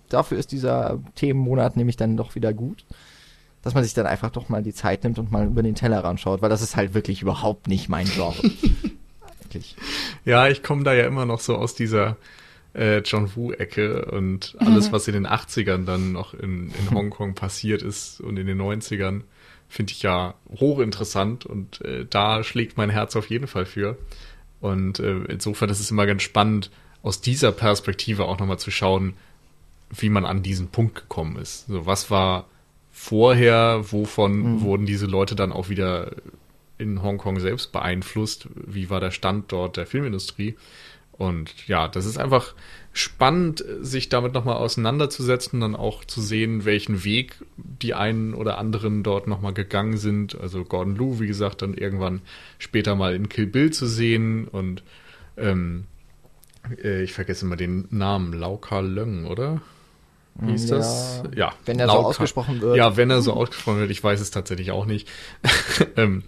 dafür 0.09 0.39
ist 0.39 0.53
dieser 0.53 1.01
Themenmonat 1.17 1.77
nämlich 1.77 1.99
dann 1.99 2.17
doch 2.17 2.35
wieder 2.35 2.55
gut, 2.55 2.87
dass 3.67 3.75
man 3.75 3.83
sich 3.83 3.95
dann 3.95 4.07
einfach 4.07 4.31
doch 4.31 4.49
mal 4.49 4.63
die 4.63 4.73
Zeit 4.73 5.03
nimmt 5.03 5.19
und 5.19 5.33
mal 5.33 5.45
über 5.45 5.61
den 5.61 5.75
Tellerrand 5.75 6.21
schaut, 6.21 6.41
weil 6.41 6.49
das 6.49 6.63
ist 6.63 6.77
halt 6.77 6.95
wirklich 6.95 7.21
überhaupt 7.21 7.67
nicht 7.67 7.89
mein 7.89 8.07
Genre. 8.07 8.37
Eigentlich. 9.43 9.75
Ja, 10.25 10.47
ich 10.47 10.63
komme 10.63 10.85
da 10.85 10.95
ja 10.95 11.05
immer 11.05 11.27
noch 11.27 11.41
so 11.41 11.57
aus 11.57 11.75
dieser 11.75 12.17
äh, 12.75 12.99
John 12.99 13.35
Woo-Ecke 13.35 14.05
und 14.05 14.55
alles, 14.61 14.87
mhm. 14.87 14.93
was 14.93 15.09
in 15.09 15.15
den 15.15 15.27
80ern 15.27 15.85
dann 15.85 16.13
noch 16.13 16.33
in, 16.33 16.71
in 16.79 16.91
Hongkong 16.95 17.35
passiert 17.35 17.83
ist 17.83 18.21
und 18.21 18.37
in 18.37 18.47
den 18.47 18.63
90ern, 18.63 19.23
finde 19.69 19.93
ich 19.93 20.03
ja 20.05 20.35
hochinteressant 20.61 21.45
und 21.45 21.81
äh, 21.81 22.07
da 22.09 22.45
schlägt 22.45 22.77
mein 22.77 22.91
Herz 22.91 23.17
auf 23.17 23.29
jeden 23.31 23.49
Fall 23.49 23.67
für. 23.67 23.99
Und 24.61 25.01
äh, 25.01 25.25
insofern 25.25 25.71
ist 25.71 25.81
es 25.81 25.91
immer 25.91 26.07
ganz 26.07 26.23
spannend, 26.23 26.71
aus 27.03 27.21
dieser 27.21 27.51
Perspektive 27.51 28.27
auch 28.27 28.39
nochmal 28.39 28.61
zu 28.61 28.71
schauen, 28.71 29.15
wie 29.91 30.09
man 30.09 30.25
an 30.25 30.45
diesen 30.45 30.69
Punkt 30.69 30.95
gekommen 30.95 31.35
ist. 31.35 31.67
So, 31.67 31.85
was 31.85 32.13
war 32.13 32.47
vorher, 32.97 33.85
wovon 33.93 34.39
mhm. 34.39 34.61
wurden 34.63 34.87
diese 34.87 35.05
Leute 35.05 35.37
dann 35.37 35.53
auch 35.53 35.69
wieder 35.69 36.13
in 36.79 37.03
Hongkong 37.03 37.39
selbst 37.41 37.71
beeinflusst? 37.71 38.49
Wie 38.55 38.89
war 38.89 39.01
der 39.01 39.11
Stand 39.11 39.53
dort 39.53 39.77
der 39.77 39.87
Filmindustrie? 39.87 40.57
Und 41.13 41.69
ja, 41.69 41.89
das 41.89 42.07
ist 42.07 42.17
einfach 42.17 42.55
spannend, 42.95 43.63
sich 43.81 44.09
damit 44.09 44.33
nochmal 44.33 44.57
auseinanderzusetzen, 44.57 45.61
dann 45.61 45.77
auch 45.77 46.07
zu 46.07 46.23
sehen, 46.23 46.65
welchen 46.65 47.05
Weg 47.05 47.37
die 47.57 47.93
einen 47.93 48.33
oder 48.33 48.57
anderen 48.57 49.03
dort 49.03 49.27
nochmal 49.27 49.53
gegangen 49.53 49.99
sind. 49.99 50.39
Also 50.41 50.65
Gordon 50.65 50.97
Liu, 50.97 51.21
wie 51.21 51.27
gesagt, 51.27 51.61
dann 51.61 51.75
irgendwann 51.75 52.23
später 52.59 52.97
mal 52.97 53.15
in 53.15 53.29
Kill 53.29 53.47
Bill 53.47 53.73
zu 53.73 53.87
sehen 53.87 54.49
und 54.49 54.83
ähm, 55.37 55.85
äh, 56.83 57.03
ich 57.03 57.13
vergesse 57.13 57.45
immer 57.45 57.57
den 57.57 57.89
Namen, 57.91 58.33
Lauka 58.33 58.81
Löng, 58.81 59.27
oder? 59.27 59.61
Wie 60.41 60.55
ist 60.55 60.71
ja, 60.71 60.77
das? 60.77 61.23
Ja. 61.35 61.53
Wenn 61.65 61.79
er 61.79 61.87
Lauka. 61.87 62.03
so 62.03 62.09
ausgesprochen 62.09 62.61
wird. 62.61 62.77
Ja, 62.77 62.97
wenn 62.97 63.11
er 63.11 63.23
so 63.23 63.33
ausgesprochen 63.33 63.79
wird, 63.79 63.91
ich 63.91 64.03
weiß 64.03 64.21
es 64.21 64.31
tatsächlich 64.31 64.71
auch 64.71 64.85
nicht. 64.85 65.09
ähm, 65.97 66.25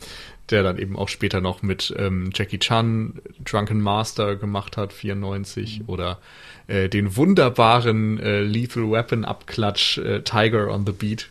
der 0.51 0.63
dann 0.63 0.79
eben 0.79 0.97
auch 0.97 1.09
später 1.09 1.41
noch 1.41 1.63
mit 1.63 1.95
ähm, 1.99 2.31
Jackie 2.35 2.59
Chan 2.59 3.21
Drunken 3.45 3.81
Master 3.81 4.37
gemacht 4.37 4.77
hat, 4.77 4.93
94, 4.93 5.81
mhm. 5.81 5.85
oder 5.89 6.19
äh, 6.69 6.89
den 6.89 7.17
wunderbaren 7.17 8.19
äh, 8.19 8.41
Lethal 8.41 8.91
Weapon 8.91 9.25
Abklatsch 9.25 9.99
äh, 9.99 10.23
Tiger 10.23 10.73
on 10.73 10.87
the 10.87 10.93
Beat. 10.93 11.29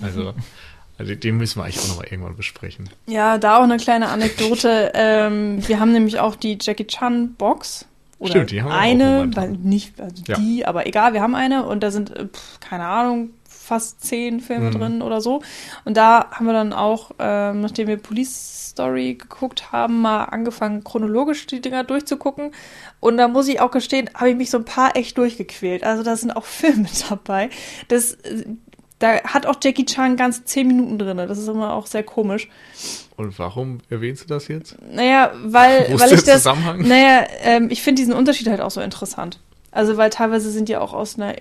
Also, 0.00 0.34
also 0.98 1.14
den 1.14 1.36
müssen 1.36 1.60
wir 1.60 1.64
eigentlich 1.64 1.80
auch 1.80 1.88
nochmal 1.88 2.06
irgendwann 2.10 2.36
besprechen. 2.36 2.88
Ja, 3.06 3.38
da 3.38 3.58
auch 3.58 3.64
eine 3.64 3.76
kleine 3.76 4.08
Anekdote. 4.08 4.92
ähm, 4.94 5.66
wir 5.68 5.78
haben 5.80 5.92
nämlich 5.92 6.18
auch 6.18 6.36
die 6.36 6.58
Jackie 6.60 6.86
Chan 6.86 7.34
Box. 7.34 7.86
Oder 8.18 8.30
Stimmt, 8.30 8.50
die 8.50 8.62
haben 8.62 8.70
wir 8.70 8.78
eine, 8.78 9.30
weil 9.34 9.50
nicht 9.50 10.00
also 10.00 10.22
ja. 10.26 10.38
die, 10.38 10.64
aber 10.64 10.86
egal, 10.86 11.12
wir 11.12 11.20
haben 11.20 11.34
eine 11.34 11.66
und 11.66 11.82
da 11.82 11.90
sind, 11.90 12.16
äh, 12.16 12.26
pff, 12.26 12.60
keine 12.60 12.86
Ahnung, 12.86 13.30
fast 13.66 14.02
zehn 14.02 14.40
Filme 14.40 14.70
mhm. 14.70 14.78
drin 14.78 15.02
oder 15.02 15.20
so. 15.20 15.42
Und 15.84 15.96
da 15.96 16.30
haben 16.30 16.46
wir 16.46 16.52
dann 16.52 16.72
auch, 16.72 17.10
ähm, 17.18 17.60
nachdem 17.60 17.88
wir 17.88 17.96
Police 17.96 18.70
Story 18.70 19.14
geguckt 19.14 19.72
haben, 19.72 20.00
mal 20.00 20.24
angefangen, 20.24 20.84
chronologisch 20.84 21.46
die 21.46 21.60
Dinger 21.60 21.84
durchzugucken. 21.84 22.52
Und 23.00 23.16
da 23.16 23.28
muss 23.28 23.48
ich 23.48 23.60
auch 23.60 23.70
gestehen, 23.70 24.08
habe 24.14 24.30
ich 24.30 24.36
mich 24.36 24.50
so 24.50 24.58
ein 24.58 24.64
paar 24.64 24.96
echt 24.96 25.18
durchgequält. 25.18 25.84
Also 25.84 26.02
da 26.02 26.16
sind 26.16 26.30
auch 26.30 26.44
Filme 26.44 26.88
dabei. 27.08 27.50
Das, 27.88 28.16
da 28.98 29.22
hat 29.24 29.46
auch 29.46 29.56
Jackie 29.62 29.84
Chan 29.84 30.16
ganz 30.16 30.44
zehn 30.44 30.68
Minuten 30.68 30.98
drin. 30.98 31.16
Das 31.16 31.38
ist 31.38 31.48
immer 31.48 31.74
auch 31.74 31.86
sehr 31.86 32.02
komisch. 32.02 32.48
Und 33.16 33.38
warum 33.38 33.78
erwähnst 33.88 34.24
du 34.24 34.28
das 34.28 34.48
jetzt? 34.48 34.76
Naja, 34.92 35.32
weil, 35.44 35.86
weil 35.98 36.12
ich 36.12 36.22
das. 36.22 36.42
Zusammenhang? 36.42 36.86
Naja, 36.86 37.26
ähm, 37.42 37.68
ich 37.70 37.82
finde 37.82 38.00
diesen 38.00 38.14
Unterschied 38.14 38.48
halt 38.48 38.60
auch 38.60 38.70
so 38.70 38.80
interessant. 38.80 39.40
Also, 39.70 39.96
weil 39.96 40.10
teilweise 40.10 40.50
sind 40.50 40.68
die 40.68 40.76
auch 40.76 40.92
aus 40.92 41.18
einer 41.18 41.34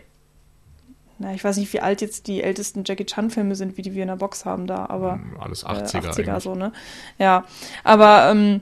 na, 1.17 1.33
ich 1.33 1.43
weiß 1.43 1.57
nicht, 1.57 1.71
wie 1.71 1.79
alt 1.79 2.01
jetzt 2.01 2.27
die 2.27 2.43
ältesten 2.43 2.83
Jackie 2.85 3.05
Chan-Filme 3.05 3.55
sind, 3.55 3.77
wie 3.77 3.81
die 3.81 3.93
wir 3.93 4.01
in 4.01 4.09
der 4.09 4.17
Box 4.17 4.45
haben 4.45 4.67
da, 4.67 4.87
aber. 4.87 5.13
Hm, 5.13 5.37
alles 5.39 5.65
80er. 5.65 6.19
Äh, 6.19 6.23
80er 6.23 6.39
so, 6.41 6.55
ne? 6.55 6.73
Ja. 7.17 7.45
Aber 7.83 8.29
ähm, 8.31 8.61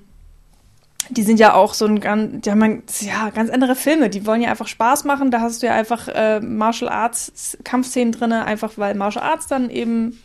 die 1.09 1.23
sind 1.23 1.39
ja 1.39 1.53
auch 1.55 1.73
so 1.73 1.85
ein 1.85 1.99
ganz, 1.99 2.41
die 2.41 2.51
haben 2.51 2.83
ja 3.01 3.29
ganz 3.31 3.49
andere 3.49 3.75
Filme, 3.75 4.09
die 4.09 4.25
wollen 4.25 4.41
ja 4.41 4.51
einfach 4.51 4.67
Spaß 4.67 5.03
machen. 5.03 5.31
Da 5.31 5.41
hast 5.41 5.61
du 5.61 5.67
ja 5.67 5.73
einfach 5.73 6.07
äh, 6.07 6.39
Martial 6.41 6.89
Arts 6.91 7.57
Kampfszenen 7.63 8.11
drin, 8.11 8.31
einfach 8.31 8.73
weil 8.77 8.93
Martial 8.95 9.23
Arts 9.23 9.47
dann 9.47 9.69
eben 9.69 10.19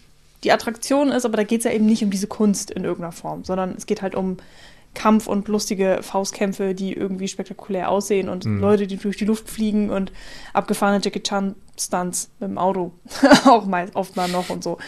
die 0.44 0.52
Attraktion 0.52 1.10
ist, 1.10 1.24
aber 1.24 1.36
da 1.36 1.42
geht 1.42 1.60
es 1.60 1.64
ja 1.64 1.72
eben 1.72 1.86
nicht 1.86 2.02
um 2.02 2.10
diese 2.10 2.26
Kunst 2.26 2.70
in 2.70 2.84
irgendeiner 2.84 3.12
Form, 3.12 3.44
sondern 3.44 3.74
es 3.76 3.86
geht 3.86 4.02
halt 4.02 4.14
um 4.14 4.36
Kampf 4.94 5.26
und 5.26 5.48
lustige 5.48 6.00
Faustkämpfe, 6.02 6.74
die 6.74 6.92
irgendwie 6.92 7.28
spektakulär 7.28 7.90
aussehen 7.90 8.28
und 8.28 8.44
mhm. 8.44 8.60
Leute, 8.60 8.86
die 8.86 8.96
durch 8.96 9.16
die 9.16 9.24
Luft 9.24 9.48
fliegen 9.48 9.90
und 9.90 10.12
abgefahrene 10.52 11.00
Jackie 11.02 11.22
Chan 11.22 11.54
Stunts 11.78 12.30
mit 12.40 12.50
dem 12.50 12.58
Auto 12.58 12.92
auch 13.44 13.66
mal 13.66 13.88
oft 13.94 14.16
mal 14.16 14.28
noch 14.28 14.50
und 14.50 14.64
so. 14.64 14.78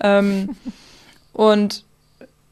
Ähm, 0.00 0.50
und 1.32 1.84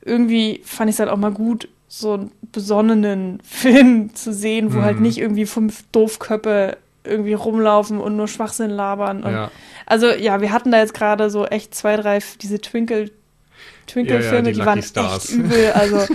irgendwie 0.02 0.60
fand 0.64 0.90
ich 0.90 0.96
es 0.96 1.00
halt 1.00 1.10
auch 1.10 1.16
mal 1.16 1.32
gut, 1.32 1.68
so 1.88 2.14
einen 2.14 2.32
besonnenen 2.52 3.40
Film 3.44 4.14
zu 4.14 4.32
sehen, 4.32 4.72
wo 4.72 4.76
halt 4.76 4.80
mhm. 4.80 4.84
halt 4.84 5.00
nicht 5.00 5.18
irgendwie 5.18 5.46
fünf 5.46 5.84
Doofköppe 5.92 6.76
irgendwie 7.04 7.32
rumlaufen 7.34 8.00
und 8.00 8.16
nur 8.16 8.28
Schwachsinn 8.28 8.70
labern. 8.70 9.22
Ja. 9.24 9.50
Also 9.86 10.10
ja, 10.10 10.40
wir 10.40 10.52
hatten 10.52 10.70
da 10.70 10.78
jetzt 10.78 10.94
gerade 10.94 11.30
so 11.30 11.46
echt 11.46 11.74
zwei, 11.74 11.96
drei 11.96 12.20
diese 12.40 12.60
Twinkle 12.60 13.10
Twinkle-Filme, 13.86 14.30
ja, 14.30 14.34
ja, 14.36 14.42
die, 14.42 14.52
die 14.52 14.66
waren 14.66 14.82
Stars. 14.82 15.30
echt 15.30 15.38
übel. 15.38 15.72
Also 15.72 16.06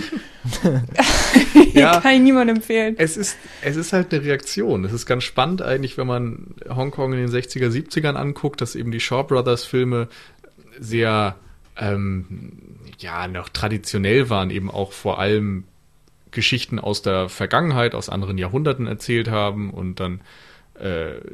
ja, 1.74 2.00
kann 2.00 2.14
ich 2.14 2.20
niemandem 2.20 2.56
empfehlen. 2.56 2.94
Es 2.98 3.16
ist, 3.16 3.36
es 3.62 3.76
ist 3.76 3.92
halt 3.92 4.12
eine 4.12 4.24
Reaktion. 4.24 4.84
Es 4.84 4.92
ist 4.92 5.06
ganz 5.06 5.24
spannend 5.24 5.62
eigentlich, 5.62 5.98
wenn 5.98 6.06
man 6.06 6.54
Hongkong 6.68 7.12
in 7.12 7.18
den 7.18 7.28
60er, 7.28 7.68
70ern 7.68 8.14
anguckt, 8.14 8.60
dass 8.60 8.74
eben 8.74 8.92
die 8.92 9.00
Shaw 9.00 9.24
Brothers-Filme 9.24 10.08
sehr 10.78 11.36
ähm, 11.78 12.62
ja 12.98 13.28
noch 13.28 13.48
traditionell 13.48 14.30
waren, 14.30 14.50
eben 14.50 14.70
auch 14.70 14.92
vor 14.92 15.18
allem 15.18 15.64
Geschichten 16.30 16.78
aus 16.78 17.02
der 17.02 17.28
Vergangenheit, 17.28 17.94
aus 17.94 18.08
anderen 18.08 18.38
Jahrhunderten 18.38 18.86
erzählt 18.86 19.30
haben 19.30 19.70
und 19.70 20.00
dann 20.00 20.20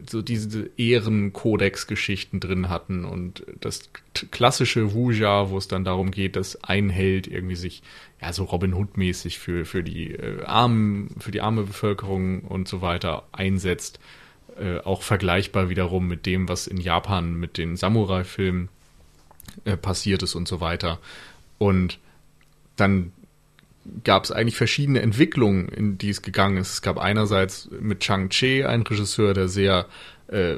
so 0.09 0.23
diese 0.23 0.71
Ehrenkodex-Geschichten 0.77 2.39
drin 2.39 2.69
hatten 2.69 3.05
und 3.05 3.45
das 3.61 3.91
klassische 4.31 4.95
Wuja, 4.95 5.51
wo 5.51 5.59
es 5.59 5.67
dann 5.67 5.85
darum 5.85 6.13
geht, 6.13 6.37
dass 6.37 6.63
ein 6.63 6.91
Held 6.91 7.27
irgendwie 7.27 7.57
sich 7.57 7.83
ja 8.21 8.33
so 8.33 8.45
Robin 8.45 8.73
Hood-mäßig 8.73 9.41
für 9.41 9.65
für 9.65 9.83
die 9.83 10.13
äh, 10.13 10.45
armen 10.45 11.11
für 11.19 11.33
die 11.33 11.41
arme 11.41 11.65
Bevölkerung 11.65 12.43
und 12.43 12.69
so 12.69 12.83
weiter 12.83 13.25
einsetzt, 13.33 13.99
äh, 14.61 14.79
auch 14.79 15.03
vergleichbar 15.03 15.69
wiederum 15.69 16.07
mit 16.07 16.25
dem, 16.25 16.49
was 16.49 16.69
in 16.69 16.77
Japan 16.77 17.35
mit 17.35 17.59
den 17.59 17.77
Samurai-Filmen 17.77 18.69
äh, 19.65 19.77
passiert 19.77 20.23
ist 20.23 20.37
und 20.37 20.47
so 20.47 20.61
weiter. 20.61 21.01
Und 21.59 21.99
dann 22.77 23.13
gab 24.05 24.25
es 24.25 24.31
eigentlich 24.31 24.57
verschiedene 24.57 25.03
Entwicklungen, 25.03 25.69
in 25.69 25.99
die 25.99 26.11
es 26.11 26.23
gegangen 26.23 26.57
ist. 26.57 26.73
Es 26.73 26.83
gab 26.83 26.99
einerseits 26.99 27.69
mit 27.81 28.01
Chang 28.01 28.29
Che 28.29 28.67
einen 28.67 28.87
Regisseur, 28.87 29.35
der 29.35 29.49
sehr 29.49 29.87
äh, 30.29 30.57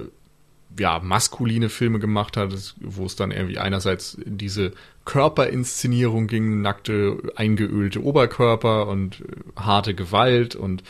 ja, 0.79 0.99
maskuline 1.01 1.69
Filme 1.69 1.99
gemacht 1.99 2.37
hat, 2.37 2.75
wo 2.81 3.07
es 3.07 3.17
dann 3.17 3.31
irgendwie 3.31 3.59
einerseits 3.59 4.15
in 4.15 4.39
diese 4.39 4.73
Körperinszenierung 5.05 6.27
ging, 6.27 6.63
nackte, 6.63 7.33
eingeölte 7.37 8.03
Oberkörper 8.03 8.89
und 8.89 9.21
äh, 9.21 9.61
harte 9.61 9.95
Gewalt 9.95 10.57
und 10.57 10.83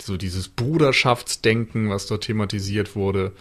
so 0.00 0.16
dieses 0.16 0.48
Bruderschaftsdenken, 0.48 1.90
was 1.90 2.06
dort 2.06 2.24
thematisiert 2.24 2.96
wurde. 2.96 3.32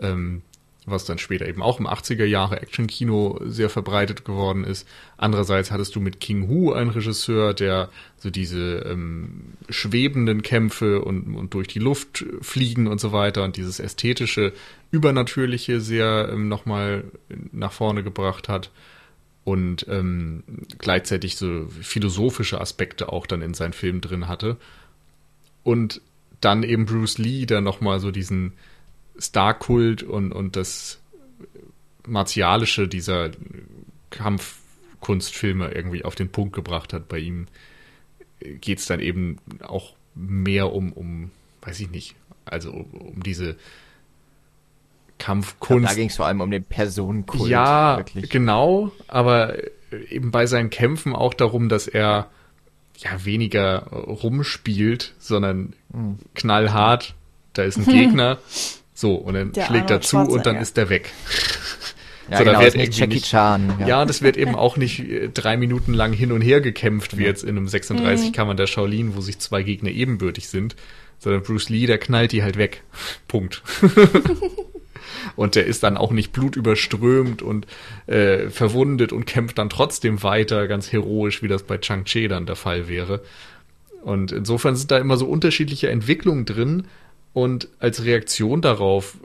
Ähm, 0.00 0.42
was 0.86 1.04
dann 1.04 1.18
später 1.18 1.46
eben 1.46 1.62
auch 1.62 1.80
im 1.80 1.86
80er 1.86 2.24
Jahre 2.24 2.62
Action-Kino 2.62 3.40
sehr 3.44 3.68
verbreitet 3.68 4.24
geworden 4.24 4.64
ist. 4.64 4.88
Andererseits 5.16 5.72
hattest 5.72 5.96
du 5.96 6.00
mit 6.00 6.20
King 6.20 6.48
Hu 6.48 6.72
einen 6.72 6.90
Regisseur, 6.90 7.54
der 7.54 7.90
so 8.16 8.30
diese 8.30 8.78
ähm, 8.86 9.54
schwebenden 9.68 10.42
Kämpfe 10.42 11.02
und, 11.02 11.34
und 11.34 11.54
durch 11.54 11.66
die 11.66 11.80
Luft 11.80 12.24
fliegen 12.40 12.86
und 12.86 13.00
so 13.00 13.12
weiter 13.12 13.42
und 13.42 13.56
dieses 13.56 13.80
ästhetische, 13.80 14.52
übernatürliche 14.92 15.80
sehr 15.80 16.28
ähm, 16.32 16.48
nochmal 16.48 17.04
nach 17.50 17.72
vorne 17.72 18.04
gebracht 18.04 18.48
hat 18.48 18.70
und 19.42 19.86
ähm, 19.88 20.44
gleichzeitig 20.78 21.36
so 21.36 21.66
philosophische 21.80 22.60
Aspekte 22.60 23.12
auch 23.12 23.26
dann 23.26 23.42
in 23.42 23.54
seinen 23.54 23.72
Filmen 23.72 24.00
drin 24.00 24.28
hatte. 24.28 24.56
Und 25.64 26.00
dann 26.40 26.62
eben 26.62 26.86
Bruce 26.86 27.18
Lee, 27.18 27.46
der 27.46 27.60
nochmal 27.60 27.98
so 27.98 28.10
diesen 28.10 28.52
Star-Kult 29.20 30.02
und, 30.02 30.32
und 30.32 30.56
das 30.56 31.00
Martialische 32.06 32.88
dieser 32.88 33.30
Kampf, 34.10 34.58
Kampfkunstfilme 35.06 35.70
irgendwie 35.70 36.04
auf 36.04 36.14
den 36.14 36.30
Punkt 36.30 36.54
gebracht 36.54 36.92
hat. 36.92 37.08
Bei 37.08 37.18
ihm 37.18 37.46
geht 38.40 38.78
es 38.78 38.86
dann 38.86 39.00
eben 39.00 39.38
auch 39.62 39.94
mehr 40.14 40.72
um, 40.72 40.92
um, 40.92 41.30
weiß 41.62 41.80
ich 41.80 41.90
nicht, 41.90 42.16
also 42.44 42.72
um, 42.72 42.92
um 42.94 43.22
diese 43.22 43.56
Kampfkunst. 45.18 45.90
Da 45.90 45.94
ging 45.94 46.08
es 46.08 46.16
vor 46.16 46.26
allem 46.26 46.40
um 46.40 46.50
den 46.50 46.64
Personenkult. 46.64 47.48
Ja, 47.48 47.98
wirklich. 47.98 48.30
genau, 48.30 48.90
aber 49.06 49.56
eben 50.10 50.30
bei 50.30 50.46
seinen 50.46 50.70
Kämpfen 50.70 51.14
auch 51.14 51.34
darum, 51.34 51.68
dass 51.68 51.86
er 51.86 52.28
ja 52.98 53.24
weniger 53.24 53.86
rumspielt, 53.86 55.14
sondern 55.18 55.74
mhm. 55.92 56.18
knallhart, 56.34 57.14
da 57.52 57.62
ist 57.62 57.76
ein 57.76 57.86
Gegner, 57.86 58.38
so, 58.96 59.14
und 59.14 59.34
dann 59.34 59.52
Der 59.52 59.66
schlägt 59.66 59.90
er 59.90 60.00
zu 60.00 60.16
und 60.16 60.46
dann 60.46 60.56
ist 60.56 60.78
er 60.78 60.88
weg. 60.88 61.12
Ja, 62.30 62.38
so, 62.38 62.44
genau, 62.44 62.58
da 62.58 62.64
wird 62.64 62.76
nicht 62.76 62.98
Jackie 62.98 63.20
Chan. 63.20 63.74
Ja. 63.80 63.86
ja, 63.86 64.04
das 64.06 64.22
wird 64.22 64.38
eben 64.38 64.54
auch 64.54 64.78
nicht 64.78 65.00
äh, 65.00 65.28
drei 65.28 65.58
Minuten 65.58 65.92
lang 65.92 66.14
hin 66.14 66.32
und 66.32 66.40
her 66.40 66.62
gekämpft, 66.62 67.18
wie 67.18 67.24
jetzt 67.24 67.44
in 67.44 67.50
einem 67.50 67.68
36 67.68 68.28
mhm. 68.28 68.32
Kammern 68.32 68.56
der 68.56 68.66
Shaolin, 68.66 69.14
wo 69.14 69.20
sich 69.20 69.38
zwei 69.38 69.62
Gegner 69.62 69.90
ebenbürtig 69.90 70.48
sind, 70.48 70.76
sondern 71.18 71.42
Bruce 71.42 71.68
Lee, 71.68 71.84
der 71.84 71.98
knallt 71.98 72.32
die 72.32 72.42
halt 72.42 72.56
weg. 72.56 72.82
Punkt. 73.28 73.62
und 75.36 75.56
der 75.56 75.66
ist 75.66 75.82
dann 75.82 75.98
auch 75.98 76.10
nicht 76.10 76.32
blutüberströmt 76.32 77.42
und 77.42 77.66
äh, 78.06 78.48
verwundet 78.48 79.12
und 79.12 79.26
kämpft 79.26 79.58
dann 79.58 79.68
trotzdem 79.68 80.22
weiter, 80.22 80.66
ganz 80.68 80.90
heroisch, 80.90 81.42
wie 81.42 81.48
das 81.48 81.64
bei 81.64 81.76
Chang-Chi 81.76 82.28
dann 82.28 82.46
der 82.46 82.56
Fall 82.56 82.88
wäre. 82.88 83.20
Und 84.02 84.32
insofern 84.32 84.74
sind 84.74 84.90
da 84.90 84.98
immer 84.98 85.18
so 85.18 85.26
unterschiedliche 85.26 85.90
Entwicklungen 85.90 86.46
drin. 86.46 86.86
Und 87.36 87.68
als 87.80 88.02
Reaktion 88.02 88.62
darauf 88.62 89.18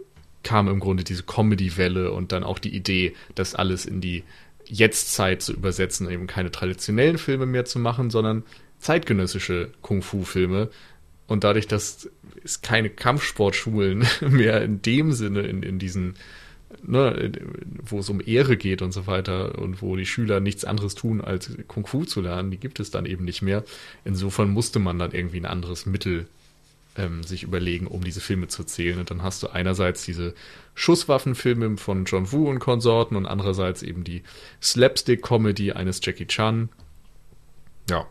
kam 0.43 0.67
im 0.67 0.81
Grunde 0.81 1.05
diese 1.05 1.23
Comedy-Welle 1.23 2.11
und 2.11 2.33
dann 2.33 2.43
auch 2.43 2.59
die 2.59 2.75
Idee, 2.75 3.13
das 3.35 3.55
alles 3.55 3.85
in 3.85 4.01
die 4.01 4.25
Jetztzeit 4.65 5.41
zu 5.41 5.53
übersetzen, 5.53 6.09
eben 6.09 6.27
keine 6.27 6.51
traditionellen 6.51 7.17
Filme 7.17 7.45
mehr 7.45 7.63
zu 7.63 7.79
machen, 7.79 8.09
sondern 8.09 8.43
zeitgenössische 8.79 9.69
Kung-Fu-Filme. 9.81 10.69
Und 11.25 11.45
dadurch, 11.45 11.67
dass 11.67 12.09
es 12.43 12.61
keine 12.61 12.89
Kampfsportschulen 12.89 14.05
mehr 14.29 14.61
in 14.61 14.81
dem 14.81 15.13
Sinne 15.13 15.43
in, 15.43 15.63
in 15.63 15.79
diesen, 15.79 16.15
ne, 16.85 17.31
wo 17.81 17.99
es 17.99 18.09
um 18.09 18.19
Ehre 18.19 18.57
geht 18.57 18.81
und 18.81 18.91
so 18.91 19.07
weiter 19.07 19.57
und 19.57 19.81
wo 19.81 19.95
die 19.95 20.05
Schüler 20.05 20.41
nichts 20.41 20.65
anderes 20.65 20.95
tun, 20.95 21.21
als 21.21 21.49
Kung 21.69 21.88
Fu 21.88 22.03
zu 22.03 22.19
lernen, 22.19 22.51
die 22.51 22.57
gibt 22.59 22.81
es 22.81 22.91
dann 22.91 23.05
eben 23.05 23.23
nicht 23.23 23.41
mehr. 23.41 23.63
Insofern 24.03 24.49
musste 24.49 24.79
man 24.79 24.99
dann 24.99 25.13
irgendwie 25.13 25.39
ein 25.39 25.45
anderes 25.45 25.85
Mittel 25.85 26.27
ähm, 26.97 27.23
sich 27.23 27.43
überlegen, 27.43 27.88
um 27.88 28.03
diese 28.03 28.22
Filme 28.22 28.47
zu 28.47 28.63
zählen. 28.63 28.99
Und 28.99 29.11
dann 29.11 29.23
hast 29.23 29.43
du 29.43 29.47
einerseits 29.47 30.03
diese 30.05 30.34
Schusswaffenfilme 30.76 31.77
von 31.77 32.05
John 32.05 32.31
Woo 32.31 32.49
und 32.49 32.59
Konsorten 32.59 33.15
und 33.15 33.26
andererseits 33.26 33.84
eben 33.84 34.03
die 34.03 34.23
Slapstick-Comedy 34.61 35.72
eines 35.73 35.99
Jackie 36.03 36.27
Chan. 36.27 36.69
Ja. 37.89 38.05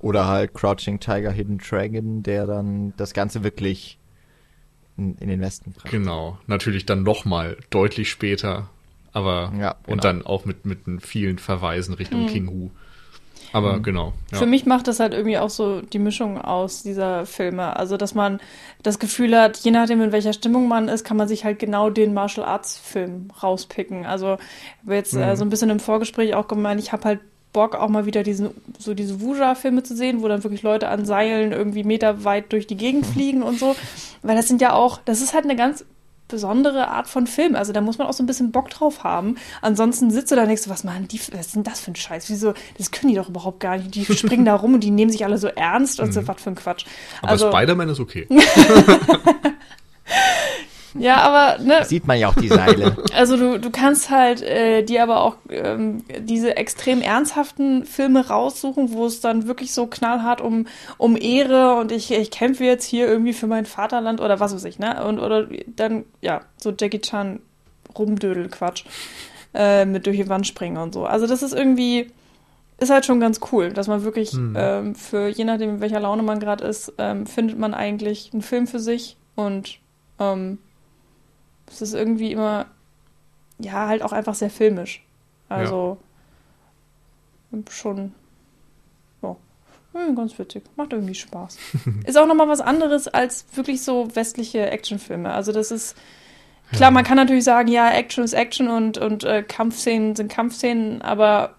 Oder 0.00 0.26
halt 0.26 0.54
Crouching 0.54 1.00
Tiger, 1.00 1.30
Hidden 1.30 1.58
Dragon, 1.58 2.22
der 2.22 2.46
dann 2.46 2.94
das 2.96 3.14
Ganze 3.14 3.42
wirklich 3.42 3.98
in, 4.96 5.16
in 5.16 5.28
den 5.28 5.40
Westen 5.40 5.72
bringt. 5.72 5.90
Genau, 5.90 6.38
natürlich 6.46 6.86
dann 6.86 7.02
nochmal 7.02 7.56
deutlich 7.70 8.10
später, 8.10 8.68
aber 9.12 9.52
ja, 9.58 9.76
genau. 9.82 9.92
und 9.92 10.04
dann 10.04 10.22
auch 10.22 10.44
mit, 10.44 10.66
mit 10.66 10.80
vielen 11.02 11.38
Verweisen 11.38 11.94
Richtung 11.94 12.22
mhm. 12.22 12.26
King 12.28 12.48
Hu. 12.48 12.70
Aber 13.54 13.74
mhm. 13.74 13.82
genau. 13.84 14.12
Ja. 14.32 14.38
Für 14.38 14.46
mich 14.46 14.66
macht 14.66 14.88
das 14.88 14.98
halt 14.98 15.14
irgendwie 15.14 15.38
auch 15.38 15.48
so 15.48 15.80
die 15.80 16.00
Mischung 16.00 16.40
aus 16.40 16.82
dieser 16.82 17.24
Filme. 17.24 17.76
Also, 17.76 17.96
dass 17.96 18.12
man 18.12 18.40
das 18.82 18.98
Gefühl 18.98 19.38
hat, 19.38 19.58
je 19.58 19.70
nachdem, 19.70 20.02
in 20.02 20.10
welcher 20.10 20.32
Stimmung 20.32 20.66
man 20.66 20.88
ist, 20.88 21.04
kann 21.04 21.16
man 21.16 21.28
sich 21.28 21.44
halt 21.44 21.60
genau 21.60 21.88
den 21.88 22.14
Martial 22.14 22.44
Arts 22.44 22.76
Film 22.76 23.30
rauspicken. 23.40 24.06
Also, 24.06 24.34
ich 24.34 24.82
habe 24.82 24.96
jetzt 24.96 25.14
äh, 25.14 25.18
mhm. 25.18 25.22
äh, 25.22 25.36
so 25.36 25.44
ein 25.44 25.50
bisschen 25.50 25.70
im 25.70 25.78
Vorgespräch 25.78 26.34
auch 26.34 26.48
gemeint, 26.48 26.80
ich 26.80 26.90
habe 26.90 27.04
halt 27.04 27.20
Bock, 27.52 27.76
auch 27.76 27.88
mal 27.88 28.06
wieder 28.06 28.24
diesen, 28.24 28.50
so 28.80 28.92
diese 28.92 29.20
Wuja-Filme 29.20 29.84
zu 29.84 29.94
sehen, 29.94 30.20
wo 30.20 30.26
dann 30.26 30.42
wirklich 30.42 30.64
Leute 30.64 30.88
an 30.88 31.04
Seilen 31.04 31.52
irgendwie 31.52 31.84
meterweit 31.84 32.52
durch 32.52 32.66
die 32.66 32.76
Gegend 32.76 33.06
fliegen 33.14 33.44
und 33.44 33.60
so. 33.60 33.76
Weil 34.22 34.34
das 34.34 34.48
sind 34.48 34.60
ja 34.60 34.72
auch, 34.72 34.98
das 35.04 35.20
ist 35.20 35.32
halt 35.32 35.44
eine 35.44 35.54
ganz 35.54 35.84
besondere 36.28 36.88
Art 36.88 37.06
von 37.06 37.26
Film. 37.26 37.54
Also 37.54 37.72
da 37.72 37.80
muss 37.80 37.98
man 37.98 38.06
auch 38.06 38.12
so 38.12 38.22
ein 38.22 38.26
bisschen 38.26 38.50
Bock 38.52 38.70
drauf 38.70 39.04
haben. 39.04 39.36
Ansonsten 39.60 40.10
sitzt 40.10 40.32
du 40.32 40.36
da 40.36 40.46
denkst 40.46 40.64
du, 40.64 40.70
was 40.70 40.84
machen 40.84 41.08
die, 41.08 41.20
was 41.32 41.52
denn 41.52 41.64
das 41.64 41.80
für 41.80 41.90
ein 41.90 41.96
Scheiß? 41.96 42.30
Wieso, 42.30 42.54
das 42.78 42.90
können 42.90 43.10
die 43.10 43.16
doch 43.16 43.28
überhaupt 43.28 43.60
gar 43.60 43.76
nicht. 43.76 43.94
Die 43.94 44.04
springen 44.16 44.44
da 44.44 44.54
rum 44.54 44.74
und 44.74 44.80
die 44.80 44.90
nehmen 44.90 45.10
sich 45.10 45.24
alle 45.24 45.38
so 45.38 45.48
ernst 45.48 46.00
und 46.00 46.12
so, 46.12 46.22
mhm. 46.22 46.28
was 46.28 46.42
für 46.42 46.50
ein 46.50 46.56
Quatsch. 46.56 46.86
Aber 47.20 47.32
also, 47.32 47.50
Spider-Man 47.50 47.88
ist 47.88 48.00
okay. 48.00 48.26
Ja, 50.94 51.16
aber 51.22 51.62
ne. 51.62 51.84
Sieht 51.84 52.06
man 52.06 52.18
ja 52.18 52.28
auch 52.28 52.34
die 52.34 52.48
Seile. 52.48 52.96
Also 53.14 53.36
du, 53.36 53.60
du 53.60 53.70
kannst 53.70 54.10
halt 54.10 54.42
äh, 54.42 54.82
dir 54.82 55.02
aber 55.02 55.22
auch 55.22 55.36
ähm, 55.48 56.02
diese 56.20 56.56
extrem 56.56 57.00
ernsthaften 57.00 57.84
Filme 57.84 58.26
raussuchen, 58.26 58.92
wo 58.92 59.06
es 59.06 59.20
dann 59.20 59.46
wirklich 59.46 59.72
so 59.72 59.86
knallhart 59.86 60.40
um, 60.40 60.66
um 60.98 61.16
Ehre 61.16 61.76
und 61.76 61.92
ich, 61.92 62.10
ich 62.12 62.30
kämpfe 62.30 62.64
jetzt 62.64 62.84
hier 62.84 63.06
irgendwie 63.06 63.32
für 63.32 63.46
mein 63.46 63.66
Vaterland 63.66 64.20
oder 64.20 64.40
was 64.40 64.54
weiß 64.54 64.64
ich, 64.64 64.78
ne? 64.78 65.04
Und 65.04 65.20
oder 65.20 65.46
dann, 65.66 66.04
ja, 66.20 66.40
so 66.56 66.72
Jackie 66.78 67.00
Chan 67.00 67.40
Rumdödel-Quatsch. 67.96 68.84
Äh, 69.54 69.84
mit 69.84 70.06
durch 70.06 70.16
die 70.16 70.28
Wand 70.28 70.48
springen 70.48 70.78
und 70.78 70.92
so. 70.92 71.06
Also 71.06 71.28
das 71.28 71.44
ist 71.44 71.54
irgendwie, 71.54 72.10
ist 72.80 72.90
halt 72.90 73.06
schon 73.06 73.20
ganz 73.20 73.38
cool, 73.52 73.72
dass 73.72 73.86
man 73.86 74.02
wirklich 74.02 74.32
hm. 74.32 74.56
ähm, 74.58 74.94
für, 74.96 75.28
je 75.28 75.44
nachdem, 75.44 75.70
in 75.70 75.80
welcher 75.80 76.00
Laune 76.00 76.24
man 76.24 76.40
gerade 76.40 76.64
ist, 76.64 76.92
ähm, 76.98 77.24
findet 77.24 77.56
man 77.56 77.72
eigentlich 77.72 78.30
einen 78.32 78.42
Film 78.42 78.66
für 78.66 78.80
sich 78.80 79.16
und 79.36 79.78
ähm, 80.18 80.58
es 81.66 81.82
ist 81.82 81.94
irgendwie 81.94 82.32
immer, 82.32 82.66
ja, 83.58 83.88
halt 83.88 84.02
auch 84.02 84.12
einfach 84.12 84.34
sehr 84.34 84.50
filmisch. 84.50 85.04
Also 85.48 85.98
ja. 87.52 87.58
schon, 87.70 88.12
ja, 89.94 90.10
ganz 90.10 90.38
witzig. 90.38 90.64
Macht 90.76 90.92
irgendwie 90.92 91.14
Spaß. 91.14 91.56
ist 92.06 92.18
auch 92.18 92.26
nochmal 92.26 92.48
was 92.48 92.60
anderes 92.60 93.06
als 93.08 93.46
wirklich 93.54 93.82
so 93.82 94.14
westliche 94.14 94.70
Actionfilme. 94.70 95.32
Also 95.32 95.52
das 95.52 95.70
ist, 95.70 95.96
klar, 96.70 96.88
ja. 96.88 96.90
man 96.90 97.04
kann 97.04 97.16
natürlich 97.16 97.44
sagen, 97.44 97.68
ja, 97.68 97.90
Action 97.90 98.24
ist 98.24 98.32
Action 98.32 98.68
und, 98.68 98.98
und 98.98 99.22
äh, 99.24 99.42
Kampfszenen 99.42 100.16
sind 100.16 100.30
Kampfszenen, 100.30 101.00
aber 101.00 101.54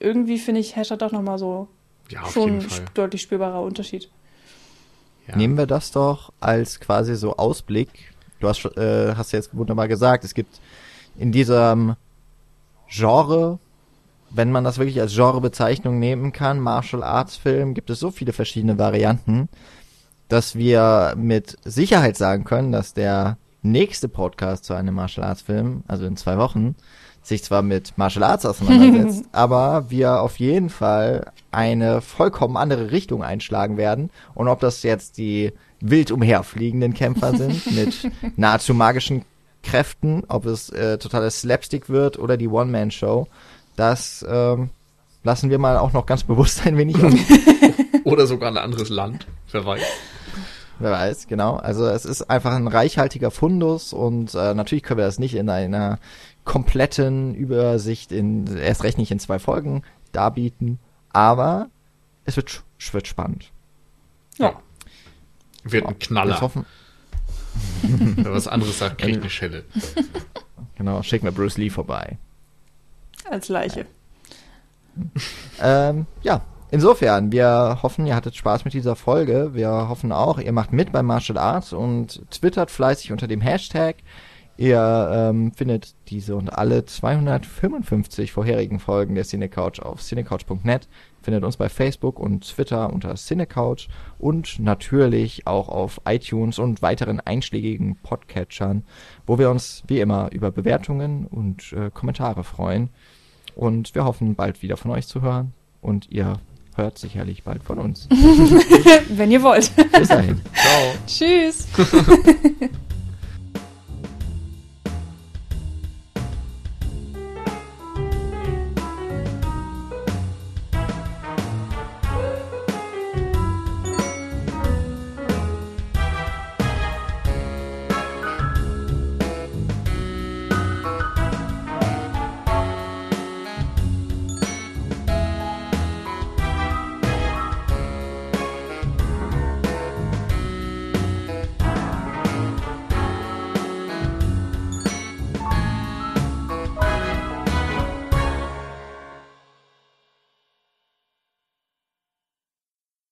irgendwie 0.00 0.38
finde 0.38 0.60
ich, 0.60 0.76
herrscht 0.76 0.90
da 0.90 0.96
doch 0.96 1.12
nochmal 1.12 1.38
so 1.38 1.68
ja, 2.10 2.26
schon 2.26 2.60
ein 2.60 2.66
deutlich 2.94 3.22
spürbarer 3.22 3.60
Unterschied. 3.60 4.08
Ja. 5.28 5.36
Nehmen 5.36 5.56
wir 5.56 5.66
das 5.66 5.90
doch 5.90 6.32
als 6.40 6.80
quasi 6.80 7.16
so 7.16 7.36
Ausblick 7.36 8.13
du 8.40 8.48
hast, 8.48 8.64
äh, 8.76 9.14
hast 9.16 9.32
jetzt 9.32 9.56
wunderbar 9.56 9.88
gesagt, 9.88 10.24
es 10.24 10.34
gibt 10.34 10.60
in 11.16 11.32
diesem 11.32 11.96
Genre, 12.88 13.58
wenn 14.30 14.50
man 14.52 14.64
das 14.64 14.78
wirklich 14.78 15.00
als 15.00 15.14
Genrebezeichnung 15.14 15.98
nehmen 15.98 16.32
kann, 16.32 16.60
Martial 16.60 17.02
Arts 17.02 17.36
Film, 17.36 17.74
gibt 17.74 17.90
es 17.90 18.00
so 18.00 18.10
viele 18.10 18.32
verschiedene 18.32 18.78
Varianten, 18.78 19.48
dass 20.28 20.56
wir 20.56 21.14
mit 21.16 21.56
Sicherheit 21.64 22.16
sagen 22.16 22.44
können, 22.44 22.72
dass 22.72 22.94
der 22.94 23.36
nächste 23.62 24.08
Podcast 24.08 24.64
zu 24.64 24.74
einem 24.74 24.94
Martial 24.94 25.26
Arts 25.26 25.42
Film, 25.42 25.84
also 25.86 26.04
in 26.04 26.16
zwei 26.16 26.38
Wochen, 26.38 26.74
sich 27.22 27.42
zwar 27.42 27.62
mit 27.62 27.96
Martial 27.96 28.24
Arts 28.24 28.44
auseinandersetzt, 28.44 29.24
aber 29.32 29.90
wir 29.90 30.20
auf 30.20 30.38
jeden 30.38 30.68
Fall 30.68 31.32
eine 31.50 32.02
vollkommen 32.02 32.56
andere 32.56 32.90
Richtung 32.90 33.22
einschlagen 33.22 33.76
werden. 33.76 34.10
Und 34.34 34.48
ob 34.48 34.60
das 34.60 34.82
jetzt 34.82 35.16
die 35.16 35.52
wild 35.84 36.10
umherfliegenden 36.10 36.94
Kämpfer 36.94 37.36
sind, 37.36 37.70
mit 37.74 38.10
nahezu 38.36 38.74
magischen 38.74 39.24
Kräften, 39.62 40.24
ob 40.28 40.46
es 40.46 40.70
äh, 40.70 40.98
totales 40.98 41.40
Slapstick 41.40 41.88
wird 41.88 42.18
oder 42.18 42.36
die 42.36 42.48
One-Man-Show, 42.48 43.26
das 43.76 44.24
ähm, 44.28 44.70
lassen 45.22 45.50
wir 45.50 45.58
mal 45.58 45.78
auch 45.78 45.92
noch 45.92 46.06
ganz 46.06 46.22
bewusst 46.24 46.66
ein 46.66 46.76
wenig 46.76 46.96
oder 48.04 48.26
sogar 48.26 48.50
ein 48.50 48.58
anderes 48.58 48.88
Land, 48.88 49.26
wer 49.50 49.64
weiß. 49.64 49.82
Wer 50.80 50.90
weiß, 50.90 51.28
genau. 51.28 51.56
Also 51.56 51.86
es 51.86 52.04
ist 52.04 52.22
einfach 52.22 52.52
ein 52.52 52.66
reichhaltiger 52.66 53.30
Fundus 53.30 53.92
und 53.92 54.34
äh, 54.34 54.54
natürlich 54.54 54.82
können 54.82 54.98
wir 54.98 55.06
das 55.06 55.18
nicht 55.18 55.34
in 55.34 55.48
einer 55.48 55.98
kompletten 56.44 57.34
Übersicht 57.34 58.12
in 58.12 58.56
erst 58.56 58.82
recht 58.84 58.98
nicht 58.98 59.10
in 59.10 59.18
zwei 59.18 59.38
Folgen 59.38 59.82
darbieten, 60.12 60.78
aber 61.10 61.68
es 62.24 62.36
wird, 62.36 62.62
wird 62.92 63.06
spannend. 63.06 63.50
Ja. 64.36 64.54
Wird 65.64 65.86
ein 65.86 65.98
Knaller. 65.98 66.40
Hoffen. 66.40 66.64
Wenn 67.82 68.24
was 68.32 68.48
anderes 68.48 68.78
sagt, 68.78 68.98
kriegt 68.98 69.20
eine 69.20 69.30
Schelle. 69.30 69.64
Genau, 70.76 71.02
schicken 71.04 71.24
wir 71.24 71.32
Bruce 71.32 71.56
Lee 71.56 71.70
vorbei. 71.70 72.18
Als 73.30 73.48
Leiche. 73.48 73.86
ähm, 75.62 76.06
ja, 76.22 76.40
insofern, 76.72 77.32
wir 77.32 77.78
hoffen, 77.82 78.06
ihr 78.06 78.16
hattet 78.16 78.34
Spaß 78.34 78.64
mit 78.64 78.74
dieser 78.74 78.96
Folge. 78.96 79.50
Wir 79.54 79.70
hoffen 79.88 80.12
auch, 80.12 80.38
ihr 80.38 80.52
macht 80.52 80.72
mit 80.72 80.92
beim 80.92 81.06
Martial 81.06 81.38
Arts 81.38 81.72
und 81.72 82.28
twittert 82.30 82.70
fleißig 82.70 83.12
unter 83.12 83.28
dem 83.28 83.40
Hashtag. 83.40 83.96
Ihr 84.56 85.10
ähm, 85.12 85.52
findet 85.52 85.94
diese 86.08 86.36
und 86.36 86.52
alle 86.52 86.84
255 86.84 88.32
vorherigen 88.32 88.78
Folgen 88.78 89.14
der 89.14 89.24
Cinecouch 89.24 89.80
auf 89.80 90.00
cinecouch.net 90.00 90.88
findet 91.24 91.42
uns 91.42 91.56
bei 91.56 91.68
Facebook 91.68 92.20
und 92.20 92.46
Twitter 92.46 92.92
unter 92.92 93.14
Cinecouch 93.14 93.88
und 94.18 94.60
natürlich 94.60 95.46
auch 95.46 95.68
auf 95.68 96.00
iTunes 96.06 96.58
und 96.58 96.82
weiteren 96.82 97.20
einschlägigen 97.20 97.96
Podcatchern, 98.02 98.84
wo 99.26 99.38
wir 99.38 99.50
uns 99.50 99.82
wie 99.88 100.00
immer 100.00 100.30
über 100.32 100.50
Bewertungen 100.50 101.26
und 101.26 101.72
äh, 101.72 101.90
Kommentare 101.90 102.44
freuen. 102.44 102.90
Und 103.56 103.94
wir 103.94 104.04
hoffen, 104.04 104.34
bald 104.34 104.62
wieder 104.62 104.76
von 104.76 104.90
euch 104.90 105.06
zu 105.06 105.22
hören. 105.22 105.52
Und 105.80 106.10
ihr 106.10 106.40
hört 106.76 106.98
sicherlich 106.98 107.44
bald 107.44 107.62
von 107.62 107.78
uns. 107.78 108.08
Wenn 109.08 109.30
ihr 109.30 109.42
wollt. 109.42 109.70
Bis 109.92 110.08
dahin. 110.08 110.40
Ciao. 110.54 110.94
Tschüss. 111.06 111.68